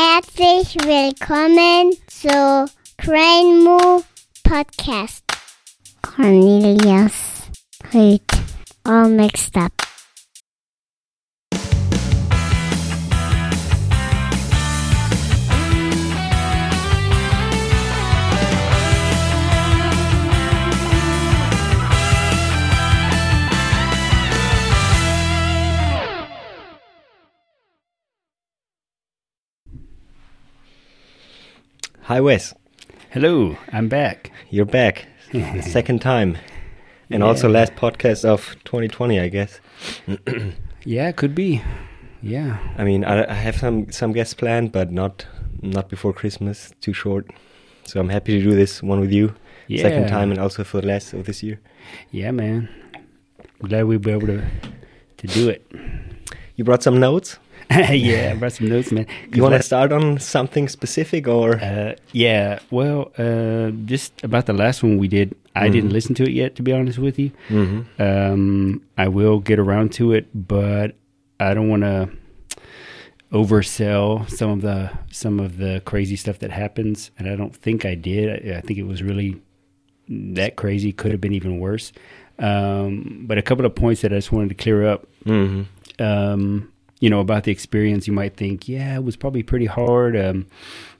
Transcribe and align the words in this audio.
Herzlich 0.00 0.76
willkommen 0.76 1.92
zu 2.06 2.72
Crane 2.96 4.02
Podcast. 4.42 5.22
Cornelius 6.00 7.50
Rüth. 7.92 8.22
All 8.84 9.10
mixed 9.10 9.54
up. 9.58 9.79
Hi, 32.10 32.20
Wes. 32.20 32.52
Hello, 33.10 33.56
I'm 33.70 33.88
back. 33.88 34.32
You're 34.50 34.64
back. 34.64 35.06
the 35.30 35.62
second 35.78 36.00
time. 36.00 36.38
And 37.08 37.22
also 37.22 37.48
last 37.48 37.76
podcast 37.76 38.24
of 38.24 38.56
2020, 38.64 39.20
I 39.20 39.28
guess. 39.28 39.60
Yeah, 40.84 41.12
could 41.12 41.36
be. 41.36 41.62
Yeah. 42.20 42.58
I 42.76 42.82
mean, 42.82 43.04
I, 43.04 43.30
I 43.30 43.34
have 43.34 43.54
some 43.54 43.92
some 43.92 44.12
guests 44.12 44.34
planned, 44.34 44.72
but 44.72 44.90
not 44.90 45.24
not 45.62 45.88
before 45.88 46.12
Christmas. 46.12 46.74
Too 46.80 46.92
short. 46.92 47.30
So 47.84 48.00
I'm 48.00 48.08
happy 48.08 48.36
to 48.36 48.42
do 48.42 48.56
this 48.56 48.82
one 48.82 48.98
with 48.98 49.12
you. 49.12 49.32
Yeah. 49.68 49.82
Second 49.82 50.08
time, 50.08 50.32
and 50.32 50.40
also 50.40 50.64
for 50.64 50.80
the 50.80 50.88
last 50.88 51.12
of 51.12 51.26
this 51.26 51.44
year. 51.44 51.60
Yeah, 52.10 52.32
man. 52.32 52.68
Glad 53.62 53.84
we 53.84 53.98
were 53.98 54.10
able 54.10 54.26
to 54.26 54.42
to 55.18 55.26
do 55.28 55.48
it. 55.48 55.62
You 56.56 56.64
brought 56.64 56.82
some 56.82 56.98
notes. 56.98 57.38
yeah, 57.92 58.32
I 58.32 58.34
brought 58.34 58.52
some 58.52 58.68
notes, 58.68 58.90
man. 58.90 59.06
You 59.32 59.42
want 59.42 59.54
to 59.54 59.62
start 59.62 59.92
on 59.92 60.18
something 60.18 60.68
specific, 60.68 61.28
or 61.28 61.56
Uh, 61.62 61.94
yeah. 62.12 62.58
Well, 62.70 63.12
uh, 63.16 63.70
just 63.86 64.12
about 64.24 64.46
the 64.46 64.52
last 64.52 64.82
one 64.82 64.98
we 64.98 65.06
did. 65.08 65.34
I 65.54 65.68
didn't 65.68 65.90
Mhm. 65.90 65.92
listen 65.92 66.14
to 66.16 66.24
it 66.24 66.32
yet, 66.32 66.54
to 66.56 66.62
be 66.62 66.72
honest 66.72 66.98
with 66.98 67.18
you. 67.18 67.30
Mhm. 67.48 67.84
Um, 67.98 68.82
I 68.98 69.08
will 69.08 69.38
get 69.40 69.58
around 69.58 69.92
to 69.94 70.12
it, 70.12 70.26
but 70.34 70.94
I 71.38 71.54
don't 71.54 71.68
want 71.68 71.82
to 71.82 72.08
oversell 73.32 74.28
some 74.28 74.50
of 74.50 74.62
the 74.62 74.90
some 75.10 75.38
of 75.38 75.58
the 75.58 75.80
crazy 75.84 76.16
stuff 76.16 76.38
that 76.40 76.50
happens, 76.50 77.10
and 77.18 77.28
I 77.28 77.36
don't 77.36 77.54
think 77.54 77.84
I 77.84 77.94
did. 77.94 78.28
I, 78.52 78.58
I 78.58 78.60
think 78.62 78.78
it 78.78 78.86
was 78.86 79.02
really 79.02 79.40
that 80.08 80.56
crazy. 80.56 80.92
Could 80.92 81.12
have 81.12 81.20
been 81.20 81.32
even 81.34 81.58
worse. 81.60 81.92
Um, 82.38 83.24
but 83.28 83.38
a 83.38 83.42
couple 83.42 83.64
of 83.66 83.74
points 83.74 84.00
that 84.00 84.12
I 84.12 84.16
just 84.16 84.32
wanted 84.32 84.48
to 84.48 84.54
clear 84.56 84.86
up. 84.86 85.06
Mhm. 85.24 85.66
Um, 85.98 86.69
you 87.00 87.10
know 87.10 87.20
about 87.20 87.44
the 87.44 87.50
experience, 87.50 88.06
you 88.06 88.12
might 88.12 88.36
think, 88.36 88.68
yeah, 88.68 88.94
it 88.94 89.02
was 89.04 89.16
probably 89.16 89.42
pretty 89.42 89.66
hard. 89.66 90.16
Um, 90.16 90.46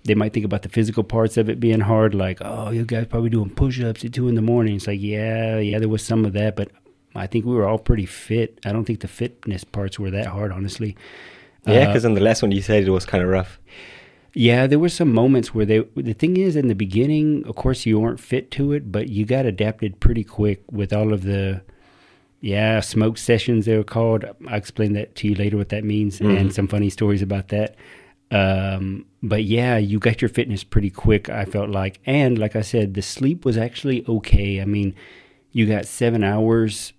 they 0.05 0.15
might 0.15 0.33
think 0.33 0.45
about 0.47 0.63
the 0.63 0.69
physical 0.69 1.05
parts 1.05 1.37
of 1.37 1.49
it 1.49 1.61
being 1.61 1.81
hard, 1.81 2.15
like, 2.15 2.39
oh, 2.41 2.71
you 2.71 2.85
guys 2.85 3.07
probably 3.07 3.31
doing 3.31 3.51
push-ups 3.51 4.05
at 4.05 4.13
two 4.15 4.27
in 4.29 4.35
the 4.35 4.43
morning. 4.43 4.77
It's 4.77 4.87
like, 4.87 5.01
yeah, 5.01 5.59
yeah, 5.59 5.79
there 5.79 5.89
was 5.91 6.03
some 6.03 6.25
of 6.25 6.33
that, 6.33 6.57
but 6.57 6.71
I 7.15 7.27
think 7.27 7.45
we 7.45 7.55
were 7.55 7.67
all 7.69 7.79
pretty 7.79 8.07
fit. 8.07 8.59
I 8.65 8.73
don't 8.73 8.85
think 8.87 9.01
the 9.01 9.09
fitness 9.09 9.63
parts 9.63 9.99
were 9.99 10.11
that 10.11 10.27
hard, 10.27 10.53
honestly. 10.53 10.97
yeah, 11.67 11.81
Uh, 11.81 11.87
because 11.89 12.05
on 12.07 12.15
the 12.15 12.21
last 12.23 12.41
one 12.43 12.51
you 12.53 12.63
said 12.63 12.83
it 12.85 12.91
was 12.91 13.05
kind 13.05 13.23
of 13.23 13.29
rough. 13.29 13.61
yeah, 14.33 14.67
there 14.67 14.79
were 14.79 14.89
some 14.89 15.13
moments 15.13 15.53
where 15.55 15.67
they. 15.67 15.81
The 15.97 16.15
thing 16.15 16.37
is, 16.37 16.57
in 16.57 16.69
the 16.69 16.75
beginning, 16.75 17.45
of 17.47 17.57
course, 17.57 17.85
you 17.85 17.99
weren't 18.01 18.21
fit 18.21 18.51
to 18.53 18.73
it, 18.73 18.91
but 18.93 19.09
you 19.09 19.27
got 19.27 19.45
adapted 19.45 19.99
pretty 20.01 20.25
quick 20.25 20.63
with 20.71 20.93
all 20.93 21.13
of 21.13 21.25
the, 21.25 21.63
yeah, 22.41 22.81
smoke 22.81 23.19
sessions 23.19 23.67
they 23.67 23.77
were 23.77 23.85
called. 23.85 24.25
I'll 24.49 24.55
explain 24.55 24.93
that 24.95 25.15
to 25.17 25.29
you 25.29 25.35
later 25.35 25.57
what 25.57 25.69
that 25.71 25.85
means 25.85 26.21
Mhm. 26.21 26.37
and 26.39 26.53
some 26.55 26.69
funny 26.69 26.91
stories 26.91 27.23
about 27.23 27.49
that. 27.49 27.77
Um, 28.31 29.07
but 29.23 29.45
yeah, 29.45 29.77
you 29.77 29.99
got 29.99 30.23
your 30.23 30.29
fitness 30.29 30.63
pretty 30.65 30.91
quick. 30.91 31.29
I 31.29 31.45
felt 31.45 31.71
like, 31.71 31.99
and 32.07 32.39
like 32.39 32.55
I 32.57 32.61
said, 32.63 32.95
the 32.95 33.03
sleep 33.03 33.45
was 33.45 33.57
actually 33.59 34.05
okay. 34.09 34.61
I 34.61 34.65
mean, 34.65 34.95
you 35.53 35.67
got 35.67 35.85
seven 35.87 36.23
hours 36.23 36.93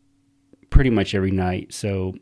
pretty 0.69 0.89
much 0.89 1.15
every 1.15 1.31
night, 1.31 1.73
so 1.73 2.15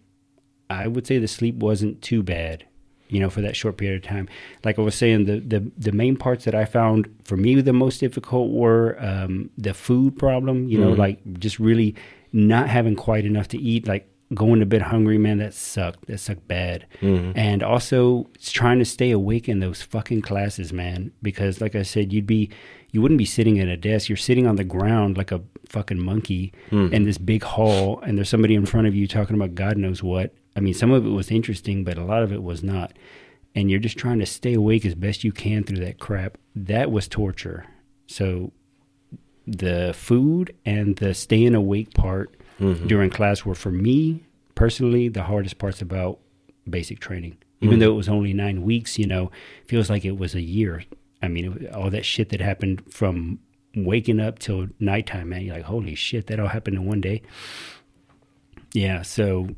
I 0.69 0.87
would 0.87 1.07
say 1.07 1.17
the 1.17 1.27
sleep 1.27 1.55
wasn't 1.55 2.01
too 2.01 2.23
bad 2.23 2.65
you 3.11 3.19
know, 3.19 3.27
for 3.31 3.41
that 3.41 3.55
short 3.55 3.75
period 3.75 4.03
of 4.03 4.07
time. 4.07 4.29
Like 4.63 4.77
I 4.77 4.83
was 4.83 4.93
saying, 4.93 5.25
the 5.25 5.39
the, 5.39 5.71
the 5.75 5.91
main 5.91 6.15
parts 6.15 6.45
that 6.45 6.53
I 6.53 6.65
found 6.65 7.07
for 7.23 7.35
me 7.37 7.59
the 7.59 7.73
most 7.73 7.97
difficult 7.99 8.51
were 8.51 8.97
um, 9.03 9.49
the 9.57 9.73
food 9.73 10.15
problem. 10.19 10.69
You 10.69 10.77
know, 10.77 10.91
Mhm. 10.93 10.97
like 10.99 11.39
just 11.39 11.57
really 11.57 11.95
not 12.31 12.69
having 12.69 12.95
quite 12.95 13.25
enough 13.25 13.47
to 13.49 13.57
eat. 13.59 13.87
Like 13.87 14.07
going 14.33 14.59
to 14.59 14.65
bed 14.65 14.83
hungry, 14.83 15.17
man, 15.17 15.39
that 15.39 15.53
sucked. 15.55 16.05
That 16.07 16.19
sucked 16.19 16.47
bad. 16.47 16.85
Mhm. 17.01 17.33
And 17.35 17.63
also 17.63 18.29
trying 18.41 18.77
to 18.79 18.85
stay 18.85 19.09
awake 19.11 19.49
in 19.49 19.59
those 19.59 19.81
fucking 19.81 20.21
classes, 20.21 20.71
man. 20.71 21.11
Because 21.23 21.61
like 21.61 21.75
I 21.75 21.81
said, 21.83 22.13
you'd 22.13 22.27
be 22.27 22.49
you 22.91 23.01
wouldn't 23.03 23.19
be 23.19 23.25
sitting 23.25 23.59
at 23.59 23.67
a 23.67 23.77
desk. 23.77 24.09
You're 24.09 24.15
sitting 24.17 24.47
on 24.47 24.55
the 24.55 24.63
ground 24.63 25.15
like 25.15 25.31
a 25.31 25.41
fucking 25.67 25.99
monkey 26.03 26.51
Mhm. 26.71 26.91
in 26.91 27.03
this 27.03 27.19
big 27.19 27.43
hall, 27.43 27.99
and 28.01 28.17
there's 28.17 28.29
somebody 28.29 28.55
in 28.55 28.65
front 28.65 28.87
of 28.87 28.95
you 28.95 29.05
talking 29.07 29.35
about 29.35 29.53
God 29.53 29.77
knows 29.77 30.01
what. 30.01 30.33
I 30.55 30.59
mean, 30.59 30.73
some 30.73 30.89
of 30.91 31.05
it 31.05 31.09
was 31.09 31.29
interesting, 31.29 31.83
but 31.83 31.99
a 31.99 32.03
lot 32.03 32.23
of 32.23 32.31
it 32.33 32.41
was 32.41 32.63
not. 32.63 32.93
And 33.53 33.69
you're 33.69 33.79
just 33.79 33.97
trying 33.97 34.17
to 34.19 34.25
stay 34.25 34.53
awake 34.55 34.85
as 34.87 34.95
best 34.95 35.23
you 35.23 35.31
can 35.31 35.63
through 35.63 35.79
that 35.85 35.99
crap. 35.99 36.37
That 36.55 36.91
was 36.91 37.07
torture. 37.07 37.65
So 38.07 38.53
the 39.57 39.93
food 39.95 40.53
and 40.65 40.95
the 40.97 41.13
staying 41.13 41.55
awake 41.55 41.93
part 41.93 42.35
Mhm. 42.59 42.87
during 42.87 43.09
class 43.09 43.45
were 43.45 43.55
for 43.55 43.71
me 43.71 44.23
personally 44.55 45.07
the 45.07 45.23
hardest 45.23 45.57
parts 45.57 45.81
about 45.81 46.19
basic 46.69 46.99
training. 46.99 47.37
Even 47.61 47.77
Mhm. 47.77 47.79
though 47.81 47.91
it 47.91 47.95
was 47.95 48.09
only 48.09 48.33
nine 48.33 48.61
weeks, 48.63 48.97
you 48.99 49.07
know, 49.07 49.31
feels 49.65 49.89
like 49.89 50.05
it 50.05 50.17
was 50.17 50.35
a 50.35 50.41
year. 50.41 50.83
I 51.21 51.27
mean, 51.27 51.45
it, 51.63 51.71
all 51.71 51.89
that 51.89 52.05
shit 52.05 52.29
that 52.29 52.41
happened 52.41 52.81
from 52.89 53.39
waking 53.75 54.19
up 54.19 54.39
till 54.39 54.67
nighttime, 54.79 55.29
man. 55.29 55.41
You're 55.45 55.55
like, 55.55 55.65
holy 55.65 55.95
shit, 55.95 56.27
that 56.27 56.39
all 56.39 56.47
happened 56.47 56.77
in 56.77 56.85
one 56.85 57.01
day. 57.01 57.21
Yeah, 58.73 59.01
so 59.01 59.49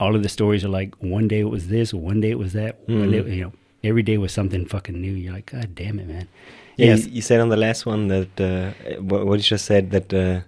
all 0.00 0.14
of 0.14 0.22
the 0.22 0.28
stories 0.28 0.64
are 0.64 0.68
like 0.68 0.94
one 1.02 1.26
day 1.28 1.40
it 1.40 1.50
was 1.50 1.68
this, 1.68 1.92
one 1.94 2.20
day 2.20 2.30
it 2.30 2.38
was 2.38 2.52
that, 2.52 2.80
one 2.86 3.10
day, 3.10 3.18
you 3.34 3.42
know, 3.42 3.52
every 3.82 4.02
day 4.02 4.18
was 4.18 4.32
something 4.32 4.66
fucking 4.66 5.00
new. 5.00 5.12
You're 5.12 5.32
like, 5.32 5.46
God 5.46 5.74
damn 5.74 5.98
it, 5.98 6.06
man. 6.08 6.28
Yeah, 6.78 6.86
Yes. 6.94 7.06
you, 7.06 7.12
you 7.16 7.22
said 7.22 7.40
on 7.40 7.48
the 7.48 7.56
last 7.56 7.84
one 7.86 8.08
that 8.08 8.40
uh, 8.40 8.70
what, 9.00 9.26
what 9.26 9.34
you 9.38 9.42
just 9.42 9.64
said 9.66 9.90
that 9.90 10.14
uh, 10.14 10.40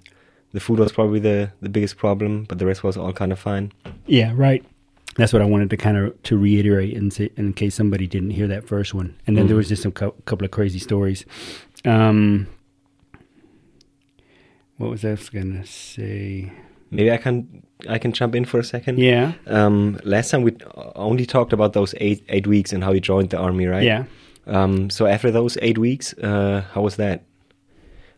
the 0.53 0.61
food 0.61 0.79
was 0.79 0.93
probably 0.93 1.21
the 1.21 1.51
the 1.61 1.69
biggest 1.69 1.97
problem, 1.97 2.45
but 2.49 2.59
the 2.59 2.67
rest 2.67 2.83
was 2.85 2.97
all 2.97 3.13
kind 3.13 3.33
of 3.33 3.39
fine. 3.39 3.73
Yeah, 4.07 4.33
right. 4.37 4.65
That's 5.17 5.33
what 5.33 5.43
I 5.43 5.45
wanted 5.45 5.71
to 5.71 5.77
kind 5.77 5.97
of 5.97 6.23
to 6.23 6.39
reiterate 6.39 6.95
in, 6.95 7.11
in 7.37 7.53
case 7.53 7.75
somebody 7.75 8.07
didn't 8.07 8.31
hear 8.31 8.47
that 8.47 8.69
first 8.69 8.95
one. 8.95 9.15
And 9.27 9.37
then 9.37 9.47
there 9.49 9.55
Mhm. 9.57 9.59
was 9.59 9.69
just 9.69 9.85
a 9.85 9.91
cou- 9.91 10.15
couple 10.25 10.45
of 10.45 10.51
crazy 10.53 10.79
stories. 10.79 11.25
Um, 11.85 12.47
what 14.79 14.91
was 14.91 15.05
I 15.05 15.17
going 15.33 15.61
to 15.61 15.67
say? 15.67 16.53
Maybe 16.91 17.11
I 17.13 17.17
can 17.19 17.63
I 17.89 17.99
can 17.99 18.13
jump 18.13 18.35
in 18.35 18.45
for 18.45 18.59
a 18.61 18.65
second. 18.65 18.99
Yeah, 18.99 19.33
Um, 19.47 19.99
last 20.05 20.31
time 20.31 20.43
we 20.43 20.53
only 20.95 21.27
talked 21.27 21.53
about 21.53 21.73
those 21.73 21.95
eight 22.01 22.23
eight 22.29 22.47
weeks 22.47 22.73
and 22.73 22.83
how 22.85 22.93
you 22.93 23.01
joined 23.01 23.31
the 23.31 23.39
army, 23.39 23.67
right? 23.67 23.83
yeah. 23.85 24.05
Um, 24.47 24.91
so 24.91 25.07
after 25.07 25.31
those 25.31 25.57
eight 25.63 25.79
weeks, 25.79 26.13
uh, 26.15 26.63
how 26.73 26.83
was 26.83 26.97
that? 26.97 27.23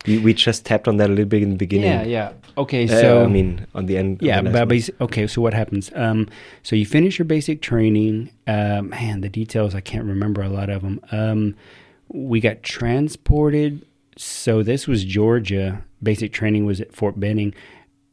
We 0.06 0.18
we 0.18 0.34
just 0.34 0.66
tapped 0.66 0.88
on 0.88 0.96
that 0.96 1.08
a 1.10 1.12
little 1.12 1.26
bit 1.26 1.42
in 1.42 1.50
the 1.50 1.56
beginning. 1.56 1.90
Yeah, 1.90 2.02
yeah. 2.02 2.32
Okay, 2.58 2.84
Uh, 2.84 3.00
so 3.00 3.24
I 3.24 3.28
mean, 3.28 3.66
on 3.74 3.86
the 3.86 3.96
end. 3.96 4.18
Yeah, 4.20 4.40
the 4.42 4.50
but 4.50 4.90
okay. 5.00 5.26
So 5.26 5.40
what 5.40 5.54
happens? 5.54 5.90
Um, 5.94 6.28
so 6.62 6.74
you 6.76 6.84
finish 6.86 7.18
your 7.18 7.26
basic 7.26 7.62
training. 7.62 8.30
Uh, 8.46 8.82
man, 8.82 9.20
the 9.20 9.28
details 9.28 9.74
I 9.74 9.80
can't 9.80 10.04
remember 10.04 10.42
a 10.42 10.48
lot 10.48 10.70
of 10.70 10.82
them. 10.82 11.00
Um, 11.12 11.54
we 12.08 12.40
got 12.40 12.62
transported. 12.62 13.86
So 14.16 14.62
this 14.62 14.86
was 14.88 15.04
Georgia. 15.04 15.82
Basic 16.02 16.32
training 16.32 16.66
was 16.66 16.80
at 16.80 16.92
Fort 16.92 17.18
Benning. 17.18 17.54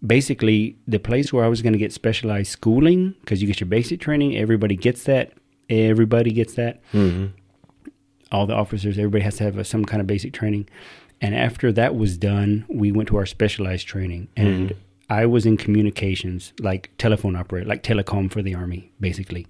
Basically, 0.05 0.77
the 0.87 0.99
place 0.99 1.33
where 1.33 1.43
I 1.43 1.47
was 1.49 1.61
going 1.61 1.73
to 1.73 1.79
get 1.79 1.91
specialized 1.91 2.51
schooling 2.51 3.15
because 3.21 3.41
you 3.41 3.47
get 3.47 3.59
your 3.59 3.67
basic 3.67 3.99
training. 3.99 4.37
Everybody 4.37 4.75
gets 4.77 5.03
that. 5.03 5.33
Everybody 5.69 6.31
gets 6.31 6.53
that 6.53 6.81
Mhm. 6.93 7.31
All 8.31 8.45
the 8.45 8.53
officers, 8.53 8.97
everybody 8.97 9.23
has 9.23 9.37
to 9.37 9.43
have 9.43 9.57
a, 9.57 9.63
some 9.63 9.85
kind 9.85 10.01
of 10.01 10.07
basic 10.07 10.33
training. 10.33 10.67
And 11.21 11.35
after 11.35 11.71
that 11.73 11.95
was 11.95 12.17
done, 12.17 12.65
we 12.69 12.91
went 12.91 13.09
to 13.09 13.17
our 13.17 13.25
specialized 13.25 13.87
training. 13.87 14.29
And 14.37 14.69
Mhm. 14.69 14.75
I 15.09 15.25
was 15.25 15.45
in 15.45 15.57
communications, 15.57 16.53
like 16.59 16.91
telephone 16.97 17.35
operator, 17.35 17.67
like 17.67 17.83
telecom 17.83 18.31
for 18.31 18.41
the 18.41 18.53
Army, 18.55 18.91
basically. 18.99 19.47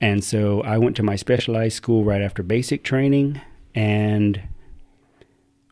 And 0.00 0.24
so 0.24 0.62
I 0.62 0.78
went 0.78 0.96
to 0.96 1.02
my 1.02 1.14
specialized 1.16 1.76
school 1.76 2.02
right 2.04 2.22
after 2.22 2.42
basic 2.42 2.82
training, 2.82 3.40
and 3.74 4.40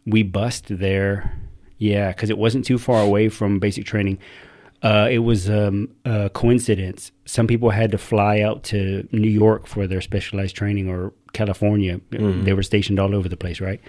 we 0.06 0.22
bussed 0.22 0.66
there. 0.68 1.32
Yeah, 1.78 2.08
because 2.12 2.28
it 2.30 2.38
wasn't 2.38 2.64
too 2.66 2.78
far 2.78 3.02
away 3.02 3.30
from 3.30 3.58
basic 3.58 3.86
training. 3.86 4.18
Uh, 4.82 5.08
it 5.10 5.18
was 5.18 5.50
um, 5.50 5.88
a 6.04 6.30
coincidence. 6.30 7.12
Some 7.26 7.46
people 7.46 7.70
had 7.70 7.90
to 7.92 7.98
fly 7.98 8.40
out 8.40 8.62
to 8.64 9.06
New 9.12 9.28
York 9.28 9.66
for 9.66 9.86
their 9.86 10.00
specialized 10.00 10.56
training 10.56 10.88
or 10.88 11.12
California. 11.34 12.00
Mhm. 12.12 12.44
They 12.44 12.54
were 12.54 12.62
stationed 12.62 12.98
all 12.98 13.14
over 13.14 13.28
the 13.28 13.36
place, 13.36 13.60
right? 13.60 13.80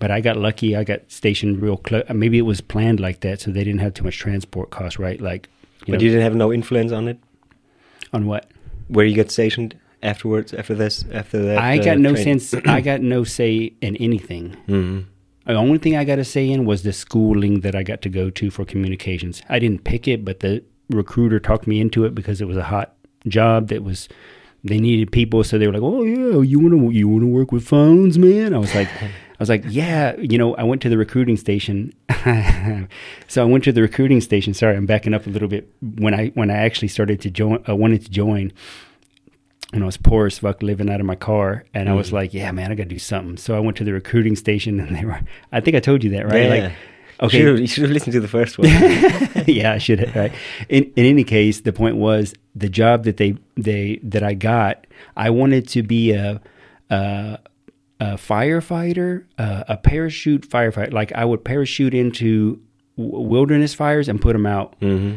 But 0.00 0.10
I 0.10 0.20
got 0.20 0.36
lucky. 0.36 0.74
I 0.74 0.82
got 0.82 1.00
stationed 1.06 1.62
real 1.62 1.76
close. 1.76 2.02
Maybe 2.12 2.38
it 2.38 2.42
was 2.42 2.60
planned 2.60 2.98
like 2.98 3.20
that, 3.20 3.40
so 3.40 3.52
they 3.52 3.62
didn't 3.62 3.80
have 3.80 3.94
too 3.94 4.02
much 4.02 4.18
transport 4.18 4.70
cost, 4.70 4.98
right? 4.98 5.20
Like, 5.20 5.48
you 5.86 5.92
but 5.92 6.00
know, 6.00 6.04
you 6.04 6.10
didn't 6.10 6.24
have 6.24 6.34
no 6.34 6.52
influence 6.52 6.90
on 6.92 7.06
it. 7.08 7.18
on 8.12 8.26
what? 8.26 8.50
Where 8.88 9.06
you 9.06 9.14
got 9.14 9.30
stationed 9.30 9.76
afterwards? 10.02 10.52
After 10.52 10.74
this? 10.74 11.04
After 11.12 11.38
that? 11.44 11.58
I 11.58 11.78
uh, 11.78 11.84
got 11.84 11.98
no 11.98 12.14
training? 12.14 12.40
sense. 12.40 12.66
I 12.66 12.80
got 12.80 13.00
no 13.00 13.22
say 13.24 13.72
in 13.80 13.96
anything. 13.96 14.56
Mhm. 14.68 15.04
The 15.46 15.54
only 15.54 15.78
thing 15.78 15.96
I 15.96 16.04
got 16.04 16.16
to 16.16 16.24
say 16.24 16.48
in 16.48 16.64
was 16.64 16.82
the 16.82 16.92
schooling 16.92 17.60
that 17.60 17.74
I 17.74 17.82
got 17.82 18.02
to 18.02 18.08
go 18.08 18.30
to 18.30 18.50
for 18.50 18.64
communications. 18.64 19.42
I 19.48 19.58
didn't 19.58 19.84
pick 19.84 20.06
it, 20.06 20.24
but 20.24 20.40
the 20.40 20.62
recruiter 20.88 21.40
talked 21.40 21.66
me 21.66 21.80
into 21.80 22.04
it 22.04 22.14
because 22.14 22.40
it 22.40 22.46
was 22.46 22.56
a 22.56 22.64
hot 22.64 22.94
job 23.26 23.68
that 23.68 23.82
was 23.82 24.08
they 24.64 24.78
needed 24.78 25.10
people, 25.10 25.42
so 25.42 25.58
they 25.58 25.66
were 25.66 25.72
like, 25.72 25.82
"Oh 25.82 26.04
yeah, 26.04 26.40
you 26.40 26.60
want 26.60 26.72
to 26.74 26.90
you 26.90 27.08
want 27.08 27.22
to 27.22 27.26
work 27.26 27.50
with 27.50 27.64
phones, 27.64 28.18
man?" 28.18 28.54
I 28.54 28.58
was 28.58 28.74
like, 28.74 28.88
I 29.02 29.10
was 29.40 29.48
like, 29.48 29.64
"Yeah." 29.66 30.16
You 30.16 30.38
know, 30.38 30.54
I 30.54 30.62
went 30.62 30.82
to 30.82 30.88
the 30.88 30.96
recruiting 30.96 31.36
station. 31.36 31.92
so 33.26 33.42
I 33.42 33.44
went 33.44 33.64
to 33.64 33.72
the 33.72 33.82
recruiting 33.82 34.20
station. 34.20 34.54
Sorry, 34.54 34.76
I'm 34.76 34.86
backing 34.86 35.14
up 35.14 35.26
a 35.26 35.30
little 35.30 35.48
bit. 35.48 35.68
When 35.80 36.14
I 36.14 36.28
when 36.28 36.50
I 36.50 36.58
actually 36.58 36.88
started 36.88 37.20
to 37.22 37.30
join, 37.30 37.62
I 37.66 37.72
wanted 37.72 38.04
to 38.04 38.10
join 38.10 38.52
when 39.72 39.82
I 39.82 39.86
was 39.86 39.96
poor 39.96 40.26
as 40.26 40.38
fuck 40.38 40.62
living 40.62 40.90
out 40.90 41.00
of 41.00 41.06
my 41.06 41.14
car. 41.16 41.64
And 41.74 41.88
I 41.88 41.94
was 41.94 42.12
like, 42.12 42.34
yeah, 42.34 42.50
man, 42.52 42.70
I 42.70 42.74
got 42.74 42.84
to 42.84 42.88
do 42.88 42.98
something. 42.98 43.36
So 43.36 43.56
I 43.56 43.58
went 43.58 43.76
to 43.78 43.84
the 43.84 43.92
recruiting 43.92 44.36
station 44.36 44.78
and 44.80 44.94
they 44.96 45.04
were, 45.04 45.20
I 45.50 45.60
think 45.60 45.76
I 45.76 45.80
told 45.80 46.04
you 46.04 46.10
that, 46.10 46.26
right? 46.26 46.42
Yeah. 46.44 46.48
Like, 46.48 46.72
okay. 47.22 47.38
Should've- 47.38 47.60
you 47.60 47.66
should 47.66 47.82
have 47.82 47.90
listened 47.90 48.12
to 48.12 48.20
the 48.20 48.28
first 48.28 48.58
one. 48.58 48.68
yeah, 49.46 49.72
I 49.72 49.78
should 49.78 49.98
have, 50.00 50.14
right? 50.14 50.32
In, 50.68 50.84
in 50.96 51.06
any 51.06 51.24
case, 51.24 51.60
the 51.62 51.72
point 51.72 51.96
was 51.96 52.34
the 52.54 52.68
job 52.68 53.04
that 53.04 53.16
they, 53.16 53.36
they, 53.56 53.98
that 54.02 54.22
I 54.22 54.34
got, 54.34 54.86
I 55.16 55.30
wanted 55.30 55.66
to 55.68 55.82
be 55.82 56.12
a, 56.12 56.40
a, 56.90 57.38
a 57.98 58.04
firefighter, 58.16 59.24
uh, 59.38 59.64
a 59.68 59.76
parachute 59.76 60.48
firefighter. 60.48 60.92
Like 60.92 61.12
I 61.12 61.24
would 61.24 61.44
parachute 61.44 61.94
into 61.94 62.60
w- 62.98 63.20
wilderness 63.26 63.72
fires 63.74 64.08
and 64.08 64.20
put 64.20 64.34
them 64.34 64.44
out. 64.46 64.74
hmm 64.80 65.14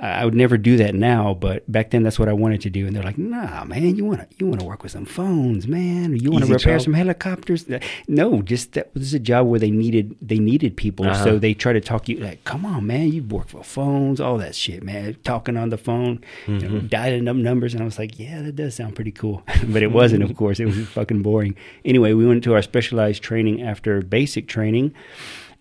I 0.00 0.24
would 0.24 0.34
never 0.34 0.56
do 0.56 0.76
that 0.76 0.94
now, 0.94 1.34
but 1.34 1.70
back 1.70 1.90
then 1.90 2.04
that's 2.04 2.20
what 2.20 2.28
I 2.28 2.32
wanted 2.32 2.60
to 2.60 2.70
do. 2.70 2.86
And 2.86 2.94
they're 2.94 3.02
like, 3.02 3.18
"Nah, 3.18 3.64
man, 3.64 3.96
you 3.96 4.04
want 4.04 4.20
to 4.20 4.26
you 4.38 4.46
want 4.46 4.60
to 4.60 4.66
work 4.66 4.84
with 4.84 4.92
some 4.92 5.04
phones, 5.04 5.66
man. 5.66 6.12
Or 6.12 6.16
you 6.16 6.30
want 6.30 6.44
to 6.46 6.52
repair 6.52 6.76
job. 6.76 6.84
some 6.84 6.92
helicopters." 6.94 7.66
No, 8.06 8.40
just 8.42 8.72
that 8.74 8.94
was 8.94 9.12
a 9.12 9.18
job 9.18 9.48
where 9.48 9.58
they 9.58 9.72
needed 9.72 10.14
they 10.22 10.38
needed 10.38 10.76
people, 10.76 11.04
Uh-huh. 11.06 11.24
so 11.24 11.38
they 11.40 11.52
try 11.52 11.72
to 11.72 11.80
talk 11.80 12.08
you 12.08 12.18
like, 12.18 12.44
"Come 12.44 12.64
on, 12.64 12.86
man, 12.86 13.10
you 13.12 13.24
work 13.24 13.48
for 13.48 13.64
phones, 13.64 14.20
all 14.20 14.38
that 14.38 14.54
shit, 14.54 14.84
man. 14.84 15.16
Talking 15.24 15.56
on 15.56 15.70
the 15.70 15.78
phone, 15.78 16.20
you 16.46 16.54
know, 16.60 16.68
Mm-hmm. 16.68 16.86
dialing 16.86 17.26
up 17.26 17.34
numbers." 17.36 17.74
And 17.74 17.82
I 17.82 17.84
was 17.84 17.98
like, 17.98 18.18
"Yeah, 18.20 18.42
that 18.42 18.54
does 18.54 18.76
sound 18.76 18.94
pretty 18.94 19.10
cool," 19.12 19.42
but 19.68 19.82
it 19.82 19.90
wasn't. 19.90 20.22
Of 20.22 20.36
course, 20.36 20.60
it 20.60 20.66
was 20.66 20.78
fucking 20.88 21.22
boring. 21.22 21.56
Anyway, 21.84 22.12
we 22.12 22.24
went 22.24 22.44
to 22.44 22.54
our 22.54 22.62
specialized 22.62 23.22
training 23.24 23.62
after 23.62 24.00
basic 24.02 24.46
training. 24.46 24.92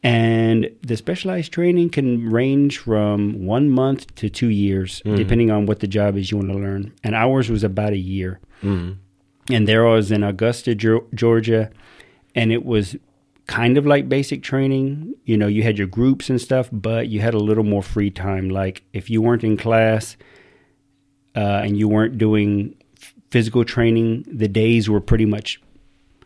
And 0.03 0.69
the 0.83 0.95
specialized 0.95 1.51
training 1.51 1.89
can 1.89 2.29
range 2.29 2.77
from 2.77 3.45
one 3.45 3.69
month 3.69 4.13
to 4.15 4.29
two 4.29 4.49
years, 4.49 5.01
depending 5.03 5.49
on 5.51 5.65
what 5.65 5.79
the 5.79 5.87
job 5.87 6.15
is 6.17 6.29
you 6.31 6.37
want 6.37 6.49
to 6.51 6.57
learn. 6.57 6.93
And 7.03 7.15
ours 7.15 7.49
was 7.49 7.63
about 7.63 7.93
a 7.93 7.97
year. 7.97 8.39
hmm 8.61 8.91
And 9.49 9.67
there 9.67 9.87
I 9.87 9.93
was 9.95 10.11
in 10.11 10.23
Augusta, 10.23 10.75
Georgia, 10.75 11.69
and 12.35 12.51
it 12.51 12.63
was 12.65 12.95
kind 13.47 13.77
of 13.77 13.85
like 13.85 14.07
basic 14.09 14.43
training. 14.43 15.15
You 15.25 15.37
know, 15.37 15.47
you 15.47 15.63
had 15.63 15.77
your 15.77 15.87
groups 15.87 16.29
and 16.29 16.39
stuff, 16.39 16.69
but 16.71 17.07
you 17.07 17.19
had 17.21 17.33
a 17.33 17.39
little 17.39 17.63
more 17.63 17.81
free 17.83 18.11
time. 18.11 18.49
Like 18.49 18.83
if 18.93 19.09
you 19.09 19.21
weren't 19.21 19.43
in 19.43 19.57
class 19.57 20.15
uh, 21.35 21.61
and 21.63 21.77
you 21.77 21.87
weren't 21.87 22.17
doing 22.17 22.75
physical 23.31 23.63
training, 23.65 24.25
the 24.31 24.47
days 24.47 24.89
were 24.89 25.01
pretty 25.01 25.25
much, 25.25 25.61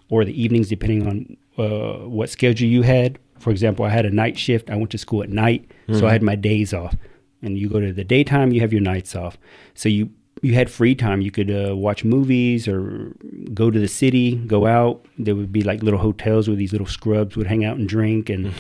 or 0.09 0.25
the 0.25 0.33
evenings, 0.43 0.67
depending 0.69 1.07
on 1.07 1.37
uh, 1.57 2.07
what 2.07 2.29
schedule 2.29 2.67
you 2.67 2.81
had. 2.83 3.17
For 3.41 3.51
example, 3.51 3.83
I 3.85 3.89
had 3.89 4.05
a 4.05 4.09
night 4.09 4.37
shift. 4.37 4.69
I 4.69 4.75
went 4.75 4.91
to 4.91 4.97
school 4.97 5.23
at 5.23 5.29
night, 5.29 5.69
so 5.91 6.07
I 6.07 6.11
had 6.13 6.21
my 6.23 6.35
days 6.35 6.73
off. 6.73 6.95
And 7.41 7.57
you 7.57 7.67
go 7.69 7.79
to 7.79 7.91
the 7.91 8.03
daytime, 8.03 8.51
you 8.53 8.61
have 8.61 8.71
your 8.71 8.81
nights 8.83 9.15
off. 9.15 9.37
So 9.73 9.89
you 9.89 10.09
you 10.41 10.53
had 10.53 10.69
free 10.71 10.95
time. 10.95 11.21
You 11.21 11.31
could 11.31 11.51
uh, 11.51 11.75
watch 11.75 12.03
movies 12.03 12.67
or 12.67 13.13
go 13.53 13.69
to 13.69 13.79
the 13.79 13.87
city, 13.87 14.35
go 14.47 14.65
out. 14.65 15.05
There 15.19 15.35
would 15.35 15.51
be 15.51 15.61
like 15.63 15.83
little 15.83 15.99
hotels 15.99 16.47
where 16.47 16.55
these 16.57 16.71
little 16.71 16.87
scrubs 16.87 17.35
would 17.35 17.47
hang 17.47 17.63
out 17.65 17.77
and 17.77 17.87
drink, 17.89 18.29
and 18.29 18.53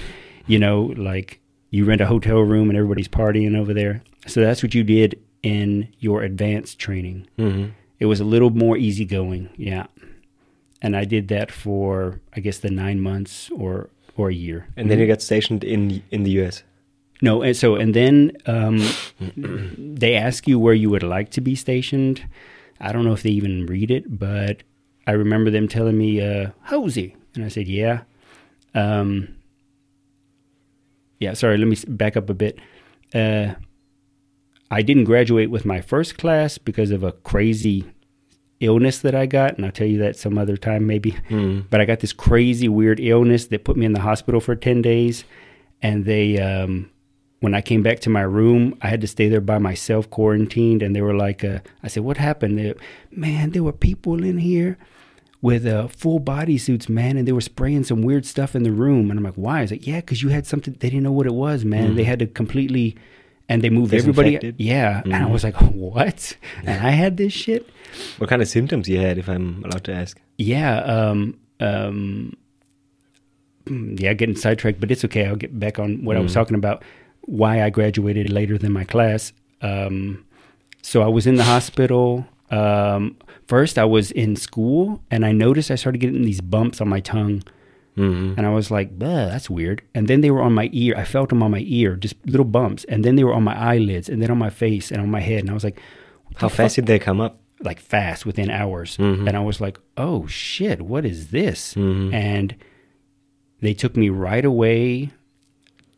you 0.47 0.59
know, 0.59 0.93
like 0.97 1.39
you 1.69 1.85
rent 1.85 2.01
a 2.01 2.05
hotel 2.07 2.39
room 2.41 2.69
and 2.69 2.77
everybody's 2.77 3.07
partying 3.07 3.55
over 3.57 3.73
there. 3.73 4.03
So 4.27 4.41
that's 4.41 4.61
what 4.61 4.73
you 4.75 4.83
did 4.83 5.19
in 5.41 5.87
your 5.99 6.21
advanced 6.23 6.77
training. 6.79 7.27
hmm 7.37 7.65
It 7.99 8.05
was 8.07 8.19
a 8.19 8.25
little 8.25 8.49
more 8.51 8.77
easygoing, 8.77 9.49
yeah. 9.57 9.85
And 10.81 10.95
I 10.95 11.05
did 11.05 11.27
that 11.29 11.51
for 11.51 12.19
I 12.35 12.39
guess 12.41 12.57
the 12.59 12.71
nine 12.71 12.99
months 12.99 13.49
or 13.51 13.89
or 14.17 14.29
a 14.29 14.33
year. 14.33 14.67
And 14.75 14.89
then 14.89 14.99
you 14.99 15.07
got 15.07 15.21
stationed 15.21 15.63
in 15.63 16.03
in 16.11 16.23
the 16.23 16.31
U.S. 16.41 16.63
No, 17.21 17.41
and 17.41 17.55
so 17.55 17.75
and 17.75 17.93
then 17.93 18.31
um, 18.45 18.83
they 19.77 20.15
ask 20.15 20.47
you 20.47 20.57
where 20.59 20.73
you 20.73 20.89
would 20.89 21.03
like 21.03 21.29
to 21.31 21.41
be 21.41 21.55
stationed. 21.55 22.25
I 22.79 22.91
don't 22.91 23.05
know 23.05 23.13
if 23.13 23.21
they 23.23 23.29
even 23.29 23.67
read 23.67 23.91
it, 23.91 24.19
but 24.19 24.63
I 25.05 25.11
remember 25.11 25.51
them 25.51 25.67
telling 25.67 25.97
me, 25.97 26.21
uh, 26.21 26.51
"Hosey," 26.63 27.15
and 27.35 27.45
I 27.45 27.47
said, 27.47 27.67
"Yeah." 27.67 28.01
Um, 28.73 29.35
yeah, 31.19 31.33
sorry. 31.33 31.57
Let 31.57 31.67
me 31.67 31.77
back 31.87 32.17
up 32.17 32.29
a 32.29 32.33
bit. 32.33 32.57
Uh, 33.13 33.53
I 34.71 34.81
didn't 34.81 35.03
graduate 35.03 35.51
with 35.51 35.65
my 35.65 35.81
first 35.81 36.17
class 36.17 36.57
because 36.57 36.91
of 36.91 37.03
a 37.03 37.11
crazy 37.11 37.90
illness 38.61 38.99
that 38.99 39.13
I 39.15 39.25
got, 39.25 39.57
and 39.57 39.65
I'll 39.65 39.71
tell 39.71 39.87
you 39.87 39.97
that 39.99 40.15
some 40.15 40.37
other 40.37 40.55
time 40.55 40.87
maybe. 40.87 41.11
Mm. 41.29 41.65
But 41.69 41.81
I 41.81 41.85
got 41.85 41.99
this 41.99 42.13
crazy 42.13 42.69
weird 42.69 42.99
illness 42.99 43.47
that 43.47 43.65
put 43.65 43.75
me 43.75 43.85
in 43.85 43.93
the 43.93 44.01
hospital 44.01 44.39
for 44.39 44.55
10 44.55 44.81
days. 44.81 45.25
And 45.81 46.05
they, 46.05 46.39
um, 46.39 46.89
when 47.39 47.55
I 47.55 47.61
came 47.61 47.81
back 47.81 47.99
to 48.01 48.09
my 48.09 48.21
room, 48.21 48.77
I 48.81 48.87
had 48.87 49.01
to 49.01 49.07
stay 49.07 49.27
there 49.27 49.41
by 49.41 49.57
myself, 49.57 50.09
quarantined. 50.09 50.81
And 50.81 50.95
they 50.95 51.01
were 51.01 51.15
like, 51.15 51.43
uh, 51.43 51.59
I 51.83 51.87
said, 51.87 52.03
What 52.03 52.17
happened? 52.17 52.57
They, 52.57 52.73
man, 53.11 53.49
there 53.49 53.63
were 53.63 53.73
people 53.73 54.23
in 54.23 54.37
here 54.37 54.77
with 55.41 55.65
uh, 55.65 55.87
full 55.87 56.19
body 56.19 56.59
suits, 56.59 56.87
man, 56.87 57.17
and 57.17 57.27
they 57.27 57.31
were 57.31 57.41
spraying 57.41 57.83
some 57.83 58.03
weird 58.03 58.27
stuff 58.27 58.55
in 58.55 58.61
the 58.61 58.71
room. 58.71 59.09
And 59.09 59.19
I'm 59.19 59.23
like, 59.23 59.33
Why? 59.33 59.59
I 59.59 59.61
was 59.63 59.71
like, 59.71 59.87
Yeah, 59.87 60.01
because 60.01 60.21
you 60.21 60.29
had 60.29 60.45
something, 60.45 60.75
they 60.79 60.89
didn't 60.89 61.03
know 61.03 61.11
what 61.11 61.25
it 61.25 61.33
was, 61.33 61.65
man. 61.65 61.95
They 61.95 62.03
had 62.03 62.19
to 62.19 62.27
completely, 62.27 62.95
and 63.51 63.61
they 63.61 63.69
moved 63.69 63.93
everybody. 63.93 64.53
Yeah. 64.57 65.01
And 65.03 65.15
I 65.15 65.25
was 65.25 65.43
like, 65.43 65.55
What? 65.73 66.37
And 66.63 66.85
I 66.85 66.91
had 66.91 67.17
this 67.17 67.33
shit? 67.33 67.69
What 68.17 68.29
kind 68.29 68.41
of 68.41 68.47
symptoms 68.47 68.87
you 68.87 68.99
had, 68.99 69.17
if 69.17 69.27
I'm 69.27 69.63
allowed 69.65 69.83
to 69.85 69.93
ask? 69.93 70.19
Yeah, 70.37 70.79
um, 70.79 71.37
um, 71.59 72.35
mm, 73.65 73.99
yeah, 73.99 74.13
getting 74.13 74.35
sidetracked, 74.37 74.79
but 74.79 74.89
it's 74.89 75.03
okay. 75.05 75.25
I'll 75.25 75.35
get 75.35 75.59
back 75.59 75.77
on 75.79 76.05
what 76.05 76.15
I 76.15 76.21
was 76.21 76.33
talking 76.33 76.55
about. 76.55 76.83
Why 77.21 77.63
I 77.63 77.69
graduated 77.69 78.29
later 78.29 78.57
than 78.57 78.71
my 78.71 78.85
class. 78.85 79.33
Um, 79.61 80.25
so 80.81 81.01
I 81.03 81.07
was 81.07 81.27
in 81.27 81.35
the 81.35 81.43
hospital. 81.43 82.25
Um, 82.49 83.17
first, 83.47 83.77
I 83.77 83.85
was 83.85 84.11
in 84.11 84.35
school, 84.35 85.03
and 85.11 85.25
I 85.25 85.33
noticed 85.33 85.69
I 85.69 85.75
started 85.75 85.99
getting 85.99 86.23
these 86.23 86.41
bumps 86.41 86.79
on 86.79 86.87
my 86.87 87.01
tongue, 87.01 87.43
hmm 87.95 88.33
and 88.37 88.45
I 88.45 88.49
was 88.49 88.71
like, 88.71 88.97
that's 88.99 89.49
weird." 89.49 89.81
And 89.93 90.07
then 90.07 90.21
they 90.21 90.31
were 90.31 90.41
on 90.41 90.53
my 90.53 90.69
ear. 90.73 90.93
I 90.97 91.03
felt 91.03 91.29
them 91.29 91.43
on 91.43 91.51
my 91.51 91.63
ear, 91.65 91.95
just 91.95 92.15
little 92.25 92.45
bumps, 92.45 92.83
and 92.85 93.03
then 93.03 93.15
they 93.15 93.23
were 93.23 93.33
on 93.33 93.43
my 93.43 93.57
eyelids, 93.57 94.09
and 94.09 94.21
then 94.21 94.31
on 94.31 94.37
my 94.37 94.49
face, 94.49 94.91
and 94.91 95.01
on 95.01 95.09
my 95.11 95.19
head, 95.21 95.39
and 95.39 95.49
I 95.49 95.53
was 95.53 95.63
like, 95.63 95.79
How 96.35 96.47
fast 96.49 96.75
fuck? 96.75 96.83
did 96.83 96.87
they 96.87 96.99
come 96.99 97.19
up? 97.21 97.37
like 97.63 97.79
fast 97.79 98.25
within 98.25 98.49
hours. 98.49 98.97
Mhm. 98.97 99.27
And 99.27 99.37
I 99.37 99.39
was 99.41 99.61
like, 99.61 99.77
oh 99.95 100.25
shit, 100.25 100.81
what 100.81 101.05
is 101.05 101.27
this? 101.29 101.75
Mhm. 101.75 102.11
And 102.11 102.55
they 103.61 103.75
took 103.75 103.95
me 103.95 104.09
right 104.09 104.43
away 104.43 105.11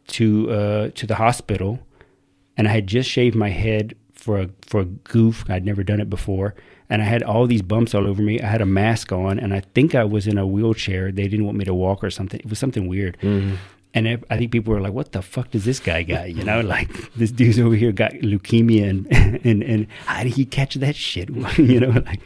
to 0.08 0.52
uh, 0.52 0.90
to 0.96 1.08
the 1.08 1.16
hospital, 1.16 1.80
and 2.58 2.68
I 2.68 2.72
had 2.72 2.88
just 2.88 3.10
shaved 3.10 3.36
my 3.36 3.50
head 3.50 3.96
for 4.14 4.42
a 4.42 4.50
for 4.68 4.82
a 4.82 4.86
goof. 4.86 5.46
I'd 5.50 5.64
never 5.66 5.84
done 5.84 6.02
it 6.02 6.10
before, 6.10 6.54
and 6.94 7.02
I 7.02 7.06
had 7.06 7.24
all 7.32 7.46
these 7.48 7.64
bumps 7.74 7.92
all 7.96 8.06
over 8.12 8.22
me. 8.30 8.36
I 8.40 8.50
had 8.56 8.62
a 8.62 8.72
mask 8.82 9.12
on, 9.12 9.34
and 9.44 9.52
I 9.60 9.62
think 9.76 9.96
I 9.96 10.06
was 10.16 10.28
in 10.32 10.38
a 10.38 10.46
wheelchair. 10.56 11.12
They 11.12 11.28
didn't 11.32 11.46
want 11.48 11.58
me 11.58 11.66
to 11.66 11.74
walk 11.86 12.04
or 12.04 12.12
something. 12.12 12.40
It 12.46 12.50
was 12.54 12.60
something 12.64 12.86
weird. 12.94 13.18
hmm 13.22 13.56
And 13.96 14.08
I 14.12 14.14
I 14.34 14.36
think 14.38 14.50
people 14.56 14.72
were 14.74 14.82
like, 14.88 14.96
"What 15.00 15.10
the 15.18 15.22
fuck 15.22 15.48
does 15.54 15.66
this 15.70 15.80
guy 15.90 16.02
got?" 16.14 16.26
You 16.38 16.44
know, 16.50 16.60
like 16.76 16.90
this 17.22 17.32
dude's 17.40 17.60
over 17.66 17.76
here 17.84 17.92
got 18.04 18.12
leukemia, 18.32 18.84
and 18.92 19.00
and 19.50 19.60
and 19.72 19.82
how 20.10 20.24
did 20.26 20.34
he 20.40 20.46
catch 20.58 20.74
that 20.86 20.96
shit? 21.10 21.28
you 21.74 21.80
know, 21.84 21.94
like 22.10 22.22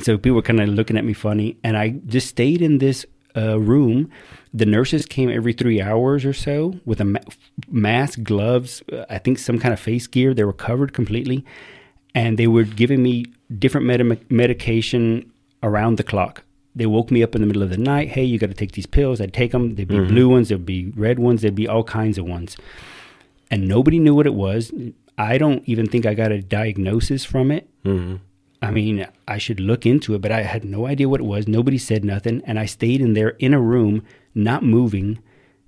so 0.00 0.16
people 0.18 0.36
were 0.36 0.42
kind 0.50 0.60
of 0.60 0.68
looking 0.68 0.96
at 1.00 1.04
me 1.04 1.14
funny, 1.14 1.56
and 1.64 1.76
I 1.76 1.86
just 2.14 2.28
stayed 2.28 2.60
in 2.68 2.78
this 2.78 3.06
uh, 3.36 3.58
room. 3.72 4.10
The 4.54 4.66
nurses 4.66 5.04
came 5.06 5.28
every 5.38 5.52
three 5.52 5.80
hours 5.82 6.24
or 6.24 6.32
so 6.32 6.56
with 6.86 7.00
a 7.00 7.04
ma- 7.04 7.28
mask, 7.68 8.22
gloves, 8.22 8.82
uh, 8.92 9.04
I 9.10 9.18
think 9.18 9.38
some 9.38 9.58
kind 9.58 9.72
of 9.74 9.80
face 9.80 10.06
gear. 10.06 10.32
They 10.34 10.44
were 10.44 10.54
covered 10.68 10.92
completely, 10.94 11.44
and 12.16 12.36
they 12.38 12.48
were 12.48 12.64
giving 12.64 13.00
me 13.08 13.14
different 13.64 13.86
medi- 13.86 14.20
medication 14.28 15.30
around 15.62 15.96
the 15.98 16.02
clock. 16.02 16.42
They 16.74 16.86
woke 16.86 17.10
me 17.10 17.22
up 17.22 17.34
in 17.34 17.40
the 17.40 17.46
middle 17.46 17.62
of 17.62 17.70
the 17.70 17.76
night. 17.94 18.08
Hey, 18.08 18.24
you 18.24 18.38
got 18.38 18.48
to 18.50 18.54
take 18.62 18.72
these 18.72 18.86
pills. 18.86 19.20
I'd 19.20 19.32
take 19.32 19.52
them. 19.52 19.74
There'd 19.76 19.88
be 19.88 19.98
blue 20.14 20.28
ones. 20.28 20.48
There'd 20.48 20.66
be 20.66 20.92
red 20.96 21.18
ones. 21.18 21.40
There'd 21.42 21.54
be 21.54 21.68
all 21.68 21.84
kinds 21.84 22.18
of 22.18 22.24
ones, 22.26 22.56
and 23.50 23.68
nobody 23.68 23.98
knew 23.98 24.14
what 24.14 24.26
it 24.26 24.34
was. 24.34 24.72
I 25.18 25.38
don't 25.38 25.62
even 25.66 25.86
think 25.88 26.04
I 26.04 26.12
got 26.14 26.32
a 26.32 26.42
diagnosis 26.42 27.24
from 27.24 27.50
it. 27.50 27.68
hmm 27.84 28.16
I 28.62 28.70
mean, 28.70 29.06
I 29.28 29.36
should 29.38 29.60
look 29.60 29.84
into 29.84 30.14
it, 30.14 30.22
but 30.22 30.32
I 30.32 30.42
had 30.42 30.64
no 30.64 30.86
idea 30.86 31.08
what 31.10 31.20
it 31.20 31.24
was. 31.34 31.46
Nobody 31.46 31.76
said 31.78 32.04
nothing. 32.04 32.40
And 32.46 32.58
I 32.58 32.64
stayed 32.64 33.00
in 33.02 33.12
there 33.12 33.30
in 33.46 33.52
a 33.52 33.60
room, 33.60 34.02
not 34.34 34.62
moving, 34.64 35.18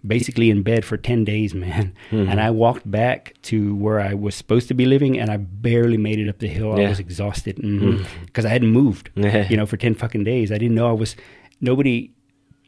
basically 0.06 0.50
in 0.50 0.62
bed 0.62 0.84
for 0.84 0.96
10 0.96 1.24
days, 1.24 1.54
man. 1.54 1.94
Mm-hmm. 2.10 2.30
And 2.30 2.40
I 2.40 2.50
walked 2.50 2.88
back 2.90 3.34
to 3.42 3.74
where 3.76 4.00
I 4.00 4.14
was 4.14 4.34
supposed 4.34 4.68
to 4.68 4.74
be 4.74 4.86
living 4.86 5.18
and 5.18 5.30
I 5.30 5.36
barely 5.36 5.96
made 5.96 6.18
it 6.18 6.28
up 6.28 6.38
the 6.38 6.48
hill. 6.48 6.72
I 6.72 6.88
was 6.88 7.00
exhausted 7.00 7.56
mm-hmm. 7.56 7.90
mm-hmm. 7.90 8.24
because 8.24 8.44
I 8.44 8.50
hadn't 8.50 8.68
moved, 8.68 9.10
you 9.16 9.56
know, 9.56 9.66
for 9.66 9.76
10 9.76 9.94
fucking 9.94 10.24
days. 10.24 10.52
I 10.52 10.58
didn't 10.58 10.74
know 10.74 10.88
I 10.88 10.92
was, 10.92 11.16
nobody 11.60 12.12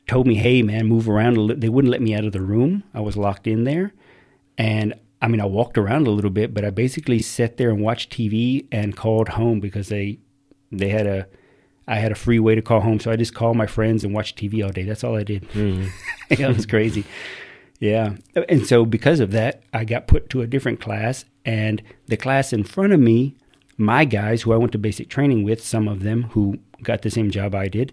told 0.09 0.27
me, 0.27 0.35
hey, 0.35 0.63
man, 0.63 0.87
move 0.87 1.09
around. 1.09 1.37
a 1.37 1.41
li-" 1.41 1.55
They 1.55 1.69
wouldn't 1.69 1.91
let 1.91 2.03
me 2.03 2.15
out 2.15 2.25
of 2.25 2.33
the 2.33 2.43
room. 2.43 2.83
I 2.93 3.01
was 3.01 3.17
locked 3.17 3.47
in 3.47 3.65
there. 3.65 3.93
And 4.59 4.95
I 5.23 5.29
mean, 5.29 5.41
I 5.41 5.47
walked 5.47 5.79
around 5.79 6.07
a 6.07 6.11
little 6.11 6.31
bit, 6.31 6.53
but 6.53 6.65
I 6.65 6.71
basically 6.71 7.21
sat 7.21 7.57
there 7.57 7.71
and 7.71 7.81
watched 7.81 8.11
TV 8.11 8.67
and 8.73 8.97
called 8.97 9.31
home 9.31 9.61
because 9.61 9.89
they, 9.89 10.19
they 10.73 10.89
had 10.89 11.07
a, 11.07 11.27
I 11.91 11.97
had 11.97 12.13
a 12.13 12.15
free 12.15 12.39
way 12.39 12.55
to 12.55 12.63
call 12.63 12.81
home. 12.81 13.01
So 13.01 13.11
I 13.11 13.17
just 13.17 13.35
called 13.35 13.57
my 13.57 13.67
friends 13.67 14.05
and 14.05 14.15
watched 14.15 14.39
TV 14.39 14.65
all 14.65 14.71
day. 14.71 14.85
That's 14.85 15.03
all 15.03 15.17
I 15.17 15.25
did. 15.25 15.45
yeah, 16.31 16.49
it 16.49 16.57
was 16.57 16.65
crazy. 16.65 17.05
Yeah. 17.81 18.15
And 18.49 18.65
so 18.65 18.85
because 18.85 19.19
of 19.19 19.33
that, 19.33 19.65
I 19.75 19.85
got 19.85 20.07
put 20.07 20.31
to 20.31 20.41
a 20.41 20.47
different 20.47 20.81
class. 20.81 21.25
And 21.45 21.83
the 22.07 22.17
class 22.17 22.53
in 22.53 22.63
front 22.63 22.93
of 22.93 23.01
me, 23.01 23.35
my 23.77 24.05
guys 24.05 24.43
who 24.43 24.53
I 24.53 24.57
went 24.57 24.71
to 24.73 24.79
basic 24.79 25.09
training 25.09 25.43
with, 25.43 25.65
some 25.65 25.89
of 25.89 26.05
them 26.05 26.25
who 26.31 26.59
got 26.81 27.03
the 27.03 27.11
same 27.11 27.29
job 27.33 27.57
I 27.57 27.67
did, 27.67 27.93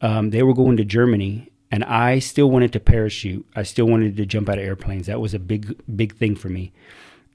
um, 0.00 0.30
they 0.30 0.42
were 0.42 0.54
going 0.54 0.78
to 0.78 0.84
Germany. 0.84 1.50
And 1.70 1.84
I 1.84 2.20
still 2.20 2.50
wanted 2.50 2.72
to 2.72 2.80
parachute. 2.80 3.44
I 3.54 3.62
still 3.64 3.86
wanted 3.86 4.16
to 4.16 4.24
jump 4.24 4.48
out 4.48 4.58
of 4.58 4.64
airplanes. 4.64 5.06
That 5.06 5.20
was 5.20 5.34
a 5.34 5.38
big, 5.38 5.76
big 5.94 6.16
thing 6.16 6.34
for 6.34 6.48
me. 6.48 6.72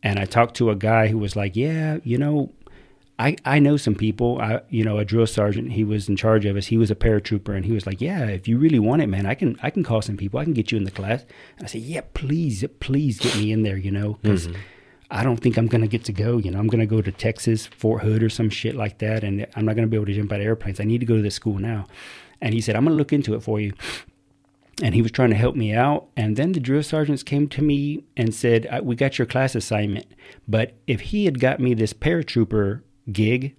And 0.01 0.17
I 0.17 0.25
talked 0.25 0.55
to 0.55 0.71
a 0.71 0.75
guy 0.75 1.07
who 1.07 1.19
was 1.19 1.35
like, 1.35 1.55
Yeah, 1.55 1.97
you 2.03 2.17
know, 2.17 2.51
I, 3.19 3.35
I 3.43 3.59
know 3.59 3.75
some 3.75 3.95
people. 3.95 4.39
I 4.39 4.61
you 4.69 4.85
know 4.85 4.97
a 4.97 5.03
drill 5.03 5.27
sergeant. 5.27 5.73
He 5.73 5.83
was 5.83 6.07
in 6.07 6.15
charge 6.15 6.45
of 6.45 6.55
us. 6.55 6.67
He 6.67 6.77
was 6.77 6.89
a 6.89 6.95
paratrooper, 6.95 7.53
and 7.53 7.65
he 7.65 7.73
was 7.73 7.85
like, 7.85 7.99
"Yeah, 7.99 8.23
if 8.25 8.47
you 8.47 8.57
really 8.57 8.79
want 8.79 9.01
it, 9.01 9.07
man, 9.07 9.25
I 9.25 9.35
can 9.35 9.59
I 9.61 9.69
can 9.69 9.83
call 9.83 10.01
some 10.01 10.15
people. 10.15 10.39
I 10.39 10.45
can 10.45 10.53
get 10.53 10.71
you 10.71 10.77
in 10.77 10.85
the 10.85 10.91
class." 10.91 11.25
And 11.57 11.65
I 11.65 11.67
said, 11.67 11.81
"Yeah, 11.81 12.01
please, 12.13 12.63
please 12.79 13.19
get 13.19 13.35
me 13.35 13.51
in 13.51 13.63
there. 13.63 13.75
You 13.75 13.91
know, 13.91 14.17
because 14.21 14.47
mm-hmm. 14.47 14.61
I 15.11 15.23
don't 15.23 15.37
think 15.37 15.57
I'm 15.57 15.67
gonna 15.67 15.87
get 15.87 16.05
to 16.05 16.13
go. 16.13 16.37
You 16.37 16.49
know, 16.49 16.59
I'm 16.59 16.67
gonna 16.67 16.85
go 16.85 17.01
to 17.01 17.11
Texas, 17.11 17.67
Fort 17.67 18.03
Hood, 18.03 18.23
or 18.23 18.29
some 18.29 18.49
shit 18.49 18.75
like 18.75 18.99
that, 18.99 19.25
and 19.25 19.45
I'm 19.53 19.65
not 19.65 19.75
gonna 19.75 19.87
be 19.87 19.97
able 19.97 20.05
to 20.05 20.13
jump 20.13 20.31
out 20.31 20.39
of 20.39 20.45
airplanes. 20.45 20.79
I 20.79 20.85
need 20.85 20.99
to 20.99 21.05
go 21.05 21.17
to 21.17 21.21
this 21.21 21.35
school 21.35 21.59
now." 21.59 21.87
And 22.39 22.53
he 22.53 22.61
said, 22.61 22.77
"I'm 22.77 22.85
gonna 22.85 22.95
look 22.95 23.11
into 23.11 23.35
it 23.35 23.43
for 23.43 23.59
you." 23.59 23.73
and 24.81 24.95
he 24.95 25.01
was 25.01 25.11
trying 25.11 25.29
to 25.29 25.35
help 25.35 25.57
me 25.57 25.73
out. 25.73 26.07
And 26.15 26.37
then 26.37 26.53
the 26.53 26.59
drill 26.61 26.83
sergeants 26.83 27.21
came 27.21 27.49
to 27.49 27.61
me 27.61 28.05
and 28.15 28.33
said, 28.33 28.65
"I- 28.71 28.79
"We 28.79 28.95
got 28.95 29.19
your 29.19 29.25
class 29.25 29.53
assignment, 29.53 30.05
but 30.47 30.71
if 30.87 31.01
he 31.01 31.25
had 31.25 31.41
got 31.41 31.59
me 31.59 31.73
this 31.73 31.91
paratrooper 31.91 32.79
gig, 33.13 33.55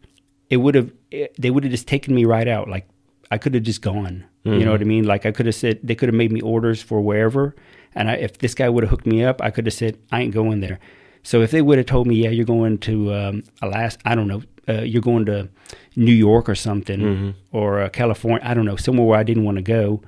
it 0.48 0.58
would 0.58 0.74
have 0.74 0.92
they 1.38 1.50
would 1.50 1.64
have 1.64 1.70
just 1.70 1.86
taken 1.88 2.14
me 2.14 2.24
right 2.24 2.48
out. 2.48 2.68
Like 2.68 2.88
I 3.30 3.38
could 3.38 3.54
have 3.54 3.62
just 3.64 3.82
gone. 3.82 4.24
You 4.44 4.64
know 4.64 4.70
what 4.72 4.80
I 4.80 4.84
mean? 4.84 5.04
Like 5.04 5.26
I 5.26 5.32
could 5.32 5.46
have 5.46 5.54
said 5.54 5.80
they 5.82 5.94
could 5.94 6.08
have 6.08 6.14
made 6.14 6.32
me 6.32 6.40
orders 6.40 6.80
for 6.82 7.00
wherever, 7.02 7.54
and 7.94 8.08
I, 8.10 8.14
if 8.14 8.38
this 8.38 8.54
guy 8.54 8.68
would 8.70 8.84
have 8.84 8.90
hooked 8.90 9.06
me 9.06 9.22
up, 9.22 9.42
I 9.42 9.50
could 9.50 9.66
have 9.66 9.74
said 9.74 9.98
I 10.10 10.22
ain't 10.22 10.32
going 10.32 10.60
there. 10.60 10.78
So 11.22 11.42
if 11.42 11.50
they 11.50 11.60
would 11.60 11.76
have 11.76 11.86
told 11.86 12.06
me, 12.06 12.14
yeah, 12.14 12.30
you're 12.30 12.46
going 12.46 12.78
to 12.78 13.12
um, 13.12 13.44
Alaska, 13.60 14.00
I 14.06 14.14
don't 14.14 14.26
know, 14.28 14.42
uh, 14.66 14.80
you're 14.80 15.02
going 15.02 15.26
to 15.26 15.50
New 15.94 16.14
York 16.14 16.48
or 16.48 16.54
something, 16.54 17.34
or 17.52 17.82
uh, 17.82 17.88
California, 17.90 18.40
I 18.42 18.54
don't 18.54 18.64
know, 18.64 18.76
somewhere 18.76 19.06
where 19.06 19.18
I 19.18 19.22
didn't 19.24 19.44
want 19.44 19.56
to 19.58 19.62
go 19.62 20.00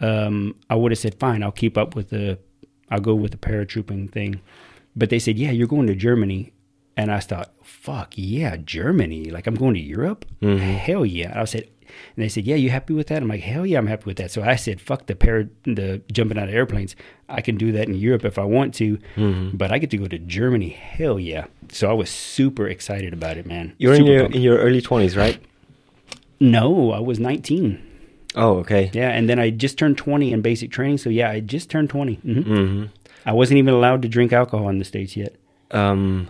um, 0.00 0.54
I 0.68 0.74
would 0.76 0.92
have 0.92 0.98
said, 0.98 1.14
fine, 1.20 1.42
I'll 1.42 1.52
keep 1.52 1.76
up 1.76 1.94
with 1.94 2.10
the, 2.10 2.38
I'll 2.90 3.00
go 3.00 3.14
with 3.14 3.32
the 3.32 3.36
paratrooping 3.36 4.10
thing. 4.10 4.40
But 4.96 5.10
they 5.10 5.18
said, 5.18 5.38
yeah, 5.38 5.50
you're 5.50 5.68
going 5.68 5.86
to 5.88 5.94
Germany. 5.94 6.52
And 6.96 7.12
I 7.12 7.20
thought, 7.20 7.52
fuck 7.80 8.12
yeah, 8.16 8.56
Germany. 8.56 9.30
Like 9.30 9.46
I'm 9.46 9.54
going 9.54 9.74
to 9.74 9.80
Europe? 9.80 10.24
Hell 10.42 11.04
yeah. 11.06 11.32
I 11.40 11.44
said, 11.44 11.68
and 12.14 12.22
they 12.24 12.28
said, 12.28 12.44
yeah, 12.44 12.54
you 12.54 12.70
happy 12.70 12.94
with 12.94 13.08
that? 13.08 13.22
I'm 13.22 13.28
like, 13.28 13.40
hell 13.40 13.66
yeah, 13.66 13.78
I'm 13.78 13.86
happy 13.88 14.04
with 14.04 14.16
that. 14.18 14.30
So 14.30 14.42
I 14.42 14.56
said, 14.56 14.80
fuck 14.80 15.06
the 15.06 15.16
para, 15.16 15.48
the 15.64 16.00
jumping 16.12 16.38
out 16.38 16.48
of 16.48 16.54
airplanes. 16.54 16.94
I 17.28 17.40
can 17.40 17.56
do 17.56 17.72
that 17.72 17.88
in 17.88 17.94
Europe 17.94 18.24
if 18.24 18.38
I 18.38 18.44
want 18.44 18.74
to, 18.76 18.98
but 19.54 19.72
I 19.72 19.78
get 19.78 19.90
to 19.90 19.96
go 19.96 20.06
to 20.06 20.18
Germany. 20.18 20.68
Hell 20.68 21.18
yeah. 21.18 21.46
So 21.72 21.88
I 21.90 21.92
was 21.92 22.10
super 22.10 22.68
excited 22.68 23.12
about 23.12 23.38
it, 23.38 23.46
man. 23.46 23.74
You're 23.78 23.94
in 23.94 24.06
your 24.06 24.20
pumped. 24.22 24.36
in 24.36 24.42
your 24.42 24.58
early 24.58 24.80
twenties, 24.80 25.16
right? 25.16 25.38
no, 26.40 26.90
I 26.92 27.00
was 27.00 27.18
19. 27.18 27.86
Oh, 28.36 28.58
okay. 28.58 28.90
Yeah, 28.94 29.10
and 29.10 29.28
then 29.28 29.38
I 29.38 29.50
just 29.50 29.76
turned 29.76 29.98
20 29.98 30.32
in 30.32 30.40
basic 30.40 30.70
training. 30.70 30.98
So 30.98 31.10
yeah, 31.10 31.30
I 31.30 31.40
just 31.40 31.68
turned 31.70 31.90
20. 31.90 32.14
hmm 32.14 32.40
hmm 32.42 32.84
I 33.26 33.32
wasn't 33.32 33.58
even 33.58 33.74
allowed 33.74 34.00
to 34.02 34.08
drink 34.08 34.32
alcohol 34.32 34.68
in 34.70 34.78
the 34.78 34.84
states 34.84 35.16
yet. 35.16 35.34
Um, 35.72 36.28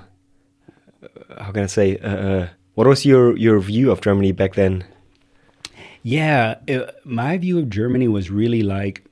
how 1.38 1.52
can 1.52 1.64
I 1.64 1.66
say? 1.66 1.97
Uh, 1.99 2.09
uh, 2.09 2.49
what 2.75 2.87
was 2.87 3.04
your 3.04 3.37
your 3.37 3.59
view 3.61 3.90
of 3.90 4.00
Germany 4.00 4.33
back 4.33 4.54
then? 4.54 4.85
Yeah, 6.02 6.57
uh, 6.69 6.90
my 7.04 7.37
view 7.37 7.59
of 7.59 7.69
Germany 7.69 8.09
was 8.09 8.30
really 8.30 8.62
like, 8.62 9.04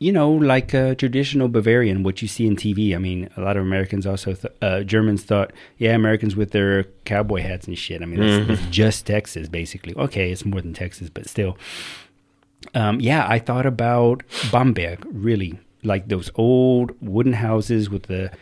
you 0.00 0.12
know, 0.12 0.30
like 0.32 0.74
a 0.74 0.96
traditional 0.96 1.48
Bavarian, 1.48 2.02
what 2.02 2.20
you 2.20 2.26
see 2.26 2.46
in 2.46 2.56
TV. 2.56 2.94
I 2.96 2.98
mean, 2.98 3.28
a 3.36 3.40
lot 3.40 3.56
of 3.56 3.62
Americans 3.62 4.04
also, 4.04 4.34
th- 4.34 4.52
uh, 4.60 4.80
Germans 4.82 5.22
thought, 5.22 5.52
yeah, 5.76 5.94
Americans 5.94 6.34
with 6.34 6.50
their 6.50 6.84
cowboy 7.04 7.42
hats 7.42 7.68
and 7.68 7.78
shit. 7.78 8.02
I 8.02 8.06
mean, 8.06 8.20
that's, 8.20 8.48
that's 8.48 8.70
just 8.70 9.06
Texas, 9.06 9.48
basically. 9.48 9.94
Okay, 9.96 10.32
it's 10.32 10.44
more 10.44 10.60
than 10.60 10.74
Texas, 10.74 11.10
but 11.10 11.28
still. 11.28 11.56
Um, 12.74 13.00
yeah, 13.00 13.24
I 13.28 13.38
thought 13.38 13.66
about 13.66 14.24
Bamberg, 14.50 15.06
really. 15.12 15.60
Like 15.84 16.08
those 16.08 16.28
old 16.34 16.90
wooden 17.00 17.34
houses 17.34 17.88
with 17.88 18.04
the, 18.04 18.32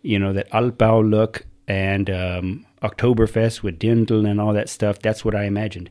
you 0.00 0.18
know, 0.18 0.32
that 0.32 0.50
Altbau 0.50 1.08
look 1.08 1.44
and 1.70 2.10
um, 2.10 2.66
Oktoberfest 2.82 3.62
with 3.62 3.78
Dirndl 3.78 4.28
and 4.28 4.40
all 4.40 4.52
that 4.54 4.68
stuff. 4.68 4.98
That's 4.98 5.24
what 5.24 5.34
I 5.36 5.44
imagined. 5.44 5.88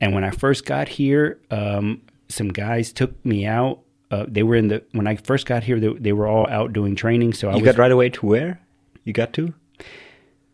And 0.00 0.12
when 0.14 0.24
I 0.24 0.30
first 0.30 0.66
got 0.66 0.88
here, 0.88 1.38
um, 1.50 2.02
some 2.28 2.48
guys 2.48 2.92
took 2.92 3.12
me 3.24 3.46
out. 3.46 3.78
Uh, 4.10 4.26
they 4.28 4.42
were 4.42 4.56
in 4.56 4.68
the 4.68 4.82
when 4.92 5.06
I 5.06 5.14
first 5.16 5.46
got 5.46 5.62
here. 5.62 5.78
They, 5.78 5.92
they 6.06 6.12
were 6.12 6.26
all 6.26 6.46
out 6.50 6.72
doing 6.72 6.96
training. 6.96 7.34
So 7.34 7.48
I 7.48 7.52
You 7.56 7.62
was 7.62 7.70
got 7.72 7.78
right 7.78 7.92
away 7.92 8.08
to 8.10 8.26
where? 8.26 8.60
You 9.04 9.12
got 9.12 9.32
to? 9.34 9.54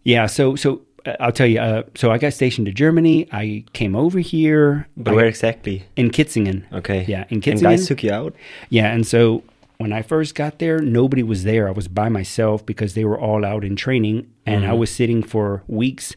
yeah. 0.05 0.27
So 0.27 0.55
so 0.57 0.83
uh, 1.07 1.17
I'll 1.21 1.33
tell 1.33 1.47
you. 1.47 1.61
Uh, 1.61 1.83
so 1.95 2.11
I 2.11 2.19
got 2.19 2.33
stationed 2.35 2.67
to 2.67 2.73
Germany. 2.73 3.27
I 3.33 3.65
came 3.73 3.97
over 3.97 4.19
here. 4.21 4.87
But 4.97 5.13
I- 5.13 5.17
where 5.17 5.27
exactly? 5.27 5.85
in 5.97 6.11
Kitzingen. 6.11 6.65
Okay. 6.73 7.05
Yeah, 7.09 7.25
in 7.31 7.37
And 7.37 7.43
Kitzingen. 7.43 7.63
guys 7.63 7.87
took 7.89 8.03
you 8.03 8.13
out. 8.13 8.35
Yeah, 8.69 8.93
and 8.93 9.07
so 9.07 9.43
when 9.79 9.93
I 9.93 10.03
first 10.03 10.35
got 10.35 10.59
there, 10.59 10.81
nobody 10.81 11.23
was 11.23 11.45
there. 11.45 11.69
I 11.69 11.71
was 11.71 11.87
by 11.87 12.09
myself 12.09 12.67
because 12.67 12.95
they 12.95 13.05
were 13.05 13.19
all 13.19 13.45
out 13.45 13.65
in 13.65 13.77
training, 13.77 14.29
and 14.45 14.67
I 14.67 14.73
was 14.73 14.91
sitting 14.91 15.23
for 15.23 15.63
weeks, 15.69 16.17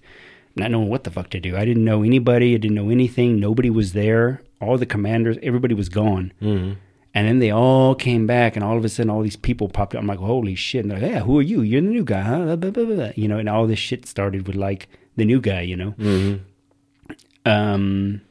not 0.56 0.72
knowing 0.72 0.90
what 0.90 1.04
the 1.04 1.12
fuck 1.12 1.30
to 1.30 1.40
do. 1.40 1.56
I 1.56 1.64
didn't 1.64 1.86
know 1.86 2.02
anybody. 2.02 2.56
I 2.56 2.58
didn't 2.58 2.76
know 2.76 2.90
anything. 2.90 3.40
Nobody 3.40 3.70
was 3.70 3.94
there. 3.94 4.42
All 4.60 4.80
the 4.80 4.88
commanders, 4.88 5.38
everybody 5.44 5.76
was 5.76 5.90
gone. 5.90 6.34
Mm-hmm. 6.42 6.74
And 7.14 7.28
then 7.28 7.40
they 7.40 7.52
all 7.52 7.94
came 7.94 8.26
back, 8.26 8.56
and 8.56 8.66
all 8.66 8.78
of 8.78 8.86
a 8.86 8.90
sudden, 8.90 9.12
all 9.12 9.22
these 9.22 9.36
people 9.36 9.70
popped 9.70 9.94
up. 9.94 10.02
I'm 10.02 10.08
like, 10.08 10.18
holy 10.18 10.56
shit! 10.56 10.84
And 10.84 10.92
they're 10.92 11.00
like, 11.00 11.12
yeah, 11.12 11.20
who 11.20 11.38
are 11.38 11.44
you? 11.44 11.62
You're 11.62 11.82
the 11.82 11.88
new 11.88 12.04
guy, 12.04 12.22
huh? 12.22 12.56
Blah, 12.56 12.72
blah, 12.72 12.86
blah. 12.86 13.12
You 13.16 13.28
know, 13.28 13.38
and 13.38 13.48
all 13.48 13.68
this 13.68 13.80
shit 13.80 14.08
started 14.08 14.48
with 14.48 14.56
like 14.56 14.88
the 15.18 15.26
new 15.26 15.40
guy, 15.40 15.62
you 15.62 15.76
know. 15.76 15.92
Mm-hmm. 15.92 16.44
Um, 17.46 18.22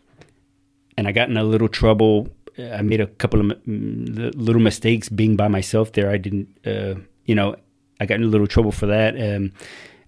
and 0.97 1.07
I 1.07 1.13
got 1.13 1.29
in 1.29 1.37
a 1.37 1.45
little 1.45 1.69
trouble. 1.69 2.31
I 2.79 2.83
made 2.83 3.01
a 3.01 3.07
couple 3.07 3.41
of 3.41 3.47
mm, 3.65 4.33
little 4.35 4.63
mistakes 4.63 5.09
being 5.09 5.37
by 5.37 5.49
myself 5.49 5.93
there. 5.93 6.11
I 6.11 6.17
didn't, 6.17 6.49
uh, 6.67 6.95
you 7.25 7.35
know, 7.35 7.57
I 8.01 8.07
got 8.07 8.17
in 8.17 8.25
a 8.25 8.29
little 8.29 8.47
trouble 8.47 8.73
for 8.73 8.87
that. 8.87 9.15
Um, 9.15 9.53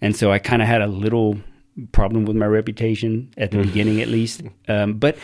and 0.00 0.16
so 0.16 0.32
I 0.32 0.38
kind 0.38 0.62
of 0.62 0.68
had 0.68 0.82
a 0.82 0.86
little 0.86 1.38
problem 1.92 2.24
with 2.24 2.36
my 2.36 2.46
reputation 2.46 3.32
at 3.36 3.50
the 3.50 3.58
beginning, 3.58 4.00
at 4.00 4.08
least. 4.08 4.42
Um, 4.68 4.94
but 4.94 5.18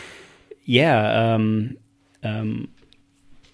yeah, 0.65 1.33
um, 1.33 1.77
um, 2.23 2.69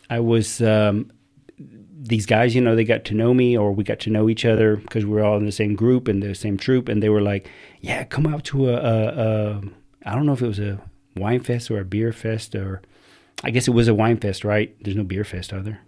I 0.09 0.19
was, 0.19 0.61
um, 0.61 1.11
these 1.57 2.25
guys, 2.25 2.53
you 2.53 2.61
know, 2.61 2.75
they 2.75 2.83
got 2.83 3.05
to 3.05 3.13
know 3.13 3.33
me 3.33 3.57
or 3.57 3.71
we 3.71 3.83
got 3.83 3.99
to 4.01 4.09
know 4.09 4.29
each 4.29 4.45
other 4.45 4.75
because 4.75 5.05
we 5.05 5.11
were 5.11 5.23
all 5.23 5.37
in 5.37 5.45
the 5.45 5.51
same 5.51 5.75
group 5.75 6.07
and 6.07 6.21
the 6.21 6.35
same 6.35 6.57
troop. 6.57 6.89
And 6.89 7.01
they 7.01 7.09
were 7.09 7.21
like, 7.21 7.49
yeah, 7.81 8.03
come 8.03 8.27
out 8.27 8.43
to 8.45 8.69
a, 8.69 8.73
a, 8.73 9.07
a 9.07 9.61
I 10.05 10.15
don't 10.15 10.25
know 10.25 10.33
if 10.33 10.41
it 10.41 10.47
was 10.47 10.59
a 10.59 10.81
wine 11.15 11.41
fest 11.41 11.71
or 11.71 11.79
a 11.79 11.85
beer 11.85 12.11
fest 12.11 12.55
or 12.55 12.81
I 13.45 13.51
guess 13.51 13.67
it 13.67 13.71
was 13.71 13.87
a 13.87 13.93
wine 13.93 14.17
fest, 14.17 14.43
right? 14.43 14.75
There's 14.83 14.97
no 14.97 15.03
beer 15.03 15.23
fest, 15.23 15.53
are 15.53 15.61
there? 15.61 15.79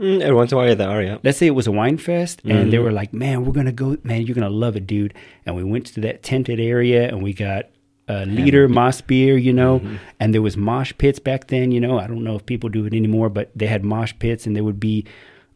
Mm, 0.00 0.20
every 0.22 0.34
once 0.34 0.50
in 0.50 0.58
a 0.58 0.60
while 0.60 0.74
there 0.76 0.88
are, 0.88 1.00
yeah. 1.02 1.18
Let's 1.22 1.38
say 1.38 1.46
it 1.46 1.54
was 1.54 1.68
a 1.68 1.72
wine 1.72 1.98
fest 1.98 2.42
and 2.44 2.72
they 2.72 2.76
Mhm. 2.78 2.82
were 2.82 2.92
like, 2.92 3.14
man, 3.14 3.44
we're 3.44 3.52
going 3.52 3.66
to 3.66 3.72
go, 3.72 3.96
man, 4.02 4.22
you're 4.26 4.34
going 4.34 4.50
to 4.50 4.56
love 4.64 4.74
it, 4.76 4.86
dude. 4.88 5.14
And 5.46 5.54
we 5.54 5.62
went 5.62 5.86
to 5.94 6.00
that 6.00 6.22
tented 6.24 6.58
area 6.58 7.06
and 7.08 7.22
we 7.22 7.32
got 7.32 7.66
a 8.08 8.26
liter 8.26 8.68
Maß 8.68 9.00
beer, 9.02 9.36
you 9.38 9.52
know, 9.52 9.80
and 10.18 10.34
there 10.34 10.42
was 10.42 10.56
mosh 10.56 10.92
pits 10.98 11.20
back 11.20 11.46
then, 11.46 11.70
you 11.70 11.80
know. 11.80 11.98
I 11.98 12.06
don't 12.08 12.24
know 12.24 12.34
if 12.34 12.44
people 12.44 12.68
do 12.68 12.84
it 12.86 12.92
anymore, 12.92 13.28
but 13.30 13.50
they 13.54 13.66
had 13.66 13.84
mosh 13.84 14.12
pits 14.18 14.46
and 14.46 14.56
there 14.56 14.64
would 14.64 14.80
be 14.80 15.04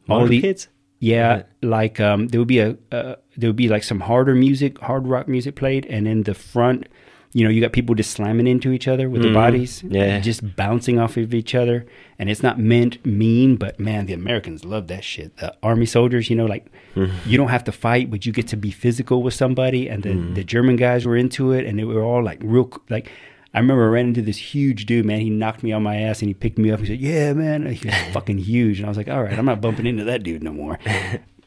all 0.08 0.20
Mosh 0.20 0.30
the 0.30 0.40
pits? 0.40 0.68
Yeah, 1.00 1.32
Right. 1.34 1.44
like 1.62 2.00
um, 2.00 2.28
there 2.28 2.40
would 2.40 2.48
be 2.48 2.60
a 2.60 2.76
uh, 2.92 3.16
there 3.36 3.48
would 3.50 3.56
be 3.56 3.68
like 3.68 3.82
some 3.84 4.00
harder 4.00 4.34
music, 4.34 4.78
hard 4.78 5.06
rock 5.08 5.26
music 5.28 5.54
played, 5.56 5.84
and 5.86 6.08
in 6.08 6.22
the 6.22 6.34
front, 6.34 6.86
you 7.34 7.44
know, 7.44 7.50
you 7.50 7.60
got 7.60 7.72
people 7.72 7.94
just 7.94 8.10
slamming 8.12 8.46
into 8.46 8.72
each 8.72 8.88
other 8.88 9.08
with 9.10 9.22
their 9.22 9.30
Mhm. 9.30 9.34
bodies, 9.34 9.84
Yeah. 9.88 10.18
just 10.20 10.56
bouncing 10.56 10.98
off 10.98 11.16
of 11.16 11.34
each 11.34 11.54
other, 11.54 11.84
and 12.18 12.30
it's 12.30 12.42
not 12.42 12.58
meant 12.58 13.04
mean, 13.04 13.56
but 13.56 13.78
man, 13.78 14.06
the 14.06 14.14
Americans 14.14 14.64
love 14.64 14.86
that 14.88 15.04
shit. 15.04 15.36
The 15.36 15.54
army 15.62 15.86
soldiers, 15.86 16.30
you 16.30 16.36
know, 16.36 16.46
like 16.46 16.66
Mm-hmm. 16.96 17.30
you 17.30 17.36
don't 17.36 17.48
have 17.50 17.64
to 17.64 17.72
fight, 17.72 18.10
but 18.10 18.24
you 18.26 18.32
get 18.32 18.46
to 18.48 18.56
be 18.56 18.70
physical 18.70 19.22
with 19.22 19.34
somebody, 19.34 19.88
and 19.88 20.02
the 20.02 20.14
the 20.34 20.44
German 20.44 20.76
guys 20.76 21.04
were 21.06 21.16
into 21.16 21.52
it, 21.52 21.66
and 21.66 21.78
they 21.78 21.84
were 21.84 22.02
all 22.02 22.22
like 22.22 22.40
real, 22.42 22.70
like 22.88 23.10
I 23.54 23.60
remember 23.60 23.84
I 23.84 23.88
ran 23.88 24.06
into 24.08 24.20
this 24.22 24.36
huge 24.36 24.84
dude, 24.84 25.06
man. 25.06 25.20
He 25.20 25.30
knocked 25.30 25.62
me 25.62 25.72
on 25.72 25.82
my 25.82 25.96
ass 25.96 26.20
and 26.20 26.28
he 26.28 26.34
picked 26.34 26.58
me 26.58 26.70
up. 26.70 26.80
He 26.80 26.86
said, 26.86 27.00
"Yeah, 27.00 27.32
man." 27.32 27.64
He 27.66 27.86
was 27.88 27.94
fucking 28.12 28.38
huge, 28.38 28.78
and 28.78 28.84
I 28.86 28.88
was 28.90 28.98
like, 28.98 29.08
"All 29.08 29.22
right, 29.22 29.38
I'm 29.38 29.46
not 29.46 29.60
bumping 29.62 29.86
into 29.86 30.04
that 30.04 30.22
dude 30.22 30.42
no 30.42 30.52
more." 30.52 30.78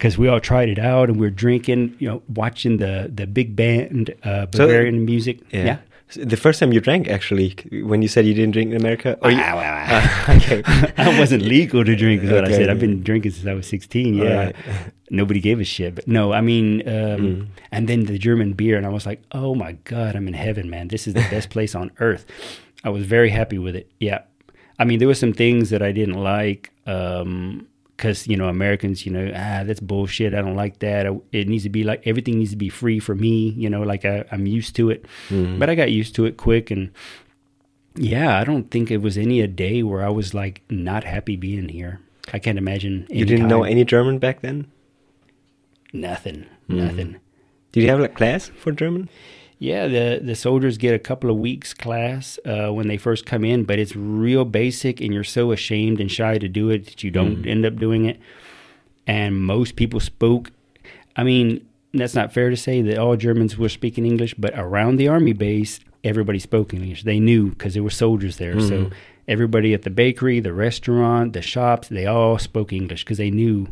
Because 0.02 0.18
we 0.18 0.28
all 0.28 0.40
tried 0.40 0.68
it 0.68 0.80
out 0.80 1.10
and 1.10 1.20
we 1.20 1.28
were 1.28 1.36
drinking, 1.46 1.96
you 2.00 2.08
know, 2.10 2.24
watching 2.28 2.78
the 2.78 2.94
the 3.14 3.28
big 3.28 3.56
band 3.56 4.10
uh, 4.24 4.48
So- 4.52 4.66
Bavarian 4.66 5.06
music. 5.06 5.38
Yeah. 5.52 5.66
yeah. 5.66 5.78
The 6.32 6.36
first 6.46 6.60
time 6.60 6.74
you 6.74 6.82
drank, 6.82 7.08
actually, 7.08 7.56
when 7.92 8.02
you 8.02 8.08
said 8.10 8.26
you 8.26 8.34
didn't 8.34 8.52
drink 8.58 8.72
in 8.72 8.78
America. 8.78 9.10
Or 9.22 9.30
you. 9.32 9.38
Ah, 9.94 10.36
okay. 10.36 10.62
I 10.98 11.08
wasn't 11.20 11.44
legal 11.44 11.86
to 11.86 11.96
drink, 11.96 12.24
is 12.24 12.32
what 12.32 12.46
I 12.50 12.52
said. 12.52 12.68
I've 12.72 12.80
been 12.82 13.02
drinking 13.04 13.32
since 13.32 13.48
I 13.48 13.54
was 13.54 13.68
16. 13.68 14.16
Yeah. 14.16 14.24
Alright. 14.26 14.56
Nobody 15.10 15.40
gave 15.40 15.60
a 15.62 15.64
shit. 15.64 15.96
But 15.96 16.08
no, 16.08 16.34
I 16.34 16.42
mean, 16.42 16.82
um, 16.88 17.22
Mm. 17.22 17.46
and 17.72 17.88
then 17.88 18.00
the 18.12 18.18
German 18.18 18.54
beer, 18.54 18.76
and 18.80 18.86
I 18.86 18.90
was 18.98 19.06
like, 19.06 19.22
oh 19.32 19.54
my 19.56 19.72
God, 19.94 20.16
I'm 20.18 20.28
in 20.28 20.34
heaven, 20.34 20.70
man. 20.70 20.88
This 20.90 21.08
is 21.08 21.14
the 21.14 21.28
best 21.36 21.50
place 21.56 21.74
on 21.76 21.92
earth. 22.00 22.26
I 22.84 22.90
was 22.90 23.04
very 23.06 23.30
happy 23.30 23.60
with 23.66 23.76
it. 23.82 23.88
Yeah. 24.00 24.20
I 24.80 24.84
mean, 24.84 24.98
there 25.00 25.08
were 25.08 25.22
some 25.26 25.34
things 25.34 25.70
that 25.70 25.82
I 25.82 25.92
didn't 25.94 26.20
like. 26.36 26.72
Um, 26.88 27.68
because 28.02 28.26
you 28.28 28.36
know 28.36 28.48
Americans, 28.50 29.06
you 29.06 29.12
know, 29.14 29.30
ah, 29.36 29.62
that's 29.64 29.80
bullshit. 29.80 30.34
I 30.34 30.42
don't 30.42 30.56
like 30.58 30.80
that. 30.80 31.06
It 31.32 31.48
needs 31.48 31.64
to 31.64 31.70
be 31.70 31.84
like 31.84 32.02
everything 32.08 32.40
needs 32.40 32.50
to 32.50 32.58
be 32.58 32.70
free 32.70 32.98
for 33.00 33.14
me. 33.14 33.50
You 33.52 33.70
know, 33.70 33.84
like 33.84 34.06
I, 34.06 34.26
I'm 34.32 34.48
used 34.48 34.76
to 34.78 34.90
it, 34.90 35.06
Mm-hmm. 35.30 35.60
but 35.60 35.70
I 35.70 35.76
got 35.76 35.92
used 35.92 36.16
to 36.16 36.26
it 36.26 36.36
quick, 36.38 36.72
and 36.72 36.90
yeah, 37.96 38.40
I 38.40 38.44
don't 38.44 38.72
think 38.72 38.90
it 38.90 39.04
was 39.06 39.18
any 39.20 39.40
a 39.42 39.48
day 39.48 39.84
where 39.84 40.02
I 40.04 40.10
was 40.10 40.34
like 40.34 40.64
not 40.70 41.04
happy 41.04 41.36
being 41.36 41.70
here. 41.70 42.00
I 42.34 42.40
can't 42.40 42.58
imagine. 42.58 43.06
You 43.10 43.26
didn't 43.26 43.48
know 43.48 43.64
any 43.64 43.86
German 43.86 44.18
back 44.18 44.42
then? 44.42 44.66
nothing, 45.94 46.46
Mm-hmm. 46.70 46.78
nothing. 46.78 47.16
Did 47.72 47.84
you 47.84 47.90
have 47.90 48.00
like 48.00 48.16
class 48.16 48.48
for 48.48 48.72
German? 48.72 49.10
Yeah, 49.62 49.88
the 49.88 50.20
the 50.24 50.34
soldiers 50.34 50.80
get 50.80 50.96
a 50.96 50.98
couple 50.98 51.30
of 51.30 51.38
weeks 51.38 51.72
class 51.76 52.40
uh, 52.46 52.70
when 52.70 52.88
they 52.88 52.98
first 52.98 53.28
come 53.28 53.46
in, 53.46 53.64
but 53.64 53.78
it's 53.78 53.96
real 53.96 54.44
basic, 54.44 55.00
and 55.00 55.14
you're 55.14 55.24
so 55.24 55.52
ashamed 55.52 56.02
and 56.02 56.12
shy 56.12 56.40
to 56.40 56.48
do 56.48 56.72
it 56.72 56.86
that 56.88 57.04
you 57.04 57.12
don't 57.12 57.46
end 57.46 57.64
up 57.64 57.76
doing 57.76 58.06
it. 58.06 58.20
And 59.06 59.40
most 59.40 59.76
people 59.76 60.00
spoke. 60.00 60.50
I 61.16 61.24
mean, 61.24 61.64
that's 61.94 62.16
not 62.16 62.34
fair 62.34 62.50
to 62.50 62.58
say 62.58 62.82
that 62.82 62.98
all 62.98 63.16
Germans 63.16 63.56
were 63.56 63.70
speaking 63.70 64.04
English, 64.04 64.34
but 64.34 64.52
around 64.56 64.96
the 64.96 65.08
army 65.10 65.34
base, 65.34 65.80
everybody 66.04 66.40
spoke 66.40 66.74
English. 66.74 67.04
They 67.04 67.20
knew 67.20 67.52
because 67.52 67.76
there 67.76 67.84
were 67.84 67.92
soldiers 67.92 68.38
there. 68.38 68.60
So 68.62 68.90
everybody 69.28 69.76
at 69.76 69.84
the 69.84 69.92
bakery, 69.92 70.40
the 70.40 70.54
restaurant, 70.54 71.34
the 71.34 71.44
shops, 71.44 71.88
they 71.88 72.08
all 72.08 72.40
spoke 72.40 72.74
English 72.74 73.04
because 73.04 73.20
they 73.20 73.30
knew 73.30 73.68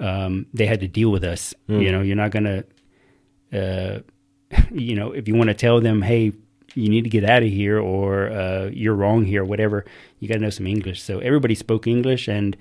um, 0.00 0.46
they 0.54 0.64
had 0.64 0.80
to 0.80 0.88
deal 0.88 1.10
with 1.10 1.24
us. 1.24 1.52
You 1.82 1.92
know, 1.92 2.00
you're 2.00 2.16
not 2.16 2.30
gonna. 2.30 2.64
Uh, 3.52 3.98
you 4.70 4.94
know, 4.94 5.12
if 5.12 5.28
you 5.28 5.34
want 5.34 5.48
to 5.48 5.54
tell 5.54 5.80
them, 5.80 6.02
hey, 6.02 6.32
you 6.74 6.88
need 6.88 7.04
to 7.04 7.10
get 7.10 7.24
out 7.24 7.42
of 7.42 7.48
here 7.48 7.78
or 7.78 8.30
uh, 8.30 8.70
you're 8.72 8.94
wrong 8.94 9.24
here, 9.24 9.44
whatever, 9.44 9.84
you 10.18 10.28
got 10.28 10.34
to 10.34 10.40
know 10.40 10.50
some 10.50 10.66
English. 10.66 11.02
So 11.02 11.18
everybody 11.20 11.54
spoke 11.54 11.86
English 11.86 12.28
and 12.28 12.56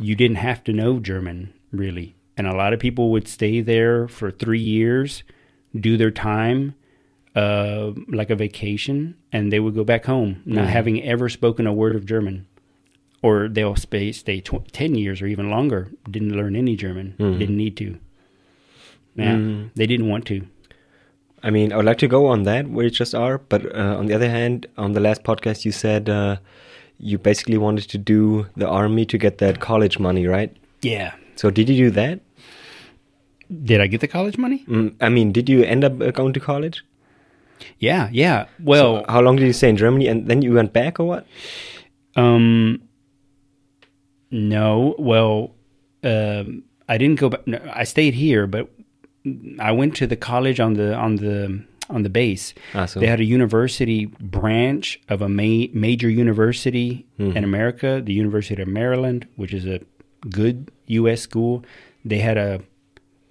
you 0.00 0.14
didn't 0.14 0.36
have 0.36 0.62
to 0.64 0.72
know 0.72 1.00
German, 1.00 1.52
really. 1.72 2.14
And 2.36 2.46
a 2.46 2.54
lot 2.54 2.72
of 2.72 2.78
people 2.78 3.10
would 3.10 3.26
stay 3.26 3.60
there 3.60 4.06
for 4.06 4.30
three 4.30 4.60
years, 4.60 5.24
do 5.78 5.96
their 5.96 6.12
time 6.12 6.74
uh, 7.34 7.92
like 8.08 8.30
a 8.30 8.36
vacation, 8.36 9.16
and 9.32 9.52
they 9.52 9.58
would 9.60 9.74
go 9.74 9.84
back 9.84 10.04
home, 10.04 10.42
not 10.46 10.64
having 10.68 11.02
ever 11.02 11.28
spoken 11.28 11.66
a 11.66 11.72
word 11.72 11.94
of 11.96 12.06
German. 12.06 12.46
Or 13.22 13.48
they'll 13.48 13.74
stay, 13.74 14.12
stay 14.12 14.40
tw- 14.40 14.70
10 14.72 14.94
years 14.94 15.20
or 15.20 15.26
even 15.26 15.50
longer, 15.50 15.90
didn't 16.08 16.36
learn 16.36 16.54
any 16.54 16.76
German, 16.76 17.14
didn't 17.38 17.56
need 17.56 17.76
to. 17.78 17.98
Yeah, 19.16 19.36
they 19.74 19.86
didn't 19.86 20.08
want 20.08 20.24
to. 20.26 20.46
I 21.42 21.50
mean, 21.50 21.72
I 21.72 21.76
would 21.76 21.86
like 21.86 21.98
to 21.98 22.08
go 22.08 22.26
on 22.26 22.42
that 22.44 22.68
where 22.68 22.84
you 22.84 22.90
just 22.90 23.14
are, 23.14 23.38
but 23.38 23.64
uh, 23.74 23.96
on 23.98 24.06
the 24.06 24.14
other 24.14 24.28
hand, 24.28 24.66
on 24.76 24.92
the 24.92 25.00
last 25.00 25.22
podcast, 25.22 25.64
you 25.64 25.72
said 25.72 26.08
uh, 26.08 26.36
you 26.98 27.18
basically 27.18 27.58
wanted 27.58 27.88
to 27.90 27.98
do 27.98 28.46
the 28.56 28.66
army 28.68 29.04
to 29.06 29.18
get 29.18 29.38
that 29.38 29.60
college 29.60 29.98
money, 29.98 30.26
right? 30.26 30.54
Yeah. 30.82 31.14
So 31.36 31.50
did 31.50 31.68
you 31.68 31.76
do 31.76 31.90
that? 31.92 32.20
Did 33.64 33.80
I 33.80 33.86
get 33.86 34.00
the 34.00 34.08
college 34.08 34.36
money? 34.36 34.64
Mm, 34.68 34.94
I 35.00 35.08
mean, 35.08 35.32
did 35.32 35.48
you 35.48 35.62
end 35.62 35.84
up 35.84 36.00
uh, 36.00 36.10
going 36.10 36.32
to 36.34 36.40
college? 36.40 36.84
Yeah, 37.78 38.08
yeah. 38.12 38.46
Well, 38.62 39.04
How 39.08 39.20
long 39.20 39.36
did 39.36 39.46
you 39.46 39.52
stay 39.52 39.68
in 39.68 39.76
Germany, 39.76 40.06
and 40.08 40.26
then 40.26 40.42
you 40.42 40.52
went 40.52 40.72
back, 40.72 41.00
or 41.00 41.04
what? 41.06 41.26
um, 42.16 42.82
no. 44.30 44.94
Well, 44.98 45.54
um, 46.04 46.64
I 46.88 46.98
didn't 46.98 47.18
go 47.20 47.28
back. 47.30 47.46
No, 47.46 47.58
I 47.72 47.84
stayed 47.84 48.14
here, 48.14 48.46
but 48.46 48.68
I 49.60 49.72
went 49.72 49.96
to 49.96 50.06
the 50.06 50.16
college 50.16 50.58
on 50.60 50.74
the 50.74 50.94
on 50.94 51.16
the 51.16 51.64
on 51.90 52.02
the 52.02 52.10
base. 52.10 52.52
Ah, 52.74 52.86
so 52.86 53.00
They 53.00 53.06
had 53.06 53.20
a 53.20 53.24
university 53.24 54.06
branch 54.20 55.00
of 55.08 55.22
a 55.22 55.28
ma- 55.28 55.68
major 55.72 56.10
university 56.10 57.06
in 57.18 57.42
America, 57.44 58.00
the 58.04 58.12
University 58.24 58.60
of 58.62 58.68
Maryland, 58.68 59.26
which 59.36 59.52
is 59.54 59.64
a 59.66 59.80
good 60.30 60.70
U.S. 61.00 61.20
school. 61.22 61.64
They 62.04 62.18
had 62.18 62.36
a 62.36 62.60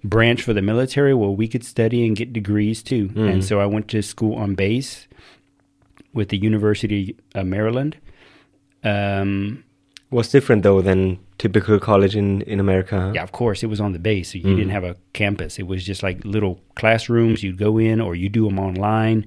branch 0.04 0.42
for 0.42 0.52
the 0.54 0.62
military 0.62 1.14
where 1.14 1.30
we 1.30 1.46
could 1.48 1.64
study 1.64 2.06
and 2.06 2.16
get 2.16 2.32
degrees 2.32 2.82
too. 2.82 3.10
And 3.16 3.44
so 3.44 3.60
I 3.60 3.66
went 3.66 3.86
to 3.88 4.02
school 4.02 4.34
on 4.34 4.54
base 4.54 5.06
with 6.12 6.28
the 6.30 6.38
University 6.38 7.14
of 7.34 7.46
Maryland. 7.46 7.96
Um, 8.84 9.64
was 10.10 10.30
different 10.30 10.62
though 10.62 10.80
than 10.82 11.18
typical 11.38 11.78
college 11.78 12.16
in 12.16 12.42
in 12.42 12.60
America. 12.60 13.00
Huh? 13.00 13.12
yeah, 13.14 13.22
of 13.22 13.32
course, 13.32 13.62
it 13.62 13.66
was 13.66 13.80
on 13.80 13.92
the 13.92 13.98
base. 13.98 14.32
So 14.32 14.38
you 14.38 14.54
didn't 14.56 14.70
have 14.70 14.84
a 14.84 14.96
campus. 15.12 15.58
It 15.58 15.66
was 15.66 15.84
just 15.84 16.02
like 16.02 16.24
little 16.24 16.60
classrooms. 16.74 17.42
You'd 17.42 17.58
go 17.58 17.78
in, 17.78 18.00
or 18.00 18.14
you 18.14 18.28
do 18.28 18.44
them 18.44 18.58
online. 18.58 19.26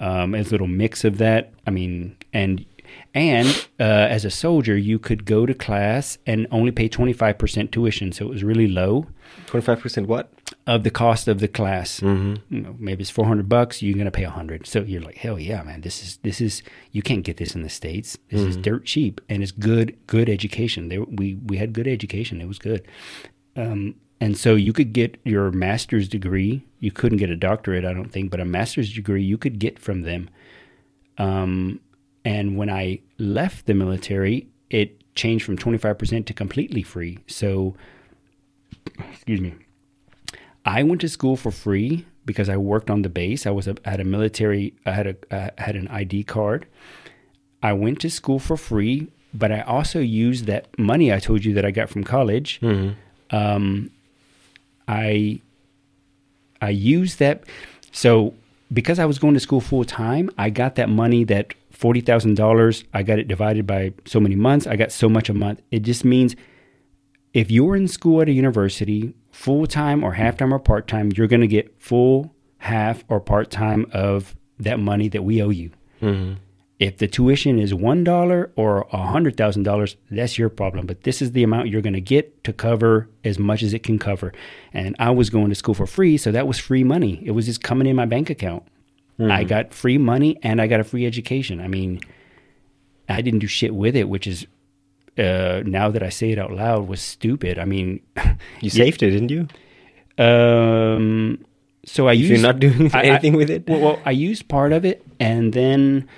Um, 0.00 0.34
as 0.34 0.48
a 0.48 0.50
little 0.50 0.66
mix 0.66 1.04
of 1.04 1.18
that. 1.18 1.52
I 1.64 1.70
mean, 1.70 2.16
and 2.32 2.66
and 3.14 3.46
uh, 3.78 3.84
as 3.84 4.24
a 4.24 4.30
soldier, 4.30 4.76
you 4.76 4.98
could 4.98 5.24
go 5.24 5.46
to 5.46 5.54
class 5.54 6.18
and 6.26 6.46
only 6.50 6.72
pay 6.72 6.88
twenty 6.88 7.12
five 7.12 7.38
percent 7.38 7.70
tuition, 7.70 8.10
so 8.10 8.26
it 8.26 8.30
was 8.30 8.42
really 8.42 8.66
low 8.66 9.06
Twenty 9.46 9.64
five 9.64 9.80
percent. 9.80 10.08
What? 10.08 10.32
Of 10.66 10.82
the 10.82 10.90
cost 10.90 11.28
of 11.28 11.40
the 11.40 11.48
class. 11.48 12.00
Mm-hmm. 12.00 12.54
You 12.54 12.60
know, 12.62 12.76
maybe 12.78 13.02
it's 13.02 13.10
four 13.10 13.26
hundred 13.26 13.48
bucks. 13.48 13.82
You're 13.82 13.96
gonna 13.96 14.10
pay 14.10 14.24
a 14.24 14.30
hundred. 14.30 14.66
So 14.66 14.82
you're 14.82 15.02
like, 15.02 15.16
hell 15.16 15.38
yeah, 15.38 15.62
man! 15.62 15.80
This 15.80 16.02
is 16.02 16.16
this 16.18 16.40
is 16.40 16.62
you 16.92 17.02
can't 17.02 17.24
get 17.24 17.36
this 17.36 17.54
in 17.54 17.62
the 17.62 17.68
states. 17.68 18.18
This 18.30 18.40
is 18.40 18.56
dirt 18.56 18.84
cheap, 18.84 19.20
and 19.28 19.42
it's 19.42 19.52
good 19.52 19.96
good 20.06 20.28
education. 20.28 20.88
There 20.88 21.02
we 21.02 21.34
we 21.34 21.56
had 21.56 21.72
good 21.72 21.88
education. 21.88 22.40
It 22.40 22.48
was 22.48 22.58
good. 22.58 22.86
Um, 23.56 23.96
and 24.22 24.38
so 24.38 24.54
you 24.54 24.72
could 24.72 24.92
get 24.92 25.18
your 25.24 25.50
master's 25.50 26.08
degree. 26.08 26.64
You 26.78 26.92
couldn't 26.92 27.18
get 27.18 27.28
a 27.28 27.34
doctorate, 27.34 27.84
I 27.84 27.92
don't 27.92 28.10
think, 28.12 28.30
but 28.30 28.38
a 28.38 28.44
master's 28.44 28.92
degree 28.92 29.22
you 29.22 29.36
could 29.36 29.58
get 29.58 29.80
from 29.80 30.02
them. 30.02 30.30
Um, 31.18 31.80
and 32.24 32.56
when 32.56 32.70
I 32.70 33.00
left 33.18 33.66
the 33.66 33.74
military, 33.74 34.46
it 34.70 35.02
changed 35.16 35.44
from 35.44 35.58
25% 35.58 36.24
to 36.26 36.32
completely 36.32 36.84
free. 36.84 37.18
So, 37.26 37.74
excuse 39.12 39.40
me. 39.40 39.54
I 40.64 40.82
went 40.82 41.00
to 41.00 41.08
school 41.08 41.36
for 41.36 41.50
free 41.50 42.06
because 42.24 42.48
I 42.48 42.56
worked 42.56 42.90
on 42.90 43.02
the 43.02 43.08
base. 43.08 43.46
I 43.46 43.50
was 43.50 43.66
a, 43.66 43.76
had 43.84 44.00
a 44.00 44.04
military. 44.04 44.74
I 44.86 44.92
had 44.92 45.06
a 45.08 45.16
I 45.58 45.62
had 45.62 45.76
an 45.76 45.88
ID 45.88 46.24
card. 46.24 46.66
I 47.62 47.72
went 47.72 48.00
to 48.00 48.10
school 48.10 48.38
for 48.38 48.56
free, 48.56 49.08
but 49.34 49.50
I 49.52 49.60
also 49.62 49.98
used 50.00 50.46
that 50.46 50.66
money 50.78 51.12
I 51.12 51.18
told 51.18 51.44
you 51.44 51.54
that 51.54 51.64
I 51.64 51.70
got 51.70 51.88
from 51.88 52.04
college. 52.04 52.60
Um, 53.30 53.90
I 54.86 55.40
I 56.60 56.70
used 56.70 57.18
that. 57.18 57.44
So 57.90 58.34
because 58.72 58.98
I 58.98 59.04
was 59.04 59.18
going 59.18 59.34
to 59.34 59.40
school 59.40 59.60
full 59.60 59.84
time, 59.84 60.30
I 60.38 60.50
got 60.50 60.76
that 60.76 60.88
money 60.88 61.24
that 61.24 61.54
forty 61.70 62.00
thousand 62.00 62.36
dollars. 62.36 62.84
I 62.94 63.02
got 63.02 63.18
it 63.18 63.26
divided 63.28 63.66
by 63.66 63.92
so 64.04 64.20
many 64.20 64.36
months. 64.36 64.66
I 64.66 64.76
got 64.76 64.92
so 64.92 65.08
much 65.08 65.28
a 65.28 65.34
month. 65.34 65.60
It 65.70 65.80
just 65.80 66.04
means 66.04 66.36
if 67.32 67.50
you're 67.50 67.74
in 67.76 67.88
school 67.88 68.20
at 68.22 68.28
a 68.28 68.32
university, 68.32 69.14
full 69.32 69.66
time 69.66 70.04
or 70.04 70.12
half 70.12 70.36
time 70.36 70.54
or 70.54 70.60
part 70.60 70.86
time, 70.86 71.10
you're 71.16 71.26
going 71.26 71.40
to 71.40 71.48
get 71.48 71.74
full, 71.80 72.32
half, 72.58 73.02
or 73.08 73.18
part 73.18 73.50
time 73.50 73.86
of 73.92 74.36
that 74.60 74.78
money 74.78 75.08
that 75.08 75.24
we 75.24 75.42
owe 75.42 75.50
you. 75.50 75.70
Mm-hmm. 76.00 76.34
If 76.78 76.98
the 76.98 77.06
tuition 77.06 77.60
is 77.60 77.72
one 77.72 78.02
dollar 78.02 78.50
or 78.56 78.86
a 78.92 79.06
hundred 79.06 79.36
thousand 79.36 79.62
dollars, 79.62 79.96
that's 80.10 80.36
your 80.36 80.48
problem. 80.48 80.86
But 80.86 81.02
this 81.04 81.22
is 81.22 81.32
the 81.32 81.44
amount 81.44 81.68
you're 81.68 81.80
going 81.80 81.92
to 81.92 82.00
get 82.00 82.42
to 82.44 82.52
cover 82.52 83.08
as 83.24 83.38
much 83.38 83.62
as 83.62 83.72
it 83.72 83.84
can 83.84 83.98
cover. 83.98 84.32
And 84.72 84.96
I 84.98 85.10
was 85.10 85.30
going 85.30 85.48
to 85.48 85.54
school 85.54 85.74
for 85.74 85.86
free, 85.86 86.16
so 86.16 86.32
that 86.32 86.46
was 86.46 86.58
free 86.58 86.82
money. 86.82 87.22
It 87.24 87.32
was 87.32 87.46
just 87.46 87.62
coming 87.62 87.86
in 87.86 87.96
my 87.96 88.06
bank 88.06 88.30
account. 88.30 88.64
I 89.18 89.22
mm-hmm. 89.22 89.48
got 89.48 89.74
free 89.74 89.98
money 89.98 90.38
and 90.42 90.60
I 90.60 90.66
got 90.66 90.80
a 90.80 90.84
free 90.84 91.06
education. 91.06 91.60
I 91.60 91.68
mean, 91.68 92.00
I 93.08 93.22
didn't 93.22 93.40
do 93.40 93.46
shit 93.46 93.74
with 93.74 93.94
it, 93.94 94.08
which 94.08 94.26
is 94.26 94.46
uh, 95.18 95.62
now 95.66 95.90
that 95.90 96.02
I 96.02 96.08
say 96.08 96.30
it 96.30 96.38
out 96.38 96.52
loud 96.52 96.88
was 96.88 97.00
stupid. 97.00 97.58
I 97.58 97.64
mean, 97.64 98.00
You 98.60 98.70
saved 98.82 99.02
it, 99.02 99.10
didn't 99.10 99.30
you? 99.30 99.48
um, 100.24 101.44
so 101.84 102.06
I 102.08 102.12
used 102.12 102.30
you're 102.30 102.40
not 102.40 102.60
doing 102.60 102.90
I- 102.94 102.98
I- 103.00 103.02
anything 103.04 103.34
with 103.36 103.50
it. 103.50 103.66
well, 103.68 103.80
well, 103.80 104.00
I 104.04 104.10
used 104.12 104.48
part 104.48 104.72
of 104.72 104.84
it, 104.84 105.04
and 105.18 105.52
then, 105.52 106.08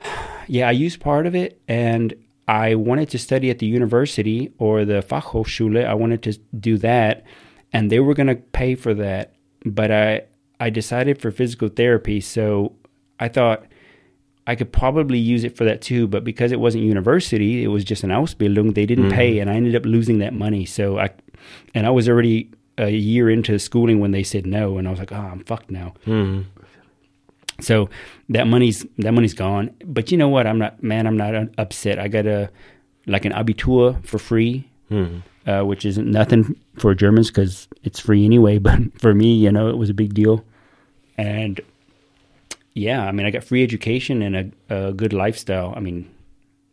yeah, 0.46 0.68
I 0.68 0.72
used 0.72 1.00
part 1.00 1.26
of 1.26 1.34
it, 1.34 1.60
and 1.68 2.14
I 2.48 2.74
wanted 2.76 3.10
to 3.10 3.18
study 3.18 3.50
at 3.50 3.58
the 3.58 3.66
university 3.66 4.52
or 4.58 4.84
the 4.84 5.02
Fachhochschule. 5.02 5.84
I 5.84 5.94
wanted 5.94 6.22
to 6.22 6.38
do 6.58 6.78
that, 6.78 7.24
and 7.72 7.90
they 7.90 8.00
were 8.00 8.14
going 8.14 8.28
to 8.28 8.36
pay 8.36 8.74
for 8.74 8.94
that, 8.94 9.34
but 9.64 9.90
I 9.90 10.22
I 10.58 10.70
decided 10.70 11.20
for 11.20 11.30
physical 11.30 11.68
therapy. 11.68 12.20
So 12.20 12.72
I 13.20 13.28
thought, 13.28 13.66
I 14.46 14.54
could 14.54 14.72
probably 14.72 15.18
use 15.18 15.42
it 15.44 15.56
for 15.56 15.64
that 15.64 15.82
too, 15.82 16.06
but 16.06 16.22
because 16.24 16.52
it 16.52 16.60
wasn't 16.60 16.84
university, 16.84 17.64
it 17.64 17.68
was 17.68 17.82
just 17.84 18.04
an 18.04 18.10
Ausbildung. 18.10 18.74
They 18.74 18.86
didn't 18.86 19.10
pay, 19.10 19.38
and 19.40 19.50
I 19.50 19.54
ended 19.54 19.74
up 19.74 19.84
losing 19.84 20.18
that 20.20 20.32
money. 20.34 20.64
So 20.64 20.98
I, 20.98 21.10
and 21.74 21.86
I 21.86 21.90
was 21.90 22.08
already 22.08 22.50
a 22.78 22.90
year 22.90 23.28
into 23.30 23.58
schooling 23.58 23.98
when 24.00 24.12
they 24.12 24.22
said 24.22 24.46
no, 24.46 24.78
and 24.78 24.86
I 24.86 24.90
was 24.90 25.00
like, 25.00 25.10
oh, 25.12 25.16
I'm 25.16 25.42
fucked 25.44 25.70
now. 25.70 25.94
Mhm. 26.06 26.44
So 27.60 27.88
that 28.28 28.46
money's 28.46 28.84
that 28.98 29.12
money's 29.12 29.34
gone. 29.34 29.70
But 29.84 30.12
you 30.12 30.18
know 30.18 30.28
what? 30.28 30.46
I'm 30.46 30.58
not 30.58 30.82
man. 30.82 31.06
I'm 31.06 31.16
not 31.16 31.34
upset. 31.58 31.98
I 31.98 32.08
got 32.08 32.26
a 32.26 32.50
like 33.06 33.24
an 33.24 33.32
Abitur 33.32 34.04
for 34.04 34.18
free, 34.18 34.68
Mhm. 34.90 35.22
uh, 35.46 35.62
which 35.62 35.86
isn't 35.86 36.10
nothing 36.10 36.54
for 36.78 36.94
Germans 36.94 37.28
because 37.30 37.66
it's 37.82 37.98
free 37.98 38.24
anyway. 38.24 38.58
But 38.66 38.80
for 39.00 39.14
me, 39.14 39.34
you 39.36 39.50
know, 39.50 39.68
it 39.70 39.78
was 39.78 39.88
a 39.90 39.94
big 39.94 40.12
deal. 40.12 40.44
And 41.16 41.60
yeah, 42.76 43.00
I 43.08 43.10
mean, 43.12 43.24
I 43.26 43.30
got 43.30 43.42
free 43.42 43.62
education 43.62 44.20
and 44.22 44.36
a, 44.36 44.88
a 44.88 44.92
good 44.92 45.12
lifestyle. 45.12 45.72
I 45.76 45.80
mean, 45.80 46.10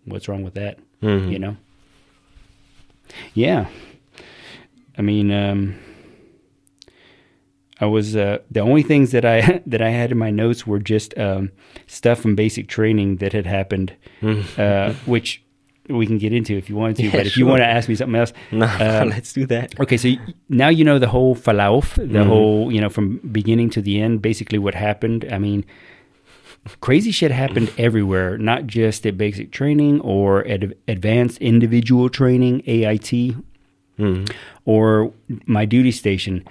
what's 0.05 0.27
wrong 0.27 0.43
with 0.43 0.53
that? 0.55 0.77
Mhm. 1.01 1.31
You 1.31 1.39
know? 1.39 1.55
Yeah. 3.33 3.67
I 4.97 5.01
mean, 5.01 5.31
um, 5.31 5.75
I 7.79 7.85
was 7.85 8.15
uh, 8.15 8.39
the 8.51 8.59
only 8.59 8.83
things 8.83 9.11
that 9.11 9.25
I 9.25 9.61
that 9.67 9.81
I 9.81 9.89
had 9.89 10.11
in 10.11 10.17
my 10.17 10.29
notes 10.31 10.65
were 10.67 10.79
just 10.79 11.17
um, 11.17 11.51
stuff 11.87 12.19
from 12.19 12.35
basic 12.35 12.67
training 12.67 13.17
that 13.17 13.33
had 13.33 13.45
happened, 13.45 13.93
uh, 14.57 14.93
which 15.05 15.41
we 15.89 16.05
can 16.05 16.17
get 16.17 16.31
into 16.31 16.55
if 16.55 16.69
you 16.69 16.75
want 16.75 16.97
to. 16.97 17.03
Mm-hmm. 17.03 17.11
Yeah, 17.15 17.19
but 17.19 17.27
if 17.27 17.37
you 17.37 17.45
want 17.45 17.59
to 17.59 17.65
ask 17.67 17.89
me 17.89 17.95
something 17.95 18.15
else, 18.19 18.31
No, 18.51 18.65
Um, 18.79 19.09
let's 19.15 19.33
do 19.33 19.45
that. 19.47 19.77
Okay, 19.79 19.97
so 19.97 20.09
now 20.49 20.69
you 20.69 20.85
know 20.85 20.99
the 20.99 21.09
whole 21.09 21.35
Verlauf, 21.35 21.95
the 21.95 22.19
Mhm. 22.19 22.25
whole, 22.25 22.71
you 22.71 22.79
know, 22.79 22.89
from 22.89 23.17
beginning 23.31 23.69
to 23.71 23.81
the 23.81 23.99
end, 24.01 24.21
basically 24.21 24.59
what 24.59 24.75
happened. 24.75 25.25
I 25.31 25.39
mean, 25.39 25.65
crazy 26.81 27.11
shit 27.11 27.31
happened 27.31 27.71
everywhere, 27.77 28.37
not 28.37 28.67
just 28.67 29.05
at 29.05 29.17
basic 29.17 29.51
training 29.51 29.99
or 30.01 30.45
at 30.47 30.63
advanced 30.87 31.37
individual 31.39 32.09
training, 32.09 32.63
AIT, 32.67 33.35
Mhm. 33.99 34.31
or 34.65 35.11
my 35.45 35.65
duty 35.65 35.91
station. 35.91 36.43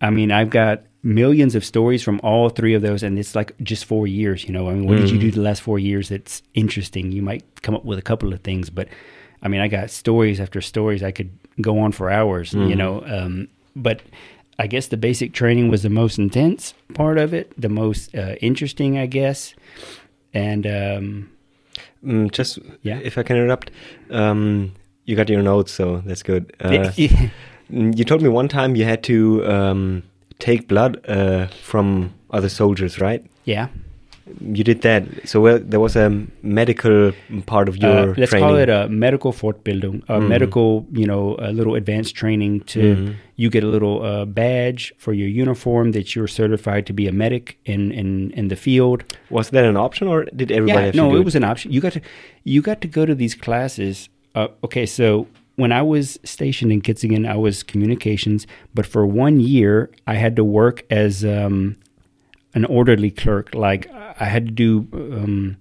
I 0.00 0.10
mean, 0.10 0.30
I've 0.30 0.50
got 0.50 0.82
millions 1.02 1.54
of 1.54 1.64
stories 1.64 2.02
from 2.02 2.20
all 2.22 2.48
three 2.50 2.74
of 2.74 2.82
those, 2.82 3.02
and 3.02 3.18
it's 3.18 3.34
like 3.34 3.52
just 3.62 3.84
four 3.84 4.06
years. 4.06 4.44
You 4.44 4.52
know, 4.52 4.68
I 4.68 4.74
mean, 4.74 4.86
what 4.86 4.98
did 4.98 5.10
you 5.10 5.18
do 5.18 5.30
the 5.30 5.40
last 5.40 5.60
four 5.62 5.78
years 5.78 6.08
that's 6.08 6.42
interesting? 6.54 7.12
You 7.12 7.22
might 7.22 7.42
come 7.62 7.74
up 7.74 7.84
with 7.84 7.98
a 7.98 8.02
couple 8.02 8.32
of 8.32 8.40
things, 8.40 8.70
but 8.70 8.88
I 9.42 9.48
mean, 9.48 9.60
I 9.60 9.68
got 9.68 9.90
stories 9.90 10.40
after 10.40 10.60
stories. 10.60 11.02
I 11.02 11.10
could 11.12 11.30
go 11.60 11.78
on 11.80 11.92
for 11.92 12.10
hours. 12.10 12.52
You 12.52 12.74
know, 12.76 13.02
um, 13.06 13.48
but 13.76 14.02
I 14.58 14.66
guess 14.66 14.88
the 14.88 14.96
basic 14.96 15.32
training 15.32 15.68
was 15.70 15.82
the 15.82 15.90
most 15.90 16.18
intense 16.18 16.74
part 16.94 17.18
of 17.18 17.32
it, 17.32 17.52
the 17.60 17.68
most 17.68 18.14
uh, 18.14 18.34
interesting, 18.40 18.98
I 18.98 19.06
guess, 19.06 19.54
and 20.34 20.66
um, 20.66 21.30
Mm, 22.04 22.30
just 22.30 22.58
Yeah. 22.82 22.98
if 23.02 23.18
I 23.18 23.22
can 23.22 23.36
interrupt, 23.36 23.70
um, 24.10 24.72
you 25.04 25.16
got 25.16 25.28
your 25.28 25.42
notes, 25.42 25.72
so 25.72 26.02
that's 26.06 26.22
good. 26.22 26.52
Uh, 26.60 26.68
mm, 27.70 27.96
you 27.96 28.04
told 28.04 28.22
me 28.22 28.28
one 28.28 28.48
time 28.48 28.76
you 28.76 28.84
had 28.84 29.02
to 29.04 29.44
um, 29.46 30.02
take 30.38 30.68
blood 30.68 31.04
uh, 31.08 31.46
from 31.62 32.14
other 32.30 32.48
soldiers, 32.48 33.00
right? 33.00 33.24
yeah. 33.44 33.68
You 34.40 34.64
did 34.64 34.82
that. 34.82 35.04
So 35.24 35.40
well, 35.40 35.58
there 35.58 35.80
was 35.80 35.96
a 35.96 36.10
medical 36.42 37.12
part 37.46 37.68
of 37.68 37.76
your 37.76 37.90
Uh, 38.10 38.14
let's 38.16 38.30
training. 38.30 38.48
call 38.48 38.56
it 38.56 38.68
a 38.68 38.88
medical 38.88 39.32
Fortbildung, 39.32 40.02
a 40.08 40.18
Mhm. 40.20 40.28
medical, 40.28 40.86
you 40.92 41.06
know, 41.06 41.36
a 41.38 41.52
little 41.52 41.74
advanced 41.74 42.14
training 42.14 42.60
to 42.74 42.80
Mhm. 42.80 43.14
you 43.36 43.48
get 43.50 43.62
a 43.64 43.66
little 43.66 44.02
uh, 44.02 44.24
badge 44.24 44.92
for 44.98 45.12
your 45.12 45.28
uniform 45.28 45.92
that 45.92 46.14
you're 46.14 46.28
certified 46.28 46.84
to 46.86 46.92
be 46.92 47.06
a 47.08 47.12
medic 47.12 47.56
in 47.64 47.92
in 47.92 48.30
in 48.36 48.48
the 48.48 48.56
field. 48.56 49.04
was 49.30 49.50
that 49.50 49.64
an 49.64 49.76
option, 49.76 50.08
or 50.08 50.24
did 50.36 50.50
everybody 50.50 50.78
yeah, 50.78 50.84
have 50.86 50.94
to 50.94 51.02
no, 51.02 51.10
do 51.10 51.16
it 51.20 51.24
was 51.24 51.34
an 51.36 51.44
option. 51.44 51.72
You 51.72 51.80
got 51.80 51.92
to 51.92 52.00
you 52.44 52.60
got 52.62 52.80
to 52.80 52.88
go 52.88 53.04
to 53.06 53.14
these 53.14 53.34
classes. 53.34 54.08
Uh, 54.34 54.48
okay, 54.64 54.86
so 54.86 55.26
when 55.56 55.72
I 55.72 55.82
was 55.82 56.18
stationed 56.24 56.70
in 56.72 56.80
Kitzingen, 56.80 57.26
I 57.26 57.36
was 57.36 57.62
communications, 57.64 58.46
but 58.74 58.86
for 58.86 59.04
one 59.06 59.40
year 59.40 59.90
I 60.06 60.14
had 60.14 60.36
to 60.36 60.44
work 60.44 60.84
as 60.90 61.24
um, 61.24 61.76
an 62.54 62.64
orderly 62.64 63.10
clerk. 63.10 63.54
Like 63.54 63.90
I 63.92 64.24
had 64.24 64.46
to 64.46 64.52
do 64.52 64.88
um, 64.92 65.56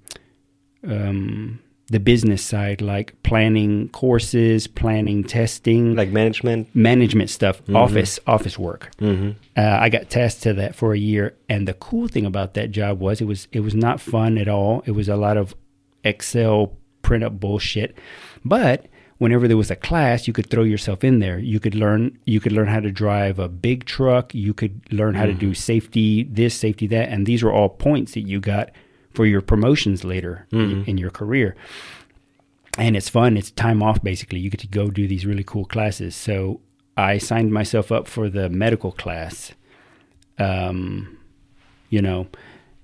um, 0.87 1.59
the 1.89 1.99
business 1.99 2.43
side, 2.43 2.81
like 2.81 3.21
planning 3.23 3.89
courses, 3.89 4.67
planning 4.67 5.23
testing, 5.23 5.95
like 5.95 6.09
management? 6.09 6.73
management 6.75 7.29
stuff, 7.29 7.61
office 7.73 8.19
office 8.27 8.57
work. 8.59 8.91
hmm 8.99 9.31
Uh, 9.55 9.77
I 9.81 9.89
got 9.89 10.09
tasked 10.09 10.43
to 10.43 10.53
that 10.53 10.75
for 10.75 10.93
a 10.93 10.97
year, 10.99 11.35
and 11.49 11.67
the 11.67 11.73
cool 11.73 12.07
thing 12.07 12.25
about 12.25 12.53
that 12.55 12.71
job 12.71 12.99
was 12.99 13.21
it 13.21 13.25
was 13.25 13.47
it 13.51 13.61
was 13.61 13.75
not 13.75 14.01
fun 14.01 14.37
at 14.37 14.47
all. 14.47 14.83
It 14.85 14.91
was 14.91 15.07
a 15.09 15.15
lot 15.15 15.37
of 15.37 15.55
Excel 16.03 16.73
print 17.01 17.23
up 17.23 17.39
bullshit, 17.39 17.97
but 18.43 18.85
whenever 19.17 19.47
there 19.47 19.57
was 19.57 19.71
a 19.71 19.75
class, 19.75 20.27
you 20.27 20.33
could 20.33 20.49
throw 20.49 20.63
yourself 20.63 21.03
in 21.03 21.19
there. 21.19 21.39
You 21.39 21.59
could 21.59 21.75
learn 21.75 22.17
you 22.25 22.39
could 22.39 22.51
learn 22.51 22.67
how 22.67 22.79
to 22.79 22.91
drive 22.91 23.39
a 23.39 23.47
big 23.47 23.85
truck. 23.85 24.33
You 24.33 24.53
could 24.53 24.81
learn 24.91 25.15
how 25.15 25.25
to 25.25 25.33
do 25.33 25.53
safety 25.53 26.23
this, 26.23 26.55
safety 26.55 26.87
that, 26.87 27.09
and 27.09 27.25
these 27.25 27.43
were 27.43 27.51
all 27.51 27.69
points 27.69 28.13
that 28.13 28.21
you 28.21 28.39
got 28.39 28.71
for 29.13 29.25
your 29.25 29.41
promotions 29.41 30.03
later 30.03 30.45
in, 30.51 30.85
in 30.85 30.97
your 30.97 31.09
career 31.09 31.55
and 32.77 32.95
it's 32.95 33.09
fun. 33.09 33.35
It's 33.35 33.51
time 33.51 33.81
off 33.81 34.01
basically. 34.03 34.39
You 34.39 34.49
get 34.49 34.59
to 34.61 34.67
go 34.67 34.89
do 34.89 35.07
these 35.07 35.25
really 35.25 35.43
cool 35.43 35.65
classes. 35.65 36.15
So 36.15 36.61
I 36.95 37.17
signed 37.17 37.51
myself 37.51 37.91
up 37.91 38.07
for 38.07 38.29
the 38.29 38.49
medical 38.49 38.91
class. 38.91 39.51
Um, 40.37 41.17
you 41.89 42.01
know, 42.01 42.27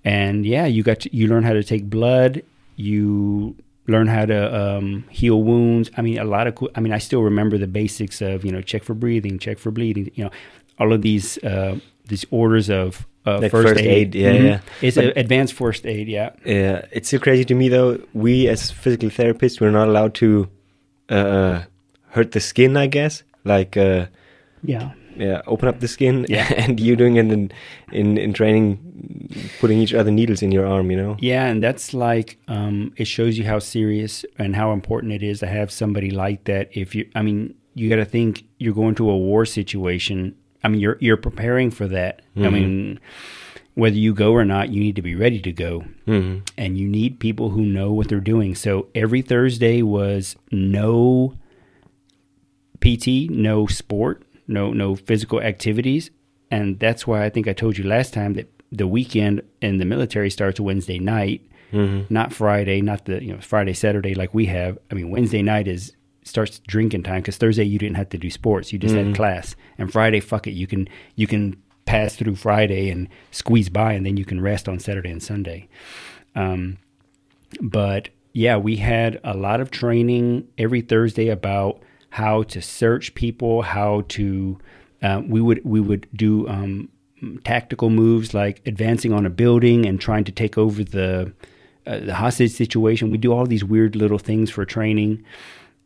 and 0.04 0.46
yeah, 0.46 0.66
you 0.66 0.82
got 0.82 1.02
to, 1.02 1.16
you 1.16 1.28
learn 1.28 1.44
how 1.44 1.54
to 1.54 1.64
take 1.64 1.90
blood. 1.90 2.42
You 2.76 3.56
learn 3.88 4.08
how 4.08 4.26
to 4.26 4.62
um, 4.78 5.04
heal 5.10 5.42
wounds. 5.44 5.90
I 5.98 6.02
mean, 6.02 6.18
a 6.20 6.24
lot 6.24 6.48
of 6.48 6.56
cool. 6.56 6.70
I 6.76 6.80
mean, 6.80 6.94
I 6.94 7.00
still 7.00 7.22
remember 7.24 7.58
the 7.58 7.68
basics 7.68 8.22
of 8.22 8.44
you 8.46 8.52
know 8.52 8.62
check 8.62 8.84
for 8.84 8.94
breathing, 8.94 9.40
check 9.40 9.60
for 9.60 9.72
bleeding. 9.72 10.12
You 10.16 10.26
know, 10.26 10.32
all 10.80 10.94
of 10.94 11.02
these 11.02 11.38
uh, 11.44 11.80
these 12.08 12.26
orders 12.32 12.70
of 12.70 13.06
uh, 13.26 13.40
Like 13.40 13.52
first, 13.52 13.68
first 13.70 13.80
aid. 13.82 13.90
aid, 13.90 14.16
yeah, 14.16 14.32
Mhm. 14.34 14.44
yeah. 14.44 14.60
It's 14.82 14.98
But- 14.98 15.18
advanced 15.18 15.54
first 15.54 15.86
aid. 15.86 16.08
Yeah. 16.10 16.32
Yeah, 16.46 16.86
it's 16.92 17.08
still 17.08 17.20
crazy 17.22 17.46
to 17.46 17.56
me 17.56 17.70
though. 17.70 18.00
We 18.14 18.48
as 18.50 18.72
physical 18.72 19.10
therapists, 19.10 19.62
we're 19.62 19.72
not 19.72 19.88
allowed 19.88 20.14
to 20.16 20.48
uh, 21.10 21.62
hurt 22.10 22.32
the 22.32 22.40
skin. 22.40 22.76
I 22.78 22.88
guess, 22.88 23.24
like 23.46 23.78
uh, 23.78 24.08
Yeah. 24.64 24.92
Yeah, 25.16 25.42
open 25.48 25.68
up 25.68 25.80
the 25.80 25.88
skin. 25.88 26.26
Yeah. 26.30 26.52
and 26.58 26.80
you 26.80 26.96
doing 26.96 27.16
it 27.16 27.26
in, 27.32 27.52
in 27.92 28.18
in 28.18 28.34
training, 28.34 29.50
putting 29.60 29.80
each 29.80 29.94
other 29.94 30.12
needles 30.12 30.42
in 30.42 30.52
your 30.52 30.66
arm. 30.66 30.92
You 30.92 30.98
know. 30.98 31.18
Yeah, 31.20 31.46
and 31.46 31.62
that's 31.62 31.94
like 31.94 32.38
um, 32.48 32.94
it 32.98 33.06
shows 33.06 33.38
you 33.38 33.46
how 33.46 33.60
serious 33.60 34.26
and 34.38 34.56
how 34.56 34.72
important 34.74 35.14
it 35.14 35.24
is 35.24 35.40
to 35.40 35.48
have 35.48 35.72
somebody 35.72 36.12
like 36.12 36.46
that. 36.46 36.70
If 36.72 36.96
you, 36.96 37.10
I 37.16 37.22
mean, 37.22 37.56
you 37.74 37.90
got 37.90 37.98
to 37.98 38.06
think 38.06 38.46
you're 38.58 38.74
going 38.74 38.96
to 38.96 39.10
a 39.10 39.18
war 39.18 39.46
situation. 39.46 40.36
I 40.64 40.70
mean, 40.70 40.80
you're 40.80 40.98
you're 41.00 41.18
preparing 41.18 41.72
for 41.72 41.88
that. 41.88 42.22
I 42.38 42.50
mean, 42.50 43.00
whether 43.76 43.98
you 43.98 44.14
go 44.14 44.32
or 44.34 44.46
not, 44.46 44.70
you 44.70 44.80
need 44.80 44.96
to 44.96 45.02
be 45.02 45.16
ready 45.16 45.40
to 45.42 45.52
go, 45.52 45.82
hmm 46.06 46.40
and 46.58 46.78
you 46.78 46.88
need 46.88 47.20
people 47.20 47.50
who 47.50 47.62
know 47.62 47.92
what 47.92 48.08
they're 48.08 48.20
doing. 48.20 48.56
So 48.56 48.88
every 48.96 49.22
Thursday 49.22 49.82
was 49.82 50.36
no 50.52 51.36
PT, 52.82 53.30
no 53.30 53.68
sport, 53.68 54.24
no 54.48 54.72
no 54.74 54.96
physical 54.96 55.42
activities, 55.42 56.12
and 56.52 56.80
that's 56.80 57.08
why 57.08 57.26
I 57.26 57.30
think 57.30 57.48
I 57.48 57.54
told 57.54 57.78
you 57.78 57.84
last 57.84 58.14
time 58.14 58.34
that 58.34 58.50
the 58.72 58.88
weekend 58.88 59.42
in 59.62 59.78
the 59.78 59.86
military 59.86 60.30
starts 60.30 60.60
Wednesday 60.60 61.00
night, 61.00 61.42
hmm 61.72 62.02
not 62.10 62.34
Friday, 62.34 62.82
not 62.82 63.06
the 63.06 63.24
you 63.24 63.34
know 63.34 63.42
Friday 63.42 63.74
Saturday 63.74 64.14
like 64.16 64.34
we 64.34 64.46
have. 64.48 64.78
I 64.92 64.96
mean 64.96 65.10
Wednesday 65.10 65.42
night 65.42 65.68
is 65.68 65.96
starts 66.26 66.60
drinking 66.68 67.04
time 67.04 67.22
because 67.22 67.38
Thursday 67.38 67.64
you 67.64 67.78
didn't 67.78 67.98
have 67.98 68.10
to 68.10 68.18
do 68.18 68.30
sports, 68.30 68.72
you 68.72 68.80
just 68.80 68.96
had 68.96 69.16
class, 69.16 69.56
and 69.78 69.92
Friday 69.92 70.20
fuck 70.20 70.48
it, 70.48 70.52
you 70.52 70.68
can 70.68 70.88
you 71.16 71.28
can 71.28 71.62
pass 71.86 72.16
through 72.16 72.36
Friday 72.36 72.90
and 72.90 73.10
squeeze 73.32 73.70
by, 73.70 73.94
and 73.94 74.06
then 74.06 74.16
you 74.18 74.26
can 74.26 74.40
rest 74.40 74.70
on 74.70 74.80
Saturday 74.80 75.12
and 75.12 75.22
Sunday. 75.22 75.68
Um, 76.36 76.78
but 77.62 78.10
yeah, 78.34 78.58
we 78.58 78.78
had 78.78 79.20
a 79.24 79.36
lot 79.36 79.60
of 79.62 79.70
training 79.70 80.48
every 80.58 80.82
Thursday 80.82 81.28
about 81.30 81.82
how 82.14 82.44
to 82.44 82.62
search 82.62 83.16
people, 83.16 83.64
how 83.64 84.04
to 84.08 84.60
uh, 85.02 85.24
we 85.28 85.42
would 85.42 85.60
we 85.66 85.80
would 85.80 86.08
do 86.14 86.48
um, 86.48 86.88
tactical 87.44 87.90
moves 87.90 88.36
like 88.36 88.62
advancing 88.68 89.12
on 89.12 89.26
a 89.26 89.32
building 89.32 89.88
and 89.88 90.00
trying 90.00 90.24
to 90.24 90.32
take 90.32 90.56
over 90.56 90.84
the 90.84 91.34
uh, 91.88 91.98
the 91.98 92.14
hostage 92.14 92.52
situation. 92.52 93.10
We 93.10 93.18
do 93.18 93.34
all 93.34 93.48
these 93.48 93.64
weird 93.64 93.96
little 93.96 94.20
things 94.20 94.52
for 94.52 94.64
training, 94.64 95.26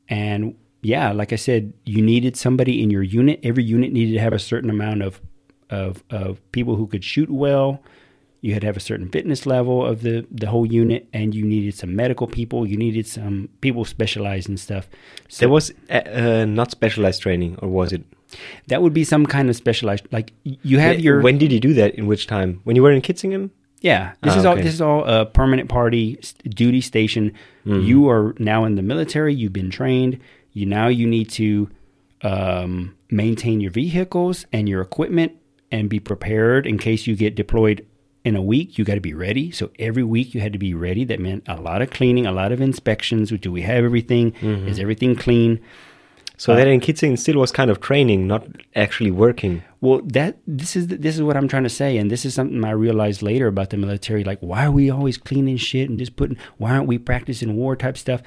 and 0.10 0.54
yeah, 0.82 1.14
like 1.14 1.32
I 1.32 1.38
said, 1.38 1.72
you 1.86 2.02
needed 2.02 2.36
somebody 2.36 2.84
in 2.84 2.90
your 2.90 3.04
unit. 3.04 3.40
Every 3.42 3.64
unit 3.64 3.94
needed 3.94 4.12
to 4.16 4.20
have 4.20 4.34
a 4.34 4.40
certain 4.40 4.70
amount 4.70 5.04
of 5.04 5.22
of, 5.70 6.04
of 6.10 6.42
people 6.52 6.76
who 6.76 6.88
could 6.88 7.06
shoot 7.06 7.30
well. 7.30 7.82
You 8.42 8.54
had 8.54 8.62
to 8.62 8.68
have 8.68 8.78
a 8.78 8.82
certain 8.82 9.10
fitness 9.10 9.46
level 9.46 9.86
of 9.86 10.02
the, 10.04 10.26
the 10.32 10.48
whole 10.48 10.66
unit, 10.66 11.08
and 11.12 11.34
you 11.34 11.44
needed 11.44 11.74
some 11.76 11.96
medical 11.96 12.28
people. 12.28 12.68
You 12.68 12.78
needed 12.78 13.08
some 13.08 13.50
people 13.62 13.84
specialized 13.84 14.48
in 14.48 14.58
stuff. 14.58 14.88
So 15.28 15.40
There 15.42 15.50
was 15.50 15.74
uh, 15.90 15.94
uh, 15.94 16.46
not 16.46 16.70
specialized 16.72 17.22
training, 17.22 17.58
or 17.62 17.70
was 17.70 17.92
it? 17.94 18.04
that 18.68 18.82
would 18.82 18.94
be 18.94 19.06
some 19.06 19.26
kind 19.26 19.50
of 19.50 19.56
specialized. 19.56 20.06
Like 20.12 20.34
you 20.44 20.80
have 20.80 20.96
When- 20.98 21.04
your 21.04 21.22
When 21.22 21.38
did 21.38 21.52
you 21.52 21.60
do 21.62 21.74
that? 21.76 21.96
In 21.96 22.06
which 22.08 22.28
time? 22.28 22.60
When 22.66 22.76
you 22.76 22.84
were 22.84 22.92
in 22.92 23.02
Kitzingen? 23.02 23.50
Yeah, 23.82 24.14
this 24.22 24.34
Ah, 24.34 24.40
is 24.40 24.46
all. 24.46 24.54
okay. 24.54 24.62
This 24.64 24.74
is 24.74 24.82
all 24.82 25.06
a 25.06 25.26
permanent 25.26 25.70
party 25.70 26.20
duty 26.50 26.82
station. 26.82 27.32
Mm-hmm. 27.66 27.82
You 27.88 28.10
are 28.10 28.36
now 28.38 28.66
in 28.66 28.76
the 28.76 28.82
military. 28.82 29.34
You've 29.34 29.54
been 29.54 29.70
trained. 29.72 30.20
You 30.52 30.66
now 30.66 30.88
you 30.90 31.08
need 31.08 31.30
to 31.42 31.70
um, 32.22 32.96
maintain 33.10 33.62
your 33.62 33.72
vehicles 33.72 34.46
and 34.52 34.68
your 34.68 34.82
equipment 34.82 35.34
and 35.72 35.90
be 35.90 36.00
prepared 36.00 36.66
in 36.68 36.78
case 36.78 37.08
you 37.08 37.16
get 37.16 37.36
deployed 37.36 37.86
in 38.28 38.36
a 38.36 38.42
week. 38.42 38.78
You 38.78 38.86
got 38.86 38.96
to 38.96 39.02
be 39.02 39.14
ready. 39.14 39.52
So 39.52 39.72
every 39.80 40.04
week 40.04 40.34
you 40.34 40.42
had 40.42 40.54
to 40.54 40.60
be 40.60 40.74
ready. 40.74 41.04
That 41.06 41.20
meant 41.20 41.44
a 41.48 41.60
lot 41.60 41.82
of 41.82 41.90
cleaning, 41.90 42.28
a 42.28 42.32
lot 42.32 42.52
of 42.52 42.62
inspections. 42.62 43.32
Do 43.32 43.52
we 43.52 43.62
have 43.64 43.84
everything? 43.84 44.34
Mm-hmm. 44.34 44.68
Is 44.68 44.80
everything 44.80 45.16
clean? 45.16 45.60
So 46.40 46.56
that 46.56 46.68
in 46.68 46.80
Kitzingen 46.80 47.18
still 47.18 47.40
was 47.40 47.52
kind 47.52 47.72
of 47.72 47.82
training, 47.82 48.28
not 48.28 48.46
actually 48.76 49.10
working. 49.10 49.64
Well, 49.82 50.02
that 50.04 50.38
this 50.46 50.76
is 50.76 50.88
this 50.88 51.16
is 51.16 51.24
what 51.24 51.36
I'm 51.36 51.48
trying 51.48 51.64
to 51.64 51.70
say, 51.70 51.98
and 51.98 52.12
this 52.12 52.26
is 52.26 52.36
something 52.36 52.64
I 52.64 52.72
realized 52.72 53.24
later 53.24 53.48
about 53.48 53.72
the 53.72 53.78
military. 53.78 54.24
Like, 54.24 54.40
why 54.42 54.68
are 54.68 54.72
we 54.72 54.92
always 54.92 55.18
cleaning 55.18 55.58
shit 55.58 55.90
and 55.90 55.98
just 55.98 56.16
putting? 56.16 56.38
Why 56.58 56.72
aren't 56.72 56.88
we 56.88 57.00
practicing 57.00 57.56
war 57.56 57.76
type 57.76 57.98
stuff? 57.98 58.22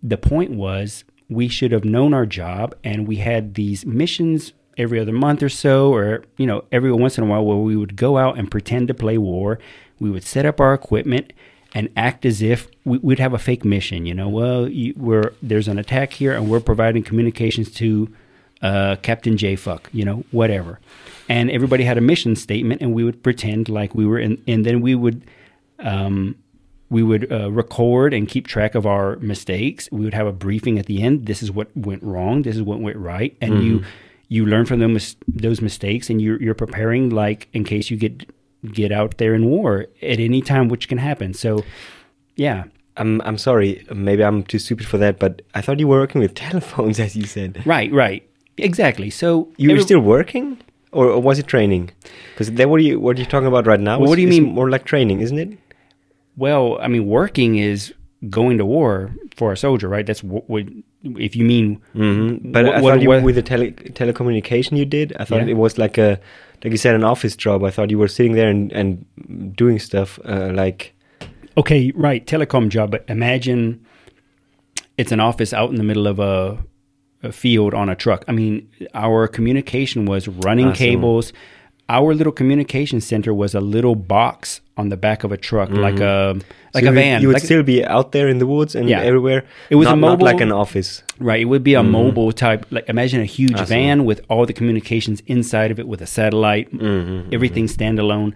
The 0.00 0.16
point 0.16 0.52
was 0.52 1.02
we 1.28 1.48
should 1.48 1.72
have 1.72 1.84
known 1.84 2.14
our 2.14 2.26
job, 2.26 2.76
and 2.84 3.08
we 3.08 3.16
had 3.16 3.54
these 3.54 3.84
missions 3.84 4.52
every 4.78 5.00
other 5.00 5.12
month 5.12 5.42
or 5.42 5.48
so, 5.48 5.92
or 5.92 6.24
you 6.36 6.46
know, 6.46 6.64
every 6.72 6.92
once 6.92 7.18
in 7.18 7.24
a 7.24 7.26
while, 7.26 7.44
where 7.44 7.56
we 7.56 7.76
would 7.76 7.96
go 7.96 8.16
out 8.16 8.38
and 8.38 8.50
pretend 8.50 8.88
to 8.88 8.94
play 8.94 9.18
war. 9.18 9.58
We 9.98 10.10
would 10.10 10.24
set 10.24 10.46
up 10.46 10.60
our 10.60 10.72
equipment 10.72 11.32
and 11.74 11.90
act 11.96 12.24
as 12.24 12.40
if 12.40 12.68
we, 12.84 12.98
we'd 12.98 13.18
have 13.18 13.34
a 13.34 13.38
fake 13.38 13.64
mission. 13.64 14.06
You 14.06 14.14
know, 14.14 14.28
well, 14.28 14.68
you, 14.68 14.94
we're 14.96 15.32
there's 15.42 15.68
an 15.68 15.78
attack 15.78 16.12
here, 16.12 16.32
and 16.32 16.48
we're 16.48 16.60
providing 16.60 17.02
communications 17.02 17.70
to 17.72 18.08
uh, 18.62 18.96
Captain 19.02 19.36
J 19.36 19.56
Fuck, 19.56 19.90
you 19.92 20.04
know, 20.04 20.24
whatever. 20.30 20.80
And 21.28 21.50
everybody 21.50 21.84
had 21.84 21.98
a 21.98 22.00
mission 22.00 22.36
statement, 22.36 22.80
and 22.80 22.94
we 22.94 23.04
would 23.04 23.22
pretend 23.22 23.68
like 23.68 23.94
we 23.94 24.06
were 24.06 24.18
in, 24.18 24.42
and 24.46 24.64
then 24.64 24.80
we 24.80 24.94
would, 24.94 25.24
um, 25.78 26.36
we 26.88 27.02
would 27.02 27.30
uh, 27.30 27.50
record 27.50 28.14
and 28.14 28.26
keep 28.26 28.46
track 28.46 28.74
of 28.74 28.86
our 28.86 29.16
mistakes. 29.16 29.90
We 29.92 30.04
would 30.04 30.14
have 30.14 30.26
a 30.26 30.32
briefing 30.32 30.78
at 30.78 30.86
the 30.86 31.02
end. 31.02 31.26
This 31.26 31.42
is 31.42 31.50
what 31.52 31.68
went 31.76 32.02
wrong. 32.02 32.42
This 32.42 32.56
is 32.56 32.62
what 32.62 32.80
went 32.80 32.96
right, 32.96 33.36
and 33.42 33.62
you 33.62 33.84
you 34.28 34.44
learn 34.46 34.66
from 34.66 34.78
those 34.80 35.16
those 35.26 35.60
mistakes, 35.60 36.10
and 36.10 36.20
you're 36.20 36.40
you're 36.42 36.54
preparing 36.54 37.10
like 37.10 37.48
in 37.52 37.64
case 37.64 37.90
you 37.90 37.96
get 37.96 38.28
get 38.72 38.90
out 38.92 39.18
there 39.18 39.34
in 39.34 39.46
war 39.46 39.86
at 40.02 40.18
any 40.20 40.40
time, 40.42 40.68
which 40.68 40.88
can 40.88 40.98
happen. 40.98 41.32
So, 41.34 41.64
yeah. 42.36 42.64
I'm 42.96 43.20
I'm 43.22 43.38
sorry, 43.38 43.86
maybe 43.94 44.24
I'm 44.24 44.42
too 44.42 44.58
stupid 44.58 44.84
for 44.86 44.98
that, 44.98 45.20
but 45.20 45.42
I 45.54 45.60
thought 45.60 45.78
you 45.78 45.86
were 45.86 46.00
working 46.00 46.20
with 46.20 46.34
telephones, 46.48 46.98
as 46.98 47.14
you 47.14 47.26
said. 47.26 47.62
Right, 47.64 47.92
right. 47.92 48.28
Exactly. 48.56 49.08
So 49.08 49.52
You 49.56 49.70
were 49.72 49.80
still 49.82 50.00
working, 50.00 50.58
or, 50.90 51.06
or 51.06 51.22
was 51.22 51.38
it 51.38 51.46
training? 51.46 51.90
Because 52.32 52.50
then 52.50 52.68
what 52.70 52.80
are 52.80 52.82
you 52.82 52.98
what 52.98 53.16
are 53.16 53.20
you 53.20 53.26
talking 53.26 53.46
about 53.46 53.68
right 53.68 53.78
now? 53.78 54.00
Well, 54.00 54.08
what 54.08 54.18
is- 54.18 54.24
do 54.28 54.34
you 54.34 54.42
mean- 54.42 54.52
More 54.52 54.68
like 54.68 54.84
training, 54.84 55.20
isn't 55.20 55.38
it? 55.38 55.56
Well, 56.36 56.76
I 56.80 56.88
mean, 56.88 57.06
working 57.06 57.56
is 57.58 57.94
going 58.30 58.58
to 58.58 58.64
war 58.66 59.14
for 59.36 59.52
a 59.52 59.56
soldier, 59.56 59.88
right? 59.88 60.04
That's 60.04 60.24
what, 60.24 60.50
what 60.50 60.64
if 61.02 61.36
you 61.36 61.44
mean. 61.44 61.80
hmm 61.92 62.36
But 62.52 62.64
What- 62.66 62.74
I 62.74 62.80
what- 62.80 63.02
you, 63.02 63.08
what- 63.08 63.22
with 63.22 63.34
the 63.36 63.42
tele 63.42 63.70
telecommunication 63.72 64.76
you 64.76 64.84
did, 64.84 65.12
I 65.20 65.24
thought 65.24 65.42
Yeah. 65.46 65.52
it 65.54 65.56
was 65.56 65.78
like 65.78 65.98
a 65.98 66.18
like 66.64 66.72
you 66.72 66.76
said 66.78 66.94
an 66.96 67.04
office 67.04 67.36
job. 67.36 67.62
I 67.62 67.70
thought 67.70 67.90
you 67.90 67.98
were 67.98 68.08
sitting 68.08 68.34
there 68.34 68.48
and 68.50 68.72
and 68.72 69.04
doing 69.56 69.78
stuff 69.78 70.18
uh, 70.24 70.50
like 70.52 70.94
Okay, 71.56 71.92
right, 71.96 72.24
telecom 72.26 72.68
job. 72.68 72.90
But 72.90 73.04
imagine 73.08 73.80
it's 74.96 75.12
an 75.12 75.20
office 75.20 75.52
out 75.52 75.70
in 75.70 75.76
the 75.76 75.84
middle 75.84 76.06
of 76.06 76.18
a, 76.20 76.58
a 77.22 77.32
field 77.32 77.74
on 77.74 77.88
a 77.88 77.94
truck. 77.96 78.24
I 78.28 78.32
mean, 78.32 78.68
our 78.94 79.26
communication 79.28 80.04
was 80.06 80.28
running 80.28 80.68
Awesome. 80.68 80.86
cables. 80.86 81.32
Our 81.90 82.14
little 82.14 82.32
communication 82.32 83.00
center 83.00 83.32
was 83.32 83.54
a 83.54 83.60
little 83.60 83.94
box 83.94 84.60
on 84.76 84.90
the 84.90 84.96
back 84.96 85.24
of 85.24 85.32
a 85.32 85.36
truck, 85.38 85.70
like 85.70 86.00
a 86.00 86.36
like 86.74 86.84
so 86.84 86.90
a 86.90 86.92
van. 86.92 87.22
You 87.22 87.28
would 87.28 87.34
like- 87.34 87.42
still 87.42 87.62
be 87.62 87.82
out 87.84 88.12
there 88.12 88.28
in 88.28 88.38
the 88.38 88.46
woods 88.46 88.74
and 88.74 88.88
Yeah. 88.88 89.00
everywhere. 89.00 89.44
It 89.70 89.76
was 89.76 89.88
a 89.88 89.96
not, 89.96 90.18
not 90.18 90.22
like 90.22 90.40
an 90.42 90.52
office. 90.52 91.02
Right. 91.18 91.40
It 91.40 91.46
would 91.46 91.64
be 91.64 91.72
a 91.74 91.82
mobile 91.82 92.30
type. 92.30 92.66
Like 92.70 92.88
imagine 92.90 93.20
a 93.22 93.24
huge 93.24 93.52
Mm-hmm. 93.54 93.64
Van 93.64 94.04
with 94.04 94.20
all 94.28 94.44
the 94.44 94.52
communications 94.52 95.22
inside 95.26 95.70
of 95.70 95.78
it, 95.80 95.88
with 95.88 96.02
a 96.02 96.06
satellite, 96.06 96.70
Mm-hmm, 96.72 97.30
everything 97.32 97.66
standalone. 97.66 98.34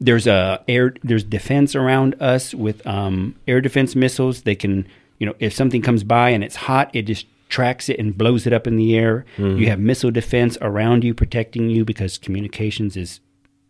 There's 0.00 0.26
a 0.26 0.60
air. 0.68 0.92
There's 1.02 1.24
defense 1.24 1.74
around 1.74 2.16
us 2.20 2.52
with 2.54 2.86
um, 2.86 3.34
air 3.48 3.60
defense 3.62 3.96
missiles. 3.96 4.42
They 4.42 4.54
can, 4.56 4.86
you 5.18 5.26
know, 5.26 5.34
if 5.38 5.54
something 5.54 5.80
comes 5.80 6.04
by 6.04 6.30
and 6.30 6.44
it's 6.44 6.56
hot, 6.56 6.90
it 6.92 7.02
just 7.02 7.26
tracks 7.48 7.88
it 7.88 7.98
and 7.98 8.16
blows 8.16 8.46
it 8.46 8.52
up 8.52 8.66
in 8.66 8.76
the 8.76 8.96
air. 8.96 9.24
Mm-hmm. 9.36 9.58
You 9.58 9.68
have 9.68 9.78
missile 9.78 10.10
defense 10.10 10.56
around 10.60 11.04
you, 11.04 11.14
protecting 11.14 11.70
you 11.70 11.84
because 11.84 12.18
communications 12.18 12.96
is 12.96 13.20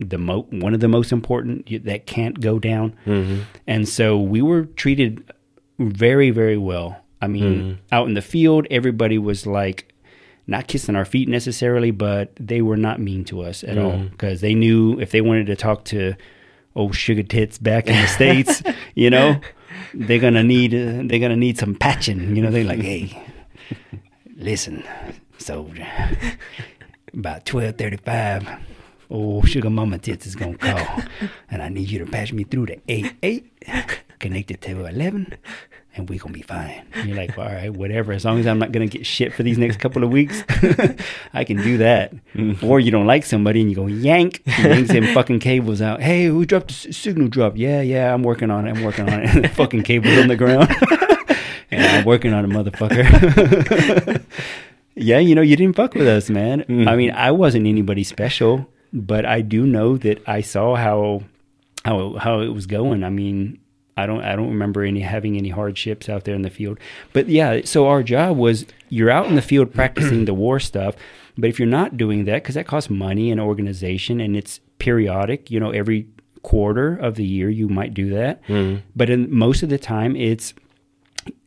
the 0.01 0.19
mo- 0.19 0.47
one 0.51 0.75
of 0.75 0.81
the 0.81 0.89
most 0.89 1.13
important 1.13 1.71
you- 1.71 1.79
that 1.81 2.07
can't 2.07 2.41
go 2.41 2.59
down. 2.59 2.95
Mm-hmm. 3.07 3.43
And 3.67 3.89
so 3.89 4.19
we 4.19 4.43
were 4.43 4.65
treated 4.65 5.25
very, 5.79 6.31
very 6.31 6.57
well. 6.57 7.01
I 7.21 7.27
mean, 7.27 7.43
Mm-hmm. 7.55 7.73
out 7.93 8.07
in 8.09 8.15
the 8.15 8.23
field, 8.23 8.67
everybody 8.71 9.19
was 9.19 9.47
like 9.47 9.93
not 10.47 10.67
kissing 10.69 10.95
our 10.95 11.05
feet 11.07 11.29
necessarily, 11.29 11.91
but 11.91 12.33
they 12.39 12.61
were 12.61 12.77
not 12.77 13.01
mean 13.01 13.25
to 13.27 13.41
us 13.43 13.65
at 13.65 13.79
all 13.79 13.93
Mm-hmm. 13.93 14.09
because 14.09 14.41
they 14.41 14.55
knew 14.55 14.99
if 15.01 15.11
they 15.11 15.21
wanted 15.21 15.47
to 15.47 15.57
talk 15.57 15.85
to 15.87 16.15
old 16.77 16.95
sugar 16.95 17.23
tits 17.23 17.57
back 17.59 17.87
in 17.87 17.95
the 18.01 18.07
states, 18.09 18.63
you 18.95 19.09
know, 19.11 19.41
they're 19.95 20.19
gonna 20.19 20.43
need 20.43 20.75
uh, 20.75 21.03
they're 21.07 21.19
gonna 21.21 21.37
need 21.37 21.57
some 21.59 21.75
patching. 21.75 22.35
You 22.37 22.43
know, 22.43 22.51
they're 22.51 22.65
like, 22.65 22.81
hey, 22.81 23.17
listen, 24.37 24.85
soldier, 25.39 25.87
about 27.13 27.45
twelve 27.47 27.77
thirty 27.77 27.97
five. 27.99 28.47
Old 29.11 29.49
sugar 29.49 29.71
mama 29.71 29.99
tits 29.99 30.27
is 30.27 30.35
gonna 30.35 30.57
call, 30.57 31.03
and 31.51 31.63
I 31.63 31.69
need 31.69 31.91
you 31.91 31.99
to 32.01 32.07
patch 32.07 32.33
me 32.33 32.45
through 32.45 32.67
the 32.67 32.81
eight 32.89 33.13
eight, 33.23 33.53
connected 34.19 34.61
to 34.63 34.87
eleven, 34.87 35.35
and 35.95 36.09
we 36.09 36.17
gonna 36.19 36.33
be 36.33 36.41
fine. 36.43 36.83
And 36.95 37.07
you're 37.09 37.17
like, 37.17 37.37
all 37.39 37.45
right, 37.45 37.71
whatever. 37.73 38.13
As 38.13 38.25
long 38.25 38.41
as 38.41 38.47
I'm 38.47 38.59
not 38.59 38.73
gonna 38.73 38.87
get 38.87 39.05
shit 39.07 39.33
for 39.35 39.43
these 39.43 39.59
next 39.59 39.79
couple 39.79 40.03
of 40.03 40.11
weeks, 40.11 40.43
I 41.35 41.45
can 41.45 41.59
do 41.59 41.77
that. 41.79 42.15
Mm. 42.35 42.63
Or 42.63 42.81
you 42.81 42.91
don't 42.91 43.07
like 43.07 43.25
somebody 43.27 43.61
and 43.61 43.69
you 43.71 43.77
go 43.77 43.87
yank, 43.87 44.43
yanks 44.47 44.91
them 44.91 45.05
fucking 45.15 45.41
cables 45.41 45.83
out. 45.83 46.01
Hey, 46.01 46.25
who 46.25 46.47
dropped 46.47 46.69
the 46.69 46.89
s- 46.89 46.97
signal 46.97 47.29
drop? 47.29 47.53
Yeah, 47.57 47.83
yeah, 47.83 48.13
I'm 48.13 48.23
working 48.23 48.51
on 48.51 48.67
it. 48.67 48.75
I'm 48.77 48.83
working 48.83 49.09
on 49.09 49.21
it. 49.23 49.49
Fucking 49.55 49.83
cables 49.83 50.17
on 50.19 50.29
the 50.29 50.37
ground. 50.37 50.75
and 51.75 51.99
I'm 51.99 52.05
working 52.05 52.33
on 52.33 52.45
a 52.45 52.49
motherfucker. 52.49 54.23
yeah, 54.95 55.19
you 55.19 55.35
know, 55.35 55.43
you 55.43 55.57
didn't 55.57 55.77
fuck 55.77 55.95
with 55.95 56.07
us, 56.07 56.31
man. 56.31 56.61
Mm-hmm. 56.61 56.89
I 56.89 56.97
mean, 56.97 57.11
I 57.11 57.31
wasn't 57.31 57.67
anybody 57.67 58.05
special, 58.05 58.69
but 58.93 59.25
I 59.25 59.41
do 59.41 59.67
know 59.67 59.97
that 59.99 60.23
I 60.27 60.41
saw 60.41 60.77
how 60.77 61.23
how 61.85 62.15
how 62.15 62.41
it 62.41 62.49
was 62.49 62.67
going. 62.67 63.05
I 63.05 63.11
mean, 63.11 63.59
I 63.97 64.07
don't 64.07 64.23
I 64.23 64.37
don't 64.37 64.49
remember 64.49 64.83
any 64.83 65.01
having 65.01 65.37
any 65.37 65.51
hardships 65.51 66.09
out 66.09 66.25
there 66.25 66.35
in 66.35 66.43
the 66.43 66.51
field. 66.51 66.79
But 67.13 67.29
yeah, 67.29 67.61
so 67.65 67.87
our 67.87 68.03
job 68.03 68.37
was 68.37 68.67
you're 68.89 69.11
out 69.11 69.27
in 69.27 69.35
the 69.35 69.43
field 69.43 69.75
practicing 69.75 70.25
the 70.25 70.35
war 70.35 70.61
stuff, 70.61 70.95
but 71.37 71.51
if 71.51 71.59
you're 71.59 71.69
not 71.69 71.97
doing 71.97 72.25
that 72.25 72.45
cuz 72.45 72.55
that 72.55 72.67
costs 72.67 72.91
money 72.91 73.31
and 73.31 73.41
organization 73.41 74.21
and 74.21 74.37
it's 74.37 74.61
periodic, 74.79 75.51
you 75.51 75.61
know, 75.61 75.71
every 75.71 76.07
quarter 76.43 76.95
of 76.97 77.15
the 77.15 77.25
year 77.25 77.49
you 77.49 77.69
might 77.69 77.95
do 77.95 78.11
that. 78.11 78.43
Mm-hmm. 78.47 78.81
But 78.95 79.11
in 79.11 79.33
most 79.35 79.63
of 79.63 79.69
the 79.69 79.79
time 79.79 80.17
it's 80.17 80.55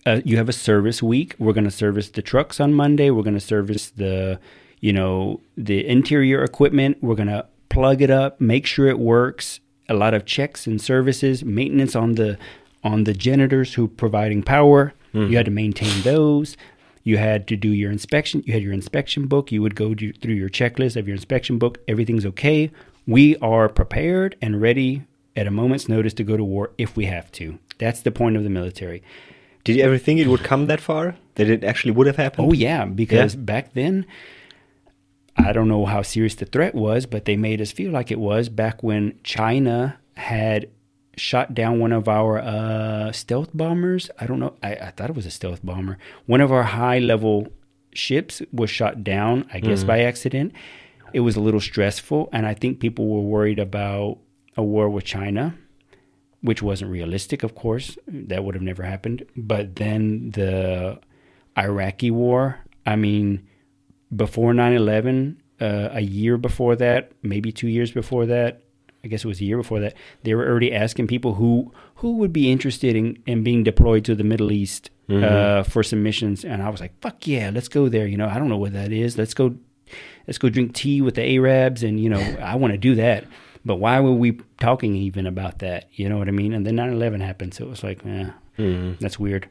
uh, 0.06 0.22
you 0.24 0.38
have 0.38 0.50
a 0.50 0.54
service 0.54 1.04
week. 1.04 1.36
We're 1.38 1.54
going 1.54 1.66
to 1.66 1.72
service 1.72 2.10
the 2.10 2.22
trucks 2.22 2.60
on 2.60 2.74
Monday. 2.74 3.10
We're 3.10 3.24
going 3.24 3.34
to 3.34 3.40
service 3.40 3.90
the, 3.90 4.40
you 4.80 4.94
know, 4.94 5.42
the 5.58 5.86
interior 5.88 6.44
equipment. 6.44 6.98
We're 7.02 7.16
going 7.16 7.28
to 7.28 7.46
plug 7.70 8.02
it 8.02 8.10
up, 8.10 8.40
make 8.40 8.66
sure 8.66 8.88
it 8.88 9.00
works. 9.00 9.60
A 9.90 9.94
lot 9.94 10.14
of 10.14 10.26
checks 10.26 10.68
and 10.68 10.82
services, 10.82 11.46
maintenance 11.46 11.96
on 11.96 12.16
the 12.16 12.38
on 12.84 13.06
the 13.06 13.14
generators 13.14 13.74
who 13.76 13.88
providing 13.88 14.44
power. 14.44 14.94
You 15.32 15.38
had 15.38 15.46
to 15.46 15.52
maintain 15.52 16.02
those. 16.04 16.56
You 17.04 17.18
had 17.18 17.48
to 17.48 17.56
do 17.56 17.70
your 17.70 17.92
inspection. 17.92 18.44
You 18.46 18.54
had 18.54 18.62
your 18.62 18.74
inspection 18.74 19.28
book. 19.28 19.52
You 19.52 19.62
would 19.62 19.76
go 19.76 19.94
do, 19.94 20.12
through 20.14 20.36
your 20.36 20.50
checklist 20.50 20.96
of 20.96 21.08
your 21.08 21.16
inspection 21.16 21.58
book. 21.58 21.80
Everything's 21.88 22.26
okay. 22.26 22.70
We 23.08 23.38
are 23.38 23.70
prepared 23.70 24.36
and 24.42 24.62
ready 24.62 25.04
at 25.36 25.48
a 25.48 25.52
moment's 25.52 25.88
notice 25.88 26.14
to 26.16 26.24
go 26.24 26.36
to 26.36 26.44
war 26.44 26.72
if 26.78 26.96
we 26.98 27.06
have 27.06 27.32
to. 27.34 27.58
That's 27.78 28.02
the 28.02 28.12
point 28.12 28.36
of 28.36 28.44
the 28.44 28.50
military. 28.50 29.02
Did 29.68 29.76
you 29.76 29.84
ever 29.84 29.98
think 29.98 30.22
it 30.22 30.28
would 30.28 30.46
come 30.46 30.68
that 30.68 30.80
far? 30.80 31.18
That 31.36 31.50
it 31.50 31.62
actually 31.66 31.92
would 31.92 32.08
have 32.08 32.16
happened? 32.16 32.48
Oh 32.48 32.54
yeah, 32.54 32.86
because 32.86 33.36
back 33.36 33.74
then, 33.74 34.06
I 35.36 35.52
don't 35.52 35.68
know 35.68 35.86
how 35.86 36.04
serious 36.04 36.36
the 36.36 36.46
threat 36.46 36.74
was, 36.74 37.06
but 37.06 37.26
they 37.26 37.36
made 37.36 37.60
us 37.60 37.74
feel 37.74 37.92
like 37.92 38.10
it 38.10 38.18
was 38.18 38.48
back 38.48 38.82
when 38.82 39.20
China 39.26 40.00
had 40.16 40.70
shot 41.18 41.54
down 41.54 41.80
one 41.80 41.92
of 41.92 42.08
our 42.08 42.40
uh, 42.40 43.12
stealth 43.12 43.50
bombers. 43.54 44.10
I 44.18 44.26
don't 44.26 44.40
know. 44.40 44.54
I, 44.64 44.76
I 44.76 44.92
thought 44.92 45.10
it 45.10 45.18
was 45.18 45.26
a 45.26 45.32
stealth 45.32 45.60
bomber. 45.66 45.98
One 46.28 46.40
of 46.40 46.50
our 46.50 46.64
high 46.64 47.00
level 47.00 47.50
ships 47.94 48.42
was 48.54 48.70
shot 48.70 49.04
down, 49.04 49.50
I 49.52 49.60
guess 49.60 49.84
by 49.84 50.00
accident. 50.00 50.54
It 51.12 51.20
was 51.20 51.36
a 51.36 51.42
little 51.42 51.60
stressful, 51.60 52.30
and 52.32 52.46
I 52.46 52.54
think 52.54 52.80
people 52.80 53.10
were 53.10 53.20
worried 53.20 53.60
about 53.60 54.20
a 54.56 54.64
war 54.64 54.90
with 54.90 55.04
China 55.04 55.58
which 56.42 56.62
wasn't 56.62 56.92
realistic, 56.92 57.44
of 57.44 57.56
course. 57.56 57.98
That 58.08 58.44
would 58.44 58.56
have 58.56 58.64
never 58.64 58.84
happened. 58.84 59.26
But 59.36 59.76
then 59.76 60.32
the 60.32 61.00
Iraqi 61.58 62.12
war, 62.12 62.60
I 62.86 62.96
mean, 62.96 63.48
before 64.16 64.54
9 64.54 64.74
11, 64.74 65.42
uh, 65.60 65.90
a 65.92 66.02
year 66.02 66.38
before 66.38 66.76
that, 66.76 67.12
maybe 67.24 67.52
two 67.52 67.68
years 67.68 67.92
before 67.92 68.26
that, 68.28 68.62
I 69.04 69.08
guess 69.08 69.24
it 69.24 69.28
was 69.28 69.40
a 69.42 69.46
year 69.46 69.58
before 69.58 69.80
that, 69.80 69.94
they 70.24 70.34
were 70.36 70.48
already 70.48 70.74
asking 70.74 71.08
people 71.08 71.36
who 71.36 71.72
who 71.96 72.18
would 72.18 72.34
be 72.34 72.52
interested 72.52 72.96
in, 72.96 73.18
in 73.26 73.44
being 73.44 73.64
deployed 73.64 74.06
to 74.06 74.16
the 74.16 74.24
Middle 74.24 74.52
East 74.52 74.90
uh, 75.24 75.64
for 75.64 75.82
some 75.84 76.04
missions, 76.04 76.44
and 76.44 76.62
I 76.62 76.70
was 76.70 76.82
like, 76.82 77.00
"Fuck 77.02 77.26
yeah, 77.26 77.50
let's 77.54 77.70
go 77.70 77.88
there." 77.90 78.06
You 78.06 78.18
know, 78.18 78.28
I 78.28 78.38
don't 78.38 78.50
know 78.50 78.58
what 78.58 78.74
that 78.74 78.92
is. 78.92 79.18
Let's 79.18 79.34
go, 79.34 79.56
let's 80.28 80.38
go 80.38 80.50
drink 80.50 80.74
tea 80.74 81.02
with 81.02 81.16
the 81.16 81.24
Arabs, 81.38 81.82
and 81.84 82.00
you 82.00 82.10
know, 82.10 82.20
I 82.42 82.56
want 82.56 82.74
to 82.74 82.78
do 82.78 82.96
that. 82.96 83.24
But 83.68 83.76
why 83.76 84.00
were 84.00 84.14
we 84.14 84.40
talking 84.60 84.96
even 84.96 85.28
about 85.28 85.60
that? 85.60 85.90
You 85.92 86.08
know 86.10 86.18
what 86.18 86.28
I 86.30 86.32
mean? 86.32 86.54
And 86.54 86.66
then 86.66 86.76
9-11 86.78 87.22
happened, 87.22 87.54
so 87.54 87.66
it 87.66 87.70
was 87.70 87.84
like, 87.84 88.00
eh, 88.06 88.30
that's 89.02 89.20
weird. 89.20 89.50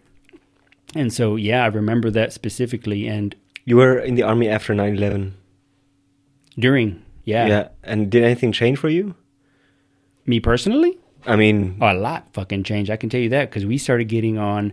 And 0.95 1.13
so, 1.13 1.37
yeah, 1.37 1.63
I 1.63 1.67
remember 1.67 2.11
that 2.11 2.33
specifically. 2.33 3.07
And 3.07 3.37
You 3.67 3.77
were 3.77 3.99
in 3.99 4.15
the 4.15 4.23
army 4.23 4.49
after 4.49 4.73
9/11. 4.75 5.33
during, 6.59 7.03
yeah, 7.25 7.47
Yeah. 7.47 7.69
And 7.85 8.09
did 8.11 8.25
anything 8.25 8.53
change 8.53 8.79
for 8.79 8.89
you? 8.89 9.15
me 10.29 10.41
personally, 10.41 10.99
I 11.25 11.37
mean, 11.37 11.77
a 11.81 11.95
lot 11.95 12.33
fucking 12.33 12.65
changed. 12.65 12.91
I 12.91 12.97
can 12.97 13.09
tell 13.11 13.21
you 13.21 13.29
that 13.29 13.49
because 13.51 13.65
we 13.65 13.79
started 13.79 14.09
getting 14.09 14.39
on 14.39 14.73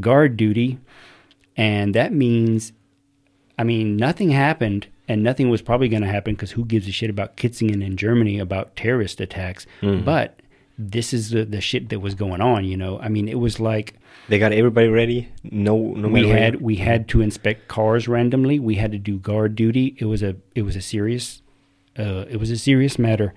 guard 0.00 0.36
duty, 0.38 0.78
and 1.56 1.94
that 1.94 2.12
means, 2.14 2.72
I 3.58 3.64
mean, 3.64 3.96
nothing 3.98 4.30
happened, 4.30 4.86
and 5.08 5.22
nothing 5.22 5.48
was 5.50 5.62
probably 5.62 5.88
going 5.88 6.02
to 6.02 6.08
happen 6.08 6.34
because 6.34 6.52
who 6.52 6.64
gives 6.64 6.88
a 6.88 6.92
shit 6.92 7.10
about 7.10 7.36
Kitzingen 7.36 7.84
in 7.84 7.96
Germany 7.96 8.38
about 8.38 8.74
terrorist 8.76 9.20
attacks? 9.20 9.66
But 9.80 10.40
this 10.78 11.12
is 11.14 11.30
the, 11.30 11.44
the 11.44 11.60
shit 11.60 11.88
that 11.90 12.00
was 12.00 12.14
going 12.14 12.40
on. 12.40 12.64
You 12.64 12.76
know, 12.76 12.98
I 13.00 13.08
mean, 13.08 13.28
it 13.28 13.38
was 13.38 13.60
like 13.60 13.94
they 14.28 14.38
got 14.38 14.52
everybody 14.52 14.88
ready. 14.88 15.28
No, 15.44 15.76
no 15.94 16.08
we 16.08 16.28
had 16.28 16.60
we 16.60 16.76
had 16.76 17.08
to 17.08 17.20
inspect 17.20 17.68
cars 17.68 18.08
randomly. 18.08 18.58
We 18.58 18.74
had 18.74 18.92
to 18.92 18.98
do 18.98 19.18
guard 19.18 19.54
duty. 19.54 19.96
It 19.98 20.06
was 20.06 20.22
a 20.22 20.36
it 20.54 20.62
was 20.62 20.76
a 20.76 20.82
serious 20.82 21.40
uh, 21.98 22.24
it 22.28 22.38
was 22.38 22.50
a 22.50 22.58
serious 22.58 22.98
matter, 22.98 23.34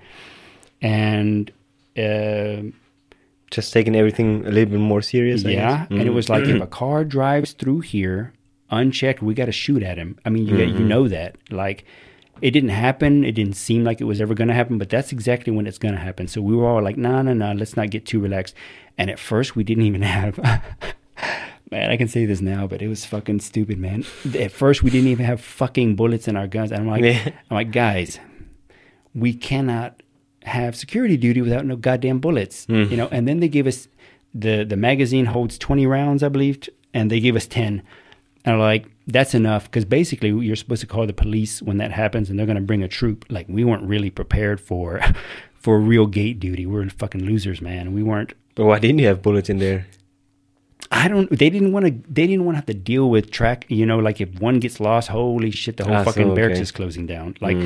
and. 0.82 1.50
Uh, 1.98 2.62
just 3.50 3.72
taking 3.72 3.96
everything 3.96 4.46
a 4.46 4.50
little 4.50 4.70
bit 4.70 4.78
more 4.78 5.02
serious. 5.02 5.44
I 5.44 5.48
yeah, 5.50 5.78
guess. 5.78 5.86
and 5.90 6.02
it 6.02 6.06
Mm. 6.06 6.14
was 6.14 6.28
like 6.28 6.44
if 6.44 6.62
a 6.68 6.68
car 6.68 7.04
drives 7.04 7.52
through 7.52 7.80
here 7.80 8.32
unchecked, 8.70 9.22
we 9.22 9.34
got 9.34 9.46
to 9.46 9.52
shoot 9.52 9.82
at 9.82 9.98
him. 9.98 10.18
I 10.24 10.30
mean, 10.30 10.46
you 10.46 10.54
Mm-hmm. 10.56 10.78
you 10.78 10.84
know 10.84 11.08
that. 11.08 11.36
Like, 11.50 11.84
it 12.42 12.52
didn't 12.52 12.70
happen. 12.70 13.24
It 13.24 13.32
didn't 13.32 13.54
seem 13.56 13.84
like 13.84 14.00
it 14.00 14.04
was 14.04 14.20
ever 14.20 14.32
going 14.34 14.48
to 14.48 14.54
happen, 14.54 14.78
but 14.78 14.88
that's 14.88 15.12
exactly 15.12 15.52
when 15.52 15.66
it's 15.66 15.78
going 15.78 15.94
to 15.94 16.00
happen. 16.00 16.26
So 16.28 16.40
we 16.40 16.56
were 16.56 16.66
all 16.66 16.82
like, 16.82 16.96
no, 16.96 17.20
no, 17.22 17.34
no, 17.34 17.52
let's 17.52 17.76
not 17.76 17.90
get 17.90 18.06
too 18.06 18.20
relaxed. 18.20 18.54
And 18.96 19.10
at 19.10 19.18
first, 19.18 19.56
we 19.56 19.64
didn't 19.64 19.84
even 19.84 20.02
have. 20.16 20.38
Man, 21.70 21.90
I 21.90 21.96
can 21.96 22.08
say 22.08 22.24
this 22.26 22.40
now, 22.40 22.66
but 22.66 22.82
it 22.82 22.88
was 22.88 23.04
fucking 23.04 23.40
stupid, 23.40 23.78
man. 23.78 24.04
At 24.38 24.50
first, 24.50 24.82
we 24.82 24.90
didn't 24.90 25.08
even 25.08 25.24
have 25.26 25.40
fucking 25.40 25.94
bullets 25.94 26.26
in 26.26 26.36
our 26.36 26.48
guns. 26.48 26.72
And 26.72 26.80
I'm 26.82 26.88
like, 26.88 27.02
Yeah. 27.04 27.30
I'm 27.50 27.54
like, 27.54 27.70
guys, 27.70 28.18
we 29.14 29.32
cannot 29.34 30.02
have 30.44 30.74
security 30.74 31.16
duty 31.16 31.42
without 31.42 31.64
no 31.66 31.76
goddamn 31.76 32.18
bullets, 32.18 32.66
you 32.68 32.96
know. 32.96 33.08
And 33.12 33.28
then 33.28 33.40
they 33.40 33.48
gave 33.48 33.66
us 33.66 33.86
the 34.34 34.64
the 34.64 34.76
magazine 34.76 35.26
holds 35.26 35.58
twenty 35.58 35.86
rounds, 35.86 36.22
I 36.22 36.28
believe, 36.28 36.68
and 36.94 37.10
they 37.10 37.20
gave 37.20 37.36
us 37.36 37.46
ten. 37.46 37.82
And 38.44 38.54
I'm 38.54 38.60
like, 38.60 38.86
that's 39.06 39.34
enough 39.34 39.64
because 39.64 39.84
basically 39.84 40.30
you're 40.30 40.56
supposed 40.56 40.80
to 40.80 40.86
call 40.86 41.06
the 41.06 41.12
police 41.12 41.60
when 41.60 41.78
that 41.78 41.92
happens, 41.92 42.30
and 42.30 42.38
they're 42.38 42.46
going 42.46 42.56
to 42.56 42.62
bring 42.62 42.82
a 42.82 42.88
troop. 42.88 43.24
Like 43.28 43.46
we 43.48 43.64
weren't 43.64 43.84
really 43.84 44.10
prepared 44.10 44.60
for 44.60 45.00
for 45.54 45.78
real 45.78 46.06
gate 46.06 46.40
duty. 46.40 46.66
We're 46.66 46.88
fucking 46.88 47.24
losers, 47.24 47.60
man. 47.60 47.92
We 47.92 48.02
weren't. 48.02 48.34
But 48.54 48.64
why 48.64 48.78
didn't 48.78 48.98
you 48.98 49.06
have 49.08 49.22
bullets 49.22 49.48
in 49.50 49.58
there? 49.58 49.86
I 50.90 51.06
don't. 51.08 51.30
They 51.30 51.50
didn't 51.50 51.72
want 51.72 51.86
to. 51.86 51.92
They 52.12 52.26
didn't 52.26 52.44
want 52.44 52.54
to 52.54 52.58
have 52.58 52.66
to 52.66 52.74
deal 52.74 53.10
with 53.10 53.30
track. 53.30 53.64
You 53.68 53.86
know, 53.86 53.98
like 53.98 54.20
if 54.20 54.40
one 54.40 54.58
gets 54.58 54.80
lost, 54.80 55.08
holy 55.08 55.50
shit, 55.50 55.76
the 55.76 55.84
whole 55.84 55.94
Ah, 55.94 56.04
so, 56.04 56.12
fucking 56.12 56.34
barracks 56.34 56.58
is 56.58 56.72
closing 56.72 57.06
down. 57.06 57.36
Like 57.40 57.56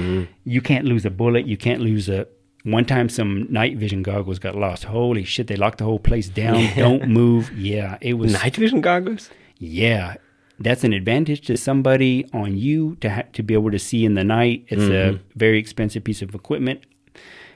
you 0.44 0.60
can't 0.60 0.84
lose 0.84 1.04
a 1.06 1.10
bullet. 1.10 1.46
You 1.46 1.56
can't 1.56 1.80
lose 1.80 2.08
a. 2.08 2.26
One 2.64 2.86
time, 2.86 3.08
some 3.10 3.46
night 3.50 3.76
vision 3.76 4.02
goggles 4.02 4.38
got 4.38 4.56
lost. 4.56 4.84
Holy 4.84 5.24
shit! 5.24 5.46
They 5.46 5.56
locked 5.56 5.78
the 5.78 5.84
whole 5.84 5.98
place 5.98 6.28
down. 6.28 6.68
Don't 6.76 7.08
move. 7.08 7.52
Yeah, 7.52 7.98
it 8.00 8.14
was. 8.14 8.32
Night 8.32 8.56
vision 8.56 8.80
goggles? 8.80 9.30
Yeah, 9.58 10.16
that's 10.58 10.84
an 10.84 10.92
advantage 10.92 11.40
to 11.46 11.56
somebody 11.56 12.26
on 12.32 12.56
you 12.56 12.96
to 12.96 13.10
ha- 13.10 13.22
to 13.32 13.42
be 13.42 13.54
able 13.54 13.70
to 13.70 13.78
see 13.78 14.04
in 14.04 14.14
the 14.14 14.24
night. 14.24 14.64
It's 14.68 14.82
a 14.82 15.20
very 15.34 15.58
expensive 15.58 16.04
piece 16.04 16.22
of 16.22 16.34
equipment. 16.34 16.84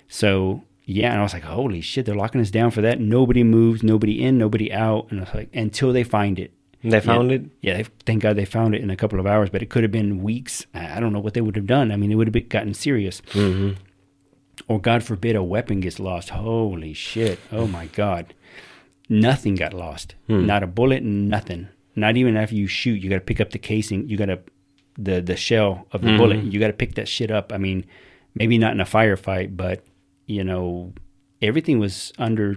So 0.08 0.62
yeah, 0.84 1.10
and 1.10 1.20
I 1.20 1.22
was 1.22 1.34
like, 1.34 1.44
holy 1.44 1.80
shit, 1.80 2.06
they're 2.06 2.14
locking 2.14 2.40
us 2.40 2.50
down 2.50 2.70
for 2.70 2.80
that. 2.80 2.98
Nobody 2.98 3.44
moves, 3.44 3.82
nobody 3.82 4.22
in, 4.22 4.38
nobody 4.38 4.72
out, 4.72 5.08
and 5.10 5.20
I 5.20 5.24
was 5.24 5.34
like, 5.34 5.54
until 5.54 5.92
they 5.92 6.02
find 6.02 6.38
it. 6.38 6.52
They 6.82 7.00
found 7.00 7.30
yeah, 7.30 7.36
it? 7.36 7.44
Yeah, 7.60 7.76
they, 7.76 7.82
thank 8.06 8.22
God 8.22 8.36
they 8.36 8.44
found 8.44 8.74
it 8.74 8.82
in 8.82 8.88
a 8.88 8.96
couple 8.96 9.18
of 9.18 9.26
hours, 9.26 9.50
but 9.50 9.62
it 9.62 9.68
could 9.68 9.82
have 9.82 9.90
been 9.90 10.22
weeks. 10.22 10.64
I 10.72 11.00
don't 11.00 11.12
know 11.12 11.18
what 11.18 11.34
they 11.34 11.40
would 11.40 11.56
have 11.56 11.66
done. 11.66 11.90
I 11.90 11.96
mean, 11.96 12.12
it 12.12 12.14
would 12.14 12.32
have 12.32 12.48
gotten 12.48 12.72
serious. 12.72 13.20
Mm-hmm. 13.32 13.82
Or 14.68 14.80
God 14.80 15.02
forbid 15.02 15.36
a 15.36 15.42
weapon 15.42 15.80
gets 15.80 15.98
lost. 15.98 16.30
Holy 16.30 16.92
shit! 16.92 17.38
Oh 17.52 17.66
my 17.66 17.86
God, 17.86 18.32
nothing 19.08 19.56
got 19.56 19.74
lost. 19.74 20.14
Not 20.26 20.62
a 20.62 20.66
bullet, 20.66 21.02
nothing. 21.02 21.68
Not 21.98 22.16
even 22.16 22.36
after 22.36 22.54
you 22.54 22.66
shoot, 22.66 23.00
you 23.00 23.10
got 23.10 23.16
to 23.16 23.20
pick 23.20 23.40
up 23.40 23.50
the 23.50 23.58
casing. 23.58 24.08
You 24.08 24.16
got 24.16 24.26
to 24.26 24.40
the 24.98 25.20
the 25.20 25.36
shell 25.36 25.86
of 25.92 26.02
the 26.02 26.16
bullet. 26.16 26.38
Mm-hmm. 26.38 26.50
You 26.50 26.60
got 26.60 26.68
to 26.68 26.72
pick 26.72 26.94
that 26.96 27.08
shit 27.08 27.30
up. 27.30 27.52
I 27.52 27.58
mean, 27.58 27.86
maybe 28.34 28.58
not 28.58 28.72
in 28.72 28.80
a 28.80 28.84
firefight, 28.84 29.56
but 29.56 29.84
you 30.26 30.44
know, 30.44 30.92
everything 31.40 31.78
was 31.78 32.12
under 32.18 32.56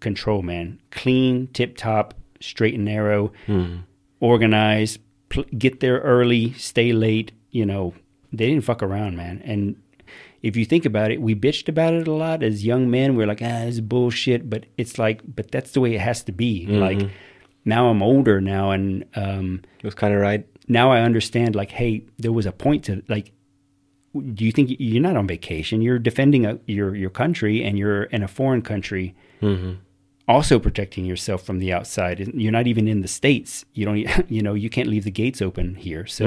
control, 0.00 0.42
man. 0.42 0.80
Clean, 0.90 1.48
tip 1.48 1.76
top, 1.76 2.14
straight 2.40 2.74
and 2.74 2.84
narrow, 2.84 3.32
hmm. 3.46 3.78
organized. 4.20 5.00
Pl- 5.28 5.44
get 5.56 5.80
there 5.80 5.98
early, 6.00 6.52
stay 6.54 6.92
late. 6.92 7.32
You 7.50 7.66
know, 7.66 7.94
they 8.32 8.48
didn't 8.48 8.64
fuck 8.64 8.82
around, 8.82 9.16
man. 9.16 9.42
And 9.44 9.76
if 10.42 10.56
you 10.56 10.64
think 10.64 10.84
about 10.84 11.10
it, 11.10 11.20
we 11.20 11.34
bitched 11.34 11.68
about 11.68 11.94
it 11.94 12.08
a 12.08 12.12
lot 12.12 12.42
as 12.42 12.64
young 12.64 12.90
men. 12.90 13.16
We're 13.16 13.26
like, 13.26 13.42
ah, 13.42 13.64
this 13.64 13.74
is 13.74 13.80
bullshit. 13.80 14.48
But 14.48 14.66
it's 14.76 14.98
like, 14.98 15.20
but 15.24 15.50
that's 15.50 15.72
the 15.72 15.80
way 15.80 15.94
it 15.94 16.00
has 16.00 16.22
to 16.24 16.32
be. 16.32 16.66
Like 16.66 16.98
mm-hmm. 16.98 17.12
Now 17.64 17.88
I'm 17.88 18.02
older 18.02 18.40
now, 18.40 18.70
and 18.70 19.04
um, 19.14 19.62
It 19.78 19.84
was 19.84 19.94
kind 19.94 20.14
of 20.14 20.20
right. 20.20 20.46
now 20.68 20.90
I 20.92 21.00
understand. 21.00 21.54
Like, 21.54 21.70
hey, 21.72 22.04
there 22.18 22.32
was 22.32 22.46
a 22.46 22.52
point 22.52 22.84
to 22.84 23.02
like. 23.08 23.32
Do 24.34 24.44
you 24.44 24.50
think 24.50 24.70
you're 24.80 25.00
not 25.02 25.16
on 25.16 25.26
vacation? 25.28 25.82
You're 25.82 25.98
defending 26.00 26.44
a, 26.46 26.58
your 26.66 26.96
your 26.96 27.10
country, 27.10 27.62
and 27.64 27.78
you're 27.78 28.04
in 28.04 28.22
a 28.22 28.28
foreign 28.28 28.62
country, 28.62 29.14
also 30.26 30.58
protecting 30.58 31.04
yourself 31.04 31.42
from 31.44 31.58
the 31.60 31.72
outside. 31.72 32.18
You're 32.34 32.52
not 32.52 32.66
even 32.66 32.88
in 32.88 33.02
the 33.02 33.08
states. 33.08 33.64
You 33.74 33.84
don't. 33.86 34.28
You 34.30 34.42
know, 34.42 34.54
you 34.54 34.68
can't 34.70 34.88
leave 34.88 35.04
the 35.04 35.10
gates 35.12 35.40
open 35.42 35.74
here. 35.76 36.06
So, 36.06 36.26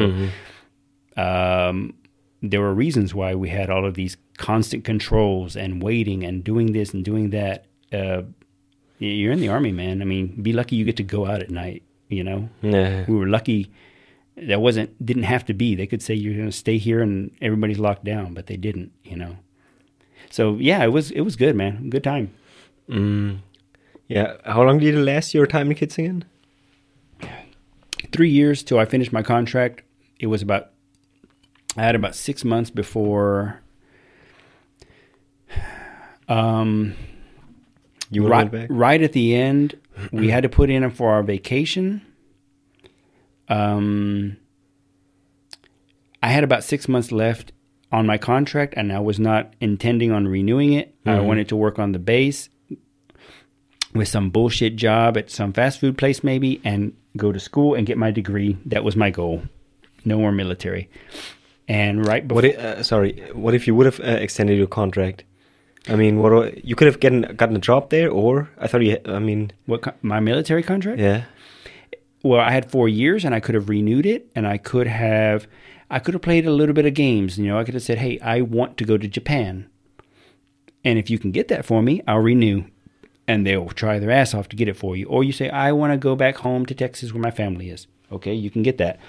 um, 1.17 1.93
there 2.41 2.62
were 2.62 2.74
reasons 2.74 3.13
why 3.13 3.36
we 3.36 3.50
had 3.50 3.69
all 3.69 3.86
of 3.86 3.93
these 3.93 4.17
constant 4.38 4.84
controls 4.84 5.56
and 5.56 5.82
waiting 5.82 6.24
and 6.24 6.43
doing 6.43 6.72
this 6.74 6.93
and 6.93 7.04
doing 7.06 7.30
that. 7.32 7.65
Uh, 7.91 8.24
you're 9.00 9.32
in 9.34 9.40
the 9.40 9.50
army, 9.50 9.72
man. 9.72 10.02
I 10.02 10.06
mean, 10.06 10.42
be 10.42 10.54
lucky 10.54 10.76
you 10.76 10.86
get 10.86 10.98
to 10.98 11.04
go 11.04 11.26
out 11.26 11.42
at 11.42 11.50
night. 11.50 11.84
You 12.10 12.24
know, 12.24 12.50
Yeah. 12.62 13.06
we 13.08 13.16
were 13.16 13.28
lucky 13.28 13.72
that 14.38 14.62
wasn't 14.62 15.04
didn't 15.06 15.24
have 15.24 15.46
to 15.46 15.54
be. 15.54 15.76
They 15.76 15.88
could 15.88 16.02
say 16.02 16.14
you're 16.14 16.36
going 16.36 16.46
to 16.50 16.52
stay 16.52 16.78
here 16.78 17.02
and 17.02 17.32
everybody's 17.42 17.80
locked 17.80 18.04
down, 18.04 18.34
but 18.34 18.48
they 18.48 18.58
didn't. 18.58 18.92
You 19.04 19.18
know. 19.18 19.38
So 20.30 20.56
yeah, 20.58 20.84
it 20.84 20.90
was 20.92 21.12
it 21.12 21.22
was 21.22 21.36
good, 21.36 21.56
man. 21.56 21.90
Good 21.90 22.04
time. 22.04 22.32
Mm. 22.90 23.40
Yeah. 24.08 24.36
How 24.46 24.64
long 24.64 24.80
did 24.80 24.94
it 24.96 25.00
last 25.00 25.34
your 25.34 25.48
time 25.48 25.72
in 25.72 25.78
Kitzingen? 25.78 26.24
Three 28.12 28.30
years 28.30 28.62
till 28.64 28.78
I 28.78 28.86
finished 28.86 29.12
my 29.14 29.24
contract. 29.24 29.82
It 30.20 30.28
was 30.28 30.42
about 30.44 30.70
I 31.78 31.82
had 31.84 31.96
about 31.96 32.14
six 32.16 32.44
months 32.46 32.70
before. 32.70 33.62
Um, 36.30 36.96
You 38.15 38.28
right, 38.28 38.67
right 38.69 39.02
at 39.02 39.13
the 39.13 39.36
end, 39.36 39.76
we 40.12 40.30
had 40.30 40.43
to 40.43 40.49
put 40.49 40.69
in 40.69 40.89
for 40.91 41.12
our 41.12 41.23
vacation. 41.23 42.02
Um, 43.49 44.38
I 46.21 46.28
had 46.30 46.43
about 46.43 46.63
six 46.63 46.88
months 46.88 47.12
left 47.12 47.52
on 47.91 48.06
my 48.06 48.17
contract, 48.17 48.73
and 48.78 48.91
I 48.91 48.99
was 48.99 49.19
not 49.19 49.54
intending 49.62 50.12
on 50.12 50.28
renewing 50.28 50.73
it. 50.73 50.93
I 51.06 51.17
Mhm. 51.17 51.26
wanted 51.26 51.47
to 51.49 51.56
work 51.56 51.80
on 51.80 51.91
the 51.91 51.99
base 51.99 52.49
with 53.93 54.08
some 54.08 54.30
bullshit 54.30 54.76
job 54.76 55.17
at 55.17 55.30
some 55.30 55.54
fast 55.54 55.80
food 55.80 55.97
place, 55.97 56.23
maybe, 56.23 56.60
and 56.63 56.93
go 57.17 57.32
to 57.32 57.39
school 57.39 57.76
and 57.76 57.86
get 57.86 57.97
my 57.97 58.09
degree. 58.11 58.57
That 58.66 58.84
was 58.84 58.95
my 58.95 59.09
goal. 59.11 59.43
No 60.05 60.18
more 60.18 60.32
military. 60.32 60.89
And 61.68 62.05
right 62.05 62.28
before, 62.28 62.41
What? 62.43 62.45
i- 62.59 62.61
uh, 62.80 62.84
sorry. 62.84 63.22
What 63.34 63.53
if 63.53 63.68
you 63.68 63.76
would 63.76 63.86
have 63.86 63.99
uh, 63.99 64.18
extended 64.20 64.57
your 64.57 64.68
contract? 64.68 65.24
I 65.88 65.96
mean, 65.96 66.20
what? 66.20 66.64
You 66.64 66.76
could 66.76 66.88
have 66.88 67.00
gotten 67.00 67.36
gotten 67.36 67.56
a 67.56 67.60
job 67.60 67.90
there, 67.90 68.10
or 68.10 68.50
I 68.58 68.68
thought 68.68 68.82
you. 68.82 68.98
I 69.06 69.20
mean, 69.20 69.52
what 69.66 70.04
my 70.04 70.20
military 70.20 70.64
contract? 70.64 71.00
yeah. 71.00 71.26
well, 72.24 72.40
I 72.40 72.52
had 72.52 72.72
four 72.72 72.88
years 72.88 73.26
and 73.26 73.36
I 73.36 73.40
could 73.40 73.56
have 73.56 73.68
renewed 73.70 74.06
it 74.06 74.32
and 74.36 74.48
I 74.48 74.58
could 74.58 74.88
have 74.88 75.48
I 75.90 76.00
could 76.00 76.16
have 76.16 76.24
played 76.24 76.48
a 76.48 76.52
little 76.52 76.74
bit 76.74 76.86
of 76.86 76.94
games. 76.94 77.38
You 77.38 77.48
know, 77.48 77.60
I 77.60 77.64
could 77.64 77.76
have 77.76 77.84
said, 77.84 78.00
Hey, 78.00 78.20
I 78.20 78.42
want 78.42 78.78
to 78.78 78.86
go 78.86 78.98
to 78.98 79.08
Japan. 79.08 79.70
And 80.84 80.98
if 80.98 81.10
you 81.10 81.20
can 81.20 81.32
get 81.32 81.50
that 81.50 81.66
for 81.66 81.82
me, 81.84 82.02
I'll 82.08 82.18
renew. 82.20 82.66
And 83.28 83.46
they'll 83.46 83.70
try 83.70 84.00
their 84.00 84.12
ass 84.12 84.34
off 84.34 84.50
to 84.50 84.56
get 84.56 84.68
it 84.68 84.76
for 84.76 84.98
you. 84.98 85.06
Or 85.06 85.24
you 85.24 85.32
say, 85.32 85.50
I 85.50 85.72
want 85.72 85.94
to 85.94 85.98
go 85.98 86.16
back 86.16 86.38
home 86.38 86.66
to 86.66 86.74
Texas 86.74 87.14
where 87.14 87.22
my 87.22 87.32
family 87.32 87.70
is. 87.70 87.88
Okay, 88.12 88.34
you 88.34 88.50
can 88.50 88.64
get 88.64 88.80
that. 88.80 89.00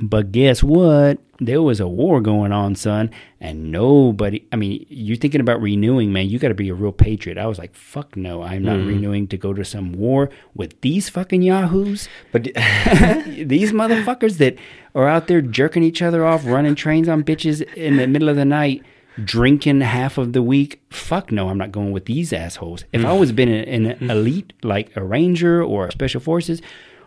But 0.00 0.32
guess 0.32 0.62
what? 0.62 1.18
There 1.38 1.60
was 1.60 1.80
a 1.80 1.88
war 1.88 2.20
going 2.20 2.52
on, 2.52 2.76
son, 2.76 3.10
and 3.40 3.70
nobody. 3.70 4.46
I 4.52 4.56
mean, 4.56 4.86
you're 4.88 5.16
thinking 5.16 5.40
about 5.40 5.60
renewing, 5.60 6.12
man. 6.12 6.28
You 6.28 6.38
got 6.38 6.48
to 6.48 6.54
be 6.54 6.70
a 6.70 6.74
real 6.74 6.92
patriot. 6.92 7.38
I 7.38 7.46
was 7.46 7.58
like, 7.58 7.74
fuck 7.74 8.16
no, 8.16 8.42
I'm 8.42 8.62
not 8.62 8.76
mm-hmm. 8.76 8.88
renewing 8.88 9.28
to 9.28 9.36
go 9.36 9.52
to 9.52 9.64
some 9.64 9.92
war 9.92 10.30
with 10.54 10.80
these 10.80 11.08
fucking 11.08 11.42
yahoos. 11.42 12.08
But 12.32 12.44
these 12.54 13.72
motherfuckers 13.72 14.38
that 14.38 14.56
are 14.94 15.08
out 15.08 15.28
there 15.28 15.42
jerking 15.42 15.82
each 15.82 16.00
other 16.00 16.24
off, 16.24 16.46
running 16.46 16.74
trains 16.74 17.08
on 17.08 17.22
bitches 17.22 17.60
in 17.74 17.96
the 17.96 18.06
middle 18.06 18.28
of 18.28 18.36
the 18.36 18.46
night, 18.46 18.82
drinking 19.22 19.80
half 19.82 20.18
of 20.18 20.32
the 20.32 20.42
week. 20.42 20.82
Fuck 20.90 21.32
no, 21.32 21.48
I'm 21.48 21.58
not 21.58 21.72
going 21.72 21.92
with 21.92 22.06
these 22.06 22.32
assholes. 22.32 22.84
If 22.92 23.04
I 23.04 23.12
was 23.12 23.32
been 23.32 23.48
in 23.48 23.86
an 23.86 23.96
mm-hmm. 23.96 24.10
elite 24.10 24.52
like 24.62 24.96
a 24.96 25.04
ranger 25.04 25.62
or 25.62 25.90
special 25.90 26.20
forces, 26.20 26.62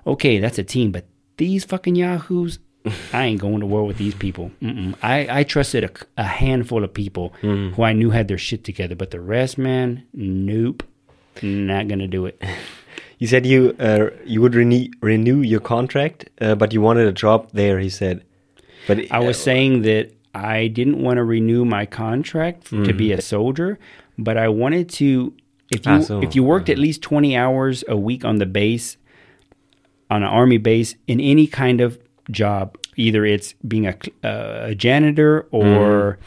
okay, 0.06 0.40
that's 0.40 0.60
a 0.60 0.64
team. 0.64 0.92
But 0.92 1.06
these 1.38 1.66
fucking 1.66 1.96
yahoos, 1.96 2.60
I 3.14 3.26
ain't 3.26 3.42
going 3.42 3.60
to 3.60 3.66
war 3.66 3.86
with 3.86 3.98
these 3.98 4.16
people. 4.16 4.52
Mm-mm. 4.62 4.96
I 5.04 5.40
I 5.40 5.44
trusted 5.44 5.84
a, 5.84 5.92
a 6.22 6.24
handful 6.24 6.84
of 6.84 6.94
people 6.94 7.34
who 7.42 7.84
I 7.84 7.94
knew 7.94 8.10
had 8.12 8.28
their 8.28 8.38
shit 8.38 8.64
together, 8.64 8.96
but 8.96 9.12
the 9.12 9.20
rest, 9.20 9.58
man, 9.58 10.04
nope, 10.14 10.84
not 11.42 11.88
gonna 11.88 12.08
do 12.08 12.26
it. 12.26 12.42
you 13.20 13.28
said 13.28 13.46
you 13.46 13.76
uh, 13.80 14.10
you 14.26 14.42
would 14.42 14.56
renew 14.56 14.88
renew 15.02 15.42
your 15.42 15.60
contract, 15.60 16.30
uh, 16.42 16.56
but 16.56 16.74
you 16.74 16.82
wanted 16.82 17.08
a 17.08 17.12
job 17.12 17.50
there. 17.54 17.80
He 17.80 17.90
said, 17.90 18.24
but 18.88 19.12
I 19.12 19.20
was 19.20 19.38
uh, 19.38 19.44
saying 19.44 19.82
that 19.84 20.12
I 20.34 20.68
didn't 20.68 21.02
want 21.04 21.18
to 21.18 21.24
renew 21.24 21.66
my 21.66 21.86
contract 21.86 22.72
f- 22.72 22.86
to 22.86 22.94
be 22.94 23.12
a 23.12 23.22
soldier, 23.22 23.78
but 24.18 24.38
I 24.38 24.48
wanted 24.48 24.90
to. 25.02 25.34
If 25.72 25.86
you 25.86 25.92
Ah, 25.92 26.00
so, 26.02 26.22
if 26.24 26.34
you 26.36 26.44
worked 26.44 26.70
at 26.70 26.78
least 26.80 27.02
twenty 27.02 27.36
hours 27.36 27.84
a 27.88 27.98
week 27.98 28.24
on 28.26 28.38
the 28.38 28.46
base, 28.48 28.98
on 30.10 30.24
an 30.24 30.30
army 30.30 30.58
base, 30.58 30.96
in 31.08 31.20
any 31.20 31.46
kind 31.46 31.82
of 31.82 32.00
job, 32.32 32.78
either 32.96 33.26
it's 33.26 33.54
being 33.68 33.88
a, 33.88 33.96
uh, 34.24 34.68
a 34.68 34.76
janitor 34.76 35.48
or 35.52 36.20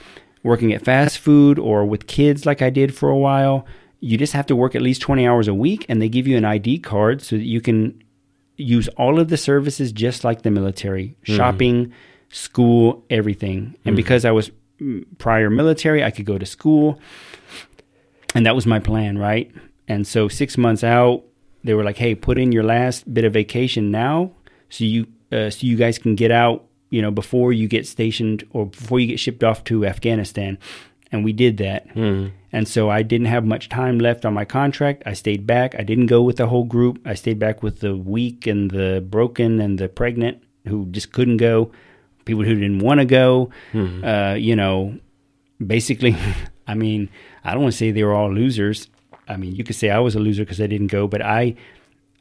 working 0.43 0.73
at 0.73 0.85
fast 0.85 1.19
food 1.19 1.59
or 1.59 1.85
with 1.85 2.07
kids, 2.07 2.45
like 2.47 2.63
I 2.63 2.71
did 2.71 2.95
for 2.95 3.09
a 3.09 3.17
while, 3.17 3.67
you 4.01 4.19
just 4.19 4.33
have 4.33 4.47
to 4.47 4.57
work 4.57 4.75
at 4.75 4.83
least 4.83 5.01
twenty 5.01 5.27
hours 5.27 5.47
a 5.47 5.55
week, 5.55 5.87
and 5.89 6.03
they 6.03 6.09
give 6.09 6.27
you 6.27 6.37
an 6.37 6.45
ID 6.45 6.81
card 6.81 7.23
so 7.23 7.37
that 7.37 7.45
you 7.45 7.61
can 7.61 8.03
use 8.57 8.89
all 8.97 9.19
of 9.19 9.29
the 9.29 9.37
services 9.37 9.93
just 9.93 10.25
like 10.25 10.43
the 10.43 10.51
military 10.51 11.17
shopping 11.23 11.93
school 12.31 13.05
everything. 13.11 13.77
And 13.85 13.97
because 13.97 14.25
i 14.25 14.31
was 14.31 14.51
mm, 14.81 15.05
prior 15.19 15.51
military 15.51 16.03
i 16.03 16.11
could 16.11 16.27
go 16.27 16.39
to 16.39 16.47
school 16.47 16.99
and 18.35 18.47
that 18.47 18.55
was 18.55 18.67
my 18.67 18.79
plan 18.79 19.19
right? 19.19 19.51
And 19.89 20.07
so 20.07 20.29
six 20.29 20.57
months 20.57 20.85
out 20.85 21.25
they 21.65 21.75
were 21.75 21.85
like 21.85 21.99
hey 21.99 22.15
put 22.15 22.39
in 22.39 22.53
your 22.53 22.65
last 22.65 23.13
bit 23.13 23.25
of 23.25 23.33
vacation 23.33 23.91
now 23.91 24.33
so 24.69 24.85
you 24.85 25.07
uh, 25.33 25.51
so 25.51 25.67
you 25.67 25.77
guys 25.77 25.99
can 25.99 26.15
get 26.15 26.31
out 26.31 26.65
you 26.91 27.01
know 27.03 27.11
before 27.11 27.53
you 27.53 27.67
get 27.69 27.87
stationed 27.87 28.45
or 28.51 28.67
before 28.67 29.01
you 29.01 29.07
get 29.07 29.19
shipped 29.19 29.43
off 29.43 29.65
to 29.65 29.85
afghanistan 29.87 30.59
and 31.11 31.25
we 31.25 31.33
did 31.33 31.57
that 31.59 31.87
and 32.53 32.67
so 32.69 32.89
I 32.91 33.03
didn't 33.03 33.27
have 33.29 33.45
much 33.45 33.69
time 33.69 33.99
left 33.99 34.25
on 34.25 34.33
my 34.35 34.45
contract. 34.47 35.03
I 35.07 35.13
stayed 35.15 35.47
back. 35.47 35.75
I 35.79 35.83
didn't 35.83 36.07
go 36.07 36.21
with 36.23 36.37
the 36.37 36.47
whole 36.47 36.65
group. 36.65 37.01
I 37.07 37.15
stayed 37.15 37.39
back 37.39 37.63
with 37.63 37.81
the 37.81 37.95
weak 37.97 38.47
and 38.47 38.71
the 38.71 39.03
broken 39.07 39.61
and 39.61 39.79
the 39.79 39.89
pregnant 39.89 40.43
who 40.67 40.87
just 40.87 41.13
couldn't 41.13 41.37
go, 41.39 41.71
people 42.25 42.45
who 42.45 42.55
didn't 42.55 42.79
want 42.81 43.01
to 43.01 43.05
go. 43.07 43.51
Uh, 44.05 44.35
you 44.35 44.55
know, 44.57 44.99
basically, 45.67 46.17
I 46.67 46.75
mean, 46.75 47.09
I 47.45 47.53
don't 47.53 47.63
want 47.63 47.73
to 47.73 47.79
say 47.79 47.91
they 47.91 48.05
were 48.05 48.15
all 48.15 48.33
losers. 48.33 48.89
I 49.29 49.37
mean, 49.37 49.55
you 49.55 49.65
could 49.65 49.77
say 49.77 49.91
I 49.91 49.99
was 49.99 50.15
a 50.15 50.19
loser 50.21 50.45
because 50.45 50.61
I 50.61 50.67
didn't 50.67 50.89
go, 50.89 51.07
but 51.07 51.21
I. 51.23 51.57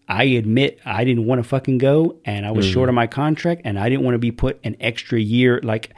I 0.07 0.23
admit 0.25 0.79
I 0.85 1.03
didn't 1.05 1.25
want 1.25 1.41
to 1.41 1.47
fucking 1.47 1.77
go 1.77 2.17
and 2.25 2.45
I 2.45 2.51
was 2.51 2.65
short 2.65 2.89
on 2.89 2.95
my 2.95 3.07
contract 3.07 3.61
and 3.63 3.79
I 3.79 3.87
didn't 3.89 4.03
want 4.03 4.15
to 4.15 4.19
be 4.19 4.31
put 4.31 4.59
an 4.63 4.75
extra 4.79 5.19
year 5.19 5.59
like 5.63 5.93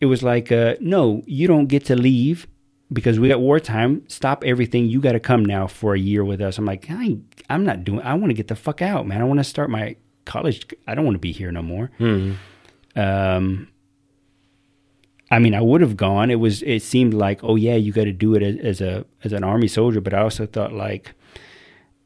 it 0.00 0.06
was 0.06 0.22
like 0.22 0.52
uh, 0.52 0.74
no 0.80 1.22
you 1.26 1.46
don't 1.48 1.66
get 1.66 1.86
to 1.86 1.96
leave 1.96 2.46
because 2.92 3.18
we 3.18 3.28
got 3.28 3.40
wartime 3.40 4.02
stop 4.08 4.44
everything 4.44 4.86
you 4.86 5.00
got 5.00 5.12
to 5.12 5.20
come 5.20 5.42
now 5.44 5.66
for 5.66 5.94
a 5.94 5.98
year 5.98 6.22
with 6.24 6.40
us. 6.42 6.58
I'm 6.58 6.66
like 6.66 6.86
I, 6.90 7.16
i'm 7.48 7.64
not 7.64 7.84
doing 7.84 8.00
i 8.02 8.12
want 8.14 8.28
to 8.30 8.34
get 8.34 8.48
the 8.48 8.56
fuck 8.56 8.82
out 8.82 9.06
man. 9.06 9.20
I 9.20 9.24
want 9.24 9.40
to 9.40 9.44
start 9.44 9.70
my 9.70 9.96
college 10.26 10.66
i 10.86 10.94
don't 10.94 11.04
want 11.06 11.14
to 11.14 11.20
be 11.20 11.32
here 11.32 11.50
no 11.50 11.62
more. 11.62 11.90
Um 12.96 13.68
i 15.30 15.38
mean 15.38 15.54
i 15.54 15.60
would 15.60 15.80
have 15.80 15.96
gone. 15.96 16.30
It 16.30 16.36
was 16.40 16.62
it 16.62 16.82
seemed 16.82 17.14
like 17.14 17.42
oh 17.42 17.56
yeah 17.56 17.74
you 17.76 17.92
got 17.92 18.04
to 18.04 18.12
do 18.12 18.34
it 18.34 18.42
as, 18.42 18.56
as 18.58 18.80
a 18.82 19.06
as 19.24 19.32
an 19.32 19.42
army 19.44 19.68
soldier 19.68 20.00
but 20.00 20.12
i 20.12 20.20
also 20.20 20.44
thought 20.46 20.72
like 20.72 21.14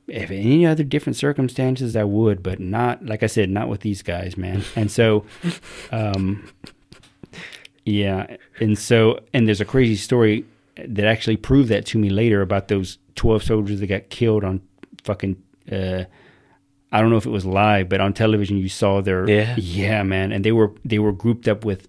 if 0.09 0.31
any 0.31 0.65
other 0.67 0.83
different 0.83 1.17
circumstances 1.17 1.95
i 1.95 2.03
would 2.05 2.43
but 2.43 2.59
not 2.59 3.05
like 3.05 3.23
i 3.23 3.27
said 3.27 3.51
not 3.51 3.69
with 3.69 3.81
these 3.81 4.03
guys 4.03 4.37
man 4.37 4.63
and 4.75 4.91
so 4.91 5.25
um 5.93 6.49
yeah, 7.85 8.37
and 8.61 8.79
so 8.79 9.21
and 9.33 9.47
there's 9.49 9.63
a 9.63 9.65
crazy 9.65 9.97
story 9.97 10.45
that 10.77 11.07
actually 11.07 11.37
proved 11.39 11.71
that 11.71 11.87
to 11.87 11.99
me 11.99 12.11
later 12.11 12.43
about 12.43 12.69
those 12.69 12.99
12 13.15 13.43
soldiers 13.43 13.81
that 13.81 13.87
got 13.87 14.11
killed 14.11 14.45
on 14.45 14.61
fucking 15.05 15.43
uh 15.73 16.05
I 16.93 17.01
don't 17.01 17.11
know 17.11 17.17
if 17.17 17.27
it 17.27 17.31
was 17.31 17.45
live, 17.45 17.89
but 17.89 18.01
on 18.01 18.13
television 18.15 18.57
you 18.59 18.69
saw 18.69 19.01
their 19.01 19.29
Yeah. 19.29 19.57
yeah, 19.57 20.03
man, 20.03 20.33
and 20.33 20.45
they 20.45 20.53
were 20.53 20.73
they 20.85 20.99
were 20.99 21.13
grouped 21.13 21.49
up 21.49 21.65
with 21.65 21.89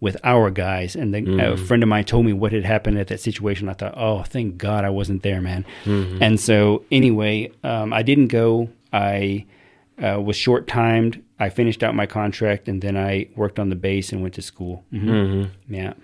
with 0.00 0.16
our 0.22 0.50
guys, 0.50 0.94
and 0.94 1.12
the, 1.12 1.52
a 1.52 1.56
friend 1.56 1.82
of 1.82 1.88
mine 1.88 2.04
told 2.04 2.24
me 2.24 2.32
what 2.32 2.52
had 2.52 2.64
happened 2.64 2.98
at 2.98 3.08
that 3.08 3.20
situation. 3.20 3.68
I 3.68 3.72
thought, 3.72 3.94
oh, 3.96 4.22
thank 4.22 4.56
God 4.56 4.84
I 4.84 4.90
wasn't 4.90 5.22
there, 5.24 5.40
man. 5.40 5.64
And 5.86 6.38
so 6.38 6.84
anyway, 6.92 7.50
um, 7.64 7.92
I 7.92 8.02
didn't 8.02 8.28
go. 8.28 8.68
I 8.92 9.44
uh, 10.02 10.20
was 10.20 10.36
short 10.36 10.66
timed. 10.68 11.22
I 11.40 11.48
finished 11.50 11.82
out 11.82 11.94
my 11.96 12.06
contract, 12.06 12.68
and 12.68 12.80
then 12.80 12.96
I 12.96 13.28
worked 13.36 13.58
on 13.58 13.70
the 13.70 13.76
base 13.76 14.12
and 14.12 14.22
went 14.22 14.34
to 14.34 14.42
school. 14.42 14.84
hmm 14.90 15.44
Yeah. 15.68 15.94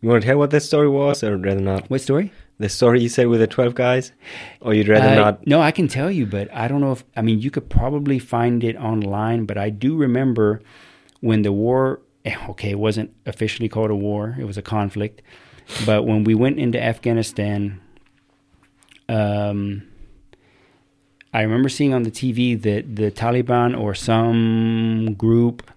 you 0.00 0.08
want 0.08 0.22
to 0.22 0.28
tell 0.28 0.38
what 0.38 0.50
that 0.50 0.60
story 0.62 0.88
was, 0.88 1.22
or 1.22 1.36
rather 1.36 1.60
not? 1.60 1.88
What 1.90 2.00
story? 2.00 2.32
The 2.58 2.68
story 2.68 3.00
you 3.02 3.08
said 3.08 3.26
with 3.28 3.40
the 3.40 3.46
twelve 3.48 3.74
guys, 3.74 4.12
or 4.60 4.74
you'd 4.74 4.88
rather 4.88 5.08
Uh, 5.08 5.14
not? 5.14 5.46
No, 5.46 5.60
I 5.60 5.70
can 5.72 5.88
tell 5.88 6.10
you, 6.10 6.24
but 6.26 6.52
I 6.54 6.68
don't 6.68 6.80
know 6.80 6.92
if 6.92 7.04
I 7.16 7.22
mean 7.22 7.40
you 7.40 7.50
could 7.50 7.68
probably 7.68 8.18
find 8.20 8.62
it 8.64 8.76
online. 8.76 9.44
But 9.44 9.58
I 9.58 9.70
do 9.70 9.96
remember 9.96 10.60
when 11.20 11.42
the 11.42 11.52
war. 11.52 12.00
Eh, 12.24 12.36
Okay, 12.48 12.70
it 12.70 12.78
wasn't 12.78 13.14
officially 13.26 13.68
called 13.68 13.90
a 13.90 13.94
war; 13.96 14.36
it 14.38 14.44
was 14.44 14.56
a 14.56 14.62
conflict. 14.62 15.22
But 15.86 16.04
when 16.04 16.24
we 16.24 16.34
went 16.34 16.58
into 16.58 16.82
Afghanistan, 16.82 17.80
um, 19.08 19.82
I 21.32 21.42
remember 21.42 21.68
seeing 21.68 21.94
on 21.94 22.02
the 22.02 22.10
TV 22.10 22.60
that 22.62 22.96
the 22.96 23.10
Taliban 23.10 23.78
or 23.78 23.94
some 23.94 25.14
group 25.14 25.70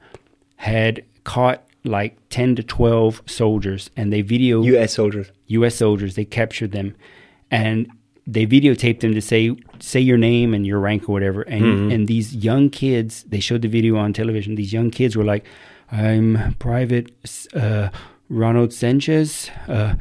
had 0.57 1.03
caught 1.23 1.63
like 1.83 2.17
ten 2.29 2.55
to 2.55 2.63
twelve 2.63 3.21
soldiers, 3.25 3.89
and 3.95 4.11
they 4.11 4.21
video 4.21 4.61
U.S. 4.63 4.93
soldiers. 4.93 5.31
U.S. 5.47 5.75
soldiers. 5.75 6.15
They 6.15 6.25
captured 6.25 6.73
them, 6.73 6.95
and 7.49 7.89
they 8.25 8.45
videotaped 8.45 8.99
them 8.99 9.13
to 9.13 9.21
say 9.21 9.55
say 9.79 9.99
your 10.01 10.17
name 10.17 10.53
and 10.53 10.67
your 10.67 10.79
rank 10.79 11.07
or 11.07 11.13
whatever. 11.13 11.41
And 11.43 11.91
and 11.91 12.07
these 12.07 12.35
young 12.35 12.69
kids, 12.69 13.23
they 13.23 13.39
showed 13.39 13.61
the 13.61 13.69
video 13.69 13.95
on 13.97 14.13
television. 14.13 14.55
These 14.55 14.73
young 14.73 14.91
kids 14.91 15.15
were 15.15 15.23
like, 15.23 15.45
"I'm 15.91 16.55
Private 16.59 17.11
uh, 17.53 17.89
Ronald 18.29 18.73
Sanchez." 18.73 19.49
Uh, 19.67 19.95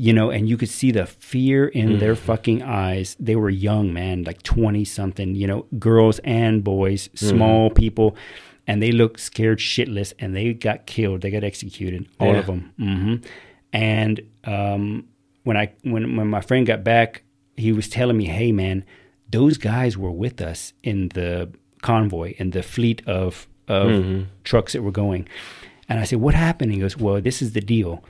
you 0.00 0.12
know, 0.12 0.30
and 0.30 0.48
you 0.48 0.56
could 0.56 0.68
see 0.68 0.92
the 0.92 1.06
fear 1.06 1.66
in 1.66 1.98
their 1.98 2.14
fucking 2.14 2.62
eyes. 2.62 3.16
They 3.18 3.34
were 3.34 3.50
young, 3.50 3.92
man, 3.92 4.22
like 4.22 4.44
20 4.44 4.84
something, 4.84 5.34
you 5.34 5.48
know, 5.48 5.66
girls 5.76 6.20
and 6.22 6.62
boys, 6.62 7.08
small 7.16 7.68
people, 7.70 8.14
and 8.68 8.80
they 8.80 8.92
looked 8.92 9.18
scared 9.18 9.58
shitless 9.58 10.12
and 10.20 10.36
they 10.36 10.54
got 10.54 10.86
killed. 10.86 11.22
They 11.22 11.32
got 11.32 11.42
executed, 11.42 12.06
all 12.20 12.32
Yeah. 12.34 12.38
of 12.38 12.46
them. 12.46 12.72
hmm 12.78 13.14
And 13.72 14.20
um, 14.44 15.08
when 15.42 15.56
I 15.56 15.72
when 15.82 16.16
when 16.16 16.28
my 16.28 16.42
friend 16.42 16.64
got 16.66 16.84
back, 16.84 17.22
he 17.56 17.72
was 17.72 17.88
telling 17.88 18.16
me, 18.16 18.26
"Hey, 18.26 18.52
man, 18.52 18.84
those 19.28 19.58
guys 19.58 19.98
were 19.98 20.12
with 20.12 20.40
us 20.40 20.74
in 20.84 21.08
the 21.08 21.50
convoy 21.82 22.34
in 22.38 22.50
the 22.50 22.62
fleet 22.62 23.02
of 23.06 23.48
of 23.68 24.26
trucks 24.44 24.72
that 24.72 24.82
were 24.82 24.90
going." 24.90 25.28
And 25.88 25.98
I 26.00 26.04
said, 26.04 26.20
"What 26.20 26.34
happened?" 26.34 26.72
He 26.72 26.78
goes, 26.80 26.96
"Well, 26.96 27.20
this 27.20 27.40
is 27.42 27.52
the 27.52 27.60
deal. 27.60 28.04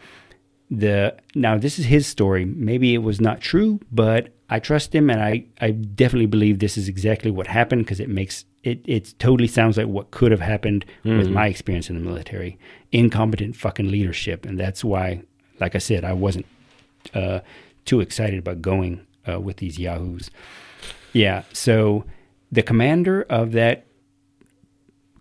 The 0.71 1.17
now 1.35 1.57
this 1.59 1.79
is 1.79 1.87
his 1.87 2.07
story. 2.07 2.45
Maybe 2.45 2.95
it 2.95 2.99
was 2.99 3.21
not 3.21 3.41
true, 3.41 3.81
but 3.91 4.35
I 4.51 4.59
trust 4.59 4.95
him, 4.95 5.11
and 5.11 5.23
I 5.23 5.45
I 5.61 5.71
definitely 5.71 6.27
believe 6.27 6.59
this 6.59 6.77
is 6.77 6.89
exactly 6.89 7.31
what 7.31 7.47
happened 7.47 7.85
because 7.85 8.01
it 8.01 8.09
makes 8.09 8.45
it 8.65 8.81
it 8.87 9.15
totally 9.19 9.49
sounds 9.49 9.77
like 9.77 9.87
what 9.87 10.11
could 10.11 10.31
have 10.31 10.41
happened 10.41 10.85
with 11.19 11.29
my 11.31 11.47
experience 11.47 11.89
in 11.89 11.97
the 11.97 12.03
military, 12.03 12.59
incompetent 12.93 13.57
fucking 13.57 13.91
leadership, 13.91 14.45
and 14.45 14.59
that's 14.59 14.85
why, 14.85 15.23
like 15.61 15.75
I 15.75 15.79
said, 15.79 16.05
I 16.05 16.13
wasn't 16.13 16.47
uh, 17.15 17.41
too 17.85 18.01
excited 18.01 18.39
about 18.39 18.61
going 18.61 19.07
uh, 19.29 19.41
with 19.41 19.59
these 19.59 19.79
yahoos. 19.79 20.31
Yeah, 21.13 21.45
so 21.53 22.05
the 22.53 22.63
commander 22.63 23.23
of 23.31 23.53
that 23.53 23.87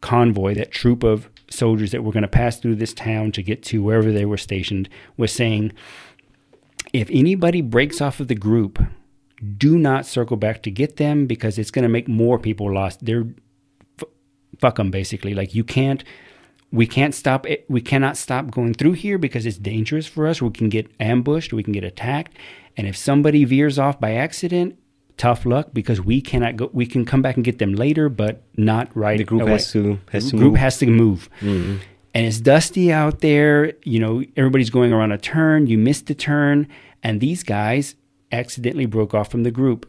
convoy, 0.01 0.53
that 0.55 0.71
troop 0.71 1.03
of 1.03 1.29
soldiers 1.49 1.91
that 1.91 2.03
were 2.03 2.11
going 2.11 2.23
to 2.23 2.27
pass 2.27 2.59
through 2.59 2.75
this 2.75 2.93
town 2.93 3.31
to 3.31 3.41
get 3.41 3.63
to 3.63 3.81
wherever 3.81 4.11
they 4.11 4.25
were 4.25 4.37
stationed, 4.37 4.89
was 5.15 5.31
saying, 5.31 5.71
if 6.93 7.09
anybody 7.11 7.61
breaks 7.61 8.01
off 8.01 8.19
of 8.19 8.27
the 8.27 8.35
group, 8.35 8.79
do 9.57 9.77
not 9.77 10.05
circle 10.05 10.37
back 10.37 10.63
to 10.63 10.71
get 10.71 10.97
them 10.97 11.27
because 11.27 11.57
it's 11.57 11.71
going 11.71 11.83
to 11.83 11.89
make 11.89 12.07
more 12.07 12.39
people 12.39 12.73
lost. 12.73 13.05
They're 13.05 13.25
f- 13.99 14.07
fuck 14.59 14.75
them 14.75 14.89
basically. 14.89 15.33
Like 15.33 15.53
you 15.53 15.63
can't 15.63 16.03
we 16.71 16.85
can't 16.85 17.15
stop 17.15 17.45
it. 17.45 17.65
We 17.69 17.81
cannot 17.81 18.17
stop 18.17 18.51
going 18.51 18.73
through 18.73 18.93
here 18.93 19.17
because 19.17 19.45
it's 19.45 19.57
dangerous 19.57 20.05
for 20.05 20.27
us. 20.27 20.41
We 20.41 20.49
can 20.49 20.69
get 20.69 20.91
ambushed. 20.99 21.53
We 21.53 21.63
can 21.63 21.73
get 21.73 21.83
attacked. 21.83 22.35
And 22.75 22.87
if 22.87 22.97
somebody 22.97 23.45
veers 23.45 23.79
off 23.79 23.99
by 23.99 24.13
accident, 24.13 24.77
tough 25.17 25.45
luck 25.45 25.69
because 25.73 25.99
we 25.99 26.21
cannot 26.21 26.55
go. 26.57 26.69
We 26.73 26.85
can 26.85 27.03
come 27.05 27.21
back 27.21 27.35
and 27.35 27.43
get 27.43 27.57
them 27.59 27.73
later, 27.73 28.07
but 28.09 28.43
not 28.55 28.95
right. 28.95 29.17
The 29.17 29.23
group 29.23 29.41
away. 29.43 29.51
has 29.53 29.71
to 29.73 29.99
has 30.11 30.29
to 30.29 30.37
group 30.37 30.51
move. 30.53 30.59
has 30.59 30.77
to 30.79 30.85
move. 30.87 31.29
And 31.41 32.25
it's 32.25 32.39
dusty 32.39 32.91
out 32.91 33.19
there. 33.19 33.73
You 33.83 33.99
know, 33.99 34.23
everybody's 34.35 34.69
going 34.69 34.91
around 34.93 35.11
a 35.11 35.17
turn. 35.17 35.67
You 35.67 35.77
missed 35.77 36.07
the 36.07 36.15
turn, 36.15 36.67
and 37.03 37.19
these 37.21 37.43
guys 37.43 37.95
accidentally 38.31 38.85
broke 38.85 39.13
off 39.13 39.29
from 39.29 39.43
the 39.43 39.51
group. 39.51 39.87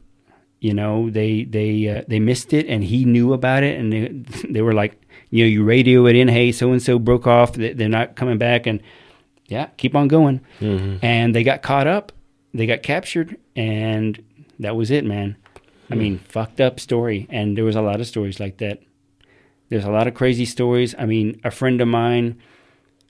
You 0.60 0.74
know, 0.74 1.08
they 1.08 1.44
they 1.44 1.88
uh, 1.88 2.02
they 2.08 2.18
missed 2.20 2.52
it, 2.52 2.66
and 2.66 2.82
he 2.84 3.04
knew 3.04 3.32
about 3.32 3.62
it, 3.62 3.78
and 3.78 3.92
they, 3.92 4.08
they 4.50 4.60
were 4.62 4.72
like, 4.74 5.00
you 5.30 5.44
know, 5.44 5.48
you 5.48 5.62
radio 5.64 6.06
it 6.06 6.16
in, 6.16 6.28
hey, 6.28 6.52
so 6.52 6.72
and 6.72 6.82
so 6.82 6.98
broke 6.98 7.26
off. 7.26 7.52
They- 7.52 7.72
They're 7.74 7.88
not 7.88 8.16
coming 8.16 8.38
back, 8.38 8.66
and 8.66 8.80
yeah, 9.46 9.66
keep 9.76 9.94
on 9.94 10.08
going. 10.08 10.40
And 10.60 11.34
they 11.34 11.44
got 11.44 11.62
caught 11.62 11.86
up. 11.86 12.12
They 12.52 12.66
got 12.66 12.82
captured, 12.82 13.36
and 13.56 14.22
that 14.58 14.76
was 14.76 14.90
it, 14.90 15.04
man. 15.04 15.36
I 15.90 15.94
mean, 15.94 16.18
fucked 16.18 16.60
up 16.60 16.78
story. 16.80 17.26
And 17.30 17.56
there 17.56 17.64
was 17.64 17.76
a 17.76 17.80
lot 17.80 18.00
of 18.00 18.06
stories 18.06 18.38
like 18.38 18.58
that. 18.58 18.80
There's 19.70 19.84
a 19.84 19.90
lot 19.90 20.06
of 20.06 20.14
crazy 20.14 20.44
stories. 20.44 20.94
I 20.98 21.06
mean, 21.06 21.40
a 21.44 21.50
friend 21.50 21.80
of 21.80 21.88
mine 21.88 22.38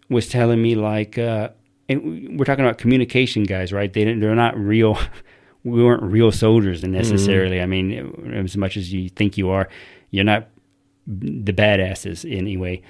was 0.08 0.28
telling 0.28 0.62
me 0.62 0.74
like, 0.74 1.18
uh, 1.18 1.50
and 1.88 2.38
we're 2.38 2.44
talking 2.44 2.64
about 2.64 2.78
communication 2.78 3.44
guys, 3.44 3.72
right? 3.72 3.92
They 3.92 4.04
didn't, 4.04 4.20
they're 4.20 4.34
not 4.34 4.56
real. 4.56 4.98
We 5.64 5.82
weren't 5.82 6.04
real 6.04 6.30
soldiers 6.30 6.84
necessarily. 6.84 7.60
I 7.60 7.66
mean, 7.66 8.32
as 8.32 8.56
much 8.56 8.76
as 8.76 8.92
you 8.92 9.08
think 9.08 9.36
you 9.36 9.50
are, 9.50 9.68
you're 10.10 10.24
not 10.24 10.48
the 11.06 11.52
badasses 11.52 12.24
anyway. 12.30 12.80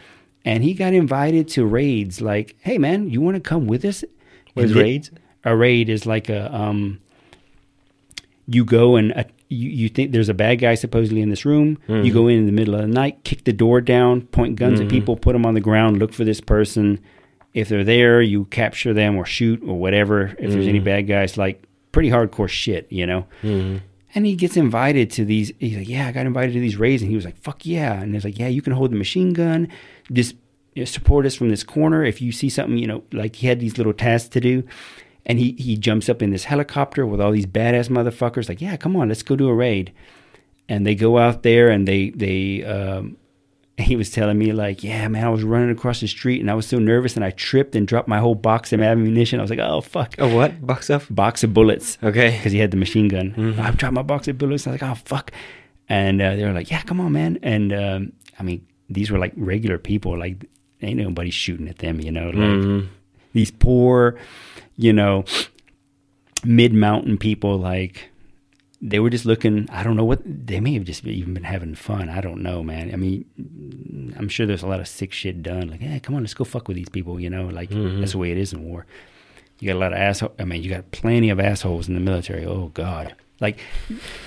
And 0.45 0.63
he 0.63 0.75
got 0.75 0.93
invited 0.93 1.49
to 1.49 1.65
raids. 1.65 2.21
Like, 2.21 2.57
hey 2.61 2.77
man, 2.77 3.09
you 3.09 3.21
want 3.21 3.37
to 3.37 3.41
come 3.41 3.67
with 3.67 3.85
us? 3.87 4.05
What 4.53 4.67
is 4.67 4.75
raids? 4.75 5.11
A 5.45 5.57
raid 5.57 5.89
is 5.89 6.05
like 6.05 6.29
a 6.29 6.55
um. 6.55 7.01
You 8.51 8.65
go 8.65 8.97
and 8.97 9.13
uh, 9.13 9.25
you 9.49 9.69
you 9.69 9.89
think 9.89 10.13
there's 10.13 10.29
a 10.29 10.35
bad 10.35 10.57
guy 10.57 10.75
supposedly 10.75 11.21
in 11.21 11.31
this 11.31 11.45
room. 11.45 11.79
You 11.87 11.95
mm-hmm. 11.95 12.13
go 12.15 12.29
in 12.29 12.39
in 12.39 12.47
the 12.47 12.53
middle 12.53 12.75
of 12.75 12.81
the 12.81 12.87
night, 12.87 13.23
kick 13.25 13.45
the 13.45 13.53
door 13.53 13.81
down, 13.81 14.23
point 14.23 14.57
guns 14.57 14.81
at 14.81 14.87
mm-hmm. 14.87 14.97
people, 14.97 15.17
put 15.17 15.33
them 15.35 15.47
on 15.47 15.55
the 15.55 15.61
ground, 15.61 15.99
look 15.99 16.13
for 16.13 16.25
this 16.25 16.41
person. 16.41 17.01
If 17.55 17.69
they're 17.69 17.85
there, 17.85 18.21
you 18.21 18.45
capture 18.47 18.93
them 18.93 19.17
or 19.17 19.25
shoot 19.25 19.63
or 19.63 19.79
whatever. 19.79 20.35
If 20.39 20.51
there's 20.51 20.67
any 20.67 20.79
mm-hmm. 20.79 20.85
bad 20.85 21.07
guys, 21.07 21.37
like 21.37 21.63
pretty 21.93 22.11
hardcore 22.11 22.49
shit, 22.49 22.91
you 22.91 23.07
know. 23.07 23.27
And 24.15 24.25
he 24.25 24.35
gets 24.35 24.57
invited 24.57 25.11
to 25.13 25.25
these. 25.25 25.53
He's 25.59 25.77
like, 25.77 25.89
"Yeah, 25.89 26.09
I 26.09 26.13
got 26.13 26.27
invited 26.27 26.53
to 26.55 26.61
these 26.61 26.77
raids," 26.77 27.03
and 27.03 27.11
he 27.11 27.17
was 27.17 27.25
like, 27.25 27.37
"Fuck 27.37 27.67
yeah!" 27.67 28.01
And 28.01 28.15
he's 28.15 28.25
like, 28.25 28.39
"Yeah, 28.39 28.49
you 28.49 28.63
can 28.63 28.73
hold 28.73 28.91
the 28.91 28.97
machine 28.97 29.33
gun. 29.33 29.69
Just 30.13 30.35
you 30.75 30.83
know, 30.83 30.87
support 30.87 31.27
us 31.27 31.35
from 31.35 31.51
this 31.51 31.63
corner. 31.63 32.05
If 32.05 32.23
you 32.23 32.33
see 32.33 32.49
something, 32.49 32.79
you 32.79 32.87
know, 32.87 33.03
like 33.13 33.37
he 33.37 33.47
had 33.47 33.61
these 33.61 33.77
little 33.77 33.93
tasks 33.93 34.29
to 34.31 34.41
do." 34.41 34.65
And 35.29 35.39
he 35.39 35.53
he 35.59 35.77
jumps 35.77 36.09
up 36.09 36.23
in 36.23 36.31
this 36.31 36.45
helicopter 36.45 37.05
with 37.07 37.21
all 37.21 37.31
these 37.33 37.47
badass 37.47 37.89
motherfuckers. 37.91 38.49
Like, 38.49 38.61
"Yeah, 38.63 38.77
come 38.77 38.97
on, 38.97 39.09
let's 39.09 39.23
go 39.23 39.37
do 39.37 39.49
a 39.49 39.55
raid." 39.55 39.93
And 40.71 40.87
they 40.87 40.95
go 40.95 41.19
out 41.19 41.43
there, 41.43 41.69
and 41.69 41.87
they 41.87 42.11
they. 42.11 42.65
Um, 42.65 43.17
he 43.79 43.95
was 43.95 44.11
telling 44.11 44.39
me 44.39 44.53
like, 44.53 44.83
"Yeah, 44.83 45.07
man, 45.09 45.25
I 45.25 45.29
was 45.29 45.45
running 45.45 45.71
across 45.71 46.01
the 46.01 46.09
street, 46.09 46.41
and 46.41 46.51
I 46.51 46.55
was 46.55 46.67
so 46.67 46.79
nervous, 46.79 47.15
and 47.15 47.25
I 47.25 47.31
tripped 47.31 47.77
and 47.77 47.87
dropped 47.87 48.09
my 48.09 48.19
whole 48.19 48.35
box 48.35 48.73
of 48.73 48.81
ammunition. 48.81 49.39
I 49.39 49.43
was 49.43 49.51
like, 49.51 49.59
oh 49.61 49.83
fuck." 49.83 50.15
Oh, 50.19 50.35
what 50.35 50.67
box 50.67 50.89
of? 50.91 51.07
box 51.15 51.45
of 51.45 51.53
bullets 51.53 51.99
Okay. 52.03 52.31
because 52.37 52.53
he 52.53 52.59
had 52.59 52.71
the 52.71 52.77
machine 52.79 53.09
gun. 53.09 53.55
I've 53.59 53.77
dropped 53.77 53.95
my 53.95 54.03
box 54.03 54.29
of 54.29 54.39
bullets. 54.39 54.67
I 54.67 54.73
was 54.73 54.81
like, 54.81 54.91
oh 54.91 54.95
fuck, 55.05 55.31
and 55.91 56.21
uh, 56.23 56.37
they 56.37 56.45
were 56.45 56.53
like, 56.53 56.71
yeah, 56.71 56.81
come 56.83 57.01
on, 57.01 57.13
man. 57.13 57.39
And 57.43 57.73
um, 57.73 58.13
I 58.39 58.43
mean, 58.43 58.67
these 58.89 59.11
were 59.11 59.19
like 59.19 59.33
regular 59.37 59.79
people. 59.79 60.19
Like, 60.19 60.47
ain't 60.83 60.99
nobody 60.99 61.31
shooting 61.31 61.69
at 61.69 61.79
them, 61.79 62.01
you 62.01 62.11
know. 62.11 62.31
Like 62.31 62.89
these 63.35 63.51
poor, 63.53 64.19
you 64.79 64.93
know, 64.93 65.25
mid 66.45 66.73
mountain 66.73 67.19
people. 67.19 67.59
Like 67.59 68.11
they 68.81 69.01
were 69.01 69.11
just 69.11 69.27
looking. 69.27 69.69
I 69.71 69.83
don't 69.83 69.97
know 69.97 70.05
what 70.05 70.23
they 70.25 70.61
may 70.61 70.73
have 70.75 70.85
just 70.85 71.05
even 71.05 71.35
been 71.35 71.45
having 71.45 71.75
fun. 71.75 72.09
I 72.09 72.21
don't 72.23 72.43
know, 72.43 72.63
man. 72.63 72.91
I 72.93 72.97
mean, 72.97 74.15
I'm 74.17 74.29
sure 74.29 74.47
there's 74.47 74.63
a 74.63 74.69
lot 74.69 74.81
of 74.81 74.89
sick 74.89 75.13
shit 75.13 75.43
done. 75.43 75.69
Like, 75.69 75.81
hey, 75.81 76.01
come 76.01 76.15
on, 76.15 76.23
let's 76.23 76.35
go 76.35 76.45
fuck 76.45 76.69
with 76.69 76.77
these 76.77 76.89
people. 76.89 77.21
You 77.21 77.29
know, 77.29 77.49
like 77.49 77.71
mm-hmm. 77.71 78.01
that's 78.01 78.13
the 78.13 78.19
way 78.19 78.31
it 78.31 78.39
is 78.39 78.53
in 78.55 78.65
war. 78.65 78.87
You 79.59 79.69
got 79.69 79.77
a 79.77 79.81
lot 79.81 79.93
of 79.93 79.99
asshole. 79.99 80.35
I 80.39 80.45
mean, 80.45 80.63
you 80.63 80.71
got 80.71 80.91
plenty 80.93 81.31
of 81.31 81.41
assholes 81.41 81.89
in 81.89 81.95
the 81.95 82.01
military. 82.01 82.47
Oh 82.47 82.71
God, 82.75 83.15
like 83.41 83.59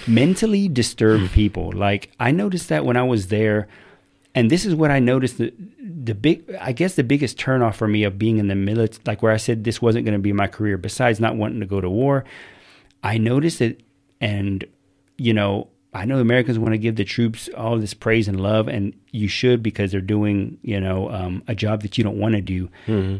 mentally 0.06 0.68
disturbed 0.68 1.24
mm-hmm. 1.24 1.34
people. 1.34 1.72
Like 1.72 2.12
I 2.20 2.32
noticed 2.32 2.68
that 2.70 2.86
when 2.86 2.98
I 2.98 3.04
was 3.04 3.28
there, 3.28 3.70
and 4.36 4.52
this 4.52 4.66
is 4.66 4.76
what 4.76 4.92
I 4.92 5.00
noticed. 5.00 5.38
The 5.38 5.54
the 6.04 6.16
big, 6.16 6.56
I 6.60 6.72
guess, 6.72 6.96
the 6.96 7.04
biggest 7.04 7.38
turnoff 7.38 7.76
for 7.76 7.88
me 7.88 8.04
of 8.04 8.18
being 8.18 8.38
in 8.38 8.48
the 8.48 8.56
military, 8.56 9.02
like 9.06 9.22
where 9.22 9.32
I 9.32 9.38
said 9.38 9.64
this 9.64 9.82
wasn't 9.82 10.06
going 10.06 10.18
to 10.18 10.22
be 10.22 10.34
my 10.34 10.48
career. 10.48 10.78
Besides 10.78 11.20
not 11.20 11.36
wanting 11.36 11.60
to 11.60 11.66
go 11.66 11.82
to 11.82 11.90
war, 11.90 12.26
I 13.04 13.18
noticed 13.18 13.62
it, 13.62 13.82
and 14.20 14.64
you 15.18 15.34
know, 15.34 15.68
I 15.94 16.06
know 16.06 16.20
Americans 16.20 16.58
want 16.58 16.74
to 16.74 16.78
give 16.78 16.96
the 16.96 17.04
troops 17.04 17.50
all 17.56 17.78
this 17.78 17.94
praise 17.94 18.28
and 18.28 18.40
love, 18.40 18.68
and 18.68 18.94
you 19.12 19.28
should 19.28 19.62
because 19.62 19.92
they're 19.92 20.02
doing, 20.02 20.58
you 20.62 20.80
know, 20.80 21.10
um, 21.12 21.44
a 21.48 21.54
job 21.56 21.82
that 21.82 21.98
you 21.98 22.04
don't 22.04 22.18
want 22.18 22.36
to 22.36 22.42
do. 22.42 22.70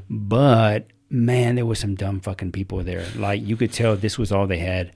But 0.10 0.88
man, 1.10 1.56
there 1.56 1.66
was 1.66 1.80
some 1.80 1.96
dumb 1.96 2.22
fucking 2.22 2.54
people 2.54 2.82
there. 2.84 3.06
Like 3.16 3.46
you 3.46 3.58
could 3.58 3.74
tell 3.74 3.96
this 3.96 4.18
was 4.18 4.32
all 4.32 4.48
they 4.48 4.60
had, 4.60 4.92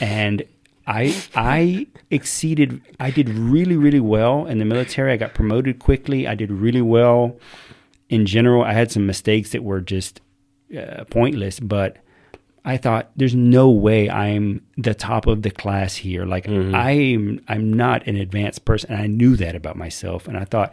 and 0.00 0.42
I 0.86 1.14
I 1.34 1.86
exceeded. 2.10 2.80
I 3.00 3.10
did 3.10 3.28
really 3.28 3.76
really 3.76 4.00
well 4.00 4.46
in 4.46 4.58
the 4.58 4.64
military. 4.64 5.12
I 5.12 5.16
got 5.16 5.34
promoted 5.34 5.78
quickly. 5.78 6.26
I 6.26 6.34
did 6.34 6.50
really 6.50 6.82
well 6.82 7.36
in 8.08 8.26
general. 8.26 8.62
I 8.62 8.72
had 8.72 8.90
some 8.90 9.06
mistakes 9.06 9.50
that 9.50 9.64
were 9.64 9.80
just 9.80 10.20
uh, 10.76 11.04
pointless, 11.04 11.60
but 11.60 11.98
I 12.64 12.76
thought 12.78 13.10
there's 13.14 13.34
no 13.34 13.70
way 13.70 14.08
I'm 14.08 14.62
the 14.78 14.94
top 14.94 15.26
of 15.26 15.42
the 15.42 15.50
class 15.50 15.96
here. 15.96 16.24
Like 16.24 16.48
I'm 16.48 17.40
I'm 17.46 17.72
not 17.72 18.06
an 18.06 18.16
advanced 18.16 18.64
person 18.64 18.92
and 18.92 19.02
I 19.02 19.06
knew 19.06 19.36
that 19.36 19.54
about 19.54 19.76
myself 19.76 20.26
and 20.26 20.36
I 20.36 20.44
thought 20.44 20.72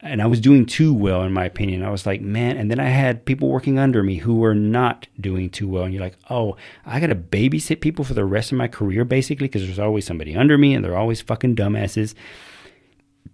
and 0.00 0.22
I 0.22 0.26
was 0.26 0.40
doing 0.40 0.64
too 0.64 0.94
well 0.94 1.22
in 1.22 1.32
my 1.32 1.44
opinion. 1.44 1.82
I 1.82 1.90
was 1.90 2.06
like, 2.06 2.20
man, 2.20 2.56
and 2.56 2.70
then 2.70 2.78
I 2.78 2.88
had 2.88 3.24
people 3.24 3.48
working 3.48 3.78
under 3.78 4.02
me 4.02 4.16
who 4.16 4.36
were 4.36 4.54
not 4.54 5.08
doing 5.20 5.50
too 5.50 5.68
well 5.68 5.84
and 5.84 5.92
you're 5.92 6.02
like, 6.02 6.16
"Oh, 6.30 6.56
I 6.86 7.00
got 7.00 7.08
to 7.08 7.14
babysit 7.16 7.80
people 7.80 8.04
for 8.04 8.14
the 8.14 8.24
rest 8.24 8.52
of 8.52 8.58
my 8.58 8.68
career 8.68 9.04
basically 9.04 9.48
because 9.48 9.64
there's 9.64 9.78
always 9.78 10.06
somebody 10.06 10.36
under 10.36 10.56
me 10.56 10.74
and 10.74 10.84
they're 10.84 10.96
always 10.96 11.20
fucking 11.20 11.56
dumbasses 11.56 12.14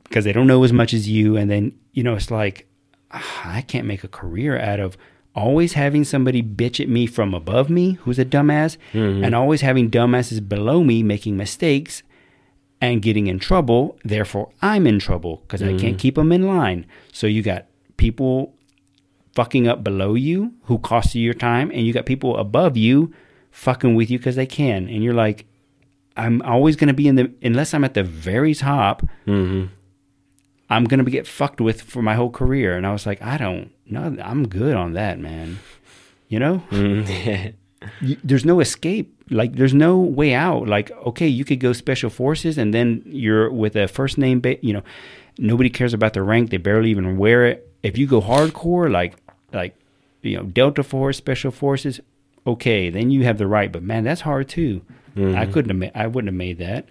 because 0.04 0.24
they 0.24 0.32
don't 0.32 0.46
know 0.46 0.64
as 0.64 0.72
much 0.72 0.94
as 0.94 1.08
you 1.08 1.36
and 1.36 1.50
then, 1.50 1.72
you 1.92 2.02
know, 2.02 2.14
it's 2.14 2.30
like 2.30 2.66
ah, 3.10 3.42
I 3.44 3.60
can't 3.60 3.86
make 3.86 4.04
a 4.04 4.08
career 4.08 4.58
out 4.58 4.80
of 4.80 4.96
always 5.34 5.72
having 5.72 6.04
somebody 6.04 6.42
bitch 6.42 6.80
at 6.80 6.88
me 6.88 7.06
from 7.06 7.34
above 7.34 7.68
me 7.68 7.92
who's 8.02 8.18
a 8.18 8.24
dumbass 8.24 8.76
and 9.24 9.34
always 9.34 9.60
having 9.62 9.90
dumbasses 9.90 10.46
below 10.48 10.84
me 10.84 11.02
making 11.02 11.36
mistakes 11.36 12.02
and 12.84 13.02
getting 13.02 13.26
in 13.26 13.38
trouble 13.38 13.98
therefore 14.04 14.50
i'm 14.62 14.86
in 14.86 14.98
trouble 14.98 15.42
because 15.42 15.62
i 15.62 15.76
can't 15.78 15.98
keep 15.98 16.14
them 16.16 16.30
in 16.32 16.42
line 16.46 16.86
so 17.12 17.26
you 17.26 17.42
got 17.42 17.66
people 17.96 18.54
fucking 19.34 19.66
up 19.66 19.82
below 19.82 20.14
you 20.14 20.52
who 20.64 20.78
cost 20.78 21.14
you 21.14 21.22
your 21.22 21.34
time 21.34 21.70
and 21.72 21.86
you 21.86 21.92
got 21.92 22.06
people 22.06 22.36
above 22.36 22.76
you 22.76 23.12
fucking 23.50 23.94
with 23.94 24.10
you 24.10 24.18
because 24.18 24.36
they 24.36 24.46
can 24.46 24.88
and 24.88 25.02
you're 25.04 25.14
like 25.14 25.46
i'm 26.16 26.40
always 26.42 26.76
going 26.76 26.88
to 26.88 26.94
be 26.94 27.08
in 27.08 27.14
the 27.16 27.30
unless 27.42 27.74
i'm 27.74 27.84
at 27.84 27.94
the 27.94 28.02
very 28.04 28.54
top 28.54 29.02
I'm 30.70 30.84
gonna 30.84 31.04
get 31.04 31.26
fucked 31.26 31.60
with 31.60 31.82
for 31.82 32.02
my 32.02 32.14
whole 32.14 32.30
career. 32.30 32.76
And 32.76 32.86
I 32.86 32.92
was 32.92 33.04
like, 33.06 33.20
I 33.22 33.36
don't 33.36 33.70
know, 33.86 34.16
I'm 34.22 34.48
good 34.48 34.74
on 34.74 34.94
that, 34.94 35.18
man. 35.20 35.58
You 36.28 36.38
know, 36.38 36.62
Mm, 36.70 37.54
You- 38.00 38.16
there's 38.24 38.44
no 38.46 38.60
escape. 38.60 39.13
Like, 39.30 39.54
there's 39.56 39.74
no 39.74 39.98
way 39.98 40.34
out. 40.34 40.68
Like, 40.68 40.90
okay, 40.90 41.26
you 41.26 41.44
could 41.44 41.60
go 41.60 41.72
special 41.72 42.10
forces, 42.10 42.58
and 42.58 42.74
then 42.74 43.02
you're 43.06 43.50
with 43.50 43.74
a 43.76 43.88
first 43.88 44.18
name. 44.18 44.40
Ba- 44.40 44.58
you 44.64 44.72
know, 44.74 44.82
nobody 45.38 45.70
cares 45.70 45.94
about 45.94 46.12
the 46.12 46.22
rank. 46.22 46.50
They 46.50 46.58
barely 46.58 46.90
even 46.90 47.16
wear 47.16 47.46
it. 47.46 47.70
If 47.82 47.96
you 47.98 48.06
go 48.06 48.20
hardcore, 48.20 48.90
like, 48.90 49.14
like, 49.52 49.74
you 50.22 50.36
know, 50.36 50.42
Delta 50.44 50.82
Force, 50.82 51.16
Special 51.16 51.50
Forces, 51.50 52.00
okay, 52.46 52.90
then 52.90 53.10
you 53.10 53.24
have 53.24 53.38
the 53.38 53.46
right. 53.46 53.70
But 53.72 53.82
man, 53.82 54.04
that's 54.04 54.22
hard 54.22 54.48
too. 54.48 54.82
I 55.16 55.46
couldn't 55.46 55.70
have. 55.70 55.78
Ma- 55.94 56.00
I 56.02 56.06
wouldn't 56.08 56.28
have 56.28 56.34
made 56.36 56.58
that. 56.58 56.88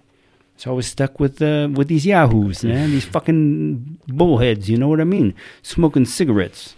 So 0.55 0.71
I 0.71 0.73
was 0.73 0.87
stuck 0.87 1.19
with 1.19 1.41
uh, 1.41 1.67
with 1.73 1.87
these 1.87 2.05
yahoos, 2.05 2.63
man, 2.63 2.91
these 2.91 3.05
fucking 3.05 3.99
bullheads. 4.07 4.69
You 4.69 4.77
know 4.77 4.87
what 4.87 5.01
I 5.01 5.03
mean? 5.03 5.33
Smoking 5.61 6.05
cigarettes, 6.05 6.75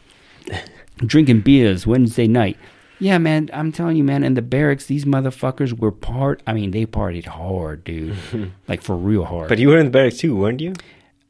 drinking 0.98 1.42
beers 1.42 1.86
Wednesday 1.86 2.28
night. 2.28 2.58
Yeah, 3.00 3.18
man, 3.18 3.50
I'm 3.54 3.72
telling 3.72 3.98
you, 3.98 4.04
man. 4.04 4.24
In 4.24 4.36
the 4.36 4.42
barracks, 4.42 4.86
these 4.86 5.06
motherfuckers 5.06 5.78
were 5.78 5.92
part. 5.92 6.42
I 6.48 6.54
mean, 6.54 6.72
they 6.72 6.86
partied 6.86 7.26
hard, 7.26 7.84
dude, 7.84 8.18
like 8.68 8.82
for 8.82 8.96
real 8.96 9.26
hard. 9.26 9.50
But 9.50 9.60
you 9.60 9.70
were 9.70 9.78
in 9.78 9.88
the 9.88 9.92
barracks 9.92 10.18
too, 10.18 10.36
weren't 10.36 10.62
you? 10.62 10.74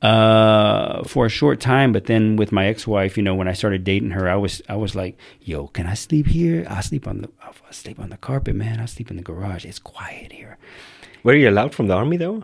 uh, 0.06 1.04
for 1.06 1.26
a 1.26 1.30
short 1.30 1.60
time, 1.60 1.92
but 1.92 2.06
then 2.06 2.36
with 2.36 2.52
my 2.52 2.68
ex-wife, 2.68 3.18
you 3.18 3.24
know, 3.24 3.34
when 3.34 3.48
I 3.48 3.54
started 3.54 3.84
dating 3.84 4.12
her, 4.12 4.30
I 4.30 4.36
was 4.36 4.62
I 4.70 4.76
was 4.76 4.94
like, 4.94 5.18
"Yo, 5.42 5.68
can 5.68 5.88
I 5.88 5.96
sleep 5.96 6.28
here? 6.28 6.66
I'll 6.70 6.84
sleep 6.84 7.08
on 7.08 7.22
the 7.22 7.30
I'll 7.42 7.56
sleep 7.72 8.00
on 8.00 8.10
the 8.10 8.18
carpet, 8.18 8.56
man. 8.56 8.80
I'll 8.80 8.88
sleep 8.88 9.10
in 9.10 9.18
the 9.18 9.24
garage. 9.24 9.66
It's 9.66 9.80
quiet 9.80 10.32
here." 10.32 10.58
Were 11.24 11.36
you 11.36 11.50
allowed 11.50 11.74
from 11.74 11.88
the 11.88 11.96
army 11.96 12.18
though? 12.18 12.44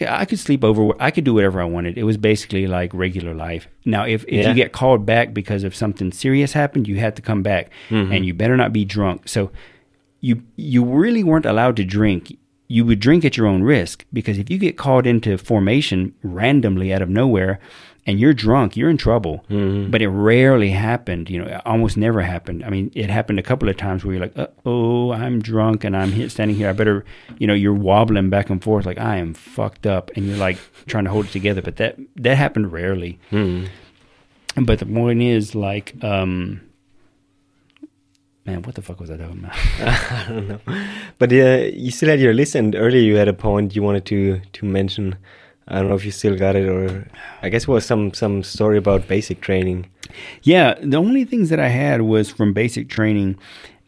I 0.00 0.24
could 0.26 0.38
sleep 0.38 0.62
over. 0.62 0.90
I 1.00 1.10
could 1.10 1.24
do 1.24 1.34
whatever 1.34 1.60
I 1.60 1.64
wanted. 1.64 1.96
It 1.96 2.04
was 2.04 2.16
basically 2.16 2.66
like 2.66 2.92
regular 2.92 3.34
life. 3.34 3.66
Now, 3.84 4.04
if, 4.04 4.24
if 4.24 4.32
Yeah. 4.44 4.48
you 4.50 4.54
get 4.54 4.72
called 4.72 5.06
back 5.06 5.32
because 5.32 5.64
of 5.64 5.74
something 5.74 6.12
serious 6.12 6.52
happened, 6.52 6.86
you 6.86 6.96
had 6.96 7.16
to 7.16 7.22
come 7.22 7.42
back, 7.42 7.70
mm-hmm. 7.88 8.12
and 8.12 8.26
you 8.26 8.34
better 8.34 8.56
not 8.56 8.72
be 8.72 8.84
drunk. 8.84 9.28
So, 9.28 9.50
you 10.20 10.42
you 10.56 10.84
really 10.84 11.22
weren't 11.24 11.46
allowed 11.46 11.76
to 11.76 11.84
drink. 11.84 12.36
You 12.68 12.84
would 12.84 12.98
drink 13.00 13.24
at 13.24 13.36
your 13.36 13.46
own 13.46 13.62
risk 13.62 14.04
because 14.12 14.38
if 14.38 14.50
you 14.50 14.58
get 14.58 14.76
called 14.76 15.06
into 15.06 15.38
formation 15.38 16.14
randomly 16.22 16.92
out 16.92 17.00
of 17.00 17.08
nowhere, 17.08 17.60
and 18.08 18.20
you're 18.20 18.32
drunk, 18.34 18.76
you're 18.76 18.88
in 18.88 18.96
trouble. 18.96 19.44
But 19.90 20.00
it 20.00 20.08
rarely 20.08 20.70
happened. 20.70 21.28
You 21.28 21.40
know, 21.40 21.46
it 21.56 21.60
almost 21.66 21.96
never 21.96 22.22
happened. 22.22 22.64
I 22.64 22.70
mean, 22.70 22.90
it 22.94 23.10
happened 23.10 23.38
a 23.40 23.42
couple 23.42 23.68
of 23.68 23.76
times 23.76 24.04
where 24.04 24.14
you're 24.14 24.24
like, 24.26 24.50
"Oh, 24.64 25.12
I'm 25.12 25.42
drunk 25.42 25.82
and 25.84 25.96
I'm 25.96 26.12
here 26.12 26.28
standing 26.28 26.56
here. 26.56 26.68
I 26.68 26.72
better," 26.72 27.04
you 27.38 27.46
know, 27.48 27.54
you're 27.54 27.74
wobbling 27.74 28.30
back 28.30 28.48
and 28.50 28.62
forth 28.62 28.86
like 28.86 28.98
I 28.98 29.16
am 29.16 29.34
fucked 29.34 29.86
up, 29.86 30.10
and 30.16 30.26
you're 30.26 30.36
like 30.48 30.58
trying 30.86 31.04
to 31.04 31.10
hold 31.10 31.26
it 31.26 31.32
together. 31.32 31.62
But 31.62 31.76
that 31.76 31.98
that 32.16 32.36
happened 32.36 32.72
rarely. 32.72 33.18
But 34.68 34.78
the 34.78 34.86
point 34.86 35.20
is, 35.20 35.54
like, 35.54 35.92
um, 36.02 36.62
man, 38.46 38.62
what 38.62 38.74
the 38.74 38.82
fuck 38.82 39.00
was 39.00 39.10
I 39.10 39.16
talking 39.16 39.40
about? 39.44 39.56
I 39.80 40.26
don't 40.28 40.48
know. 40.48 40.60
But 41.18 41.32
uh, 41.32 41.68
you 41.74 41.90
still 41.90 42.08
had 42.08 42.20
your 42.20 42.32
list, 42.34 42.54
and 42.54 42.74
earlier 42.74 43.02
you 43.02 43.16
had 43.16 43.28
a 43.28 43.34
point 43.34 43.74
you 43.76 43.82
wanted 43.82 44.04
to 44.06 44.40
to 44.52 44.64
mention. 44.64 45.16
I 45.68 45.80
don't 45.80 45.88
know 45.88 45.96
if 45.96 46.04
you 46.04 46.12
still 46.12 46.36
got 46.38 46.54
it, 46.56 46.68
or 46.68 47.08
I 47.42 47.48
guess 47.48 47.62
it 47.62 47.68
was 47.68 47.84
some 47.84 48.12
some 48.14 48.42
story 48.42 48.78
about 48.78 49.08
basic 49.08 49.40
training. 49.40 49.86
Yeah, 50.42 50.74
the 50.80 50.96
only 50.96 51.24
things 51.24 51.48
that 51.50 51.58
I 51.60 51.68
had 51.68 52.02
was 52.02 52.30
from 52.30 52.52
basic 52.52 52.88
training, 52.88 53.36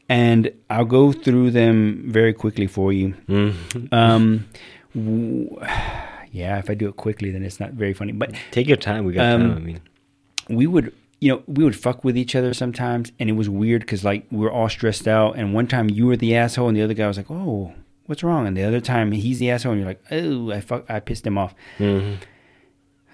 and 0.08 0.50
I'll 0.68 0.84
go 0.84 1.12
through 1.12 1.52
them 1.52 2.02
very 2.06 2.32
quickly 2.32 2.66
for 2.66 2.92
you. 2.92 3.14
Um, 3.92 4.46
w- 4.94 5.56
yeah, 6.32 6.58
if 6.58 6.68
I 6.70 6.74
do 6.74 6.88
it 6.88 6.96
quickly, 6.96 7.30
then 7.30 7.42
it's 7.44 7.60
not 7.60 7.72
very 7.72 7.94
funny. 7.94 8.12
But 8.12 8.34
Take 8.50 8.66
your 8.68 8.76
time. 8.76 9.04
We 9.04 9.12
got 9.12 9.32
Um, 9.34 9.40
time. 9.42 9.56
I 9.56 9.60
mean, 9.60 9.80
we 10.48 10.66
would, 10.66 10.92
you 11.20 11.32
know, 11.32 11.42
we 11.46 11.62
would 11.64 11.76
fuck 11.76 12.04
with 12.04 12.16
each 12.16 12.34
other 12.34 12.52
sometimes, 12.54 13.12
and 13.20 13.28
it 13.30 13.34
was 13.34 13.48
weird 13.48 13.82
because 13.82 14.04
like 14.04 14.26
we 14.30 14.38
were 14.38 14.50
all 14.52 14.68
stressed 14.68 15.06
out, 15.06 15.36
and 15.36 15.54
one 15.54 15.66
time 15.66 15.88
you 15.90 16.06
were 16.06 16.16
the 16.16 16.34
asshole, 16.34 16.68
and 16.68 16.76
the 16.76 16.82
other 16.82 16.94
guy 16.94 17.06
was 17.06 17.16
like, 17.16 17.30
"Oh, 17.30 17.72
what's 18.08 18.24
wrong?" 18.24 18.46
And 18.46 18.56
the 18.56 18.64
other 18.64 18.80
time 18.80 19.12
he's 19.12 19.38
the 19.38 19.50
asshole, 19.50 19.72
and 19.72 19.80
you're 19.80 19.88
like, 19.88 20.02
"Oh, 20.10 20.50
I 20.50 20.60
fuck, 20.60 20.84
I 20.90 20.98
pissed 20.98 21.26
him 21.26 21.38
off." 21.38 21.54
Mm-hmm. 21.78 22.16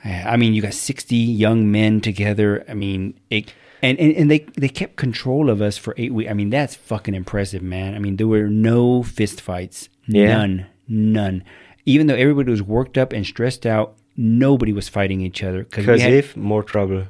I 0.04 0.36
mean, 0.36 0.52
you 0.52 0.60
got 0.60 0.74
60 0.74 1.16
young 1.16 1.70
men 1.70 2.00
together. 2.00 2.64
I 2.68 2.74
mean, 2.74 3.18
it, 3.30 3.54
and, 3.80 3.98
and, 3.98 4.14
and 4.14 4.30
they, 4.30 4.40
they 4.56 4.68
kept 4.68 4.96
control 4.96 5.48
of 5.48 5.62
us 5.62 5.78
for 5.78 5.94
eight 5.96 6.12
weeks. 6.12 6.30
I 6.30 6.34
mean, 6.34 6.50
that's 6.50 6.74
fucking 6.74 7.14
impressive, 7.14 7.62
man. 7.62 7.94
I 7.94 7.98
mean, 7.98 8.16
there 8.16 8.28
were 8.28 8.48
no 8.48 9.02
fist 9.02 9.40
fights. 9.40 9.88
Yeah. 10.06 10.36
None. 10.36 10.66
None. 10.88 11.44
Even 11.86 12.06
though 12.06 12.14
everybody 12.14 12.50
was 12.50 12.62
worked 12.62 12.98
up 12.98 13.12
and 13.14 13.24
stressed 13.24 13.64
out, 13.64 13.96
nobody 14.16 14.72
was 14.72 14.90
fighting 14.90 15.22
each 15.22 15.42
other. 15.42 15.64
Because 15.64 16.02
if 16.02 16.36
more 16.36 16.62
trouble. 16.62 17.06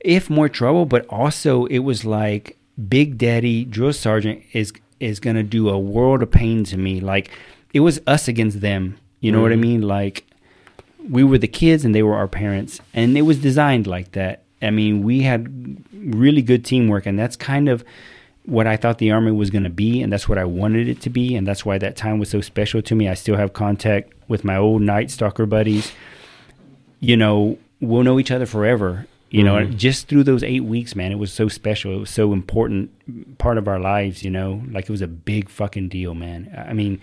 if 0.00 0.30
more 0.30 0.48
trouble, 0.48 0.86
but 0.86 1.06
also 1.08 1.66
it 1.66 1.80
was 1.80 2.04
like 2.04 2.58
Big 2.88 3.18
Daddy 3.18 3.64
Drill 3.64 3.92
Sergeant 3.92 4.42
is 4.52 4.72
is 5.02 5.20
gonna 5.20 5.42
do 5.42 5.68
a 5.68 5.78
world 5.78 6.22
of 6.22 6.30
pain 6.30 6.64
to 6.64 6.76
me. 6.76 7.00
Like 7.00 7.30
it 7.72 7.80
was 7.80 8.00
us 8.06 8.28
against 8.28 8.60
them. 8.60 8.98
You 9.20 9.32
know 9.32 9.40
what 9.40 9.52
I 9.52 9.54
mm-hmm. 9.54 9.62
mean? 9.62 9.82
Like 9.82 10.24
we 11.08 11.24
were 11.24 11.38
the 11.38 11.48
kids 11.48 11.84
and 11.84 11.94
they 11.94 12.02
were 12.02 12.16
our 12.16 12.28
parents, 12.28 12.80
and 12.94 13.16
it 13.16 13.22
was 13.22 13.38
designed 13.38 13.86
like 13.86 14.12
that. 14.12 14.42
I 14.60 14.70
mean, 14.70 15.02
we 15.02 15.22
had 15.22 15.84
really 15.92 16.42
good 16.42 16.64
teamwork, 16.64 17.06
and 17.06 17.18
that's 17.18 17.36
kind 17.36 17.68
of 17.68 17.84
what 18.44 18.66
I 18.66 18.76
thought 18.76 18.98
the 18.98 19.10
army 19.10 19.32
was 19.32 19.50
going 19.50 19.64
to 19.64 19.70
be, 19.70 20.02
and 20.02 20.12
that's 20.12 20.28
what 20.28 20.38
I 20.38 20.44
wanted 20.44 20.88
it 20.88 21.00
to 21.02 21.10
be, 21.10 21.34
and 21.34 21.46
that's 21.46 21.64
why 21.64 21.78
that 21.78 21.96
time 21.96 22.18
was 22.18 22.30
so 22.30 22.40
special 22.40 22.82
to 22.82 22.94
me. 22.94 23.08
I 23.08 23.14
still 23.14 23.36
have 23.36 23.52
contact 23.52 24.12
with 24.28 24.44
my 24.44 24.56
old 24.56 24.82
Night 24.82 25.10
Stalker 25.10 25.46
buddies. 25.46 25.92
You 27.00 27.16
know, 27.16 27.58
we'll 27.80 28.02
know 28.04 28.18
each 28.18 28.30
other 28.30 28.46
forever. 28.46 29.06
You 29.32 29.42
know, 29.42 29.54
mm-hmm. 29.54 29.76
just 29.78 30.08
through 30.08 30.24
those 30.24 30.42
eight 30.42 30.64
weeks, 30.64 30.94
man, 30.94 31.10
it 31.10 31.18
was 31.18 31.32
so 31.32 31.48
special. 31.48 31.94
It 31.94 32.00
was 32.00 32.10
so 32.10 32.34
important 32.34 33.38
part 33.38 33.56
of 33.56 33.66
our 33.66 33.80
lives. 33.80 34.22
You 34.22 34.30
know, 34.30 34.62
like 34.70 34.84
it 34.84 34.90
was 34.90 35.00
a 35.00 35.06
big 35.06 35.48
fucking 35.48 35.88
deal, 35.88 36.14
man. 36.14 36.54
I 36.68 36.74
mean, 36.74 37.00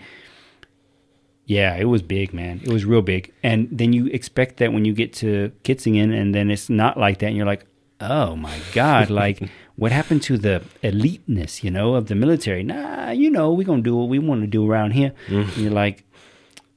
yeah, 1.44 1.74
it 1.74 1.86
was 1.86 2.02
big, 2.02 2.32
man. 2.32 2.60
It 2.62 2.72
was 2.72 2.84
real 2.84 3.02
big. 3.02 3.32
And 3.42 3.68
then 3.72 3.92
you 3.92 4.06
expect 4.06 4.58
that 4.58 4.72
when 4.72 4.84
you 4.84 4.92
get 4.92 5.12
to 5.14 5.50
Kitzingen, 5.64 6.16
and 6.16 6.32
then 6.32 6.52
it's 6.52 6.70
not 6.70 6.96
like 6.96 7.18
that, 7.18 7.26
and 7.26 7.36
you're 7.36 7.46
like, 7.46 7.66
oh 8.00 8.36
my 8.36 8.56
god, 8.72 9.10
like 9.22 9.42
what 9.74 9.90
happened 9.90 10.22
to 10.22 10.38
the 10.38 10.62
eliteness, 10.84 11.64
you 11.64 11.70
know, 11.72 11.96
of 11.96 12.06
the 12.06 12.14
military? 12.14 12.62
Nah, 12.62 13.10
you 13.10 13.28
know, 13.28 13.52
we're 13.52 13.66
gonna 13.66 13.82
do 13.82 13.96
what 13.96 14.08
we 14.08 14.20
want 14.20 14.42
to 14.42 14.46
do 14.46 14.70
around 14.70 14.92
here. 14.92 15.12
Mm-hmm. 15.26 15.50
And 15.50 15.56
you're 15.56 15.72
like, 15.72 16.04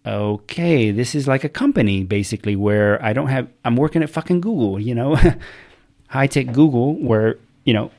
okay, 0.06 0.92
this 0.92 1.16
is 1.16 1.28
like 1.28 1.44
a 1.44 1.50
company 1.50 2.04
basically 2.04 2.56
where 2.56 3.04
I 3.04 3.14
don't 3.14 3.28
have. 3.28 3.48
I'm 3.64 3.76
working 3.76 4.04
at 4.04 4.10
fucking 4.10 4.42
Google, 4.42 4.80
you 4.80 4.96
know, 4.96 5.18
high 6.08 6.28
tech 6.28 6.52
Google, 6.52 6.96
where 6.96 7.38
you 7.64 7.74
know 7.74 7.92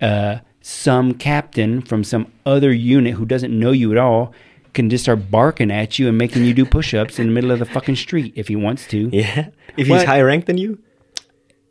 uh, 0.00 0.38
some 0.60 1.14
captain 1.14 1.82
from 1.82 2.04
some 2.04 2.30
other 2.46 2.72
unit 2.72 3.14
who 3.14 3.26
doesn't 3.26 3.58
know 3.58 3.72
you 3.72 3.92
at 3.92 3.98
all 3.98 4.32
can 4.74 4.88
just 4.88 5.04
start 5.04 5.30
barking 5.30 5.70
at 5.70 5.98
you 5.98 6.08
and 6.08 6.16
making 6.16 6.44
you 6.44 6.54
do 6.54 6.64
push-ups 6.64 7.18
in 7.18 7.26
the 7.26 7.32
middle 7.32 7.50
of 7.50 7.58
the 7.58 7.64
fucking 7.64 7.96
street 7.96 8.32
if 8.36 8.48
he 8.48 8.56
wants 8.56 8.86
to. 8.88 9.10
Yeah. 9.12 9.48
If 9.76 9.86
he's 9.86 10.04
higher 10.04 10.26
ranked 10.26 10.46
than 10.46 10.58
you. 10.58 10.78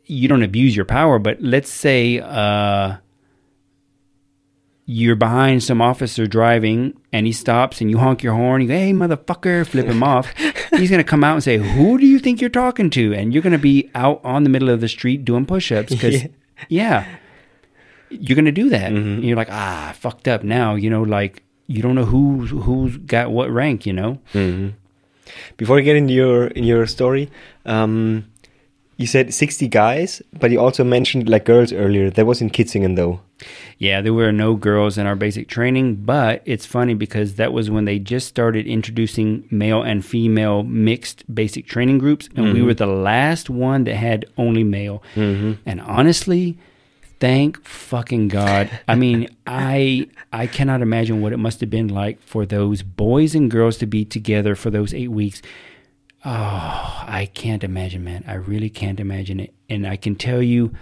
You 0.04 0.28
don't 0.28 0.42
abuse 0.42 0.76
your 0.76 0.84
power, 0.84 1.18
but 1.18 1.40
let's 1.40 1.70
say 1.70 2.20
uh, 2.20 2.96
you're 4.84 5.16
behind 5.16 5.62
some 5.62 5.80
officer 5.80 6.26
driving 6.26 6.94
and 7.12 7.24
he 7.26 7.32
stops 7.32 7.80
and 7.80 7.90
you 7.90 7.98
honk 7.98 8.22
your 8.22 8.34
horn. 8.34 8.62
You 8.62 8.68
go, 8.68 8.74
"Hey, 8.74 8.92
motherfucker!" 8.92 9.66
Flip 9.66 9.86
him 9.86 10.02
off. 10.02 10.32
He's 10.76 10.90
gonna 10.90 11.04
come 11.04 11.22
out 11.24 11.34
and 11.34 11.42
say, 11.44 11.56
"Who 11.58 11.98
do 11.98 12.06
you 12.06 12.18
think 12.18 12.40
you're 12.40 12.50
talking 12.50 12.90
to?" 12.90 13.14
And 13.14 13.32
you're 13.32 13.42
gonna 13.42 13.58
be 13.58 13.90
out 13.94 14.20
on 14.24 14.42
the 14.44 14.50
middle 14.50 14.68
of 14.70 14.80
the 14.80 14.88
street 14.88 15.24
doing 15.24 15.46
push-ups 15.46 15.92
because, 15.92 16.22
Yeah. 16.22 16.28
yeah. 16.68 17.06
you're 18.10 18.36
gonna 18.36 18.52
do 18.52 18.68
that. 18.70 18.92
And 18.92 19.24
you're 19.24 19.36
like, 19.36 19.50
ah, 19.50 19.94
fucked 19.98 20.26
up 20.28 20.42
now. 20.42 20.74
You 20.74 20.90
know, 20.90 21.02
like 21.02 21.42
you 21.68 21.80
don't 21.80 21.94
know 21.94 22.04
who's 22.04 22.50
who's 22.50 22.96
got 22.98 23.30
what 23.30 23.50
rank. 23.50 23.86
You 23.86 23.92
know, 23.92 24.18
Before 25.56 25.76
we 25.76 25.82
get 25.82 25.96
into 25.96 26.12
your 26.12 26.48
in 26.48 26.64
your 26.64 26.86
story, 26.86 27.30
um, 27.64 28.26
you 28.96 29.06
said 29.06 29.32
sixty 29.34 29.68
guys, 29.68 30.22
but 30.38 30.50
you 30.50 30.60
also 30.60 30.84
mentioned 30.84 31.28
like 31.28 31.44
girls 31.44 31.72
earlier. 31.72 32.10
That 32.10 32.26
was 32.26 32.40
in 32.40 32.50
Kitzingen 32.50 32.96
though. 32.96 33.20
yeah, 33.78 34.00
there 34.00 34.14
were 34.14 34.32
no 34.32 34.54
girls 34.54 34.98
in 34.98 35.06
our 35.06 35.16
basic 35.16 35.48
training, 35.48 35.96
but 35.96 36.42
it's 36.44 36.66
funny 36.66 36.94
because 36.94 37.34
that 37.34 37.52
was 37.52 37.70
when 37.70 37.84
they 37.84 37.98
just 37.98 38.28
started 38.28 38.66
introducing 38.66 39.46
male 39.50 39.82
and 39.82 40.04
female 40.04 40.62
mixed 40.62 41.24
basic 41.34 41.66
training 41.66 41.98
groups, 41.98 42.28
and 42.36 42.46
we 42.46 42.52
mm-hmm. 42.52 42.66
were 42.66 42.74
the 42.74 42.86
last 42.86 43.50
one 43.50 43.84
that 43.84 43.96
had 43.96 44.24
only 44.36 44.64
male. 44.64 45.02
Mm-hmm. 45.14 45.52
And 45.66 45.80
honestly, 45.80 46.58
thank 47.18 47.64
fucking 47.64 48.28
god. 48.28 48.68
I 48.88 48.94
mean, 48.94 49.28
I 49.46 50.08
I 50.32 50.46
cannot 50.46 50.82
imagine 50.82 51.20
what 51.20 51.32
it 51.32 51.38
must 51.38 51.60
have 51.60 51.70
been 51.70 51.88
like 51.88 52.20
for 52.20 52.44
those 52.44 52.82
boys 52.82 53.34
and 53.34 53.50
girls 53.50 53.78
to 53.78 53.86
be 53.86 54.04
together 54.04 54.54
for 54.54 54.70
those 54.70 54.92
eight 54.92 55.10
weeks. 55.10 55.40
Oh, 56.24 57.04
I 57.06 57.28
can't 57.34 57.64
imagine, 57.64 58.04
man. 58.04 58.24
I 58.28 58.34
really 58.34 58.70
can't 58.70 59.00
imagine 59.00 59.40
it. 59.40 59.52
And 59.68 59.86
I 59.86 59.96
can 59.96 60.14
tell 60.14 60.40
you, 60.42 60.72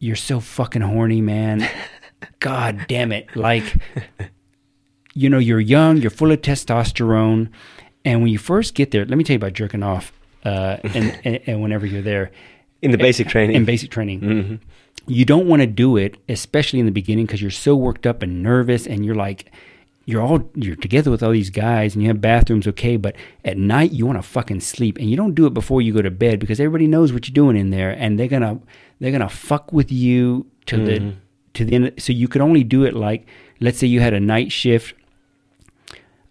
you're 0.00 0.16
so 0.16 0.40
fucking 0.40 0.82
horny, 0.82 1.20
man. 1.20 1.68
God 2.40 2.86
damn 2.88 3.12
it. 3.12 3.34
Like, 3.36 3.76
you 5.14 5.30
know, 5.30 5.38
you're 5.38 5.60
young, 5.60 5.98
you're 5.98 6.10
full 6.10 6.32
of 6.32 6.40
testosterone. 6.40 7.50
And 8.04 8.22
when 8.22 8.30
you 8.32 8.38
first 8.38 8.74
get 8.74 8.90
there, 8.90 9.04
let 9.04 9.16
me 9.18 9.22
tell 9.24 9.34
you 9.34 9.38
about 9.38 9.52
jerking 9.52 9.82
off. 9.84 10.12
Uh, 10.44 10.78
and, 10.82 11.18
and, 11.24 11.40
and 11.46 11.62
whenever 11.62 11.86
you're 11.86 12.02
there, 12.02 12.32
In 12.82 12.90
the 12.90 12.98
basic 12.98 13.28
training. 13.28 13.54
in 13.54 13.64
basic 13.64 13.90
training, 13.90 14.60
you 15.06 15.24
don't 15.24 15.46
want 15.46 15.62
to 15.62 15.66
do 15.66 15.96
it, 15.96 16.16
especially 16.28 16.80
in 16.80 16.86
the 16.86 16.92
beginning, 16.92 17.26
because 17.26 17.40
you're 17.40 17.50
so 17.50 17.76
worked 17.76 18.06
up 18.06 18.22
and 18.22 18.42
nervous, 18.42 18.86
and 18.86 19.04
you're 19.04 19.14
like, 19.14 19.50
you're 20.08 20.22
all 20.22 20.50
you're 20.54 20.74
together 20.74 21.10
with 21.10 21.22
all 21.22 21.32
these 21.32 21.50
guys, 21.50 21.94
and 21.94 22.02
you 22.02 22.08
have 22.08 22.18
bathrooms, 22.18 22.66
okay, 22.66 22.96
but 22.96 23.14
at 23.44 23.58
night 23.58 23.92
you 23.92 24.06
want 24.06 24.16
to 24.16 24.22
fucking 24.22 24.60
sleep, 24.60 24.96
and 24.96 25.10
you 25.10 25.18
don't 25.18 25.34
do 25.34 25.44
it 25.44 25.52
before 25.52 25.82
you 25.82 25.92
go 25.92 26.00
to 26.00 26.10
bed 26.10 26.40
because 26.40 26.58
everybody 26.58 26.86
knows 26.86 27.12
what 27.12 27.28
you're 27.28 27.34
doing 27.34 27.58
in 27.58 27.68
there, 27.68 27.90
and 27.90 28.18
they're 28.18 28.26
gonna 28.26 28.58
they're 29.00 29.12
gonna 29.12 29.28
fuck 29.28 29.70
with 29.70 29.92
you 29.92 30.46
to 30.64 30.78
the 30.78 30.92
mm-hmm. 30.92 31.18
to 31.52 31.64
the 31.66 31.74
end. 31.74 31.92
So 31.98 32.14
you 32.14 32.26
could 32.26 32.40
only 32.40 32.64
do 32.64 32.84
it 32.84 32.94
like, 32.94 33.26
let's 33.60 33.76
say 33.76 33.86
you 33.86 34.00
had 34.00 34.14
a 34.14 34.20
night 34.20 34.50
shift 34.50 34.94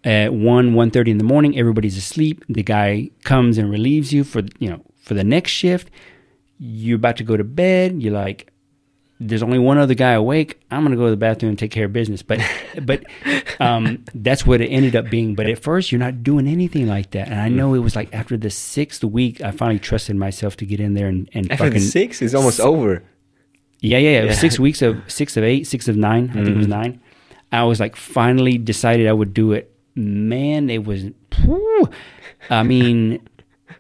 at 0.04 0.34
1 0.34 0.74
1.30 0.74 1.08
in 1.08 1.18
the 1.18 1.24
morning 1.24 1.58
everybody's 1.58 1.98
asleep 1.98 2.44
the 2.48 2.62
guy 2.62 3.10
comes 3.24 3.58
and 3.58 3.70
relieves 3.70 4.14
you 4.14 4.24
for 4.24 4.44
you 4.60 4.70
know 4.70 4.80
for 4.96 5.16
the 5.16 5.24
next 5.24 5.52
shift 5.52 5.90
you're 6.60 6.98
about 6.98 7.18
to 7.18 7.24
go 7.24 7.36
to 7.36 7.44
bed 7.44 8.02
you're 8.02 8.14
like 8.14 8.54
there's 9.20 9.42
only 9.42 9.58
one 9.60 9.78
other 9.80 9.94
guy 9.96 10.12
awake 10.12 10.60
i'm 10.70 10.82
going 10.84 10.92
to 10.92 10.98
go 10.98 11.06
to 11.06 11.10
the 11.12 11.18
bathroom 11.18 11.50
and 11.50 11.58
take 11.60 11.72
care 11.72 11.86
of 11.86 11.94
business 11.94 12.22
but 12.22 12.40
but 12.84 13.04
um, 13.60 14.04
that's 14.14 14.46
what 14.46 14.62
it 14.62 14.68
ended 14.68 14.96
up 14.96 15.10
being 15.10 15.34
but 15.36 15.48
at 15.48 15.58
first 15.60 15.92
you're 15.92 16.00
not 16.00 16.22
doing 16.24 16.48
anything 16.48 16.88
like 16.88 17.10
that 17.12 17.28
and 17.28 17.40
i 17.42 17.50
know 17.50 17.74
it 17.74 17.80
was 17.80 17.96
like 17.96 18.14
after 18.14 18.38
the 18.38 18.50
sixth 18.50 19.04
week 19.04 19.42
i 19.42 19.50
finally 19.52 19.80
trusted 19.80 20.16
myself 20.16 20.56
to 20.58 20.66
get 20.66 20.80
in 20.80 20.94
there 20.94 21.08
and, 21.08 21.30
and 21.34 21.52
After 21.52 21.66
fucking 21.66 21.80
the 21.80 21.86
six, 21.86 22.22
is 22.22 22.36
almost 22.36 22.60
over. 22.60 23.02
yeah, 23.80 23.98
yeah, 23.98 24.10
yeah. 24.12 24.22
It 24.22 24.26
was 24.26 24.36
Yeah. 24.36 24.42
six 24.42 24.60
weeks 24.60 24.82
of 24.82 25.02
six 25.08 25.36
of 25.38 25.44
eight, 25.44 25.66
six 25.68 25.88
of 25.88 25.96
nine. 25.98 26.30
I 26.32 26.34
think 26.34 26.50
it 26.50 26.58
was 26.58 26.68
nine. 26.68 27.02
I 27.52 27.64
was 27.64 27.80
like 27.80 27.96
finally 27.96 28.58
decided 28.58 29.08
I 29.08 29.14
would 29.14 29.34
do 29.34 29.54
it. 29.54 29.72
Man, 29.96 30.70
it 30.70 30.84
was. 30.86 31.06
whew. 31.44 31.90
I 32.50 32.64
mean, 32.64 33.20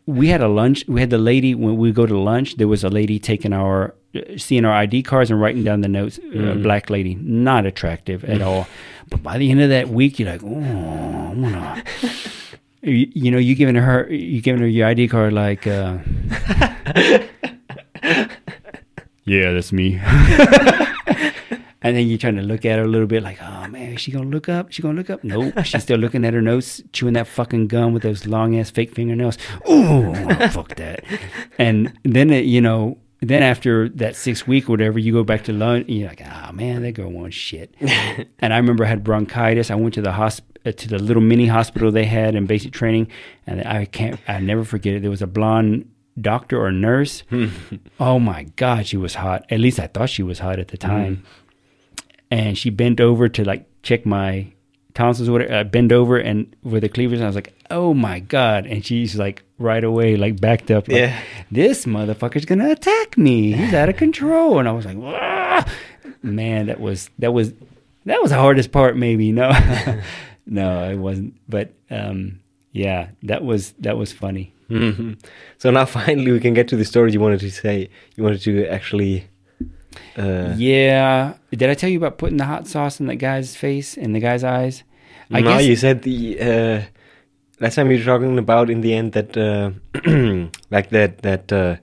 we 0.08 0.30
had 0.30 0.42
a 0.42 0.48
lunch. 0.48 0.86
We 0.88 1.02
had 1.02 1.10
the 1.10 1.18
lady 1.18 1.54
when 1.54 1.78
we 1.78 1.92
go 1.92 2.06
to 2.06 2.18
lunch. 2.18 2.56
There 2.56 2.68
was 2.68 2.84
a 2.84 2.90
lady 2.90 3.20
taking 3.20 3.52
our, 3.54 3.94
uh, 4.16 4.22
seeing 4.38 4.64
our 4.66 4.74
ID 4.74 5.04
cards 5.04 5.30
and 5.30 5.40
writing 5.40 5.64
down 5.66 5.82
the 5.82 5.90
notes. 5.90 6.18
A 6.34 6.56
black 6.56 6.90
lady, 6.90 7.16
not 7.16 7.66
attractive 7.66 8.24
at 8.24 8.42
all. 8.42 8.68
But 9.10 9.24
by 9.24 9.38
the 9.38 9.50
end 9.52 9.62
of 9.62 9.70
that 9.70 9.88
week, 9.88 10.20
you're 10.20 10.30
like, 10.30 10.44
oh, 10.44 10.60
I 10.60 11.34
wanna. 11.34 11.84
You, 12.84 13.12
you 13.14 13.32
know, 13.32 13.38
you 13.38 13.56
giving 13.56 13.76
her, 13.76 14.08
you 14.10 14.40
giving 14.40 14.62
her 14.62 14.68
your 14.68 14.88
ID 14.88 15.10
card, 15.10 15.34
like, 15.34 15.68
uh, 15.68 15.98
yeah, 19.26 19.52
that's 19.52 19.74
me. 19.74 20.00
And 21.88 21.96
then 21.96 22.06
you're 22.10 22.18
trying 22.18 22.36
to 22.36 22.42
look 22.42 22.66
at 22.66 22.80
her 22.80 22.84
a 22.84 22.88
little 22.88 23.08
bit 23.08 23.24
like, 23.24 23.42
oh 23.42 23.66
man, 23.70 23.94
is 23.94 24.02
she 24.02 24.12
gonna 24.12 24.28
look 24.28 24.50
up? 24.50 24.74
She 24.74 24.82
gonna 24.82 24.98
look 24.98 25.10
up? 25.10 25.24
Nope. 25.24 25.54
She's 25.64 25.84
still 25.84 25.98
looking 25.98 26.26
at 26.26 26.34
her 26.34 26.42
notes, 26.42 26.84
chewing 26.92 27.14
that 27.14 27.28
fucking 27.28 27.68
gum 27.68 27.94
with 27.94 28.04
those 28.04 28.28
long 28.28 28.60
ass 28.60 28.70
fake 28.70 28.94
fingernails. 28.94 29.38
Ooh, 29.70 30.14
fuck 30.50 30.76
that. 30.76 31.06
And 31.58 31.94
then 32.04 32.30
it, 32.30 32.44
you 32.44 32.60
know, 32.60 32.98
then 33.22 33.42
after 33.42 33.88
that 33.88 34.18
six 34.18 34.46
week 34.46 34.68
or 34.68 34.74
whatever, 34.74 35.00
you 35.00 35.14
go 35.14 35.24
back 35.24 35.46
to 35.46 35.54
lunch. 35.54 35.88
And 35.88 35.98
you're 35.98 36.10
like, 36.10 36.22
oh 36.26 36.52
man, 36.52 36.82
that 36.82 36.92
girl 36.92 37.10
wants 37.10 37.38
shit. 37.38 37.74
and 37.80 38.54
I 38.54 38.58
remember 38.58 38.84
I 38.84 38.90
had 38.90 39.02
bronchitis. 39.06 39.72
I 39.72 39.76
went 39.76 39.94
to 39.94 40.02
the 40.02 40.12
hosp- 40.12 40.42
uh, 40.66 40.74
to 40.74 40.90
the 40.90 41.00
little 41.00 41.24
mini 41.24 41.48
hospital 41.48 41.90
they 41.90 42.04
had 42.04 42.36
in 42.36 42.48
basic 42.48 42.74
training, 42.74 43.08
and 43.46 43.66
I 43.66 43.86
can't, 43.86 44.20
I 44.28 44.42
never 44.42 44.66
forget 44.66 44.94
it. 44.94 45.04
There 45.04 45.10
was 45.10 45.22
a 45.22 45.28
blonde 45.28 45.90
doctor 46.20 46.62
or 46.62 46.70
nurse. 46.70 47.22
Hmm. 47.30 47.48
oh 47.98 48.20
my 48.20 48.44
god, 48.58 48.88
she 48.88 48.98
was 48.98 49.16
hot. 49.16 49.46
At 49.50 49.62
least 49.62 49.80
I 49.80 49.88
thought 49.88 50.10
she 50.10 50.24
was 50.24 50.40
hot 50.40 50.60
at 50.60 50.68
the 50.68 50.78
hmm. 50.78 50.92
time 50.92 51.24
and 52.32 52.58
she 52.58 52.70
bent 52.70 53.00
over 53.00 53.30
to 53.30 53.44
like 53.44 53.66
check 53.84 54.06
my 54.06 54.48
tonsils 54.94 55.30
or 55.30 55.34
whatever. 55.34 55.54
I 55.56 55.64
bend 55.64 55.92
over 55.94 56.18
and 56.18 56.56
with 56.64 56.82
the 56.82 56.90
cleavers, 56.90 57.20
and 57.20 57.26
I 57.26 57.28
was 57.28 57.36
like, 57.36 57.54
"Oh 57.72 57.94
my 57.94 58.20
god!" 58.20 58.66
And 58.66 58.86
she's 58.86 59.16
like 59.16 59.44
right 59.60 59.84
away, 59.84 60.16
like 60.18 60.40
backed 60.42 60.72
up. 60.72 60.88
Like, 60.88 60.98
Yeah. 60.98 61.20
this 61.52 61.86
motherfucker's 61.86 62.46
gonna 62.46 62.70
attack 62.72 63.18
me. 63.18 63.52
He's 63.54 63.74
out 63.74 63.90
of 63.90 63.98
control. 63.98 64.60
And 64.60 64.68
I 64.68 64.72
was 64.72 64.86
like, 64.86 64.98
"Ah!" 65.00 65.66
man, 66.24 66.66
that 66.68 66.80
was 66.80 67.10
that 67.20 67.34
was 67.34 67.54
that 68.06 68.22
was 68.22 68.32
the 68.32 68.38
hardest 68.38 68.72
part. 68.72 68.98
Maybe 68.98 69.32
no, 69.32 69.50
no, 70.46 70.90
it 70.90 70.98
wasn't. 70.98 71.36
But 71.48 71.74
um, 71.90 72.40
yeah, 72.72 73.10
that 73.24 73.44
was 73.44 73.74
that 73.80 73.98
was 73.98 74.12
funny. 74.12 74.54
hmm 74.68 75.14
So 75.60 75.72
now 75.72 75.86
finally 75.86 76.32
we 76.32 76.40
can 76.40 76.54
get 76.54 76.68
to 76.70 76.76
the 76.76 76.86
story 76.86 77.12
you 77.14 77.20
wanted 77.22 77.40
to 77.42 77.52
say. 77.52 77.90
You 78.16 78.24
wanted 78.24 78.42
to 78.42 78.66
actually. 78.68 79.28
Uh, 80.18 80.54
Yeah, 80.58 81.34
did 81.52 81.70
I 81.70 81.74
tell 81.74 81.90
you 81.90 81.98
about 81.98 82.18
putting 82.18 82.38
the 82.38 82.46
hot 82.46 82.68
sauce 82.68 83.00
in 83.00 83.08
that 83.08 83.16
guy's 83.18 83.56
face 83.56 83.96
in 83.98 84.14
the 84.14 84.20
guy's 84.20 84.44
eyes? 84.44 84.84
I 85.32 85.42
no, 85.42 85.50
guess 85.58 85.66
you 85.66 85.76
said 85.76 86.02
the 86.04 86.40
uh, 86.40 86.82
last 87.60 87.76
time 87.76 87.92
you 87.92 87.98
were 87.98 88.04
talking 88.06 88.38
about 88.38 88.70
in 88.70 88.82
the 88.82 88.94
end 88.94 89.12
that 89.14 89.36
uh, 89.36 89.72
like 90.72 90.90
that 90.92 91.20
that 91.24 91.52
uh, 91.52 91.76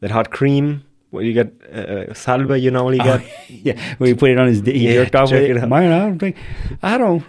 that 0.00 0.10
hot 0.10 0.30
cream. 0.30 0.84
What 1.10 1.24
you 1.24 1.32
got? 1.32 1.48
Uh, 1.72 2.12
salva, 2.12 2.58
you 2.58 2.70
normally 2.70 2.98
got. 2.98 3.22
yeah, 3.48 3.78
when 3.96 4.10
you 4.10 4.16
put 4.16 4.30
it 4.30 4.38
on 4.38 4.48
his, 4.48 4.60
dick, 4.60 4.74
he 4.76 4.86
Yeah, 4.88 5.04
jerked 5.04 5.14
off 5.16 5.30
with 5.32 5.42
it. 5.42 5.56
it. 5.56 5.66
Man, 5.66 5.90
I 5.90 5.98
don't 6.00 6.18
think, 6.18 6.36
I 6.82 6.98
don't, 6.98 7.24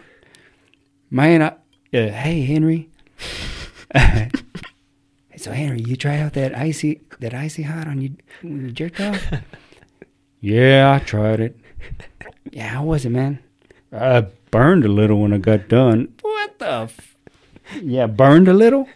man, 1.10 1.42
I, 1.42 1.48
uh, 1.48 2.12
hey 2.12 2.42
Henry, 2.44 2.90
so 5.38 5.52
Henry, 5.54 5.82
you 5.82 5.96
try 5.96 6.18
out 6.20 6.34
that 6.34 6.54
icy, 6.58 7.00
that 7.22 7.34
icy 7.34 7.64
hot 7.64 7.88
on 7.88 8.02
you 8.02 8.16
when 8.42 8.66
you 8.66 8.72
jerked 8.72 9.00
off? 9.00 9.22
yeah, 10.42 10.94
I 10.94 11.00
tried 11.04 11.40
it. 11.40 11.56
Yeah, 12.52 12.68
how 12.70 12.84
was 12.84 13.06
it, 13.06 13.12
man? 13.12 13.38
I 13.94 14.22
burned 14.50 14.84
a 14.84 14.88
little 14.88 15.22
when 15.22 15.34
I 15.34 15.38
got 15.38 15.68
done. 15.68 16.16
What 16.22 16.58
the? 16.58 16.66
F- 16.90 17.16
yeah, 17.80 18.08
burned 18.08 18.48
a 18.48 18.54
little. 18.54 18.90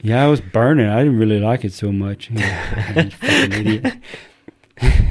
Yeah, 0.00 0.24
I 0.24 0.28
was 0.28 0.40
burning. 0.40 0.86
I 0.88 1.04
didn't 1.04 1.18
really 1.18 1.40
like 1.40 1.62
it 1.64 1.74
so 1.74 1.92
much. 1.92 2.28
fucking 2.28 3.12
idiot. 3.52 3.92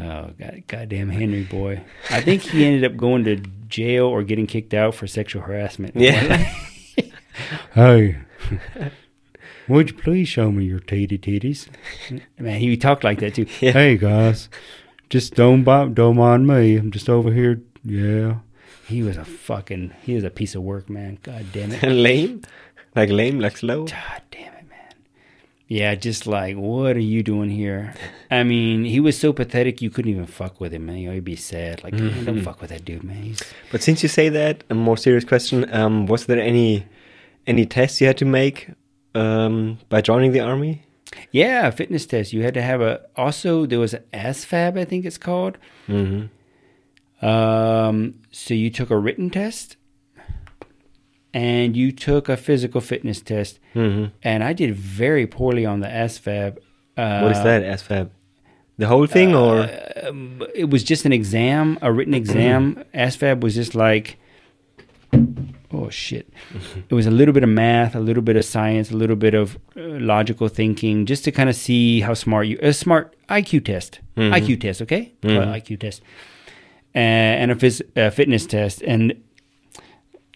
Oh, 0.00 0.30
God, 0.38 0.62
goddamn 0.68 1.08
Henry 1.08 1.42
boy. 1.42 1.82
I 2.10 2.20
think 2.20 2.42
he 2.42 2.64
ended 2.64 2.84
up 2.84 2.96
going 2.96 3.24
to 3.24 3.36
jail 3.68 4.06
or 4.06 4.22
getting 4.22 4.46
kicked 4.46 4.72
out 4.72 4.94
for 4.94 5.08
sexual 5.08 5.42
harassment. 5.42 5.96
Yeah. 5.96 6.54
hey, 7.74 8.18
would 9.68 9.90
you 9.90 9.96
please 9.96 10.28
show 10.28 10.50
me 10.50 10.64
your 10.64 10.80
titty 10.80 11.18
titties? 11.18 11.68
Man, 12.38 12.60
he 12.60 12.76
talked 12.76 13.04
like 13.04 13.20
that 13.20 13.34
too. 13.34 13.46
Yeah. 13.60 13.72
Hey 13.72 13.96
guys, 13.96 14.48
just 15.10 15.34
don't 15.34 15.64
bop, 15.64 15.94
don't 15.94 16.16
mind 16.16 16.46
me. 16.46 16.76
I'm 16.76 16.90
just 16.90 17.08
over 17.08 17.32
here. 17.32 17.60
Yeah. 17.84 18.38
He 18.86 19.02
was 19.02 19.16
a 19.18 19.24
fucking. 19.24 19.92
He 20.02 20.14
was 20.14 20.24
a 20.24 20.30
piece 20.30 20.54
of 20.54 20.62
work, 20.62 20.88
man. 20.88 21.18
God 21.22 21.46
damn 21.52 21.72
it. 21.72 21.82
lame, 21.86 22.42
like 22.96 23.10
lame, 23.10 23.38
like 23.38 23.58
slow. 23.58 23.84
God 23.84 24.22
damn 24.30 24.54
it, 24.54 24.68
man. 24.70 24.94
Yeah, 25.66 25.94
just 25.94 26.26
like, 26.26 26.56
what 26.56 26.96
are 26.96 27.00
you 27.00 27.22
doing 27.22 27.50
here? 27.50 27.92
I 28.30 28.44
mean, 28.44 28.84
he 28.84 28.98
was 29.00 29.18
so 29.18 29.34
pathetic 29.34 29.82
you 29.82 29.90
couldn't 29.90 30.10
even 30.10 30.26
fuck 30.26 30.58
with 30.58 30.72
him, 30.72 30.86
man. 30.86 30.96
You 30.96 31.08
know, 31.08 31.14
he'd 31.14 31.24
be 31.24 31.36
sad. 31.36 31.84
Like, 31.84 31.92
man, 31.94 32.24
don't 32.24 32.40
fuck 32.40 32.62
with 32.62 32.70
that 32.70 32.86
dude, 32.86 33.04
man. 33.04 33.22
He's 33.22 33.42
But 33.70 33.82
since 33.82 34.02
you 34.02 34.08
say 34.08 34.30
that, 34.30 34.64
a 34.70 34.74
more 34.74 34.96
serious 34.96 35.24
question: 35.24 35.70
um, 35.74 36.06
Was 36.06 36.24
there 36.24 36.40
any 36.40 36.86
any 37.46 37.66
tests 37.66 38.00
you 38.00 38.06
had 38.06 38.16
to 38.18 38.24
make 38.24 38.70
um, 39.18 39.78
by 39.88 40.00
joining 40.00 40.32
the 40.32 40.40
army? 40.40 40.82
yeah, 41.32 41.66
a 41.66 41.72
fitness 41.72 42.06
test. 42.06 42.32
You 42.32 42.42
had 42.42 42.54
to 42.54 42.62
have 42.62 42.80
a. 42.80 43.00
Also, 43.16 43.66
there 43.66 43.78
was 43.80 43.94
an 43.94 44.02
ASVAB, 44.12 44.78
I 44.78 44.84
think 44.84 45.04
it's 45.04 45.18
called. 45.18 45.56
hmm 45.86 46.26
Um, 47.22 48.14
so 48.30 48.54
you 48.54 48.70
took 48.70 48.90
a 48.90 48.96
written 48.96 49.30
test, 49.30 49.76
and 51.34 51.76
you 51.76 51.92
took 51.92 52.28
a 52.28 52.36
physical 52.36 52.80
fitness 52.80 53.20
test. 53.20 53.58
hmm 53.74 54.06
And 54.22 54.44
I 54.44 54.52
did 54.52 54.74
very 54.74 55.26
poorly 55.26 55.66
on 55.66 55.80
the 55.80 55.88
ASVAB. 55.88 56.58
Uh, 56.96 57.20
what 57.20 57.32
is 57.32 57.42
that, 57.42 57.62
ASVAB? 57.62 58.10
The 58.78 58.86
whole 58.86 59.06
thing, 59.06 59.34
or 59.34 59.68
um, 60.06 60.42
it 60.54 60.70
was 60.70 60.84
just 60.84 61.04
an 61.04 61.12
exam, 61.12 61.78
a 61.82 61.92
written 61.92 62.14
exam. 62.14 62.84
ASVAB 62.94 63.40
was 63.40 63.54
just 63.56 63.74
like, 63.74 64.18
oh 65.72 65.90
shit. 65.90 66.28
it 66.88 66.94
was 66.94 67.06
a 67.06 67.10
little 67.10 67.32
bit 67.34 67.42
of 67.42 67.48
math, 67.50 67.94
a 67.94 68.00
little 68.00 68.22
bit 68.22 68.36
of 68.36 68.44
science, 68.44 68.90
a 68.90 68.96
little 68.96 69.16
bit 69.16 69.34
of 69.34 69.56
uh, 69.76 69.80
logical 69.82 70.48
thinking, 70.48 71.06
just 71.06 71.24
to 71.24 71.32
kind 71.32 71.48
of 71.48 71.56
see 71.56 72.00
how 72.00 72.14
smart 72.14 72.46
you. 72.46 72.58
A 72.62 72.72
smart 72.72 73.14
IQ 73.28 73.64
test, 73.64 74.00
Mhm. 74.16 74.32
IQ 74.32 74.60
test, 74.60 74.82
okay, 74.82 75.12
Mhm. 75.22 75.46
IQ 75.54 75.76
test, 75.78 76.02
uh, 76.94 76.98
and 76.98 77.50
a, 77.50 77.54
phys- 77.54 77.82
a 77.96 78.10
fitness 78.10 78.46
test. 78.46 78.82
And 78.82 79.14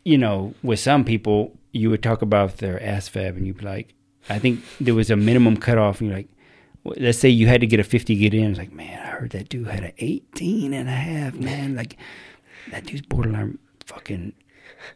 you 0.04 0.18
know, 0.18 0.54
with 0.62 0.80
some 0.80 1.04
people, 1.04 1.56
you 1.72 1.88
would 1.90 2.02
talk 2.02 2.22
about 2.22 2.58
their 2.58 2.78
ASVAB, 2.80 3.36
and 3.36 3.46
you'd 3.46 3.58
be 3.58 3.64
like, 3.64 3.94
I 4.28 4.38
think 4.38 4.60
there 4.80 4.94
was 4.94 5.10
a 5.10 5.16
minimum 5.16 5.56
cutoff, 5.56 6.00
and 6.00 6.08
you're 6.10 6.18
like 6.18 6.28
let's 6.84 7.16
say 7.18 7.28
you 7.28 7.46
had 7.46 7.60
to 7.60 7.66
get 7.68 7.78
a 7.78 7.84
50 7.84 8.12
to 8.12 8.20
get 8.20 8.34
in. 8.34 8.50
It's 8.50 8.58
like, 8.58 8.72
man, 8.72 8.98
I 8.98 9.10
heard 9.10 9.30
that 9.30 9.48
dude 9.48 9.68
had 9.68 9.84
an 9.84 9.92
18 9.98 10.74
and 10.74 10.88
a 10.88 10.92
half, 10.92 11.34
man. 11.34 11.76
Like, 11.76 11.96
that 12.72 12.84
dude's 12.86 13.02
borderline 13.02 13.58
fucking, 13.86 14.32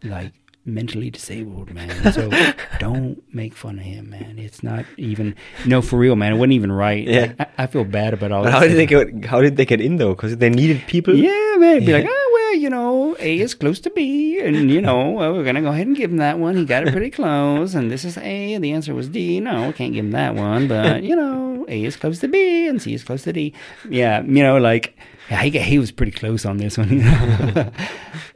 like, 0.02 0.32
mentally 0.66 1.10
disabled, 1.10 1.72
man. 1.72 2.12
So 2.12 2.28
don't 2.78 3.22
make 3.32 3.54
fun 3.54 3.78
of 3.78 3.84
him, 3.84 4.10
man. 4.10 4.38
It's 4.38 4.62
not 4.62 4.84
even, 4.96 5.36
no, 5.64 5.80
for 5.80 5.98
real, 5.98 6.16
man. 6.16 6.34
It 6.34 6.36
wasn't 6.36 6.54
even 6.54 6.72
right. 6.72 7.06
Yeah. 7.06 7.20
Like, 7.20 7.40
I, 7.40 7.64
I 7.64 7.66
feel 7.68 7.84
bad 7.84 8.12
about 8.12 8.32
all 8.32 8.42
but 8.42 8.50
this 8.50 8.54
how 8.54 8.66
did 8.66 8.76
they 8.76 8.86
get? 8.86 9.24
How 9.24 9.40
did 9.40 9.56
they 9.56 9.64
get 9.64 9.80
in 9.80 9.96
though? 9.96 10.14
Because 10.14 10.36
they 10.36 10.50
needed 10.50 10.82
people. 10.86 11.14
Yeah, 11.14 11.56
man. 11.58 11.84
Be 11.84 11.92
like, 11.92 12.06
oh, 12.08 12.30
well, 12.34 12.60
you 12.60 12.68
know, 12.68 13.16
A 13.20 13.38
is 13.38 13.54
close 13.54 13.78
to 13.80 13.90
B. 13.90 14.40
And, 14.40 14.70
you 14.70 14.80
know, 14.80 15.10
well, 15.10 15.32
we're 15.32 15.44
going 15.44 15.54
to 15.54 15.62
go 15.62 15.68
ahead 15.68 15.86
and 15.86 15.96
give 15.96 16.10
him 16.10 16.18
that 16.18 16.38
one. 16.38 16.56
He 16.56 16.64
got 16.64 16.86
it 16.86 16.92
pretty 16.92 17.10
close. 17.10 17.74
And 17.74 17.90
this 17.90 18.04
is 18.04 18.18
A. 18.18 18.54
And 18.54 18.64
the 18.64 18.72
answer 18.72 18.94
was 18.94 19.08
D. 19.08 19.40
No, 19.40 19.68
we 19.68 19.72
can't 19.72 19.94
give 19.94 20.04
him 20.04 20.10
that 20.12 20.34
one. 20.34 20.66
But, 20.66 21.04
you 21.04 21.14
know, 21.14 21.64
A 21.68 21.84
is 21.84 21.96
close 21.96 22.18
to 22.20 22.28
B 22.28 22.66
and 22.66 22.82
C 22.82 22.92
is 22.92 23.04
close 23.04 23.22
to 23.22 23.32
D. 23.32 23.54
Yeah, 23.88 24.22
you 24.22 24.42
know, 24.42 24.58
like, 24.58 24.96
yeah, 25.30 25.42
he, 25.42 25.50
he 25.58 25.78
was 25.78 25.92
pretty 25.92 26.12
close 26.12 26.44
on 26.44 26.56
this 26.56 26.76
one. 26.78 26.88
You 26.90 27.02
know? 27.04 27.72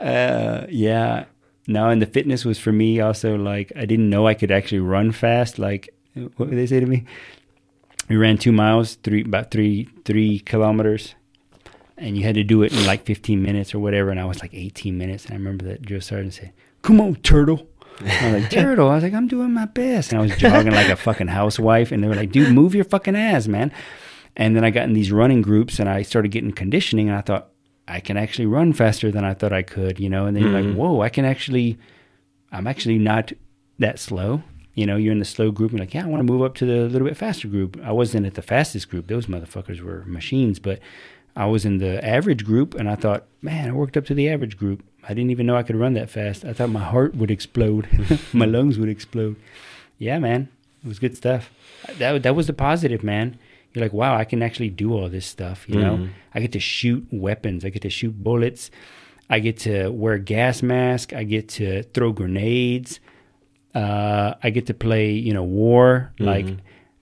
uh, 0.01 0.67
yeah. 0.69 1.25
No, 1.71 1.89
and 1.89 2.03
the 2.03 2.07
fitness 2.07 2.45
was 2.45 2.59
for 2.59 2.73
me 2.73 3.01
also 3.01 3.37
like, 3.37 3.73
I 3.77 3.87
didn't 3.87 4.11
know 4.11 4.27
I 4.27 4.35
could 4.35 4.51
actually 4.51 4.81
run 4.81 5.12
fast. 5.12 5.59
Like, 5.59 5.95
what 6.14 6.49
would 6.49 6.59
they 6.59 6.66
say 6.66 6.81
to 6.81 6.87
me? 6.87 7.05
We 8.09 8.16
ran 8.16 8.39
two 8.39 8.53
miles, 8.53 8.97
three 8.97 9.23
about 9.23 9.51
three 9.51 9.89
three 10.05 10.41
kilometers 10.41 11.14
and 12.01 12.16
you 12.16 12.25
had 12.25 12.35
to 12.35 12.43
do 12.43 12.62
it 12.62 12.73
in 12.73 12.87
like 12.87 13.05
15 13.05 13.43
minutes 13.43 13.75
or 13.75 13.79
whatever. 13.79 14.11
And 14.11 14.18
I 14.18 14.25
was 14.25 14.41
like 14.41 14.55
18 14.55 14.97
minutes. 14.97 15.27
And 15.27 15.35
I 15.35 15.37
remember 15.37 15.66
that 15.66 15.83
drill 15.83 16.01
sergeant 16.01 16.35
said, 16.35 16.53
Come 16.83 17.01
on, 17.01 17.16
turtle. 17.16 17.68
I 18.01 18.33
was 18.33 18.43
like, 18.43 18.51
Turtle. 18.51 18.89
I 18.89 18.95
was 18.95 19.05
like, 19.05 19.12
I'm 19.12 19.29
doing 19.29 19.53
my 19.53 19.66
best. 19.66 20.12
And 20.12 20.18
I 20.18 20.23
was 20.23 20.37
jogging 20.37 20.73
like 20.73 20.89
a 20.89 20.97
fucking 20.97 21.29
housewife. 21.29 21.93
And 21.93 22.03
they 22.03 22.09
were 22.09 22.14
like, 22.14 22.33
Dude, 22.33 22.55
move 22.55 22.75
your 22.75 22.85
fucking 22.85 23.14
ass, 23.14 23.47
man. 23.47 23.71
And 24.35 24.57
then 24.57 24.64
I 24.64 24.71
got 24.71 24.85
in 24.85 24.95
these 24.95 25.12
running 25.12 25.43
groups 25.43 25.79
and 25.79 25.89
I 25.89 26.03
started 26.03 26.31
getting 26.31 26.53
conditioning. 26.53 27.09
And 27.09 27.18
I 27.18 27.21
thought, 27.21 27.50
I 27.91 28.01
can 28.01 28.16
actually 28.16 28.47
run 28.47 28.72
faster 28.72 29.11
than 29.11 29.24
I 29.24 29.34
thought 29.34 29.53
I 29.53 29.62
could, 29.62 29.99
you 29.99 30.09
know? 30.09 30.26
And 30.26 30.36
then 30.36 30.45
you're 30.45 30.53
like, 30.53 30.64
hmm. 30.64 30.76
Whoa, 30.76 31.03
I 31.03 31.09
can 31.09 31.24
actually, 31.24 31.78
I'm 32.53 32.66
actually 32.66 32.99
not 32.99 33.32
that 33.78 33.99
slow. 33.99 34.43
You 34.74 34.86
know, 34.86 34.97
you're 34.97 35.12
in 35.12 35.18
the 35.18 35.24
slow 35.24 35.51
group. 35.51 35.72
You're 35.72 35.80
like, 35.80 35.93
yeah, 35.93 36.05
I 36.05 36.07
want 36.07 36.20
to 36.20 36.32
move 36.32 36.43
up 36.43 36.55
to 36.57 36.64
the 36.66 36.88
little 36.88 37.09
bit 37.09 37.16
faster 37.16 37.49
group. 37.49 37.78
I 37.82 37.91
wasn't 37.91 38.26
at 38.26 38.34
the 38.34 38.43
fastest 38.43 38.88
group. 38.88 39.09
Those 39.09 39.26
motherfuckers 39.26 39.80
were 39.80 40.05
machines, 40.07 40.61
but 40.61 40.78
I 41.34 41.47
was 41.47 41.64
in 41.64 41.78
the 41.78 42.05
average 42.05 42.45
group, 42.45 42.74
and 42.74 42.88
I 42.88 42.95
thought, 42.95 43.26
man, 43.43 43.68
I 43.68 43.72
worked 43.72 43.97
up 43.97 44.07
to 44.07 44.14
the 44.14 44.28
average 44.28 44.57
group. 44.57 44.84
I 45.03 45.09
didn't 45.09 45.30
even 45.30 45.47
know 45.47 45.57
I 45.57 45.64
could 45.64 45.76
run 45.76 45.95
that 45.95 46.11
fast. 46.11 46.45
I 46.45 46.53
thought 46.53 46.70
my 46.70 46.84
heart 46.84 47.14
would 47.16 47.30
explode, 47.30 47.88
my 48.32 48.47
lungs 48.47 48.78
would 48.78 48.88
explode. 48.88 49.36
Yeah, 49.99 50.18
man, 50.18 50.49
it 50.84 50.88
was 50.88 50.99
good 50.99 51.16
stuff. 51.16 51.51
That 51.99 52.22
that 52.22 52.36
was 52.36 52.47
the 52.47 52.53
positive, 52.53 53.03
man. 53.03 53.38
You're 53.73 53.85
like, 53.85 53.93
wow, 53.93 54.16
I 54.16 54.25
can 54.25 54.43
actually 54.43 54.71
do 54.71 54.93
all 54.95 55.09
this 55.09 55.27
stuff. 55.27 55.64
You 55.68 55.81
know, 55.81 55.97
Mhm. 55.97 56.09
I 56.35 56.41
get 56.41 56.53
to 56.53 56.61
shoot 56.61 57.07
weapons. 57.12 57.64
I 57.64 57.68
get 57.71 57.83
to 57.83 57.91
shoot 57.91 58.21
bullets. 58.23 58.71
I 59.29 59.39
get 59.39 59.59
to 59.61 59.89
wear 59.91 60.18
gas 60.18 60.62
mask. 60.62 61.12
I 61.12 61.23
get 61.25 61.49
to 61.51 61.83
throw 61.95 62.11
grenades. 62.12 62.99
Uh, 63.75 64.35
I 64.43 64.51
get 64.51 64.66
to 64.66 64.75
play, 64.75 65.12
you 65.12 65.33
know, 65.33 65.45
war. 65.45 66.12
Like 66.18 66.47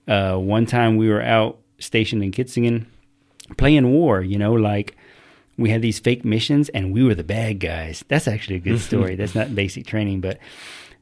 uh, 0.07 0.35
one 0.37 0.65
time 0.67 0.97
we 0.97 1.09
were 1.09 1.21
out 1.23 1.59
stationed 1.79 2.23
in 2.23 2.31
Kitzingen 2.31 2.85
playing 3.57 3.89
war. 3.91 4.21
You 4.21 4.37
know, 4.37 4.53
like 4.53 4.95
we 5.57 5.71
had 5.71 5.81
these 5.81 5.97
fake 5.99 6.23
missions 6.23 6.69
and 6.69 6.93
we 6.93 7.03
were 7.03 7.15
the 7.15 7.23
bad 7.23 7.59
guys. 7.59 8.05
That's 8.07 8.27
actually 8.27 8.57
a 8.57 8.59
good 8.59 8.79
story. 8.89 9.15
That's 9.15 9.33
not 9.33 9.55
basic 9.55 9.87
training, 9.87 10.21
but 10.21 10.37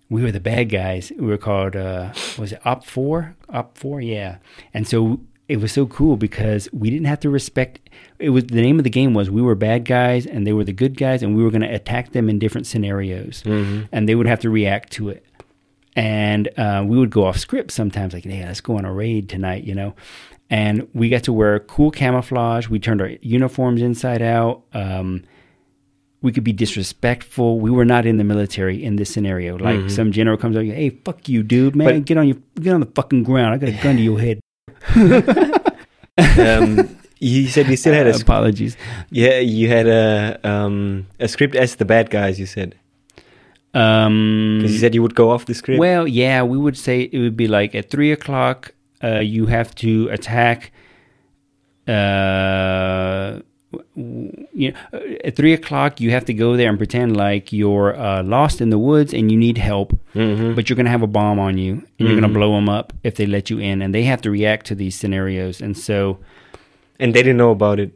we 0.09 0.21
were 0.23 0.31
the 0.31 0.39
bad 0.39 0.69
guys. 0.69 1.11
We 1.19 1.27
were 1.27 1.37
called 1.37 1.75
uh, 1.75 2.13
was 2.39 2.53
it 2.53 2.61
OPFOR? 2.63 3.35
Op 3.49 3.77
Four, 3.77 3.99
yeah. 3.99 4.37
And 4.73 4.87
so 4.87 5.19
it 5.49 5.57
was 5.61 5.71
so 5.71 5.85
cool 5.85 6.17
because 6.17 6.67
we 6.73 6.89
didn't 6.89 7.07
have 7.07 7.19
to 7.21 7.29
respect. 7.29 7.79
It 8.19 8.31
was 8.31 8.45
the 8.45 8.61
name 8.61 8.79
of 8.79 8.83
the 8.83 8.89
game 8.89 9.13
was 9.13 9.29
we 9.29 9.41
were 9.41 9.55
bad 9.55 9.85
guys 9.85 10.25
and 10.25 10.45
they 10.45 10.51
were 10.53 10.63
the 10.65 10.73
good 10.73 10.97
guys, 10.97 11.23
and 11.23 11.35
we 11.35 11.43
were 11.43 11.51
going 11.51 11.61
to 11.61 11.73
attack 11.73 12.11
them 12.11 12.29
in 12.29 12.37
different 12.39 12.67
scenarios, 12.67 13.43
and 13.45 14.07
they 14.09 14.15
would 14.15 14.27
have 14.27 14.39
to 14.41 14.49
react 14.49 14.91
to 14.93 15.09
it. 15.09 15.25
And 15.95 16.47
uh, 16.59 16.83
we 16.85 16.97
would 16.97 17.09
go 17.09 17.25
off 17.25 17.37
script 17.37 17.71
sometimes, 17.71 18.13
like, 18.13 18.23
"Hey, 18.23 18.43
let's 18.45 18.61
go 18.61 18.77
on 18.77 18.85
a 18.85 18.93
raid 18.93 19.29
tonight," 19.29 19.63
you 19.63 19.73
know. 19.73 19.95
And 20.49 20.87
we 20.93 21.09
got 21.09 21.23
to 21.23 21.33
wear 21.33 21.59
cool 21.59 21.91
camouflage. 21.91 22.67
We 22.69 22.79
turned 22.79 23.01
our 23.01 23.09
uniforms 23.21 23.81
inside 23.81 24.21
out. 24.21 24.63
Um, 24.73 25.23
we 26.21 26.31
could 26.31 26.43
be 26.43 26.53
disrespectful. 26.53 27.59
We 27.59 27.69
were 27.71 27.85
not 27.85 28.05
in 28.05 28.17
the 28.17 28.23
military 28.23 28.83
in 28.83 28.95
this 28.97 29.09
scenario. 29.11 29.57
Like 29.57 29.89
some 29.89 30.11
general 30.11 30.37
comes 30.37 30.55
up, 30.55 30.63
hey, 30.63 30.89
fuck 31.03 31.27
you, 31.29 31.43
dude, 31.43 31.75
man, 31.75 31.87
But- 31.87 32.05
get 32.05 32.17
on 32.17 32.27
your 32.27 32.37
get 32.59 32.73
on 32.73 32.79
the 32.79 32.91
fucking 32.95 33.23
ground. 33.23 33.53
I 33.53 33.57
got 33.57 33.69
a 33.69 33.83
gun 33.83 33.95
to 33.97 34.01
your 34.01 34.19
head. 34.19 34.39
um, 36.17 36.97
you 37.19 37.47
said 37.47 37.67
you 37.67 37.75
still 37.77 37.93
had 37.93 38.07
a 38.07 38.13
sc- 38.13 38.21
apologies. 38.23 38.77
yeah 39.09 39.39
you 39.39 39.67
had 39.69 39.87
a 39.87 40.39
um 40.43 41.07
a 41.19 41.27
script 41.27 41.55
as 41.55 41.75
the 41.75 41.85
bad 41.85 42.09
guys. 42.09 42.39
You 42.39 42.45
said 42.45 42.75
Um, 43.73 44.57
because 44.57 44.73
you 44.73 44.79
said 44.79 44.95
you 44.95 45.01
would 45.01 45.15
go 45.15 45.29
off 45.31 45.45
the 45.45 45.53
script. 45.53 45.79
well, 45.79 46.07
yeah, 46.07 46.41
we 46.43 46.57
would 46.57 46.77
say 46.77 47.01
it 47.11 47.19
would 47.19 47.37
be 47.37 47.47
like 47.47 47.75
at 47.75 47.89
three 47.89 48.11
o'clock. 48.11 48.73
Uh, 49.03 49.19
you 49.19 49.45
have 49.47 49.75
to 49.75 50.07
attack. 50.09 50.71
Uh, 51.87 53.39
w- 53.95 54.46
you 54.59 54.71
know, 54.71 54.77
uh, 54.93 55.27
at 55.27 55.35
three 55.35 55.53
o'clock, 55.59 55.91
you 56.03 56.09
have 56.17 56.25
to 56.25 56.33
go 56.33 56.49
there 56.57 56.69
and 56.69 56.77
pretend 56.83 57.15
like 57.15 57.45
you're 57.59 57.91
uh, 58.07 58.23
lost 58.23 58.59
in 58.63 58.69
the 58.75 58.79
woods 58.89 59.11
and 59.17 59.31
you 59.31 59.37
need 59.37 59.57
help. 59.71 59.89
Mhm. 60.15 60.55
but 60.55 60.63
you're 60.67 60.75
going 60.81 60.89
to 60.91 60.95
have 60.97 61.03
a 61.11 61.13
bomb 61.19 61.37
on 61.47 61.53
you 61.63 61.73
and 61.97 62.01
you're 62.07 62.19
going 62.19 62.33
to 62.33 62.37
blow 62.39 62.51
them 62.55 62.67
up 62.79 62.91
if 63.03 63.13
they 63.17 63.27
let 63.27 63.45
you 63.51 63.57
in 63.69 63.83
and 63.83 63.93
they 63.95 64.03
have 64.11 64.21
to 64.25 64.31
react 64.31 64.65
to 64.69 64.73
these 64.81 64.95
scenarios 65.01 65.61
and 65.61 65.77
so 65.77 66.17
and 66.99 67.13
they 67.13 67.21
didn't 67.21 67.37
know 67.43 67.51
about 67.59 67.77
it. 67.79 67.91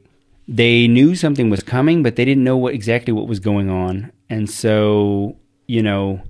they 0.48 0.88
knew 0.88 1.16
something 1.16 1.50
was 1.50 1.64
coming 1.76 2.04
but 2.06 2.16
they 2.18 2.26
didn't 2.30 2.44
know 2.50 2.58
what 2.64 2.74
exactly 2.80 3.12
what 3.18 3.28
was 3.34 3.40
going 3.52 3.70
on 3.72 4.12
and 4.30 4.44
so 4.64 5.36
you 5.76 5.82
know 5.82 6.22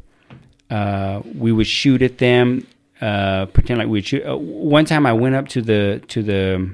uh, 0.77 1.21
we 1.43 1.51
would 1.51 1.67
shoot 1.67 2.01
at 2.01 2.15
them 2.19 2.65
uh, 3.01 3.45
pretend 3.47 3.79
like 3.79 3.89
we'd 3.89 4.05
shoot 4.05 4.23
uh, 4.25 4.37
one 4.75 4.85
time 4.85 5.05
i 5.05 5.13
went 5.23 5.35
up 5.35 5.47
to 5.55 5.59
the 5.61 6.01
to 6.07 6.19
the 6.23 6.69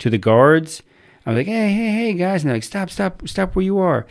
to 0.00 0.10
the 0.10 0.18
guards 0.18 0.82
i 1.26 1.30
was 1.30 1.36
like 1.36 1.46
hey 1.46 1.68
hey 1.72 1.90
hey 1.90 2.12
guys. 2.14 2.42
And 2.42 2.48
they're 2.50 2.56
like 2.56 2.62
stop 2.62 2.88
stop 2.90 3.26
stop 3.28 3.54
where 3.56 3.64
you 3.64 3.78
are. 3.78 4.06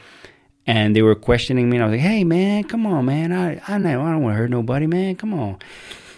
And 0.67 0.95
they 0.95 1.01
were 1.01 1.15
questioning 1.15 1.69
me. 1.69 1.77
And 1.77 1.83
i 1.83 1.87
was 1.87 1.93
like 1.93 2.01
hey 2.01 2.23
man 2.23 2.63
come 2.65 2.85
on 2.85 3.05
man. 3.05 3.31
I 3.31 3.61
i 3.67 3.77
know. 3.77 4.01
I 4.01 4.11
don't 4.11 4.21
want 4.21 4.33
to 4.35 4.37
hurt 4.37 4.49
nobody 4.49 4.85
man. 4.87 5.15
Come 5.15 5.33
on. 5.33 5.57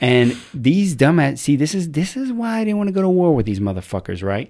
And 0.02 0.36
these 0.54 0.96
dumbass 0.96 1.40
see 1.40 1.56
this 1.56 1.74
is 1.74 1.92
this 1.92 2.16
is 2.18 2.32
why 2.32 2.60
i 2.60 2.64
didn't 2.64 2.78
want 2.78 2.88
to 2.88 2.94
go 2.94 3.02
to 3.02 3.10
war 3.10 3.34
with 3.36 3.46
these 3.46 3.60
motherfuckers 3.60 4.24
right? 4.24 4.50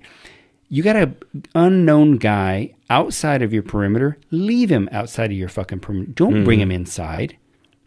You 0.70 0.84
got 0.84 0.98
a 0.98 1.14
unknown 1.56 2.18
guy 2.18 2.74
outside 2.90 3.42
of 3.42 3.54
your 3.54 3.64
perimeter 3.64 4.18
leave 4.32 4.70
him 4.70 4.90
outside 4.92 5.32
of 5.32 5.38
your 5.38 5.48
fucking 5.50 5.80
perimeter 5.80 6.12
don't 6.12 6.44
bring 6.44 6.60
him 6.60 6.72
inside. 6.72 7.38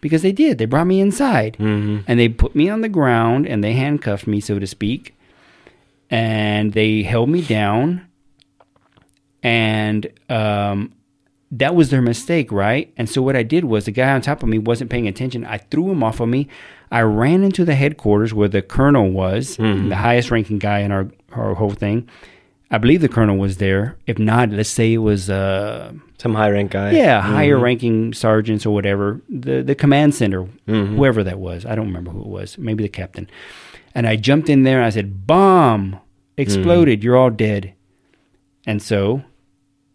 Because 0.00 0.22
they 0.22 0.32
did. 0.32 0.56
They 0.56 0.64
brought 0.64 0.86
me 0.86 0.98
inside. 0.98 1.56
Mhm. 1.58 2.04
and 2.08 2.18
they 2.18 2.30
put 2.30 2.54
me 2.56 2.70
on 2.70 2.80
the 2.80 2.88
ground 2.88 3.46
and 3.46 3.62
they 3.62 3.74
handcuffed 3.74 4.26
me 4.26 4.40
so 4.40 4.58
to 4.58 4.66
speak. 4.66 5.14
And 6.10 6.72
they 6.72 7.02
held 7.02 7.28
me 7.28 7.42
down 7.42 8.06
and 9.42 10.06
um, 10.28 10.92
that 11.50 11.74
was 11.74 11.90
their 11.90 12.02
mistake 12.02 12.52
right 12.52 12.92
and 12.96 13.08
so 13.08 13.20
what 13.22 13.34
i 13.36 13.42
did 13.42 13.64
was 13.64 13.84
the 13.86 13.90
guy 13.90 14.12
on 14.12 14.20
top 14.20 14.42
of 14.42 14.48
me 14.48 14.58
wasn't 14.58 14.88
paying 14.90 15.08
attention 15.08 15.44
i 15.46 15.56
threw 15.58 15.90
him 15.90 16.02
off 16.02 16.20
of 16.20 16.28
me 16.28 16.46
i 16.92 17.00
ran 17.00 17.42
into 17.42 17.64
the 17.64 17.74
headquarters 17.74 18.32
where 18.34 18.48
the 18.48 18.62
colonel 18.62 19.10
was 19.10 19.56
the 19.56 19.96
highest 19.96 20.30
ranking 20.30 20.58
guy 20.58 20.80
in 20.80 20.92
our, 20.92 21.08
our 21.32 21.54
whole 21.54 21.70
thing 21.72 22.08
i 22.70 22.78
believe 22.78 23.00
the 23.00 23.08
colonel 23.08 23.36
was 23.36 23.56
there 23.56 23.96
if 24.06 24.18
not 24.18 24.50
let's 24.50 24.68
say 24.70 24.92
it 24.92 24.98
was 24.98 25.28
uh, 25.30 25.92
Some 26.18 26.34
high 26.34 26.50
rank 26.50 26.70
guy. 26.72 26.90
yeah, 26.92 27.20
higher 27.22 27.58
ranking 27.58 28.12
sergeants 28.12 28.66
or 28.66 28.74
whatever, 28.74 29.22
the 29.28 29.62
the 29.62 29.74
command 29.74 30.14
center, 30.14 30.42
Mm-hmm. 30.68 30.96
whoever 30.96 31.24
that 31.24 31.38
was. 31.40 31.64
I 31.64 31.74
don't 31.74 31.86
remember 31.88 32.10
who 32.12 32.20
it 32.20 32.28
was. 32.40 32.58
Maybe 32.58 32.82
the 32.84 32.90
captain. 33.02 33.26
And 33.94 34.06
I 34.06 34.16
jumped 34.16 34.48
in 34.50 34.62
there 34.64 34.76
and 34.80 34.86
I 34.86 34.90
said, 34.92 35.26
"Bomb 35.26 35.96
exploded. 36.36 36.98
Mm-hmm. 37.00 37.04
You're 37.04 37.16
all 37.16 37.30
dead." 37.32 37.72
And 38.66 38.82
so, 38.82 39.22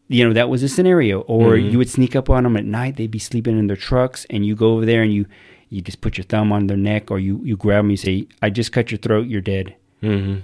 you 0.08 0.28
know, 0.28 0.34
that 0.34 0.49
was 0.49 0.62
a 0.64 0.70
scenario. 0.70 1.22
Or 1.22 1.56
Mm-hmm. 1.56 1.70
you 1.70 1.78
would 1.78 1.89
sneak 1.89 2.16
up 2.16 2.30
on 2.30 2.43
them 2.43 2.58
at 2.58 2.66
night. 2.66 2.95
They'd 2.97 3.12
be 3.12 3.20
sleeping 3.20 3.58
in 3.58 3.68
their 3.68 3.76
trucks, 3.78 4.26
and 4.30 4.45
you 4.45 4.56
go 4.56 4.74
over 4.74 4.86
there 4.86 5.01
and 5.01 5.14
you 5.14 5.26
you 5.70 5.82
just 5.82 5.99
put 6.01 6.18
your 6.18 6.26
thumb 6.26 6.51
on 6.53 6.68
their 6.68 6.78
neck, 6.78 7.10
or 7.12 7.20
you 7.20 7.41
you 7.43 7.58
grab 7.58 7.80
them. 7.84 7.91
You 7.91 7.97
say, 7.97 8.28
"I 8.41 8.49
just 8.49 8.72
cut 8.72 8.91
your 8.91 8.99
throat. 8.99 9.28
You're 9.28 9.41
dead." 9.41 9.76
hmm 10.01 10.38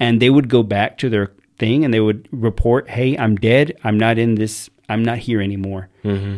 and 0.00 0.22
they 0.22 0.30
would 0.30 0.48
go 0.48 0.62
back 0.62 0.96
to 0.98 1.08
their 1.10 1.32
thing 1.58 1.84
and 1.84 1.92
they 1.92 1.98
would 2.00 2.28
report, 2.30 2.88
"Hey, 2.90 3.16
I'm 3.18 3.34
dead. 3.34 3.76
I'm 3.82 3.98
not 3.98 4.16
in 4.18 4.36
this. 4.36 4.70
I'm 4.88 5.02
not 5.04 5.18
here 5.18 5.40
anymore." 5.42 5.88
hmm 6.02 6.36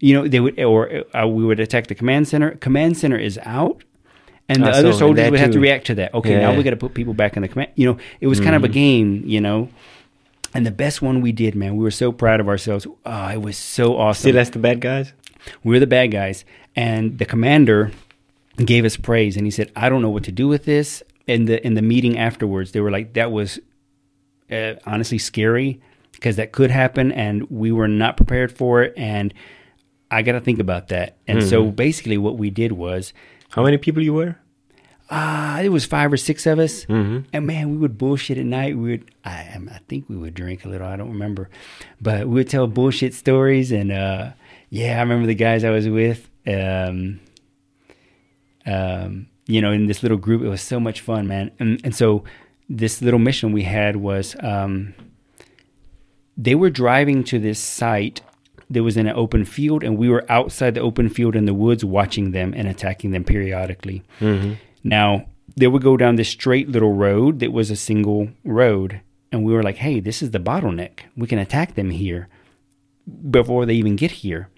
You 0.00 0.14
know, 0.14 0.28
they 0.28 0.40
would, 0.40 0.58
or 0.60 1.04
uh, 1.14 1.26
we 1.28 1.44
would 1.44 1.60
attack 1.60 1.86
the 1.86 1.94
command 1.94 2.26
center. 2.28 2.50
Command 2.56 2.96
center 2.98 3.16
is 3.16 3.38
out, 3.44 3.84
and 4.48 4.62
the 4.64 4.70
Ah, 4.70 4.78
other 4.80 4.92
so 4.92 4.98
soldiers 4.98 5.30
would 5.30 5.38
have 5.40 5.52
to 5.52 5.60
react 5.60 5.86
to 5.86 5.94
that. 5.94 6.12
Okay, 6.14 6.30
now 6.34 6.36
Yeah. 6.40 6.48
Mm-hmm. 6.48 6.58
we 6.58 6.64
got 6.64 6.70
to 6.70 6.76
put 6.76 6.94
people 6.94 7.14
back 7.14 7.36
in 7.36 7.42
the 7.42 7.48
command. 7.48 7.70
You 7.76 7.86
know, 7.92 7.96
it 8.20 8.26
was 8.26 8.40
kind 8.40 8.56
of 8.56 8.64
a 8.64 8.68
game. 8.68 9.22
You 9.24 9.40
know, 9.40 9.68
and 10.54 10.64
the 10.66 10.70
best 10.70 11.02
one 11.02 11.20
we 11.20 11.32
did, 11.32 11.54
man, 11.54 11.76
we 11.76 11.82
were 11.82 11.90
so 11.90 12.12
proud 12.12 12.40
of 12.40 12.48
ourselves. 12.48 12.86
Oh, 13.04 13.28
it 13.28 13.40
was 13.42 13.56
so 13.56 13.96
awesome. 13.96 14.30
Still 14.30 14.38
as 14.38 14.50
the 14.50 14.58
bad 14.58 14.80
guys. 14.80 15.12
we 15.64 15.74
were 15.74 15.80
the 15.80 15.86
bad 15.86 16.10
guys, 16.10 16.44
and 16.74 17.18
the 17.18 17.24
commander 17.24 17.90
gave 18.64 18.84
us 18.84 18.96
praise, 18.96 19.36
and 19.36 19.46
he 19.46 19.50
said, 19.50 19.70
"I 19.76 19.88
don't 19.88 20.02
know 20.02 20.10
what 20.10 20.24
to 20.24 20.32
do 20.32 20.48
with 20.48 20.64
this." 20.64 21.02
In 21.26 21.46
the 21.46 21.64
in 21.66 21.74
the 21.74 21.82
meeting 21.82 22.18
afterwards, 22.18 22.72
they 22.72 22.80
were 22.80 22.90
like, 22.90 23.14
"That 23.14 23.30
was 23.32 23.58
uh, 24.50 24.74
honestly 24.86 25.18
scary 25.18 25.80
because 26.12 26.36
that 26.36 26.52
could 26.52 26.70
happen, 26.70 27.12
and 27.12 27.48
we 27.50 27.72
were 27.72 27.88
not 27.88 28.16
prepared 28.16 28.50
for 28.52 28.82
it." 28.82 28.94
And 28.96 29.34
I 30.10 30.22
got 30.22 30.32
to 30.32 30.40
think 30.40 30.60
about 30.60 30.88
that. 30.88 31.16
And 31.26 31.42
so 31.42 31.64
basically, 31.64 32.16
what 32.16 32.38
we 32.38 32.48
did 32.50 32.72
was, 32.72 33.12
How 33.50 33.64
many 33.64 33.76
people 33.76 34.02
you 34.02 34.14
were? 34.14 34.36
Ah, 35.10 35.60
it 35.60 35.68
was 35.70 35.84
five 35.84 36.12
or 36.12 36.16
six 36.16 36.46
of 36.46 36.58
us, 36.58 36.84
Mm-hmm. 36.86 37.18
and 37.32 37.46
man, 37.46 37.70
we 37.70 37.76
would 37.76 37.96
bullshit 37.98 38.38
at 38.38 38.46
night. 38.46 38.76
We 38.76 38.90
would, 38.92 39.10
I, 39.24 39.30
I 39.70 39.80
think 39.88 40.08
we 40.08 40.16
would 40.16 40.34
drink 40.34 40.64
a 40.64 40.68
little. 40.68 40.86
I 40.86 40.96
don't 40.96 41.10
remember, 41.12 41.48
but 42.00 42.26
we 42.28 42.34
would 42.34 42.48
tell 42.48 42.66
bullshit 42.66 43.14
stories. 43.14 43.72
And 43.72 43.92
uh, 43.92 44.30
yeah, 44.70 44.96
I 44.96 45.00
remember 45.00 45.26
the 45.26 45.34
guys 45.34 45.64
I 45.64 45.70
was 45.70 45.88
with. 45.88 46.28
Um, 46.46 47.20
um, 48.66 49.28
you 49.46 49.60
know, 49.60 49.70
in 49.72 49.86
this 49.86 50.02
little 50.02 50.18
group, 50.18 50.42
it 50.42 50.48
was 50.48 50.60
so 50.62 50.80
much 50.80 51.00
fun, 51.00 51.26
man. 51.28 51.50
And 51.58 51.80
and 51.84 51.94
so 51.94 52.24
this 52.68 53.00
little 53.00 53.20
mission 53.20 53.52
we 53.52 53.62
had 53.62 53.96
was 53.96 54.34
um, 54.40 54.94
they 56.36 56.54
were 56.54 56.70
driving 56.70 57.22
to 57.24 57.38
this 57.38 57.60
site 57.60 58.22
that 58.68 58.82
was 58.82 58.96
in 58.96 59.06
an 59.06 59.14
open 59.14 59.44
field, 59.44 59.84
and 59.84 59.96
we 59.96 60.08
were 60.08 60.24
outside 60.28 60.74
the 60.74 60.80
open 60.80 61.08
field 61.08 61.36
in 61.36 61.44
the 61.46 61.54
woods 61.54 61.84
watching 61.84 62.32
them 62.32 62.52
and 62.56 62.66
attacking 62.66 63.12
them 63.12 63.22
periodically. 63.22 64.02
Mm-hmm. 64.20 64.54
Now, 64.84 65.26
they 65.56 65.66
would 65.66 65.82
go 65.82 65.96
down 65.96 66.16
this 66.16 66.28
straight 66.28 66.68
little 66.68 66.92
road 66.92 67.40
that 67.40 67.52
was 67.52 67.70
a 67.70 67.76
single 67.76 68.28
road. 68.44 69.00
And 69.32 69.44
we 69.44 69.52
were 69.52 69.62
like, 69.62 69.76
hey, 69.76 70.00
this 70.00 70.22
is 70.22 70.30
the 70.30 70.38
bottleneck. 70.38 71.00
We 71.16 71.26
can 71.26 71.38
attack 71.38 71.74
them 71.74 71.90
here 71.90 72.28
before 73.30 73.66
they 73.66 73.74
even 73.74 73.96
get 73.96 74.10
here. 74.10 74.48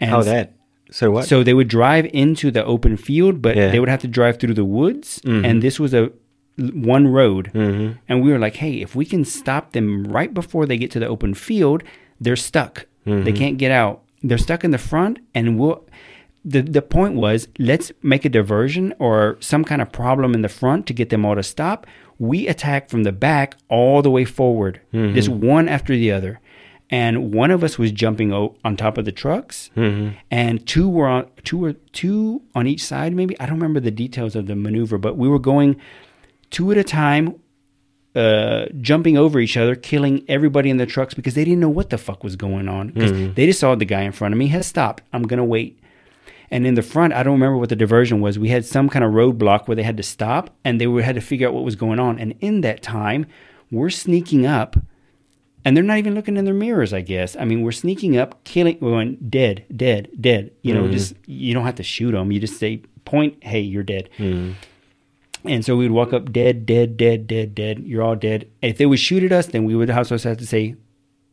And 0.00 0.10
How 0.10 0.22
that? 0.22 0.54
So 0.90 1.10
what? 1.10 1.26
So 1.26 1.42
they 1.42 1.54
would 1.54 1.68
drive 1.68 2.06
into 2.12 2.50
the 2.50 2.64
open 2.64 2.96
field, 2.96 3.40
but 3.40 3.56
Yeah. 3.56 3.70
they 3.70 3.80
would 3.80 3.88
have 3.88 4.00
to 4.02 4.08
drive 4.08 4.38
through 4.38 4.54
the 4.54 4.64
woods. 4.64 5.20
Mhm. 5.24 5.44
And 5.46 5.62
this 5.62 5.80
was 5.80 5.94
a 5.94 6.10
one 6.74 7.06
road. 7.08 7.48
hmm 7.52 7.92
And 8.08 8.22
we 8.22 8.30
were 8.30 8.38
like, 8.38 8.56
hey, 8.56 8.80
if 8.82 8.94
we 8.94 9.04
can 9.06 9.24
stop 9.24 9.72
them 9.72 10.04
right 10.04 10.32
before 10.34 10.66
they 10.66 10.76
get 10.76 10.90
to 10.92 10.98
the 11.00 11.06
open 11.08 11.32
field, 11.34 11.82
they're 12.20 12.36
stuck. 12.36 12.86
They 13.04 13.32
Mhm. 13.32 13.36
can't 13.36 13.58
get 13.58 13.72
out. 13.72 14.02
They're 14.22 14.38
stuck 14.38 14.62
in 14.64 14.70
the 14.70 14.78
front, 14.78 15.18
and 15.34 15.58
we'll. 15.58 15.84
The, 16.44 16.62
the 16.62 16.82
point 16.82 17.14
was 17.14 17.46
let's 17.58 17.92
make 18.02 18.24
a 18.24 18.28
diversion 18.28 18.94
or 18.98 19.36
some 19.40 19.64
kind 19.64 19.80
of 19.80 19.92
problem 19.92 20.34
in 20.34 20.42
the 20.42 20.48
front 20.48 20.86
to 20.86 20.92
get 20.92 21.10
them 21.10 21.24
all 21.24 21.36
to 21.36 21.42
stop. 21.42 21.86
we 22.22 22.46
attack 22.46 22.88
from 22.88 23.02
the 23.02 23.10
back 23.10 23.56
all 23.68 24.00
the 24.00 24.10
way 24.10 24.24
forward, 24.24 24.80
mm-hmm. 24.94 25.12
just 25.14 25.28
one 25.28 25.68
after 25.68 25.92
the 25.92 26.12
other. 26.12 26.40
And 26.88 27.32
one 27.32 27.50
of 27.50 27.64
us 27.64 27.78
was 27.78 27.90
jumping 27.90 28.32
o- 28.32 28.54
on 28.64 28.76
top 28.76 28.96
of 28.96 29.06
the 29.06 29.12
trucks, 29.12 29.70
mm-hmm. 29.76 30.16
and 30.30 30.64
two 30.66 30.88
were 30.88 31.08
on 31.08 31.26
two 31.42 31.58
were 31.58 31.72
two 31.92 32.42
on 32.54 32.66
each 32.66 32.84
side. 32.84 33.12
Maybe 33.14 33.38
I 33.40 33.46
don't 33.46 33.56
remember 33.56 33.80
the 33.80 33.90
details 33.90 34.36
of 34.36 34.46
the 34.46 34.54
maneuver, 34.54 34.98
but 34.98 35.16
we 35.16 35.26
were 35.26 35.40
going 35.40 35.80
two 36.50 36.70
at 36.70 36.76
a 36.76 36.84
time, 36.84 37.40
uh, 38.14 38.66
jumping 38.80 39.16
over 39.16 39.40
each 39.40 39.56
other, 39.56 39.74
killing 39.74 40.22
everybody 40.28 40.70
in 40.70 40.76
the 40.76 40.86
trucks 40.86 41.14
because 41.14 41.34
they 41.34 41.44
didn't 41.44 41.60
know 41.60 41.70
what 41.70 41.90
the 41.90 41.98
fuck 41.98 42.22
was 42.22 42.36
going 42.36 42.68
on. 42.68 42.88
Because 42.88 43.10
mm-hmm. 43.10 43.34
they 43.34 43.46
just 43.46 43.58
saw 43.58 43.74
the 43.74 43.86
guy 43.86 44.02
in 44.02 44.12
front 44.12 44.34
of 44.34 44.38
me 44.38 44.48
has 44.48 44.66
stopped. 44.66 45.02
I'm 45.12 45.22
gonna 45.22 45.46
wait. 45.46 45.80
And 46.52 46.66
in 46.66 46.74
the 46.74 46.82
front, 46.82 47.14
I 47.14 47.22
don't 47.22 47.32
remember 47.32 47.56
what 47.56 47.70
the 47.70 47.76
diversion 47.76 48.20
was. 48.20 48.38
We 48.38 48.50
had 48.50 48.64
some 48.64 48.88
kind 48.90 49.04
of 49.04 49.12
roadblock 49.12 49.66
where 49.66 49.74
they 49.74 49.82
had 49.82 49.96
to 49.96 50.02
stop 50.02 50.54
and 50.64 50.78
they 50.80 50.86
were, 50.86 51.00
had 51.02 51.14
to 51.16 51.20
figure 51.22 51.48
out 51.48 51.54
what 51.54 51.64
was 51.64 51.76
going 51.76 51.98
on. 51.98 52.18
And 52.18 52.34
in 52.40 52.60
that 52.60 52.82
time, 52.82 53.24
we're 53.70 53.88
sneaking 53.90 54.44
up, 54.44 54.76
and 55.64 55.74
they're 55.74 55.82
not 55.82 55.96
even 55.96 56.14
looking 56.14 56.36
in 56.36 56.44
their 56.44 56.52
mirrors. 56.52 56.92
I 56.92 57.00
guess. 57.00 57.36
I 57.36 57.44
mean, 57.46 57.62
we're 57.62 57.72
sneaking 57.72 58.18
up, 58.18 58.44
killing, 58.44 58.78
going 58.80 59.16
dead, 59.30 59.64
dead, 59.74 60.10
dead. 60.20 60.50
You 60.60 60.74
know, 60.74 60.88
just 60.92 61.14
you 61.26 61.54
don't 61.54 61.64
have 61.64 61.76
to 61.76 61.82
shoot 61.82 62.12
them. 62.12 62.30
You 62.30 62.38
just 62.38 62.58
say 62.58 62.82
point, 63.06 63.42
hey, 63.42 63.60
you're 63.60 63.82
dead. 63.82 64.10
And 65.44 65.64
so 65.64 65.74
we 65.76 65.84
would 65.88 65.92
walk 65.94 66.12
up 66.12 66.32
dead, 66.32 66.66
dead, 66.66 66.96
dead, 66.96 67.26
dead, 67.26 67.54
dead. 67.54 67.80
You're 67.80 68.02
all 68.02 68.14
dead. 68.14 68.48
If 68.60 68.76
they 68.78 68.86
would 68.86 69.00
shoot 69.00 69.24
at 69.24 69.32
us, 69.32 69.46
then 69.46 69.64
we 69.64 69.74
would 69.74 69.90
also 69.90 70.16
have 70.18 70.36
to 70.38 70.46
say, 70.46 70.76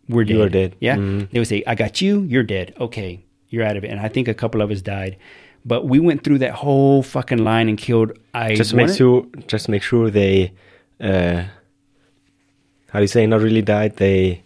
we're 0.07 0.23
dead. 0.23 0.33
You 0.35 0.41
are 0.43 0.49
dead. 0.49 0.75
Yeah. 0.79 0.95
Mhm. 0.95 1.29
They 1.29 1.39
would 1.39 1.47
say, 1.47 1.61
I 1.67 1.75
got 1.75 2.01
you. 2.01 2.21
You're 2.23 2.41
dead. 2.43 2.73
Okay. 2.79 3.23
You're 3.49 3.65
out 3.65 3.77
of 3.77 3.83
it. 3.83 3.89
And 3.91 3.99
I 3.99 4.07
think 4.07 4.27
a 4.27 4.33
couple 4.33 4.61
of 4.61 4.69
us 4.71 4.81
died. 4.81 5.17
But 5.65 5.85
we 5.85 5.99
went 5.99 6.23
through 6.23 6.39
that 6.39 6.51
whole 6.53 7.03
fucking 7.03 7.39
line 7.43 7.67
and 7.69 7.77
killed. 7.77 8.13
I 8.33 8.55
just 8.55 8.73
make 8.73 8.89
sure, 8.89 9.25
just 9.47 9.67
make 9.69 9.83
sure 9.83 10.09
they, 10.09 10.53
uh, 11.01 11.43
how 12.91 12.99
do 12.99 13.03
you 13.03 13.07
say, 13.07 13.25
not 13.27 13.41
really 13.41 13.61
died. 13.61 13.97
They 13.97 14.43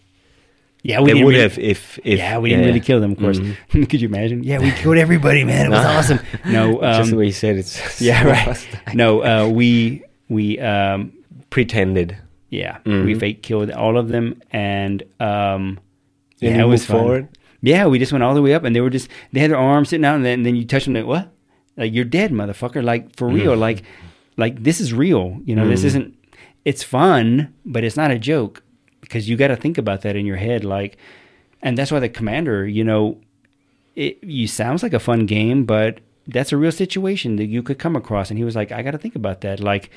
Yeah, 0.81 0.99
we 1.01 1.13
would 1.13 1.21
really- 1.29 1.39
have 1.41 1.57
if 1.59 1.99
if 2.03 2.17
yeah, 2.19 2.37
we 2.39 2.49
didn't 2.49 2.65
really 2.65 2.79
kill 2.81 2.99
them, 2.99 3.11
of 3.13 3.19
course. 3.19 3.39
Mhm. 3.39 3.89
Could 3.89 4.01
you 4.01 4.07
imagine? 4.09 4.43
Yeah, 4.43 4.59
we 4.59 4.71
killed 4.71 4.97
everybody, 4.97 5.43
man. 5.43 5.67
It 5.67 5.69
was 5.69 5.85
awesome. 5.95 6.19
No, 6.45 6.81
just 6.81 7.09
the 7.09 7.15
um, 7.15 7.19
way 7.19 7.25
you 7.27 7.31
said 7.31 7.55
it. 7.57 7.95
yeah, 8.01 8.23
right. 8.25 8.67
No, 8.93 9.21
uh, 9.23 9.47
we 9.47 10.01
we 10.29 10.59
um, 10.59 11.13
Pretended. 11.51 12.17
yeah, 12.49 12.79
we 12.85 12.91
Mhm. 13.13 13.19
fake 13.19 13.43
killed 13.43 13.69
all 13.71 13.97
of 13.97 14.09
them, 14.09 14.41
and 14.51 15.03
um, 15.19 15.79
Then 16.41 16.55
yeah, 16.55 16.63
it 16.63 16.67
was 16.67 16.85
forward? 16.85 17.27
Yeah, 17.65 17.87
we 17.87 17.97
just 17.97 18.11
went 18.11 18.23
all 18.25 18.35
the 18.35 18.41
way 18.41 18.53
up, 18.53 18.65
and 18.65 18.75
they 18.75 18.81
were 18.81 18.89
just 18.89 19.07
they 19.31 19.39
had 19.39 19.49
their 19.49 19.57
arms 19.57 19.89
sitting 19.89 20.03
out, 20.05 20.15
and 20.17 20.25
then, 20.25 20.39
and 20.39 20.45
then 20.45 20.55
you 20.57 20.65
touch 20.65 20.83
them, 20.85 20.93
like 20.95 21.05
what? 21.05 21.31
Like 21.77 21.93
you're 21.93 22.03
dead, 22.05 22.31
motherfucker! 22.31 22.83
Like 22.83 23.15
for 23.15 23.27
real, 23.29 23.55
like 23.55 23.83
like 24.37 24.61
this 24.63 24.81
is 24.81 24.93
real. 24.93 25.39
You 25.45 25.55
know, 25.55 25.67
this 25.67 25.81
Mhm. 25.81 25.85
isn't. 25.85 26.15
It's 26.65 26.83
fun, 26.83 27.53
but 27.65 27.83
it's 27.85 27.95
not 27.97 28.11
a 28.11 28.19
joke 28.19 28.61
because 29.01 29.27
you 29.29 29.37
got 29.37 29.47
to 29.47 29.55
think 29.55 29.77
about 29.77 30.01
that 30.01 30.15
in 30.15 30.25
your 30.25 30.35
head, 30.37 30.63
like, 30.63 30.97
and 31.61 31.77
that's 31.77 31.91
why 31.91 31.99
the 31.99 32.09
commander, 32.09 32.67
you 32.67 32.83
know, 32.83 33.17
it 33.95 34.21
you 34.23 34.45
sounds 34.47 34.83
like 34.83 34.93
a 34.93 34.99
fun 34.99 35.25
game, 35.25 35.63
but 35.65 35.99
that's 36.27 36.51
a 36.53 36.57
real 36.57 36.71
situation 36.71 37.35
that 37.37 37.45
you 37.47 37.61
could 37.63 37.79
come 37.79 37.95
across. 37.95 38.29
And 38.29 38.37
he 38.37 38.43
was 38.45 38.55
like, 38.55 38.71
I 38.71 38.81
got 38.81 38.91
to 38.91 38.97
think 38.97 39.15
about 39.15 39.39
that, 39.41 39.59
like. 39.61 39.89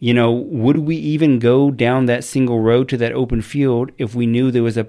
You 0.00 0.12
know, 0.12 0.32
would 0.32 0.78
we 0.78 0.96
even 0.96 1.38
go 1.38 1.70
down 1.70 2.06
that 2.06 2.24
single 2.24 2.60
road 2.60 2.90
to 2.90 2.96
that 2.98 3.12
open 3.12 3.40
field 3.40 3.90
if 3.96 4.14
we 4.14 4.26
knew 4.26 4.50
there 4.50 4.62
was 4.62 4.76
a 4.76 4.88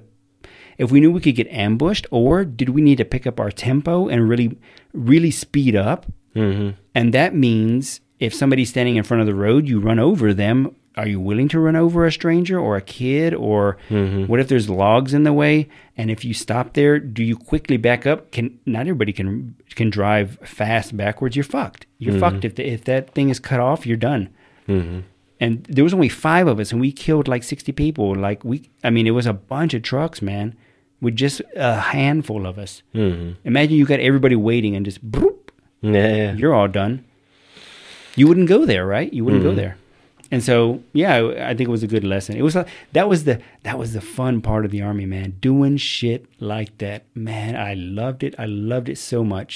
if 0.78 0.92
we 0.92 1.00
knew 1.00 1.12
we 1.12 1.22
could 1.22 1.36
get 1.36 1.48
ambushed 1.50 2.06
or 2.12 2.44
did 2.46 2.70
we 2.70 2.82
need 2.82 2.98
to 2.98 3.06
pick 3.06 3.26
up 3.28 3.40
our 3.40 3.52
tempo 3.52 4.08
and 4.08 4.28
really 4.30 4.58
really 4.94 5.32
speed 5.32 5.76
up? 5.76 6.06
Hmm 6.34 6.72
and 6.94 7.14
that 7.14 7.36
means 7.36 8.00
if 8.20 8.34
somebody's 8.34 8.70
standing 8.70 8.96
in 8.96 9.04
front 9.04 9.22
of 9.22 9.28
the 9.28 9.36
road 9.36 9.68
you 9.68 9.80
run 9.80 10.00
over 10.00 10.34
them. 10.34 10.76
Are 10.98 11.08
you 11.10 11.20
willing 11.20 11.50
to 11.50 11.60
run 11.60 11.76
over 11.76 12.06
a 12.06 12.12
stranger 12.12 12.58
or 12.58 12.78
a 12.78 12.82
kid? 12.82 13.34
Or 13.34 13.76
Mhm. 13.90 14.30
what 14.30 14.40
if 14.40 14.48
there's 14.48 14.70
logs 14.70 15.14
in 15.14 15.24
the 15.24 15.34
way? 15.34 15.68
And 15.98 16.10
if 16.10 16.24
you 16.24 16.34
stop 16.34 16.72
there 16.74 17.00
do 17.00 17.22
you 17.22 17.36
quickly 17.36 17.76
back 17.76 18.06
up? 18.08 18.32
Can 18.32 18.58
not 18.66 18.82
everybody 18.82 19.12
can 19.12 19.56
can 19.76 19.90
drive 19.90 20.38
fast 20.44 20.96
backwards. 20.96 21.36
You're 21.36 21.44
fucked. 21.44 21.86
You're 22.00 22.18
fucked. 22.18 22.46
If 22.46 22.56
the, 22.56 22.66
if 22.66 22.86
that 22.86 23.10
thing 23.14 23.28
is 23.30 23.40
cut 23.40 23.60
off 23.60 23.86
you're 23.86 23.98
done. 24.12 24.30
Hmm 24.68 25.00
and 25.42 25.66
there 25.66 25.84
was 25.84 25.94
only 25.94 26.08
five 26.08 26.48
of 26.48 26.62
us 26.62 26.72
and 26.72 26.80
we 26.80 26.94
killed 26.94 27.28
like 27.28 27.44
60 27.44 27.74
people. 27.74 28.16
Like 28.16 28.46
we 28.46 28.70
i 28.86 28.90
mean 28.90 29.06
it 29.06 29.12
was 29.12 29.26
a 29.26 29.34
bunch 29.34 29.74
of 29.74 29.82
trucks 29.84 30.22
man 30.22 30.56
with 31.06 31.16
just 31.16 31.42
a 31.56 31.72
handful 31.94 32.42
of 32.52 32.58
us. 32.66 32.74
Hmm 32.98 33.34
imagine 33.52 33.76
you 33.80 33.86
got 33.94 34.00
everybody 34.10 34.36
waiting 34.52 34.76
and 34.76 34.84
just 34.92 35.02
broop, 35.16 35.52
Yeah, 35.82 36.34
you're 36.40 36.56
all 36.60 36.68
done. 36.82 36.94
You 38.20 38.28
wouldn't 38.28 38.50
go 38.56 38.66
there 38.66 38.86
right? 38.96 39.12
You 39.18 39.24
wouldn't 39.26 39.44
go 39.44 39.52
Mhm. 39.54 39.62
there. 39.64 39.76
And 40.34 40.42
so 40.44 40.82
yeah 41.02 41.16
i 41.50 41.54
think 41.56 41.68
it 41.70 41.76
was 41.78 41.84
a 41.88 41.92
good 41.96 42.04
lesson. 42.14 42.36
It 42.42 42.46
was 42.50 42.56
a, 42.62 42.66
that 42.98 43.08
was 43.12 43.20
the 43.30 43.36
that 43.68 43.78
was 43.82 43.90
the 43.98 44.02
fun 44.18 44.42
part 44.42 44.66
of 44.66 44.72
the 44.76 44.82
army 44.90 45.06
man. 45.16 45.28
Doing 45.50 45.78
shit 45.78 46.22
like 46.54 46.72
that 46.86 47.02
man 47.14 47.52
i 47.56 47.74
loved 48.02 48.22
it. 48.28 48.34
I 48.46 48.48
loved 48.74 48.88
it 48.94 48.98
so 49.12 49.20
much. 49.36 49.52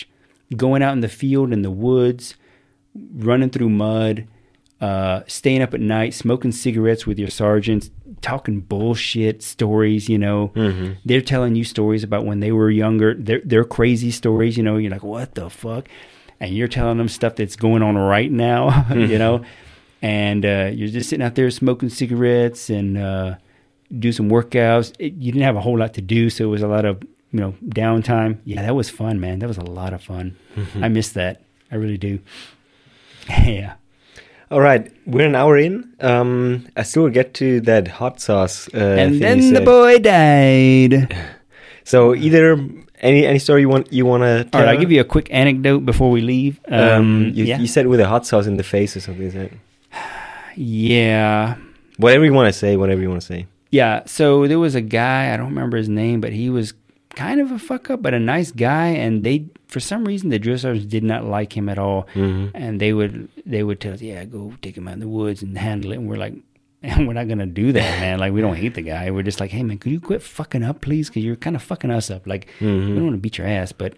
Going 0.65 0.81
out 0.85 0.93
in 0.97 1.01
the 1.07 1.15
field 1.21 1.49
in 1.57 1.61
the 1.67 1.75
woods 1.87 2.35
running 3.29 3.49
through 3.53 3.69
mud 3.69 4.15
uh, 4.81 5.21
staying 5.27 5.61
up 5.65 5.73
at 5.73 5.81
night 5.81 6.13
smoking 6.13 6.51
cigarettes 6.53 7.05
with 7.07 7.19
your 7.19 7.29
sergeants 7.43 7.89
talking 8.21 8.59
bullshit 8.59 9.41
stories 9.43 10.07
you 10.09 10.17
know? 10.17 10.51
Mhm. 10.55 10.97
they're 11.05 11.21
telling 11.21 11.55
you 11.55 11.63
stories 11.63 12.03
about 12.03 12.25
when 12.25 12.39
they 12.39 12.51
were 12.51 12.69
younger. 12.69 13.13
They're, 13.13 13.41
they're 13.43 13.63
crazy 13.63 14.11
stories 14.11 14.57
you 14.57 14.63
know? 14.63 14.77
You're 14.77 14.91
like 14.91 15.03
what 15.03 15.35
the 15.35 15.49
fuck? 15.49 15.87
And 16.39 16.55
you're 16.55 16.67
telling 16.69 16.97
them 16.97 17.09
stuff 17.09 17.35
that's 17.35 17.55
going 17.55 17.81
on 17.83 17.97
right 17.97 18.31
now 18.31 18.85
you 18.93 19.17
know? 19.17 19.43
And 20.01 20.45
uh, 20.45 20.69
you're 20.73 20.87
just 20.87 21.09
sitting 21.09 21.25
out 21.25 21.35
there 21.35 21.49
smoking 21.51 21.89
cigarettes 21.89 22.69
and 22.69 22.97
uh, 22.97 23.35
do 23.97 24.11
some 24.13 24.29
workouts. 24.29 24.93
It, 24.99 25.13
you 25.15 25.31
didn't 25.33 25.43
have 25.43 25.57
a 25.57 25.61
whole 25.61 25.77
lot 25.77 25.93
to 25.95 26.01
do 26.01 26.29
so 26.29 26.45
it 26.45 26.47
was 26.47 26.61
a 26.61 26.67
lot 26.67 26.85
of 26.85 27.01
you 27.31 27.39
know 27.39 27.53
downtime. 27.65 28.37
Yeah 28.45 28.61
that 28.61 28.75
was 28.75 28.89
fun 28.89 29.19
man. 29.19 29.39
That 29.39 29.47
was 29.47 29.57
a 29.57 29.63
lot 29.63 29.93
of 29.93 30.01
fun. 30.01 30.35
I 30.81 30.87
miss 30.87 31.11
that. 31.13 31.41
I 31.71 31.75
really 31.75 31.97
do. 31.97 32.19
Yeah 33.29 33.73
All 34.51 34.59
right, 34.61 34.91
we're 35.05 35.27
an 35.27 35.35
hour 35.35 35.57
in. 35.57 35.93
Um, 35.99 36.67
I 36.75 36.81
still 36.83 37.07
get 37.09 37.33
to 37.35 37.61
that 37.61 37.87
hot 37.87 38.19
sauce. 38.19 38.67
Uh, 38.73 38.77
and 38.77 39.21
then 39.21 39.53
the 39.53 39.61
boy 39.61 39.99
died 39.99 41.15
So 41.83 42.15
either 42.15 42.57
any 43.01 43.25
any 43.25 43.39
story 43.39 43.61
you 43.61 43.69
want 43.69 43.91
you 43.93 44.05
want 44.05 44.21
to 44.23 44.37
all 44.39 44.43
tell? 44.51 44.61
right 44.61 44.69
i'll 44.75 44.79
give 44.79 44.91
you 44.91 44.99
a 44.99 45.05
quick 45.05 45.27
anecdote 45.31 45.85
before 45.85 46.11
we 46.11 46.19
leave 46.21 46.59
um, 46.67 46.79
Um, 46.89 47.31
you, 47.33 47.45
yeah 47.45 47.57
you 47.57 47.65
said 47.67 47.87
with 47.87 47.99
a 48.01 48.07
hot 48.07 48.25
sauce 48.27 48.45
in 48.45 48.57
the 48.57 48.63
face 48.63 48.97
or 48.97 48.99
something. 48.99 49.25
Is 49.25 49.33
that 49.35 49.51
yeah 50.55 51.55
whatever 51.97 52.25
you 52.25 52.33
want 52.33 52.47
to 52.51 52.57
say? 52.57 52.75
Whatever 52.77 53.01
you 53.01 53.09
want 53.09 53.21
to 53.21 53.27
say. 53.27 53.47
Yeah, 53.71 54.01
so 54.05 54.47
there 54.47 54.57
was 54.59 54.73
a 54.73 54.81
guy, 54.81 55.31
I 55.33 55.37
don't 55.37 55.49
remember 55.49 55.77
his 55.77 55.89
name, 55.89 56.21
but 56.21 56.33
he 56.33 56.49
was 56.49 56.73
kind 57.15 57.39
of 57.39 57.51
a 57.51 57.59
fuck 57.59 57.89
up, 57.91 58.01
but 58.01 58.13
a 58.15 58.19
nice 58.19 58.51
guy, 58.51 58.87
and 58.87 59.23
they 59.23 59.45
for 59.69 59.79
some 59.79 60.03
reason 60.03 60.29
the 60.29 60.39
drill 60.39 60.57
sergeants 60.57 60.85
did 60.91 61.03
not 61.03 61.23
like 61.25 61.55
him 61.55 61.69
at 61.69 61.77
all. 61.79 62.07
Mhm. 62.15 62.51
And 62.53 62.79
they 62.81 62.91
would 62.91 63.29
they 63.45 63.63
would 63.63 63.79
tell 63.79 63.93
us, 63.93 64.01
Yeah, 64.01 64.25
go 64.25 64.53
take 64.61 64.75
him 64.75 64.87
out 64.87 64.95
in 64.95 64.99
the 64.99 65.07
woods 65.07 65.41
and 65.43 65.57
handle 65.57 65.91
it 65.93 65.97
and 65.99 66.09
we're 66.09 66.17
like 66.17 66.33
and 66.83 67.07
we're 67.07 67.13
not 67.13 67.27
gonna 67.27 67.45
do 67.45 67.71
that, 67.73 67.99
man. 68.01 68.19
Like 68.19 68.33
we 68.33 68.41
don't 68.41 68.55
hate 68.55 68.73
the 68.73 68.81
guy. 68.81 69.11
We're 69.11 69.23
just 69.23 69.39
like, 69.39 69.51
hey 69.51 69.63
man, 69.63 69.77
could 69.77 69.91
you 69.91 69.99
quit 70.01 70.21
fucking 70.21 70.63
up, 70.63 70.81
please? 70.81 71.07
Because 71.09 71.23
you're 71.23 71.35
kind 71.35 71.55
of 71.55 71.61
fucking 71.61 71.91
us 71.91 72.09
up. 72.11 72.25
Like 72.27 72.47
Mhm. 72.59 72.87
we 72.89 72.93
don't 72.95 73.03
want 73.05 73.15
to 73.15 73.21
beat 73.21 73.37
your 73.37 73.47
ass, 73.47 73.71
but 73.71 73.93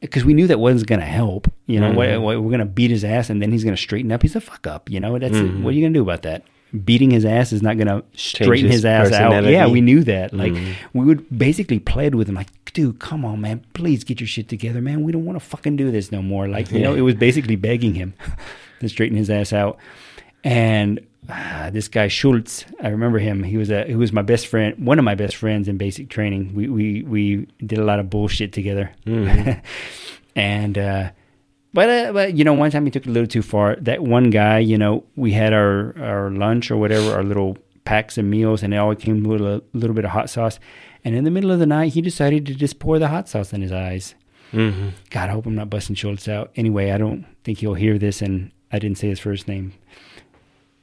because 0.00 0.24
we 0.24 0.34
knew 0.34 0.46
that 0.46 0.60
wasn't 0.60 0.86
gonna 0.86 1.02
help. 1.04 1.50
You 1.66 1.80
know, 1.80 1.92
what, 1.92 2.08
Mhm. 2.10 2.22
what, 2.22 2.42
we're 2.42 2.50
gonna 2.50 2.66
beat 2.66 2.90
his 2.90 3.04
ass 3.04 3.30
and 3.30 3.40
then 3.42 3.50
he's 3.52 3.64
gonna 3.64 3.76
straighten 3.76 4.12
up. 4.12 4.22
He's 4.22 4.36
a 4.36 4.40
fuck 4.40 4.66
up. 4.66 4.90
You 4.90 5.00
know, 5.00 5.18
that's 5.18 5.34
Mhm. 5.36 5.62
what 5.62 5.70
are 5.70 5.76
you 5.76 5.82
gonna 5.82 5.94
do 5.94 6.02
about 6.02 6.22
that? 6.22 6.42
Beating 6.84 7.10
his 7.10 7.24
ass 7.24 7.52
is 7.52 7.62
not 7.62 7.78
gonna 7.78 8.02
straighten 8.14 8.66
his 8.66 8.78
his, 8.80 8.84
ass 8.84 9.12
out. 9.12 9.44
Yeah, 9.44 9.66
we 9.68 9.80
knew 9.80 10.02
that. 10.04 10.34
Like 10.34 10.52
Mhm. 10.52 10.72
we 10.92 11.04
would 11.06 11.24
basically 11.38 11.78
pled 11.78 12.14
with 12.16 12.28
him, 12.28 12.34
like, 12.34 12.48
dude, 12.74 12.98
come 13.00 13.24
on, 13.24 13.40
man, 13.40 13.64
please 13.72 14.04
get 14.04 14.20
your 14.20 14.26
shit 14.26 14.48
together, 14.48 14.82
man. 14.82 15.02
We 15.02 15.10
don't 15.12 15.24
want 15.24 15.36
to 15.38 15.44
fucking 15.44 15.76
do 15.76 15.90
this 15.90 16.12
no 16.12 16.20
more. 16.20 16.46
Like, 16.48 16.70
you 16.70 16.80
know, 16.80 16.94
it 16.94 17.00
was 17.00 17.14
basically 17.14 17.56
begging 17.56 17.94
him 17.94 18.12
to 18.80 18.88
straighten 18.90 19.16
his 19.16 19.30
ass 19.30 19.52
out. 19.54 19.78
And 20.44 21.00
ah, 21.30 21.70
this 21.72 21.88
guy 21.88 22.08
Schultz, 22.08 22.66
I 22.82 22.88
remember 22.88 23.18
him. 23.18 23.42
He 23.42 23.56
was 23.56 23.70
a 23.70 23.84
he 23.86 23.94
was 23.94 24.12
my 24.12 24.20
best 24.22 24.46
friend, 24.46 24.76
one 24.84 24.98
of 24.98 25.04
my 25.06 25.14
best 25.14 25.36
friends 25.36 25.68
in 25.68 25.78
basic 25.78 26.10
training. 26.10 26.52
We 26.54 26.68
we 26.68 27.02
we 27.02 27.46
did 27.64 27.78
a 27.78 27.84
lot 27.84 27.98
of 27.98 28.10
bullshit 28.10 28.52
together, 28.52 28.90
Mhm. 29.06 29.62
and. 30.36 30.76
uh 30.78 31.10
but, 31.72 31.88
uh, 31.90 32.12
but 32.12 32.34
you 32.36 32.44
know, 32.44 32.52
one 32.52 32.70
time 32.70 32.84
he 32.84 32.92
took 32.92 33.04
it 33.04 33.08
a 33.08 33.12
little 33.12 33.26
too 33.26 33.42
far. 33.42 33.74
That 33.80 34.00
one 34.00 34.30
guy, 34.30 34.60
you 34.60 34.78
know, 34.78 35.02
we 35.16 35.32
had 35.32 35.52
our, 35.52 35.92
our 36.00 36.30
lunch 36.30 36.70
or 36.70 36.76
whatever, 36.76 37.12
our 37.16 37.24
little 37.24 37.58
packs 37.84 38.16
of 38.16 38.24
meals, 38.24 38.62
and 38.62 38.72
it 38.72 38.76
all 38.76 38.94
came 38.94 39.24
with 39.24 39.40
a 39.40 39.60
little 39.72 39.92
bit 39.92 40.04
of 40.04 40.12
hot 40.12 40.30
sauce. 40.30 40.60
And 41.04 41.14
in 41.14 41.24
the 41.24 41.30
middle 41.30 41.50
of 41.50 41.58
the 41.58 41.66
night, 41.66 41.92
he 41.92 42.00
decided 42.00 42.46
to 42.46 42.54
just 42.54 42.78
pour 42.78 42.98
the 42.98 43.08
hot 43.08 43.28
sauce 43.28 43.52
in 43.52 43.60
his 43.60 43.72
eyes. 43.72 44.14
Mhm. 44.52 44.92
God, 45.10 45.28
I 45.28 45.32
hope 45.32 45.46
I'm 45.46 45.54
not 45.54 45.68
busting 45.70 45.96
Schultz 45.96 46.28
out. 46.28 46.50
Anyway, 46.56 46.90
I 46.90 46.98
don't 46.98 47.26
think 47.44 47.58
he'll 47.58 47.74
hear 47.74 47.98
this, 47.98 48.22
and 48.22 48.50
I 48.72 48.78
didn't 48.78 48.98
say 48.98 49.08
his 49.08 49.18
first 49.20 49.46
name. 49.48 49.72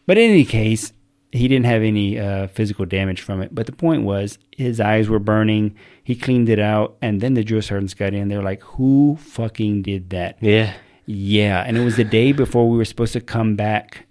But 0.05 0.17
in 0.17 0.29
any 0.29 0.45
case, 0.45 0.93
he 1.31 1.47
didn't 1.47 1.65
have 1.65 1.81
any 1.81 2.19
uh, 2.19 2.47
physical 2.47 2.85
damage 2.85 3.21
from 3.21 3.41
it. 3.41 3.55
But 3.55 3.65
the 3.65 3.71
point 3.71 4.03
was, 4.03 4.37
his 4.57 4.79
eyes 4.81 5.07
were 5.07 5.19
burning. 5.19 5.73
He 6.03 6.15
cleaned 6.15 6.49
it 6.49 6.59
out, 6.59 6.97
and 7.01 7.21
then 7.21 7.33
the 7.35 7.43
drill 7.43 7.61
sergeants 7.61 7.93
got 7.93 8.13
in. 8.13 8.27
They're 8.27 8.43
like, 8.43 8.61
"Who 8.63 9.17
fucking 9.21 9.83
did 9.83 10.09
that?" 10.09 10.37
Yeah. 10.41 10.73
Yeah, 11.05 11.63
and 11.65 11.77
it 11.77 11.83
was 11.83 11.95
the 11.95 12.03
day 12.03 12.31
before 12.31 12.69
we 12.69 12.77
were 12.77 12.85
supposed 12.85 13.13
to 13.13 13.21
come 13.21 13.55
back 13.55 14.05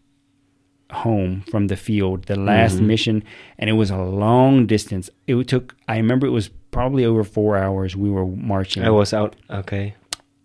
home 0.92 1.42
from 1.50 1.68
the 1.68 1.76
field, 1.76 2.24
the 2.24 2.36
last 2.36 2.76
mm-hmm. 2.76 2.86
mission, 2.86 3.24
and 3.58 3.70
it 3.70 3.74
was 3.74 3.90
a 3.90 3.98
long 3.98 4.66
distance. 4.66 5.10
It 5.26 5.48
took. 5.48 5.74
I 5.88 5.96
remember 5.96 6.26
it 6.26 6.30
was 6.30 6.48
probably 6.70 7.04
over 7.04 7.24
four 7.24 7.56
hours. 7.56 7.96
We 7.96 8.10
were 8.10 8.26
marching 8.26 8.84
I 8.84 8.90
was 8.90 9.12
out. 9.12 9.36
Okay. 9.48 9.94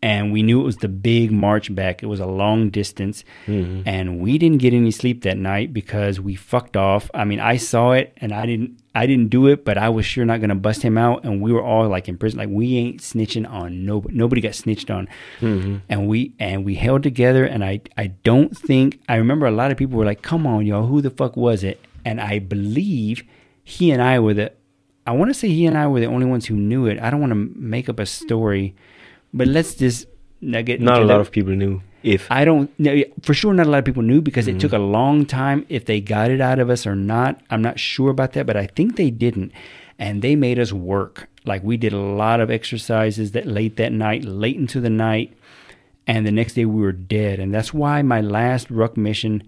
And 0.06 0.32
we 0.32 0.44
knew 0.44 0.62
it 0.62 0.64
was 0.72 0.78
the 0.78 0.88
big 1.12 1.32
march 1.32 1.74
back. 1.74 2.04
It 2.04 2.06
was 2.06 2.20
a 2.20 2.28
long 2.44 2.70
distance, 2.70 3.24
Mhm. 3.48 3.82
and 3.88 4.20
we 4.20 4.38
didn't 4.38 4.60
get 4.66 4.72
any 4.74 4.92
sleep 4.92 5.24
that 5.24 5.38
night 5.38 5.74
because 5.74 6.20
we 6.28 6.36
fucked 6.36 6.78
off. 6.78 7.10
I 7.14 7.24
mean, 7.26 7.40
I 7.40 7.58
saw 7.58 7.94
it, 7.94 8.14
and 8.22 8.32
I 8.32 8.46
didn't. 8.46 8.72
I 8.98 9.08
didn't 9.08 9.30
do 9.30 9.48
it, 9.48 9.66
but 9.66 9.78
I 9.78 9.90
was 9.90 10.06
sure 10.06 10.24
not 10.26 10.40
gonna 10.42 10.56
bust 10.68 10.82
him 10.84 10.98
out, 10.98 11.26
and 11.26 11.42
we 11.42 11.52
were 11.52 11.62
all 11.72 11.90
like 11.90 12.08
in 12.08 12.18
prison. 12.18 12.38
Like 12.40 12.50
we 12.52 12.78
ain't 12.78 13.02
snitching 13.02 13.46
on 13.60 13.84
nobody. 13.86 14.16
Nobody 14.16 14.42
got 14.42 14.56
snitched 14.56 14.90
on, 14.90 15.08
Mhm. 15.42 15.82
and 15.90 16.08
we 16.08 16.32
and 16.40 16.64
we 16.64 16.76
held 16.76 17.02
together. 17.04 17.44
And 17.44 17.62
I 17.66 17.82
I 17.98 18.06
don't 18.24 18.56
think 18.56 19.00
I 19.10 19.16
remember 19.18 19.48
a 19.48 19.52
lot 19.62 19.72
of 19.72 19.78
people 19.78 19.98
were 19.98 20.06
like, 20.06 20.22
"Come 20.22 20.46
on, 20.48 20.66
y'all, 20.66 20.86
who 20.88 21.02
the 21.02 21.10
fuck 21.10 21.36
was 21.36 21.64
it?" 21.64 21.78
And 22.06 22.22
I 22.22 22.40
believe 22.40 23.24
he 23.64 23.92
and 23.92 24.02
I 24.02 24.20
were 24.20 24.34
the. 24.36 24.52
I 25.08 25.12
want 25.12 25.30
to 25.30 25.34
say 25.42 25.50
he 25.50 25.66
and 25.66 25.78
I 25.78 25.86
were 25.88 26.00
the 26.00 26.08
only 26.16 26.26
ones 26.26 26.46
who 26.46 26.56
knew 26.56 26.86
it. 26.88 26.98
I 27.02 27.10
don't 27.12 27.20
want 27.20 27.34
to 27.34 27.52
make 27.76 27.90
up 27.90 28.00
a 28.00 28.06
story, 28.08 28.74
but 29.36 29.48
let's 29.48 29.76
just 29.76 30.08
not 30.42 30.66
get 30.66 30.82
Not 30.82 31.02
a 31.02 31.06
lot 31.06 31.16
that. 31.16 31.22
of 31.22 31.32
people 31.32 31.54
knew 31.54 31.82
if. 32.04 32.32
I 32.32 32.46
don't 32.46 32.72
no, 32.80 33.04
for 33.22 33.34
sure. 33.34 33.54
Not 33.54 33.68
a 33.68 33.70
lot 33.70 33.80
of 33.80 33.86
people 33.86 34.04
knew 34.04 34.22
because 34.22 34.48
it 34.48 34.60
took 34.60 34.74
a 34.74 34.80
long 34.80 35.26
time. 35.26 35.66
If 35.70 35.86
they 35.86 36.00
got 36.02 36.32
it 36.32 36.42
out 36.42 36.60
of 36.60 36.70
us 36.70 36.88
or 36.88 36.96
not, 36.96 37.42
I'm 37.50 37.62
not 37.62 37.80
sure 37.80 38.10
about 38.10 38.34
that. 38.34 38.46
But 38.46 38.58
I 38.58 38.68
think 38.68 38.96
they 38.96 39.12
didn't, 39.12 39.52
and 40.00 40.22
they 40.22 40.36
made 40.36 40.58
us 40.58 40.72
work. 40.72 41.28
Like 41.46 41.64
we 41.64 41.78
did 41.78 41.94
a 41.94 42.00
lot 42.00 42.40
of 42.40 42.50
exercises 42.50 43.34
that 43.34 43.46
late 43.46 43.76
that 43.78 43.92
night, 43.92 44.24
late 44.24 44.56
into 44.56 44.80
the 44.80 44.90
night, 44.90 45.38
and 46.08 46.26
the 46.26 46.32
next 46.32 46.54
day 46.54 46.66
we 46.66 46.82
were 46.82 46.92
dead. 46.92 47.40
And 47.40 47.54
that's 47.54 47.74
why 47.74 48.02
my 48.02 48.22
last 48.22 48.72
ruck 48.72 48.98
mission 48.98 49.44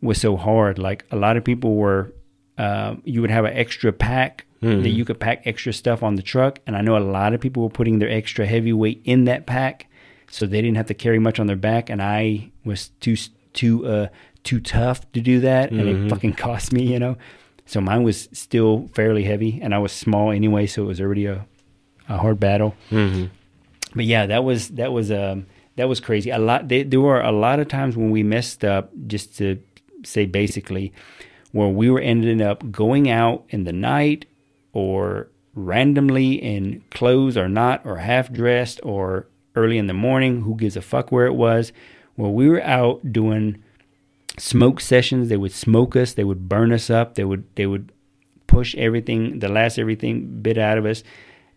was 0.00 0.20
so 0.20 0.36
hard. 0.36 0.78
Like 0.78 1.04
a 1.10 1.16
lot 1.16 1.36
of 1.36 1.44
people 1.44 1.76
were, 1.76 2.12
uh, 2.58 2.96
you 3.04 3.20
would 3.20 3.30
have 3.30 3.44
an 3.44 3.56
extra 3.56 3.92
pack 3.92 4.46
that 4.82 4.88
you 4.90 5.04
could 5.04 5.20
pack 5.20 5.42
extra 5.46 5.72
stuff 5.72 6.02
on 6.02 6.16
the 6.16 6.22
truck, 6.22 6.58
and 6.66 6.76
I 6.76 6.80
know 6.80 6.96
a 6.96 7.00
lot 7.00 7.32
of 7.34 7.40
people 7.40 7.62
were 7.62 7.70
putting 7.70 7.98
their 8.00 8.10
extra 8.10 8.46
heavy 8.46 8.72
weight 8.72 9.00
in 9.04 9.24
that 9.24 9.46
pack 9.46 9.86
so 10.28 10.44
they 10.46 10.60
didn't 10.60 10.76
have 10.76 10.86
to 10.86 10.94
carry 10.94 11.18
much 11.20 11.38
on 11.38 11.46
their 11.46 11.56
back. 11.56 11.88
And 11.88 12.02
i 12.02 12.50
was 12.64 12.88
too 13.00 13.16
too 13.52 13.86
uh 13.86 14.06
too 14.42 14.60
tough 14.60 15.00
to 15.12 15.20
do 15.20 15.40
that 15.40 15.70
and 15.70 15.88
it 15.88 16.10
fucking 16.10 16.32
cost 16.46 16.72
me 16.72 16.82
you 16.92 16.98
know? 16.98 17.16
So 17.64 17.80
mine 17.80 18.02
was 18.02 18.28
still 18.32 18.88
fairly 18.94 19.24
heavy 19.24 19.60
and 19.62 19.72
i 19.74 19.78
was 19.78 19.92
small 19.92 20.30
anyway 20.32 20.66
so 20.66 20.82
it 20.82 20.86
was 20.86 21.00
already 21.00 21.26
a, 21.26 21.46
a 22.08 22.16
hard 22.18 22.38
battle. 22.40 22.74
Mhm. 22.90 23.30
but 23.94 24.04
yeah 24.04 24.26
that 24.26 24.42
was 24.44 24.68
that 24.70 24.92
was 24.92 25.10
um 25.12 25.46
that 25.76 25.88
was 25.88 26.00
crazy. 26.00 26.30
A 26.30 26.38
lot 26.38 26.68
they, 26.68 26.82
there 26.82 27.00
were 27.00 27.20
a 27.20 27.32
lot 27.32 27.60
of 27.60 27.68
times 27.68 27.96
when 27.96 28.10
we 28.10 28.22
messed 28.22 28.64
up 28.64 28.90
just 29.06 29.36
to 29.38 29.58
say 30.04 30.24
basically 30.26 30.92
where 31.52 31.68
we 31.68 31.90
were 31.90 32.00
ending 32.00 32.40
up 32.42 32.70
going 32.72 33.08
out 33.10 33.44
in 33.50 33.64
the 33.64 33.72
night 33.72 34.24
or 34.76 35.30
randomly 35.54 36.34
in 36.34 36.84
clothes 36.90 37.34
or 37.34 37.48
not 37.48 37.80
or 37.86 37.96
half 37.96 38.30
dressed 38.30 38.78
or 38.82 39.26
early 39.54 39.78
in 39.78 39.86
the 39.86 39.94
morning 39.94 40.42
who 40.42 40.54
gives 40.54 40.76
a 40.76 40.82
fuck 40.82 41.10
where 41.10 41.24
it 41.24 41.32
was. 41.32 41.72
Well, 42.14 42.30
we 42.30 42.46
were 42.46 42.62
out 42.62 43.10
doing 43.10 43.64
smoke 44.36 44.82
sessions. 44.82 45.30
They 45.30 45.38
would 45.38 45.52
smoke 45.52 45.96
us. 45.96 46.12
They 46.12 46.24
would 46.24 46.46
burn 46.46 46.72
us 46.74 46.90
up. 46.90 47.14
They 47.14 47.24
would 47.24 47.44
they 47.54 47.66
would 47.66 47.90
push 48.46 48.74
everything 48.74 49.38
the 49.38 49.48
last 49.48 49.78
everything 49.78 50.42
bit 50.42 50.58
out 50.58 50.76
of 50.76 50.84
us. 50.84 51.02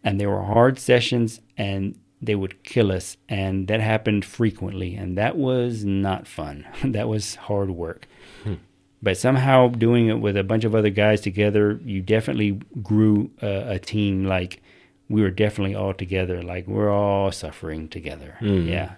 And 0.02 0.18
they 0.18 0.26
were 0.26 0.44
hard 0.44 0.80
sessions 0.80 1.42
and 1.58 2.00
they 2.22 2.36
would 2.36 2.64
kill 2.64 2.90
us. 2.90 3.18
And 3.28 3.68
that 3.68 3.82
happened 3.82 4.24
frequently. 4.24 4.96
And 4.96 5.18
that 5.18 5.36
was 5.36 5.84
not 5.84 6.26
fun. 6.26 6.66
That 6.84 7.10
was 7.10 7.36
hard 7.36 7.72
work 7.72 8.08
hmm. 8.46 8.56
But 9.02 9.18
somehow 9.18 9.68
doing 9.70 10.08
it 10.08 10.20
with 10.20 10.38
a 10.38 10.44
bunch 10.44 10.64
of 10.64 10.76
other 10.76 10.90
guys 10.90 11.22
together 11.22 11.80
you 11.84 12.02
definitely 12.02 12.60
grew 12.84 13.32
a, 13.42 13.74
a 13.76 13.80
team 13.80 14.26
like 14.26 14.62
we 15.10 15.22
were 15.22 15.32
definitely 15.32 15.76
all 15.76 15.94
together 15.94 16.42
like 16.44 16.68
we're 16.68 16.92
all 16.92 17.32
suffering 17.32 17.88
together 17.88 18.36
hmm. 18.40 18.68
yeah 18.68 18.94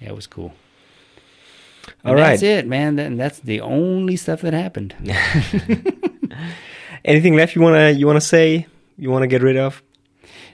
yeah 0.00 0.08
it 0.08 0.14
was 0.14 0.26
cool 0.26 0.52
All 2.04 2.12
And 2.12 2.20
right. 2.20 2.30
that's 2.30 2.42
it 2.42 2.66
man 2.66 2.96
that, 2.96 3.06
and 3.06 3.20
that's 3.20 3.40
the 3.40 3.60
only 3.60 4.16
stuff 4.16 4.40
that 4.42 4.52
happened 4.54 4.94
Anything 7.04 7.36
left 7.36 7.54
you 7.54 7.62
wanna 7.62 7.90
you 7.90 8.06
wanna 8.06 8.20
say? 8.20 8.66
You 8.96 9.10
wanna 9.10 9.26
get 9.26 9.42
rid 9.42 9.56
of? 9.56 9.82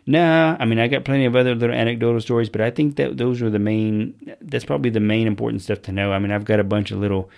Nah, 0.06 0.56
I 0.58 0.64
mean, 0.64 0.78
I 0.80 0.88
got 0.88 1.04
plenty 1.04 1.26
of 1.26 1.36
other 1.36 1.54
little 1.54 1.76
anecdotal 1.76 2.20
stories, 2.20 2.48
but 2.48 2.60
I 2.60 2.70
think 2.70 2.96
that 2.96 3.16
those 3.18 3.40
are 3.42 3.50
the 3.50 3.58
main. 3.60 4.14
That's 4.40 4.64
probably 4.64 4.90
the 4.90 4.98
main 5.00 5.26
important 5.28 5.62
stuff 5.62 5.82
to 5.82 5.92
know. 5.92 6.12
I 6.12 6.18
mean, 6.18 6.32
I've 6.32 6.44
got 6.44 6.58
a 6.58 6.64
bunch 6.64 6.90
of 6.90 6.98
little 6.98 7.30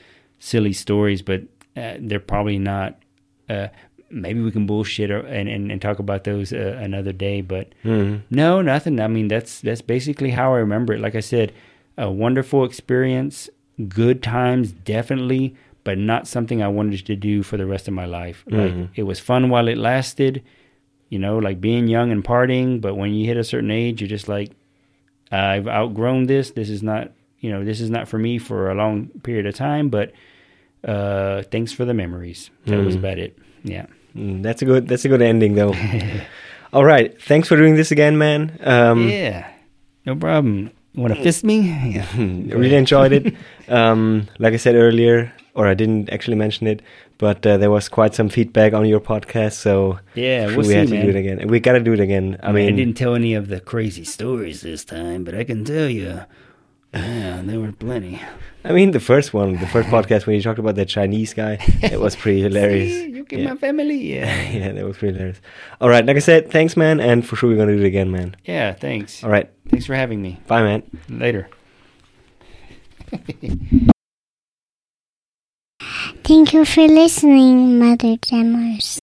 silly 0.42 0.72
stories, 0.72 1.22
but 1.22 1.42
uh, 1.76 1.94
they're 2.00 2.18
probably 2.34 2.58
not. 2.58 2.98
Uh, 3.48 3.68
maybe 4.10 4.40
we 4.40 4.50
can 4.50 4.66
bullshit 4.66 5.10
or, 5.10 5.20
and, 5.20 5.48
and 5.48 5.70
and 5.72 5.80
talk 5.80 5.98
about 6.00 6.24
those 6.24 6.52
uh, 6.52 6.76
another 6.82 7.12
day. 7.12 7.40
But 7.42 7.68
Mhm. 7.84 8.22
no, 8.30 8.60
nothing. 8.60 8.98
I 9.00 9.06
mean, 9.06 9.28
that's 9.28 9.60
that's 9.60 9.82
basically 9.82 10.30
how 10.30 10.52
I 10.54 10.58
remember 10.58 10.92
it. 10.94 11.00
Like 11.00 11.14
I 11.14 11.20
said, 11.20 11.52
a 11.96 12.10
wonderful 12.10 12.64
experience, 12.64 13.48
good 13.88 14.20
times, 14.22 14.72
definitely, 14.72 15.54
but 15.84 15.96
not 15.98 16.26
something 16.26 16.60
I 16.62 16.68
wanted 16.68 17.06
to 17.06 17.16
do 17.16 17.42
for 17.42 17.56
the 17.56 17.66
rest 17.66 17.86
of 17.88 17.94
my 17.94 18.06
life. 18.06 18.44
Like 18.50 18.72
Mhm. 18.74 18.88
it 18.96 19.04
was 19.04 19.20
fun 19.20 19.48
while 19.48 19.68
it 19.68 19.78
lasted, 19.78 20.42
you 21.08 21.18
know, 21.20 21.38
like 21.38 21.60
being 21.60 21.86
young 21.88 22.10
and 22.10 22.24
partying. 22.24 22.80
But 22.80 22.96
when 22.96 23.14
you 23.14 23.26
hit 23.26 23.36
a 23.36 23.44
certain 23.44 23.70
age, 23.70 24.00
you're 24.00 24.08
just 24.18 24.28
like, 24.28 24.50
I've 25.30 25.68
outgrown 25.68 26.26
this. 26.26 26.50
This 26.50 26.68
is 26.68 26.82
not, 26.82 27.12
you 27.40 27.50
know, 27.50 27.64
this 27.64 27.80
is 27.80 27.90
not 27.90 28.08
for 28.08 28.18
me 28.18 28.38
for 28.38 28.70
a 28.70 28.74
long 28.74 29.08
period 29.22 29.46
of 29.46 29.54
time. 29.54 29.88
But 29.88 30.12
uh, 30.84 31.42
thanks 31.50 31.72
for 31.72 31.84
the 31.84 31.94
memories. 31.94 32.50
That 32.66 32.84
was 32.84 32.94
Mhm. 32.96 32.98
about 32.98 33.18
it. 33.18 33.38
Yeah. 33.64 33.86
Mm, 34.16 34.42
that's 34.42 34.62
a 34.62 34.64
good 34.66 34.88
that's 34.88 35.04
a 35.04 35.08
good 35.08 35.22
ending 35.22 35.54
though. 35.54 35.74
All 36.72 36.84
right. 36.84 37.14
Thanks 37.22 37.48
for 37.48 37.56
doing 37.56 37.76
this 37.76 37.90
again, 37.92 38.18
man. 38.18 38.58
Um 38.62 39.08
yeah. 39.08 39.46
No 40.06 40.16
problem. 40.16 40.70
Want 40.94 41.14
to 41.14 41.22
fist 41.22 41.44
me? 41.44 41.60
Yeah. 41.96 42.06
Really 42.58 42.74
enjoyed 42.76 43.12
it. 43.12 43.34
Um, 43.68 44.28
like 44.38 44.52
I 44.52 44.58
said 44.58 44.74
earlier, 44.74 45.32
or 45.54 45.66
I 45.66 45.74
didn't 45.74 46.10
actually 46.10 46.36
mention 46.36 46.66
it, 46.66 46.82
but 47.16 47.46
uh, 47.46 47.56
there 47.56 47.70
was 47.70 47.88
quite 47.88 48.14
some 48.14 48.28
feedback 48.28 48.74
on 48.74 48.84
your 48.84 49.00
podcast, 49.00 49.52
so 49.52 49.98
Yeah, 50.14 50.48
we 50.48 50.56
we'll 50.56 50.64
see, 50.66 50.74
had 50.74 50.88
to 50.88 50.94
man. 50.94 51.04
do 51.06 51.10
it 51.10 51.16
again. 51.16 51.48
We 51.48 51.60
got 51.60 51.72
to 51.72 51.80
do 51.80 51.92
it 51.94 52.00
again. 52.00 52.36
I 52.42 52.48
I 52.48 52.52
mean, 52.52 52.76
didn't 52.76 52.96
tell 52.98 53.14
any 53.14 53.32
of 53.34 53.48
the 53.48 53.60
crazy 53.60 54.04
stories 54.04 54.60
this 54.60 54.84
time, 54.84 55.24
but 55.24 55.34
I 55.34 55.44
can 55.44 55.64
tell 55.64 55.88
you, 55.88 56.20
yeah, 56.94 57.40
there 57.44 57.60
were 57.60 57.72
plenty. 57.72 58.20
I 58.64 58.72
mean, 58.72 58.92
the 58.92 59.00
first 59.00 59.34
one, 59.34 59.56
the 59.56 59.66
first 59.66 59.88
podcast 59.96 60.26
when 60.26 60.36
you 60.36 60.42
talked 60.42 60.58
about 60.58 60.76
that 60.76 60.88
Chinese 60.88 61.34
guy, 61.34 61.58
it 61.82 62.00
was 62.00 62.14
pretty 62.14 62.42
hilarious. 62.46 62.92
See, 62.92 63.10
you 63.10 63.24
get 63.24 63.40
yeah. 63.40 63.48
my 63.50 63.56
family. 63.56 64.14
Yeah. 64.14 64.50
yeah, 64.50 64.72
that 64.72 64.84
was 64.84 64.96
pretty 64.98 65.14
hilarious. 65.14 65.40
All 65.80 65.88
right, 65.88 66.04
like 66.04 66.16
I 66.16 66.20
said, 66.20 66.50
thanks, 66.50 66.76
man, 66.76 67.00
and 67.00 67.26
for 67.26 67.36
sure 67.36 67.50
we're 67.50 67.56
gonna 67.56 67.76
do 67.76 67.82
it 67.82 67.86
again, 67.86 68.10
man. 68.10 68.36
Yeah. 68.44 68.72
Thanks. 68.72 69.24
All 69.24 69.30
right, 69.30 69.50
Thanks 69.68 69.86
for 69.86 69.94
having 69.94 70.22
me. 70.22 70.40
bye, 70.46 70.62
man. 70.62 70.82
Later. 71.08 71.48
Thank 76.24 76.52
you 76.54 76.64
for 76.64 76.86
listening, 76.86 77.78
Mother 77.78 78.16
Jammers. 78.22 79.01